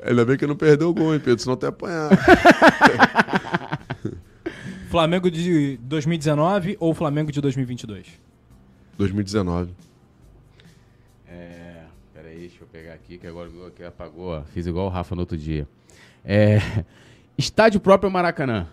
[0.02, 1.38] Ainda bem que não perdeu o gol, hein, Pedro?
[1.40, 2.10] Senão até apanhar.
[4.88, 8.06] Flamengo de 2019 ou Flamengo de 2022?
[8.96, 9.72] 2019.
[11.28, 11.82] É.
[12.14, 14.38] Peraí, deixa eu pegar aqui, que agora aqui apagou.
[14.38, 14.42] ó.
[14.52, 15.66] Fiz igual o Rafa no outro dia.
[16.24, 16.58] É.
[17.36, 18.66] Estádio próprio Maracanã.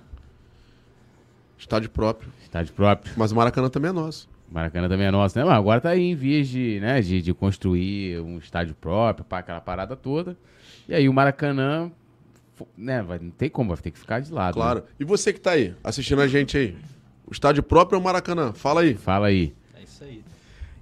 [1.57, 2.31] Estádio próprio.
[2.43, 3.13] Estádio próprio.
[3.17, 4.29] Mas o Maracanã também é nosso.
[4.51, 5.45] Maracanã também é nosso, né?
[5.45, 9.37] Mas agora tá aí em vias de, né, de, de construir um estádio próprio para
[9.37, 10.35] aquela parada toda.
[10.89, 11.89] E aí o Maracanã,
[12.77, 14.55] né, vai, não tem como, vai ter que ficar de lado.
[14.55, 14.81] Claro.
[14.81, 14.85] né?
[14.99, 16.75] E você que tá aí, assistindo a gente aí?
[17.25, 18.51] O estádio próprio é o Maracanã?
[18.51, 18.93] Fala aí.
[18.95, 19.53] Fala aí.
[19.73, 20.21] É isso aí.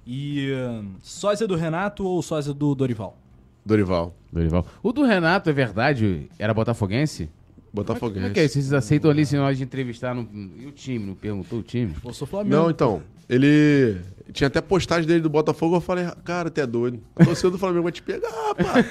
[0.04, 3.16] E hum, sósia do Renato ou sósia do Dorival?
[3.64, 4.12] Dorival.
[4.32, 4.66] Dorival.
[4.82, 6.28] O do Renato, é verdade?
[6.40, 7.26] Era botafoguense?
[7.26, 7.30] Como
[7.70, 8.34] é Botafoguense.
[8.34, 8.48] que é?
[8.48, 10.28] Vocês aceitam ali se nós de entrevistar no,
[10.58, 11.06] e o time?
[11.06, 11.94] Não perguntou o time?
[12.04, 12.56] Eu sou Flamengo.
[12.56, 13.00] Não, então.
[13.30, 13.96] Ele.
[14.32, 15.76] Tinha até postagem dele do Botafogo.
[15.76, 17.00] Eu falei, cara, até doido.
[17.16, 18.86] A torcida do Flamengo vai te pegar, rapaz.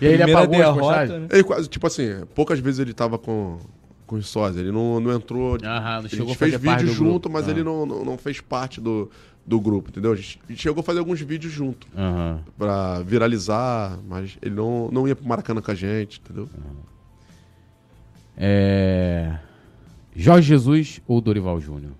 [0.00, 1.20] E aí ele apagou as derrota, postagens?
[1.22, 1.28] né?
[1.32, 3.58] Ele quase, tipo assim, poucas vezes ele tava com,
[4.06, 4.62] com os sósias.
[4.62, 5.58] Ele não, não entrou.
[5.62, 6.92] Aham, não ele chegou a fez vídeo grupo.
[6.94, 7.50] junto, mas Ah.
[7.50, 9.10] ele não, não, não fez parte do,
[9.44, 10.12] do grupo, entendeu?
[10.12, 12.40] A gente chegou a fazer alguns vídeos junto Aham.
[12.56, 16.48] pra viralizar, mas ele não, não ia pro Maracanã com a gente, entendeu?
[18.36, 19.34] É...
[20.14, 21.92] Jorge Jesus ou Dorival Júnior?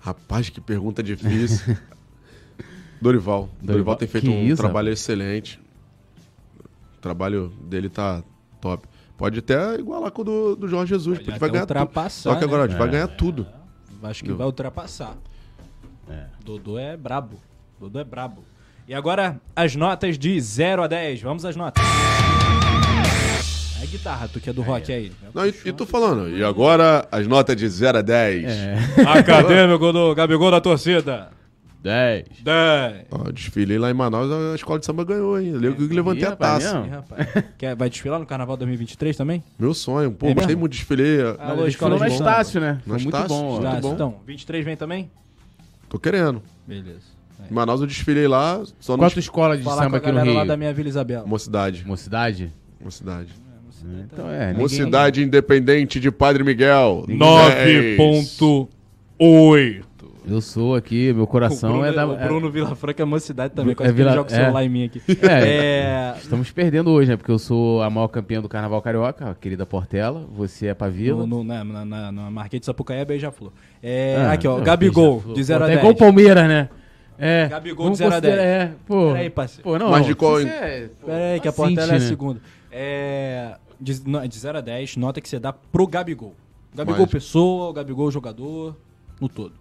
[0.00, 1.76] Rapaz, que pergunta difícil.
[3.00, 3.48] Dorival.
[3.48, 3.48] Dorival.
[3.62, 3.96] Dorival.
[3.96, 5.58] tem feito Que um isso, trabalho excelente.
[6.96, 8.22] O trabalho dele tá
[8.60, 8.86] top.
[9.16, 11.78] Pode até igualar com o do, do Jorge Jesus, Pode porque vai ganhar tudo.
[11.78, 12.64] ultrapassar, Só que agora né?
[12.64, 13.46] a gente vai ganhar tudo.
[14.02, 14.36] Acho que Não.
[14.36, 15.16] vai ultrapassar.
[16.08, 16.24] É.
[16.44, 17.38] Dodô é brabo.
[17.78, 18.42] Dodô é brabo.
[18.88, 21.20] E agora, as notas de 0 a 10.
[21.22, 21.84] Vamos às notas.
[23.80, 25.10] É a guitarra, tu que é do rock aí.
[25.34, 28.44] Não, e, e tô falando, e agora as notas de 0 a 10.
[28.44, 28.76] É.
[29.18, 31.30] Acadêmico do Gabigol da torcida.
[31.82, 32.26] 10.
[32.42, 33.06] 10.
[33.10, 35.54] Ó, desfilei lá em Manaus, a escola de samba ganhou, hein?
[35.62, 36.74] Eu que levantei a rapaz, taça.
[36.80, 36.86] mesmo?
[36.88, 37.28] Ih, rapaz.
[37.56, 39.42] Quer, vai desfilar no Carnaval 2023 também?
[39.58, 40.12] Meu sonho.
[40.12, 40.60] Pô, É gostei mesmo?
[40.60, 41.22] muito de desfilei.
[41.38, 42.30] Alô, Ele escola falou de samba.
[42.30, 42.72] Estácio, né?
[42.72, 43.44] Na Foi muito Estácio, bom.
[43.46, 43.50] ó.
[43.60, 43.94] muito Tá, bom.
[43.94, 45.10] Então, 23 vem também?
[45.88, 46.42] Tô querendo.
[46.66, 47.00] Beleza.
[47.50, 50.06] Em Manaus eu desfilei lá, só no Qual a tua escola de Falar samba com
[50.06, 51.26] a aqui no galera lá da minha Vila Isabel.
[51.26, 51.82] Mocidade.
[51.86, 52.52] Mocidade?
[52.78, 53.32] Mocidade.
[53.82, 54.48] Então é.
[54.48, 57.04] ninguém- Mocidade Independente de Padre Miguel.
[57.08, 58.68] 9.8.
[60.28, 62.06] Eu sou aqui, meu coração o Bruno, é da.
[62.06, 64.36] o Bruno Vilafranca é mocidade também, É quase que Vila- ele joga o é.
[64.36, 65.00] celular em mim aqui.
[65.26, 65.48] É.
[65.48, 67.16] É, Estamos perdendo hoje, né?
[67.16, 70.24] Porque eu sou a maior campeã do Carnaval Carioca, a querida Portela.
[70.36, 71.26] Você é Pavila.
[71.26, 73.50] no, no, na, na, na, Marquês de Sapucaí é Beija-Flor.
[73.82, 75.76] É, Ah, aqui, ó, não, Gabigol, de 0 a Pô, 10.
[75.76, 76.68] É igual o Palmeiras, né?
[77.18, 77.48] É.
[77.48, 78.34] Gabigol de 0 a 10.
[78.34, 79.12] considerar- É, pô.
[79.12, 79.62] Peraí, parceiro.
[79.64, 79.90] Pô, não.
[79.90, 82.06] Mas de qual- é- pô, Pera aí, que a Portela é a né?
[82.06, 82.40] segunda.
[82.70, 83.94] É, de,
[84.28, 86.34] de 0 a 10, nota que você dá pro Gabigol.
[86.74, 88.76] Gabigol Mas- pessoa, Gabigol jogador,
[89.20, 89.54] no todo.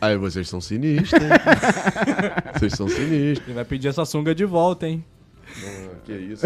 [0.00, 1.28] Aí vocês são sinistros, hein?
[2.58, 3.46] vocês são sinistros.
[3.46, 5.04] Ele vai pedir essa sunga de volta, hein?
[5.64, 6.44] Ah, que isso.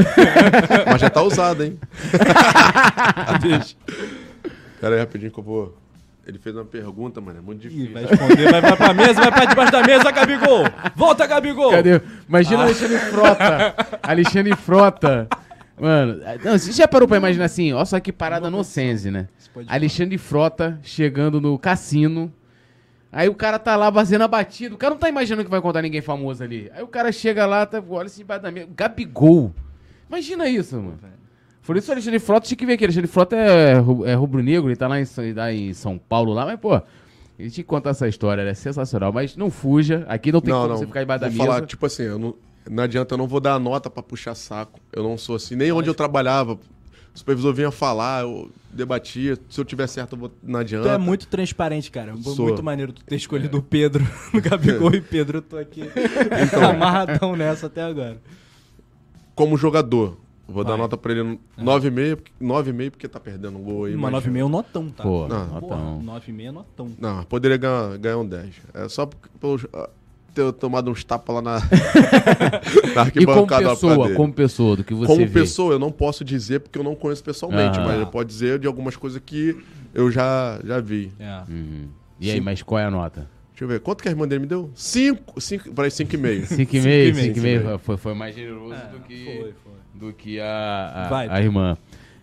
[0.90, 1.78] Mas já tá usado, hein?
[3.40, 3.74] Deixa.
[4.80, 5.76] Pera aí, rapidinho que eu vou...
[6.26, 7.92] Ele fez uma pergunta, mano, é muito Ih, difícil.
[7.92, 10.64] vai responder, vai, vai pra mesa, vai pra debaixo da mesa, Gabigol!
[10.96, 11.70] Volta, Gabigol!
[11.70, 12.01] Cadê?
[12.26, 12.62] Imagina Ah.
[12.64, 13.74] Alexandre Frota.
[14.02, 15.28] Alexandre Frota.
[15.80, 17.72] Mano, não, você já parou pra imaginar assim?
[17.72, 19.28] Olha só que parada nonsense, né?
[19.66, 22.32] Alexandre Frota chegando no cassino.
[23.10, 24.74] Aí o cara tá lá fazendo a batida.
[24.74, 26.70] O cara não tá imaginando que vai contar ninguém famoso ali.
[26.74, 28.68] Aí o cara chega lá, tá, olha assim embaixo da mesa.
[28.76, 29.52] Gabigol.
[30.09, 30.98] Imagina isso, mano.
[31.62, 32.84] Por isso o Alexandre Frota tinha que ver aqui.
[32.84, 33.72] Alexandre Frota é,
[34.06, 36.74] é rubro-negro, ele tá lá em, São- lá em São Paulo lá, mas, pô,
[37.38, 39.12] ele tinha que contar essa história, é sensacional.
[39.12, 40.78] Mas não fuja, aqui não tem não, como não.
[40.78, 41.46] você ficar embaixo da vou mesa.
[41.52, 42.34] falar, tipo assim, eu não,
[42.70, 44.81] não adianta, eu não vou dar a nota pra puxar saco.
[44.93, 45.55] Eu não sou assim.
[45.57, 46.59] Nem onde eu trabalhava, o
[47.15, 49.39] supervisor vinha falar, eu debatia.
[49.49, 50.89] Se eu tiver certo, eu vou, não adianta.
[50.89, 52.15] Tu é muito transparente, cara.
[52.23, 52.47] Sou.
[52.47, 55.82] Muito maneiro tu ter escolhido o Pedro no Gabigol e Pedro, eu tô aqui
[56.69, 58.20] amarradão nessa até agora.
[59.35, 60.16] Como jogador,
[60.47, 60.73] vou Vai.
[60.73, 63.95] dar nota pra ele no 9,5, porque- 9,5 porque tá perdendo um gol aí.
[63.95, 65.03] Uma mas- 9,5 é um notão, tá?
[65.03, 66.03] Pô, Não, notão.
[66.05, 66.91] 9,5 é notão.
[66.99, 68.55] Não, poderia ganhar, ganhar um 10.
[68.74, 69.07] É só
[69.41, 69.59] pelo,
[70.35, 74.77] ter tomado uns tapas lá na, na E como arquibancada lá pra pessoa, como pessoa,
[74.77, 75.40] do que você Como vê.
[75.40, 77.85] pessoa, eu não posso dizer porque eu não conheço pessoalmente, Ah.
[77.85, 79.56] mas eu posso dizer de algumas coisas que
[79.94, 81.12] eu já, já vi.
[81.19, 81.43] É.
[81.48, 81.89] Uhum.
[82.20, 82.40] E aí, Sim.
[82.43, 83.28] mas qual é a nota?
[83.52, 83.81] Deixa eu ver.
[83.81, 84.70] Quanto que a irmã dele me deu?
[84.74, 85.40] Cinco.
[85.40, 85.73] Cinco.
[85.73, 86.43] Peraí, cinco e meio.
[86.43, 87.78] 5,5, Cinco e meio, 5,5.
[87.78, 89.73] Foi, foi mais generoso É, do que, foi, foi.
[89.94, 91.28] do que a, a, Vai.
[91.28, 91.77] a irmã.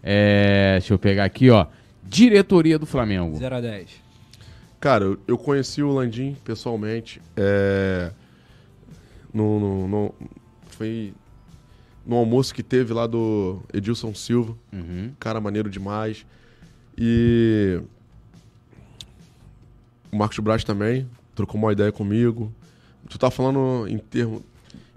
[0.04, 1.68] É, deixa eu pegar aqui, ó.
[2.04, 3.38] Diretoria do Flamengo.
[3.38, 4.01] 0 a 10.
[4.82, 7.22] Cara, eu, conheci o Landim pessoalmente.
[7.38, 8.12] É,
[9.34, 10.14] no, no, no-
[10.72, 11.14] foi
[12.06, 14.56] no almoço que teve lá do Edilson Silva.
[14.74, 15.12] Uhum.
[15.20, 16.26] Cara maneiro demais.
[16.98, 17.80] E
[20.12, 22.52] o Marcos Braz também trocou uma ideia comigo.
[23.08, 24.42] Tu tá falando em termos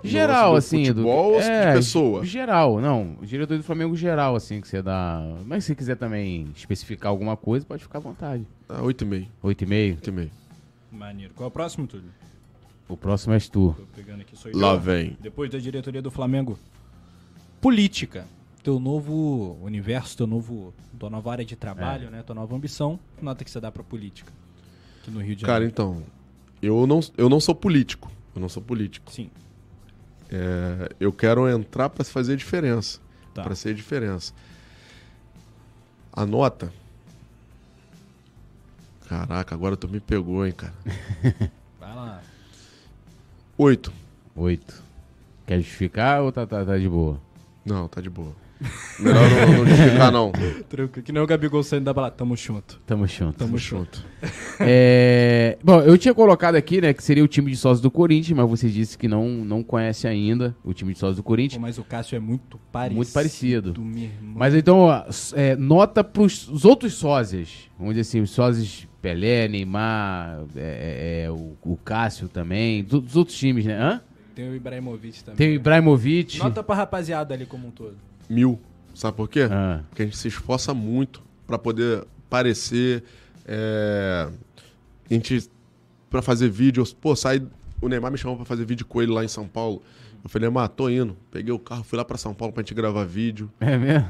[0.03, 0.85] Geral, do assim.
[0.85, 2.25] futebol do, ou de pessoa?
[2.25, 3.17] Geral, não.
[3.23, 5.21] Diretoria do Flamengo geral, assim, que você dá.
[5.47, 8.47] Mas se você quiser também especificar alguma coisa, pode ficar à vontade.
[8.69, 9.29] Ah, 8,5.
[9.43, 10.01] 8,5.
[10.01, 10.31] 8,5.
[10.91, 11.35] Maneiro.
[11.35, 12.11] Qual é o próximo, Túlio?
[12.89, 13.75] O próximo és tu.
[13.77, 14.81] Tô pegando aqui, sou Lá eu.
[14.81, 15.17] vem.
[15.21, 16.59] Depois da diretoria do Flamengo.
[17.61, 18.27] Política.
[18.63, 22.23] Teu novo universo, teu novo, tua nova área de trabalho, né?
[22.23, 22.99] Tua nova ambição.
[23.17, 24.33] Que nota que você dá pra política?
[25.03, 25.71] Aqui no Rio de Cara, Janeiro.
[25.73, 26.03] então,
[26.63, 28.11] eu não, eu não sou político.
[28.35, 29.11] Eu não sou político.
[29.13, 29.31] Sim.
[30.31, 33.01] É, eu quero entrar pra fazer diferença.
[33.35, 33.43] Tá.
[33.43, 34.33] Pra ser diferença.
[36.13, 36.73] A nota.
[39.09, 40.75] Caraca, agora tu me pegou, hein, cara.
[41.79, 42.23] Vai lá.
[43.59, 43.93] Oito.
[44.35, 44.83] 8.
[45.47, 47.21] Quer justificar ou tá, tá, tá de boa?
[47.65, 48.35] Não, tá de boa.
[49.01, 50.33] Melhor não, não justificar, não.
[50.69, 51.05] Tranquilo.
[51.05, 52.15] Que nem o Gabigol saindo da balada.
[52.17, 52.81] Tamo junto.
[52.87, 53.37] Tamo junto.
[53.39, 54.05] Tamo junto.
[54.61, 58.37] É, Bom, eu tinha colocado aqui, né, que seria o time de sócios do Corinthians,
[58.37, 61.61] mas você disse que não, não conhece ainda o time de sócios do Pô, Corinthians.
[61.61, 62.95] mas o Cássio é muito parecido.
[62.97, 63.75] Muito parecido.
[64.35, 65.05] Mas então, ó,
[65.35, 67.69] é, nota pros os outros sósias.
[67.79, 73.01] Vamos dizer assim, os sósias Pelé, Neymar, é, é, é, o, o Cássio também, do-
[73.01, 73.77] dos outros times, né?
[73.79, 74.01] Hã?
[74.35, 75.37] Tem o Ibrahimovic também.
[75.37, 76.39] Tem o Ibrahimovic.
[76.39, 77.97] Nota pra rapaziada ali como um todo.
[78.29, 78.59] Mil.
[78.95, 79.49] Sabe por quê?
[79.51, 83.03] Ah, Porque a gente se esforça muito pra poder parecer.
[83.47, 84.29] É...
[85.11, 85.49] A gente.
[86.09, 86.93] Pra fazer vídeos.
[86.93, 87.43] Pô, sai.
[87.81, 89.83] O Neymar me chamou pra fazer vídeo com ele lá em São Paulo.
[90.23, 91.17] Eu falei, Neymar, tô indo.
[91.31, 93.51] Peguei o carro, fui lá pra São Paulo pra gente gravar vídeo.
[93.61, 94.09] é mesmo?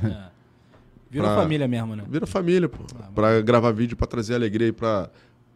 [1.11, 2.05] Virou Pra- família mesmo, né?
[2.09, 2.85] Vira família, pô.
[3.01, 5.09] Ah, pra gravar vídeo, pra trazer alegria aí pra,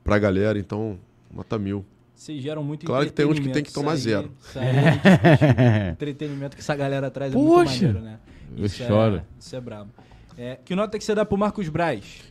[0.02, 0.58] pra galera.
[0.58, 0.98] Então,
[1.32, 1.84] nota mil.
[2.14, 4.34] Vocês geram muito Claro que tem uns que tem que tomar entretenimento.
[4.52, 4.66] zero.
[4.66, 7.72] Aí, aí é entretenimento que essa galera traz é muito Poxa!
[7.86, 8.18] maneiro, né?
[8.56, 9.16] Eu Isso choro.
[9.16, 9.90] É, isso é brabo.
[10.36, 12.22] É, que nota que você dá pro Marcos Braz?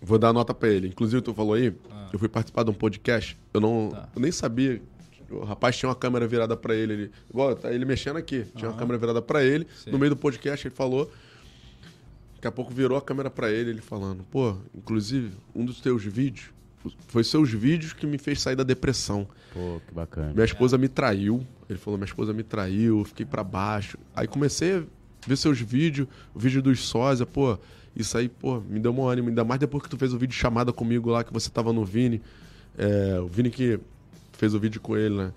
[0.00, 0.88] Vou dar nota pra ele.
[0.88, 1.74] Inclusive, tu falou aí,
[2.12, 3.36] eu fui participar de um podcast.
[3.52, 3.88] Eu não.
[3.90, 4.08] Tá.
[4.14, 4.80] Eu nem sabia.
[5.30, 6.92] O rapaz tinha uma câmera virada pra ele.
[6.92, 8.44] ele igual, tá ele mexendo aqui.
[8.54, 9.66] Tinha uma câmera virada pra ele.
[9.82, 9.92] Sei.
[9.92, 11.10] No meio do podcast, ele falou.
[12.36, 16.04] Daqui a pouco virou a câmera pra ele, ele falando, pô, inclusive, um dos teus
[16.04, 16.50] vídeos.
[17.08, 19.26] Foi seus vídeos que me fez sair da depressão.
[19.54, 20.32] Pô, que bacana.
[20.34, 21.44] Minha esposa me traiu.
[21.70, 23.96] Ele falou, minha esposa me traiu, eu fiquei pra baixo.
[24.14, 24.82] Aí comecei a
[25.26, 27.58] ver seus vídeos, o vídeo dos sósia, pô,
[27.96, 29.28] isso aí, pô, me deu um ânimo.
[29.28, 31.84] Ainda mais depois que tu fez o vídeo chamada comigo lá, que você tava no
[31.84, 32.20] Vini.
[32.76, 33.78] É, o Vini que
[34.32, 35.32] fez o vídeo com ele, né?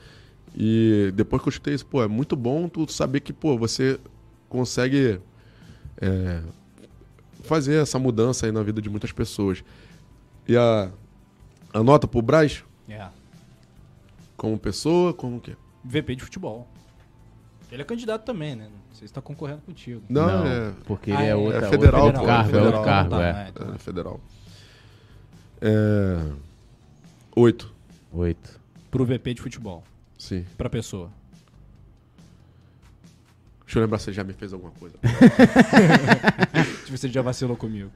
[0.56, 4.00] E depois que eu escutei isso, pô, é muito bom tu saber que, pô, você
[4.50, 5.20] consegue
[6.02, 6.42] é,
[7.44, 9.64] fazer essa mudança aí na vida de muitas pessoas.
[10.48, 10.90] E a,
[11.74, 13.08] a nota pro Braz, É.
[14.36, 15.56] como pessoa, como o quê?
[15.84, 16.68] VP de futebol.
[17.72, 18.70] Ele é candidato também, né?
[18.98, 20.02] Não sei se tá concorrendo contigo.
[20.10, 22.65] Não, é, porque ele Ah, é, é outra, é federal, outro cargo, é federal.
[22.65, 23.48] outro cargo, Tá, é.
[23.49, 24.19] então é federal.
[25.61, 26.19] É,
[27.36, 27.72] oito,
[28.11, 28.60] Oito.
[28.90, 29.84] Pro VP de futebol.
[30.18, 30.44] sim.
[30.57, 31.11] Pra pessoa.
[33.65, 34.95] Deixa eu lembrar se você já me fez alguma coisa.
[36.86, 37.91] Se você já vacilou comigo.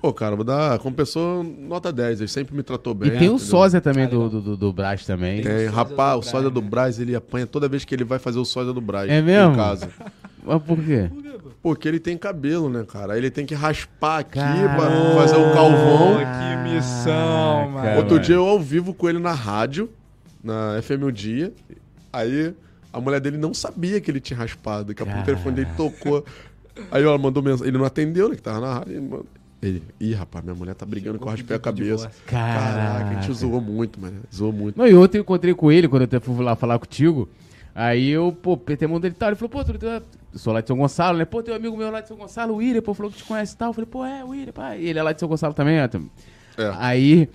[0.00, 2.20] Pô, cara, vou dar, como pessoa, nota 10.
[2.20, 3.08] Ele sempre me tratou bem.
[3.08, 3.38] e tem o entendeu?
[3.38, 5.42] sósia também Ah, do, do, do, do Brás também.
[5.42, 6.68] Tem, sósia rapaz, do o sósia Braz, do né?
[6.70, 9.10] Braz, ele apanha toda vez que ele vai fazer o sósia do Braz.
[9.10, 9.52] É mesmo?
[9.52, 9.90] Em casa.
[10.48, 11.10] Mas por quê?
[11.62, 13.12] Porque ele tem cabelo, né, cara?
[13.14, 14.76] Aí ele tem que raspar aqui Caramba.
[14.76, 16.16] pra fazer o calvão.
[16.18, 17.96] que missão, mano.
[17.98, 19.90] Outro dia eu ao vivo com ele na rádio,
[20.42, 21.52] na FM o Dia.
[22.12, 22.54] Aí
[22.92, 24.84] a mulher dele não sabia que ele tinha raspado.
[24.86, 26.24] Daqui a pouco o telefone dele tocou.
[26.90, 27.66] Aí ela mandou mensagem.
[27.68, 28.36] Ele não atendeu, né?
[28.36, 28.92] Que tava na rádio.
[28.92, 29.26] Ele, mandou-
[29.60, 32.10] ele ih, rapaz, minha mulher tá brigando que eu raspei a cabeça.
[32.26, 34.20] Caraca, a gente zoou muito, mano.
[34.32, 34.78] Zoou muito.
[34.78, 37.28] Não, e ontem eu encontrei com ele, quando eu até fui lá falar contigo.
[37.74, 39.28] Aí eu, pô, apertei a mão dele e tal.
[39.28, 40.02] Ele falou, pô, tu, tu,
[40.38, 41.24] eu sou lá de São Gonçalo, né?
[41.24, 43.24] Pô, tem um amigo meu lá de São Gonçalo, o William, pô, falou que te
[43.24, 43.70] conhece e tal.
[43.70, 44.76] Eu falei, pô, é, o William, pá.
[44.76, 45.84] E ele é lá de São Gonçalo também, ó.
[46.62, 46.72] É.
[46.78, 47.28] Aí,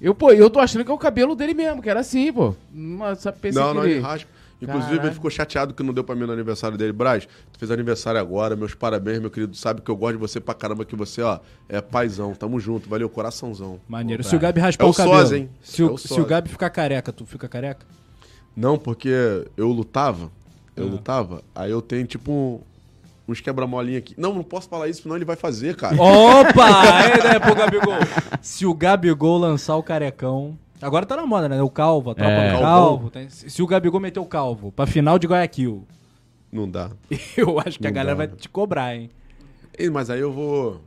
[0.00, 2.54] eu, pô, eu tô achando que é o cabelo dele mesmo, que era assim, pô.
[2.72, 4.00] Mas só pensei Não, que não, ele...
[4.00, 4.28] raspa.
[4.62, 5.06] Inclusive, Caralho.
[5.08, 6.92] ele ficou chateado que não deu pra mim no aniversário dele.
[6.92, 9.56] Braz, tu fez aniversário agora, meus parabéns, meu querido.
[9.56, 12.34] Sabe que eu gosto de você pra caramba, que você, ó, é paizão.
[12.34, 13.80] Tamo junto, valeu, coraçãozão.
[13.88, 14.22] Maneiro.
[14.22, 15.16] Pô, Se o Gabi raspar É o o cabelo.
[15.16, 15.48] sósia, hein?
[15.62, 17.86] Se, É o, o se o Gabi ficar careca, tu fica careca?
[18.54, 19.08] Não, porque
[19.56, 20.30] eu lutava,
[20.76, 20.90] eu Ah.
[20.90, 22.60] lutava, aí eu tenho tipo um-
[23.28, 24.14] uns quebra-molinha aqui.
[24.18, 25.94] Não, não posso falar isso, senão ele vai fazer, cara.
[26.00, 26.64] Opa!
[26.66, 27.94] Aí, né, pro Gabigol.
[28.42, 31.60] Se o Gabigol lançar o carecão, Agora tá na moda, né?
[31.62, 32.54] O calvo, a tropa É.
[32.54, 33.10] do calvo.
[33.10, 35.86] Tem- se o Gabigol meter o calvo pra final de Guayaquil,
[36.50, 36.90] Não dá.
[37.36, 38.26] eu acho que a Não galera dá.
[38.26, 39.10] vai te cobrar, hein?
[39.78, 40.80] Ei, mas aí eu vou.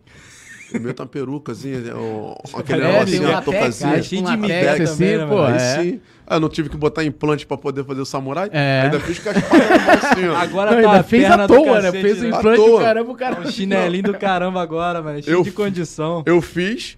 [0.73, 3.91] Eu meto uma perucazinha, né, um- aquele É, negocinho, tem uma uma toucazinha.
[3.91, 5.41] técnica, cheio de migué assim, né, pô?
[5.43, 5.59] Aí é.
[5.59, 6.01] sim.
[6.25, 8.49] Ah, não tive que botar implante pra poder fazer o samurai.
[8.51, 8.83] É.
[8.85, 10.35] Ainda fiz com as palmas assim, ó.
[10.37, 11.91] Agora Não, tá ainda a fez perna à do toa, né?
[11.91, 12.29] cacete, Fez o né?
[12.29, 13.39] Implante do caramba, o cara.
[13.41, 15.21] Um chinelinho do caramba agora, mano.
[15.21, 16.23] Cheio Eu de condição.
[16.25, 16.97] Eu fiz.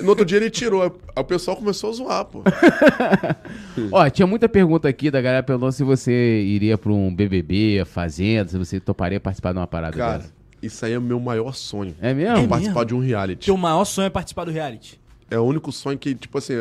[0.00, 1.00] No outro dia ele tirou.
[1.16, 2.42] O pessoal começou a zoar, pô.
[3.90, 7.84] Ó, tinha muita pergunta aqui da galera perguntando se você iria pra um BBB, a
[7.84, 10.32] Fazenda, se você toparia participar de uma parada Cara, dessa.
[10.62, 11.94] Isso aí é o meu maior sonho.
[12.00, 12.48] É mesmo?
[12.48, 13.46] participar de um reality.
[13.46, 15.00] Teu maior sonho é participar do reality.
[15.30, 16.52] É o único sonho que, tipo assim,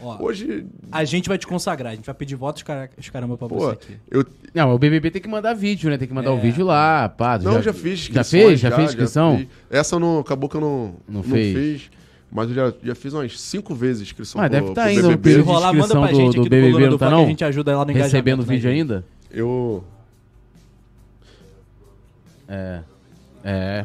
[0.00, 0.22] Ó.
[0.22, 0.64] hoje.
[0.92, 2.62] A gente vai te consagrar, a gente vai pedir votos
[2.96, 3.96] os caramba pra Pô, você aqui.
[4.08, 4.24] eu.
[4.54, 5.98] Não, o BBB tem que mandar vídeo, né?
[5.98, 6.40] Tem que mandar o É.
[6.40, 7.38] vídeo lá, pá.
[7.40, 8.60] Não, eu já fiz Já fez?
[8.60, 9.38] Já, fez inscrição?
[9.38, 9.48] fiz.
[9.68, 11.56] Essa não, acabou que eu não, Não não, fez.
[11.82, 11.90] fiz.
[12.30, 15.02] Mas eu já, já fiz umas cinco vezes inscrição Ah, pro, deve tá pro ainda
[15.02, 15.34] no BBB.
[15.34, 17.10] Se rolar, manda inscrição pra do- gente do aqui do BBB, Coluna não do tá
[17.10, 17.24] não?
[17.24, 18.12] a gente ajuda lá no engajamento.
[18.14, 18.78] Recebendo né, vídeo gente?
[18.80, 19.04] ainda?
[19.32, 19.82] Eu.
[22.48, 22.80] É.
[23.44, 23.84] É.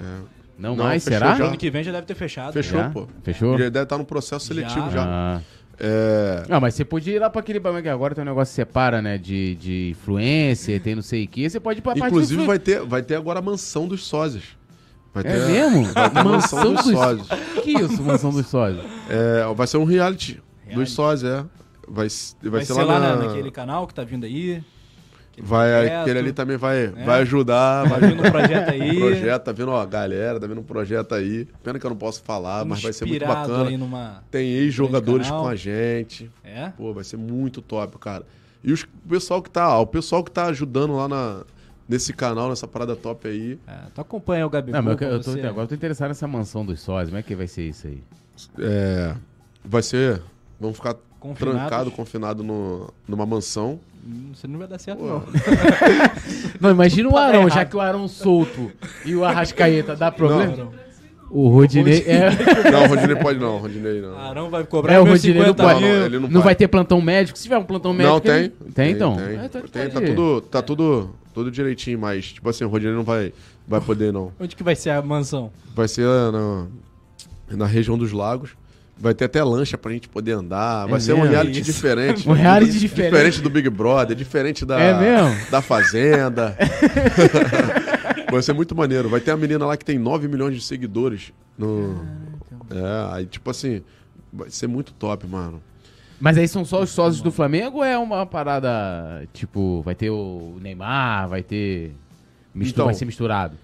[0.57, 1.35] Não, Não, mais, fechou será?
[1.35, 1.45] já.
[1.45, 2.53] Ano que vem já deve ter fechado.
[2.53, 2.89] Fechou, Já?
[2.89, 3.07] pô.
[3.23, 3.57] Fechou?
[3.57, 5.03] Já deve estar no processo seletivo já.
[5.05, 5.41] Ah.
[5.77, 6.43] É.
[6.47, 8.55] Não, mas você podia ir lá pra aquele bagulho que agora tem um negócio que
[8.55, 9.17] separa, né?
[9.17, 11.49] De, de influencer, tem não sei o que.
[11.49, 14.05] Você pode ir pra parte Inclusive influ- vai ter, vai ter agora a mansão dos
[14.05, 14.43] sósias.
[15.13, 15.83] Vai É ter, mesmo?
[15.93, 17.27] Vai ter mansão dos sósias.
[17.57, 18.83] O que é isso, mansão dos sósios?
[19.09, 20.41] É, vai ser um reality,
[20.73, 21.35] dos sósias, é.
[21.87, 24.61] Vai, vai, Vai, ser, ser lá na, na- naquele canal que tá vindo aí.
[25.35, 26.01] Aquele Vai, projeto.
[26.01, 27.83] aquele ali também vai, vai ajudar.
[27.83, 28.99] Tá Vai vindo um projeto aí.
[28.99, 31.45] projeto, tá vendo, ó, a galera, tá vendo um projeto aí.
[31.63, 33.69] Pena que eu não posso falar, mas vai ser muito bacana.
[33.69, 34.23] aí numa...
[34.31, 36.31] Tem ex-jogadores com a gente.
[36.43, 36.69] É?
[36.69, 38.25] Pô, vai ser muito top, cara.
[38.63, 41.43] E os, o pessoal que tá, o pessoal que tá ajudando lá na,
[41.87, 43.59] nesse canal, nessa parada top aí.
[43.67, 46.27] É, tu acompanha o Gabigol Não, mas eu, eu tô, agora eu tô interessado nessa
[46.27, 47.09] mansão dos sósios.
[47.09, 48.01] Como é que vai ser isso aí?
[48.59, 49.15] É,
[49.63, 50.21] vai ser.
[50.59, 51.59] Vamos ficar Confinados.
[51.59, 53.79] trancado, confinado no, numa mansão.
[54.33, 55.05] Você não vai dar certo, Pô.
[55.07, 55.23] não.
[56.61, 58.71] Não, imagina o dar Arão, já que o Arão solto
[59.03, 60.55] e o Arrascaeta dá problema.
[60.55, 60.71] Não,
[61.31, 62.03] O Rodinei.
[62.07, 62.29] É,
[62.71, 64.17] Não, o Rodinei pode não, o Rodinei não.
[64.17, 65.81] Arão vai cobrar é o Rodinei não 50 pode.
[65.81, 66.55] Não, não, ele não, não vai.
[66.55, 67.35] ter plantão médico.
[67.37, 68.13] Se tiver um plantão médico.
[68.13, 68.35] Não, tem.
[68.35, 69.15] ele- Tem, então?
[69.15, 70.15] Tem, Ah, então Tem, pode tá ir.
[70.15, 73.33] tudo, tá tudo, tudo direitinho, mas, tipo assim, o Rodinei não vai,
[73.67, 74.31] vai poder, não.
[74.39, 75.51] Onde que vai ser a mansão?
[75.75, 76.67] Vai ser na,
[77.51, 78.51] na região dos lagos.
[78.97, 80.85] Vai ter até lancha pra gente poder andar.
[80.87, 81.71] Vai É ser um reality Isso.
[81.71, 82.29] diferente.
[82.29, 83.11] Um reality diferente.
[83.11, 86.57] Diferente do Big Brother, diferente da, É da Fazenda.
[88.31, 89.09] vai ser muito maneiro.
[89.09, 91.33] Vai ter a menina lá que tem 9 milhões de seguidores.
[91.57, 92.05] No...
[92.69, 93.81] É, aí tipo assim,
[94.31, 95.61] vai ser muito top, mano.
[96.19, 100.09] Mas aí são só os sósios do Flamengo ou é uma parada, tipo, vai ter
[100.09, 101.93] o Neymar, vai ter...
[102.53, 102.85] Mistura, Então.
[102.85, 103.57] vai ser misturado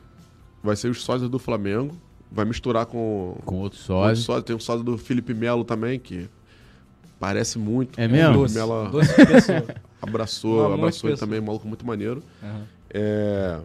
[0.61, 1.95] Vai ser os sósios do Flamengo.
[2.31, 4.25] Vai misturar com, com outros sósios.
[4.25, 4.45] sósios.
[4.45, 6.29] Tem o sócio do Felipe Melo também, que
[7.19, 7.99] parece muito.
[7.99, 8.35] É mesmo?
[8.39, 8.53] O Doce.
[8.53, 9.11] Felipe Melo Doce
[10.01, 12.23] abraçou, Um abraçou ele também, um maluco muito maneiro.
[12.41, 12.61] Aham.
[12.93, 13.59] É,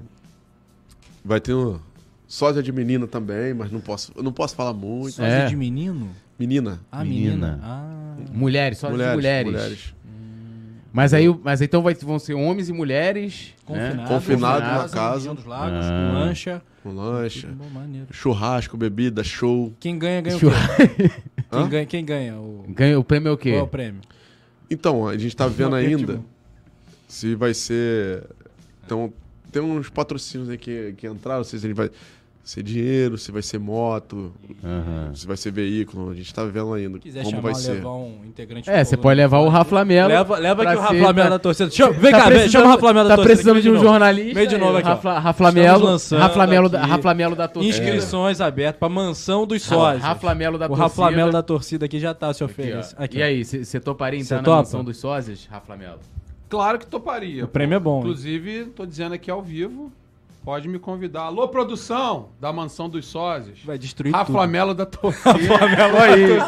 [1.24, 1.78] vai ter um
[2.26, 5.12] sósia de menina também, mas não posso, não posso falar muito.
[5.14, 5.46] Sósia É.
[5.46, 6.10] de menino?
[6.38, 6.80] Menina.
[6.92, 7.30] Ah, Menina.
[7.30, 7.60] menina.
[7.62, 8.16] Ah.
[8.32, 9.50] Mulheres, sósios de mulheres.
[9.52, 9.94] mulheres.
[10.96, 13.90] Mas aí, o- mas então vai, vão ser homens e mulheres, né?
[13.90, 14.08] Confinado.
[14.08, 15.34] Confinado na casa.
[15.34, 15.90] dos lagos, Ah.
[15.90, 16.62] com lancha.
[16.82, 17.66] Com lancha, bom,
[18.10, 19.74] churrasco, bebida, show.
[19.78, 21.10] Quem ganha, ganha o Churra- quê?
[21.50, 22.36] Quem ganha, quem ganha?
[22.36, 22.64] O...
[22.68, 23.50] Ganha, o prêmio é o quê?
[23.50, 24.00] Qual é o prêmio?
[24.70, 26.24] Então, a gente tá vendo Não, ainda tipo-
[27.06, 28.24] se vai ser.
[28.84, 29.12] Então,
[29.52, 31.90] tem uns patrocínios aí que, que entraram, não sei se ele vai
[32.48, 34.32] ser dinheiro, se vai ser moto,
[34.62, 35.12] Aham.
[35.14, 36.10] se vai ser veículo.
[36.10, 37.72] A gente tá vendo ainda Se quiser como chamar, vai ser.
[37.72, 39.48] levar um integrante É, você pode levar o.
[39.48, 40.08] Rafa Melo.
[40.08, 41.70] Leva, leva aqui o Rafa Melo da torcida.
[41.72, 43.34] Chama, vem Tá cá, vem, precisando- chama o Rafa Melo da Tá torcida.
[43.34, 44.34] precisando aqui, de um jornalista.
[44.34, 44.88] Vem de novo aqui.
[44.88, 45.96] Rafa, Melo.
[46.16, 47.74] Rafa Melo, da, Rafa Melo da torcida.
[47.84, 50.02] Inscrições abertas pra mansão dos sócios.
[50.04, 50.84] Rafa Melo da o torcida.
[50.86, 52.94] Rafa Melo da torcida aqui já tá se oferecendo.
[53.02, 54.56] Aqui, e aí, você toparia entrar na topa?
[54.58, 55.98] mansão dos sósias, Rafa Melo?
[56.48, 57.44] Claro que toparia.
[57.44, 57.98] O prêmio é bom?
[57.98, 59.90] Inclusive, tô dizendo aqui ao vivo,
[60.46, 61.22] pode me convidar.
[61.22, 63.58] Alô, produção da Mansão dos Sósios.
[63.64, 64.46] Vai destruir Rafa tudo.
[64.48, 65.28] Melo da torcida.
[66.00, 66.38] aí.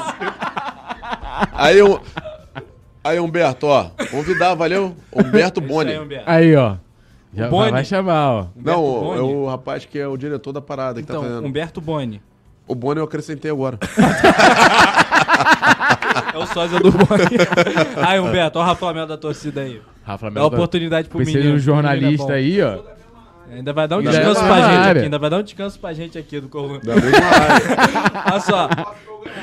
[1.53, 2.01] aí, eu-
[3.03, 3.91] aí, Humberto, ó.
[4.09, 4.95] Convidar, valeu?
[5.12, 5.91] Humberto Boni.
[5.91, 6.31] Aí, Humberto.
[6.31, 6.77] Aí, ó.
[7.35, 7.73] Já Boni.
[7.73, 8.47] vai, chamar, ó.
[8.55, 9.20] Não, é Boni?
[9.35, 11.45] o rapaz que é o diretor da parada que tá Então, fazendo.
[11.47, 12.23] Humberto Boni.
[12.69, 13.79] O Boni eu acrescentei agora.
[16.35, 17.25] É o sósia do Boni.
[18.07, 19.81] aí, Humberto, ó o Rafa da torcida aí.
[20.05, 20.51] Rafa Dá Melo.
[20.51, 21.55] da- oportunidade pro menino.
[21.55, 22.98] um jornalista Menino é aí, ó.
[23.51, 24.91] Ainda vai dar um descanso é pra na gente área.
[24.93, 25.01] aqui.
[25.05, 26.81] Ainda vai dar um descanso pra gente aqui do Coluna.
[26.81, 28.23] Da mesma área.
[28.33, 28.69] Olha só.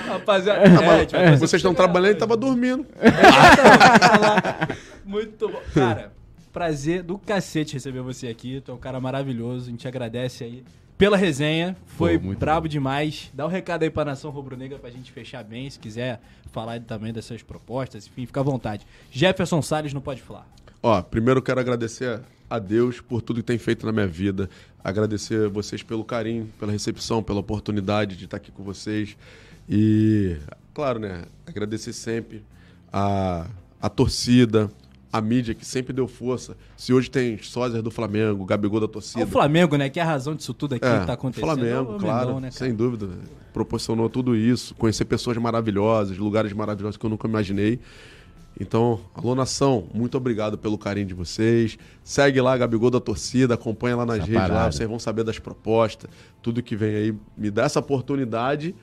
[0.07, 2.85] Rapaziada, é, fazer vocês estão trabalhando e tava dormindo.
[5.05, 5.61] Muito bom.
[5.73, 6.11] Cara,
[6.53, 8.61] prazer do cacete receber você aqui.
[8.61, 9.67] Tu é um cara maravilhoso.
[9.67, 10.63] A gente agradece aí
[10.97, 11.75] pela resenha.
[11.85, 13.29] Foi Pô, brabo demais.
[13.33, 15.69] Dá um recado aí pra Nação Rubro-Negra pra gente fechar bem.
[15.69, 16.19] Se quiser
[16.51, 18.85] falar também dessas propostas, enfim, fica à vontade.
[19.11, 20.47] Jefferson Salles não pode falar.
[20.87, 24.47] Ó, primeiro quero agradecer a Deus por tudo que tem feito na minha vida.
[24.83, 29.17] Agradecer vocês pelo carinho, pela recepção, pela oportunidade de estar aqui com vocês.
[29.67, 30.35] E,
[30.75, 31.23] claro, né?
[31.47, 32.43] Agradecer sempre
[32.93, 33.47] a,
[33.81, 34.69] a torcida,
[35.11, 36.55] a mídia que sempre deu força.
[36.77, 39.23] Se hoje tem sósias do Flamengo, Gabigol da É torcida.
[39.23, 39.89] o Flamengo, né?
[39.89, 41.47] Que é a razão disso tudo aqui que tá acontecendo.
[41.47, 42.51] Flamengo, É claro, né, cara?
[42.51, 43.09] sem dúvida.
[43.51, 44.75] Proporcionou tudo isso.
[44.75, 47.79] Conhecer pessoas maravilhosas, lugares maravilhosos que eu nunca imaginei.
[48.59, 51.77] Então, alô nação, muito obrigado pelo carinho de vocês.
[52.03, 54.71] Segue lá, Gabigol da Torcida, acompanha lá nas Essa redes, lá, parada.
[54.71, 56.09] vocês vão saber das propostas,
[56.41, 57.13] tudo que vem aí.
[57.37, 58.73] Me dá essa oportunidade.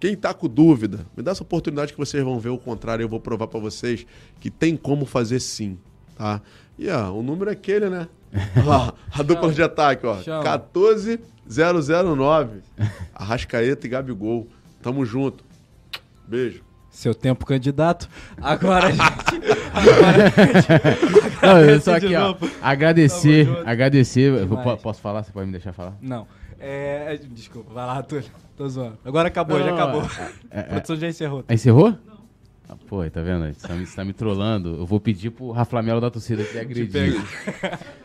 [0.00, 3.04] Quem tá com dúvida, me dá essa oportunidade que vocês vão ver o contrário.
[3.04, 4.06] Eu vou provar pra vocês
[4.40, 5.78] que tem como fazer sim,
[6.16, 6.40] tá?
[6.78, 8.08] E ó, o número é aquele, né?
[8.66, 10.22] Ó, a dupla de ataque, ó.
[10.22, 10.42] Chama.
[10.42, 12.60] 14009.
[13.14, 14.48] Arrascaeta e Gabigol.
[14.80, 15.44] Tamo junto.
[16.26, 16.62] Beijo.
[16.92, 18.08] Seu tempo candidato.
[18.40, 19.02] Agora a gente.
[21.42, 22.36] Não, eu só aqui, ó.
[22.62, 24.32] Agradecer, agradecer.
[24.32, 25.22] Eu po- posso falar?
[25.24, 25.94] Você pode me deixar falar?
[26.00, 26.26] Não.
[26.60, 28.24] É, desculpa, vai lá, Túlio.
[28.56, 28.96] Tô zoando.
[29.04, 30.02] Agora acabou, já Não, acabou.
[30.50, 31.44] é- a produção já encerrou.
[31.48, 31.88] Ah, encerrou?
[32.08, 32.11] Ah,
[32.92, 33.50] pô, tá vendo?
[33.54, 34.76] Você tá, me, você tá me trollando.
[34.80, 37.14] Eu vou pedir pro Raflamelo da torcida te agredir.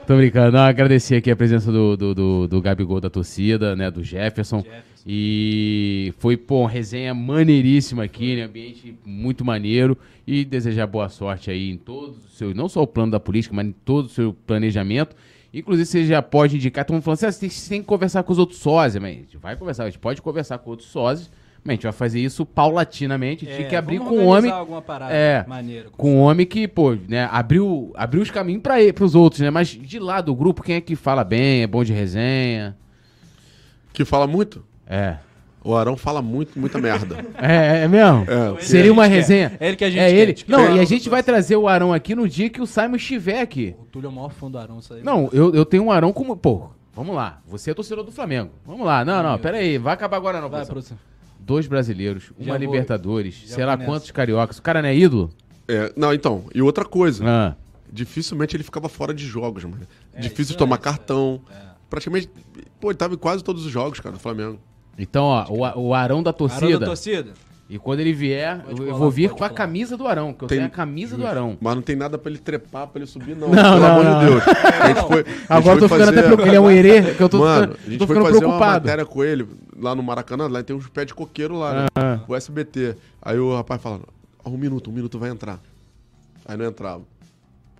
[0.07, 0.53] Tô brincando.
[0.53, 3.91] Não, agradecer aqui a presença do, do, do, do Gabigol da torcida, né?
[3.91, 4.63] Do Jefferson.
[5.05, 8.43] E foi, pô, uma resenha maneiríssima aqui, né?
[8.43, 9.97] Ambiente muito maneiro.
[10.25, 13.53] E desejar boa sorte aí em todos os seus, não só o plano da política,
[13.53, 15.17] mas em todo o seu planejamento.
[15.53, 18.31] Inclusive, você já pode indicar, todo mundo falando assim, ah, você tem, que conversar com
[18.31, 21.29] os outros sócios, mas a gente vai conversar, a gente pode conversar com outros sócios,
[21.71, 24.51] a gente vai fazer isso paulatinamente, a gente tem que abrir É, com um homem,
[24.51, 25.89] alguma parada é, maneira.
[25.95, 29.67] com um homem que, pô, né, abriu, abriu os caminhos para os outros, né, mas
[29.69, 32.75] de lá do grupo, quem é que fala bem, é bom de resenha,
[33.93, 34.63] Que fala muito?
[34.87, 35.17] é...
[35.63, 37.17] O Arão fala muito, muita merda.
[37.37, 38.25] É, é mesmo?
[38.29, 39.49] É, Seria uma resenha.
[39.49, 39.57] quer.
[39.61, 40.15] É ele que a gente É quer.
[40.15, 40.33] ele.
[40.33, 42.65] Tipo, Não, é e a gente vai trazer o Arão aqui no dia que o
[42.65, 43.75] Simon estiver aqui.
[43.77, 45.03] O Túlio é o maior fã do Arão, isso aí.
[45.03, 46.37] Não, eu, eu tenho um Arão como.
[46.37, 47.41] Pô, vamos lá.
[47.47, 48.51] Você é torcedor do Flamengo.
[48.65, 49.03] Vamos lá.
[49.03, 49.77] Não, não, pera aí.
[49.77, 50.97] Vai acabar agora não, Vai, produção.
[51.47, 54.57] Dois brasileiros, Já uma vou- Libertadores, já sei lá vou quantos cariocas.
[54.57, 55.29] O cara não é ídolo?
[55.65, 57.23] É, não, então, e outra coisa.
[57.25, 57.55] Ah.
[57.89, 59.87] Dificilmente ele ficava fora de jogos, mano.
[60.13, 61.39] É, Difícil de tomar é, cartão.
[61.89, 62.29] Praticamente.
[62.81, 64.59] Pô, ele tava em quase todos os jogos, cara, do Flamengo.
[64.99, 66.65] Então, ó, o, o Arão da torcida.
[66.65, 67.33] Arão da torcida.
[67.69, 70.47] E quando ele vier, Pode eu, vou vir com a camisa do Arão, que eu
[70.47, 71.57] Tem- tenho a camisa do Arão.
[71.59, 73.49] Mas não tem nada pra ele trepar, pra ele subir, não.
[73.49, 74.19] Não, pelo não, amor não.
[74.19, 74.43] de Deus.
[74.79, 76.47] A gente foi- Agora eu tô ficando até fazer- preocupado.
[76.49, 78.45] Ele é um herê, que eu tô, Mano, ficando- a gente tô foi ficando fazer
[78.45, 78.85] uma preocupado.
[78.85, 81.85] matéria com ele lá no Maracanã, lá tem uns pés de coqueiro lá, né?
[81.95, 82.19] Ah.
[82.25, 82.95] O SBT.
[83.21, 83.99] Aí o rapaz fala,
[84.45, 85.59] ó, um minuto, um minuto vai entrar.
[86.45, 87.01] Aí não entrava.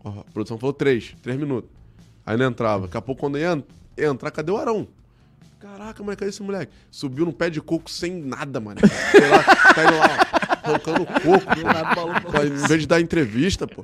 [0.03, 1.69] A produção falou três, três minutos.
[2.25, 2.87] Aí não entrava.
[2.87, 3.63] Daqui a pouco, quando ia
[3.97, 4.85] entrar, cadê o Arão?
[5.59, 6.71] Caraca, mas cadê esse moleque?
[6.91, 8.79] Subiu num pé de coco sem nada, mano.
[9.11, 10.17] Sei lá, tá indo lá,
[10.63, 12.31] arrancando coco.
[12.31, 13.83] Pô, em vez de dar entrevista, pô.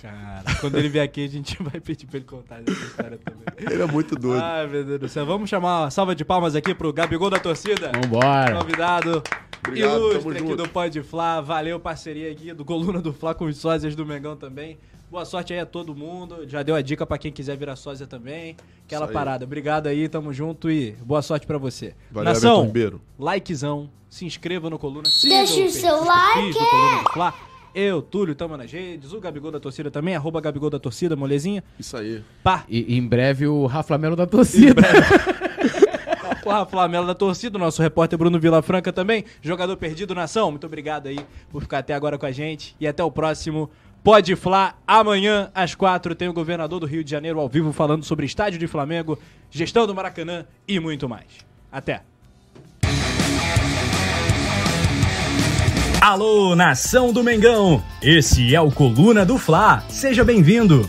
[0.00, 3.42] Cara, quando ele vier aqui, a gente vai pedir pra ele contar essa história também.
[3.58, 4.42] Ele é muito doido.
[4.42, 5.26] Ai, meu Deus do céu.
[5.26, 7.90] Vamos chamar uma salva de palmas aqui pro Gabigol da torcida.
[7.92, 8.56] Vambora.
[8.56, 9.22] Convidado
[9.66, 10.56] Obrigado, ilustre aqui junto.
[10.56, 11.40] do Pode Fla.
[11.40, 14.78] Valeu, parceria aqui do Coluna do Fla com os sósias do Mengão também.
[15.10, 16.48] Boa sorte aí a todo mundo.
[16.48, 18.56] Já deu a dica pra quem quiser virar sósia também.
[18.86, 19.44] Aquela parada.
[19.44, 21.94] Obrigado aí, tamo junto e boa sorte pra você.
[22.10, 23.00] Valeu, Nação, Ribeiro.
[23.18, 25.08] likezão, se inscreva no Coluna.
[25.22, 26.52] Deixa o seu like.
[26.52, 27.34] Coluna Fla.
[27.74, 29.12] Eu, Túlio, tamo nas redes.
[29.12, 31.62] O Gabigol da torcida também, arroba Gabigol da torcida, molezinha.
[31.78, 32.22] Isso aí.
[32.42, 34.82] Pá, E, e em breve o Raflamelo da torcida.
[36.42, 40.50] Porra, Flamengo da torcida, o nosso repórter Bruno Vilafranca também, jogador perdido nação.
[40.50, 41.18] Muito obrigado aí
[41.50, 43.70] por ficar até agora com a gente e até o próximo
[44.02, 44.74] Pode Fla.
[44.86, 48.58] Amanhã às quatro tem o governador do Rio de Janeiro ao vivo falando sobre estádio
[48.58, 49.18] de Flamengo,
[49.50, 51.26] gestão do Maracanã e muito mais.
[51.70, 52.02] Até.
[56.00, 57.82] Alô, nação do Mengão!
[58.02, 59.84] Esse é o Coluna do Fla.
[59.90, 60.88] Seja bem-vindo!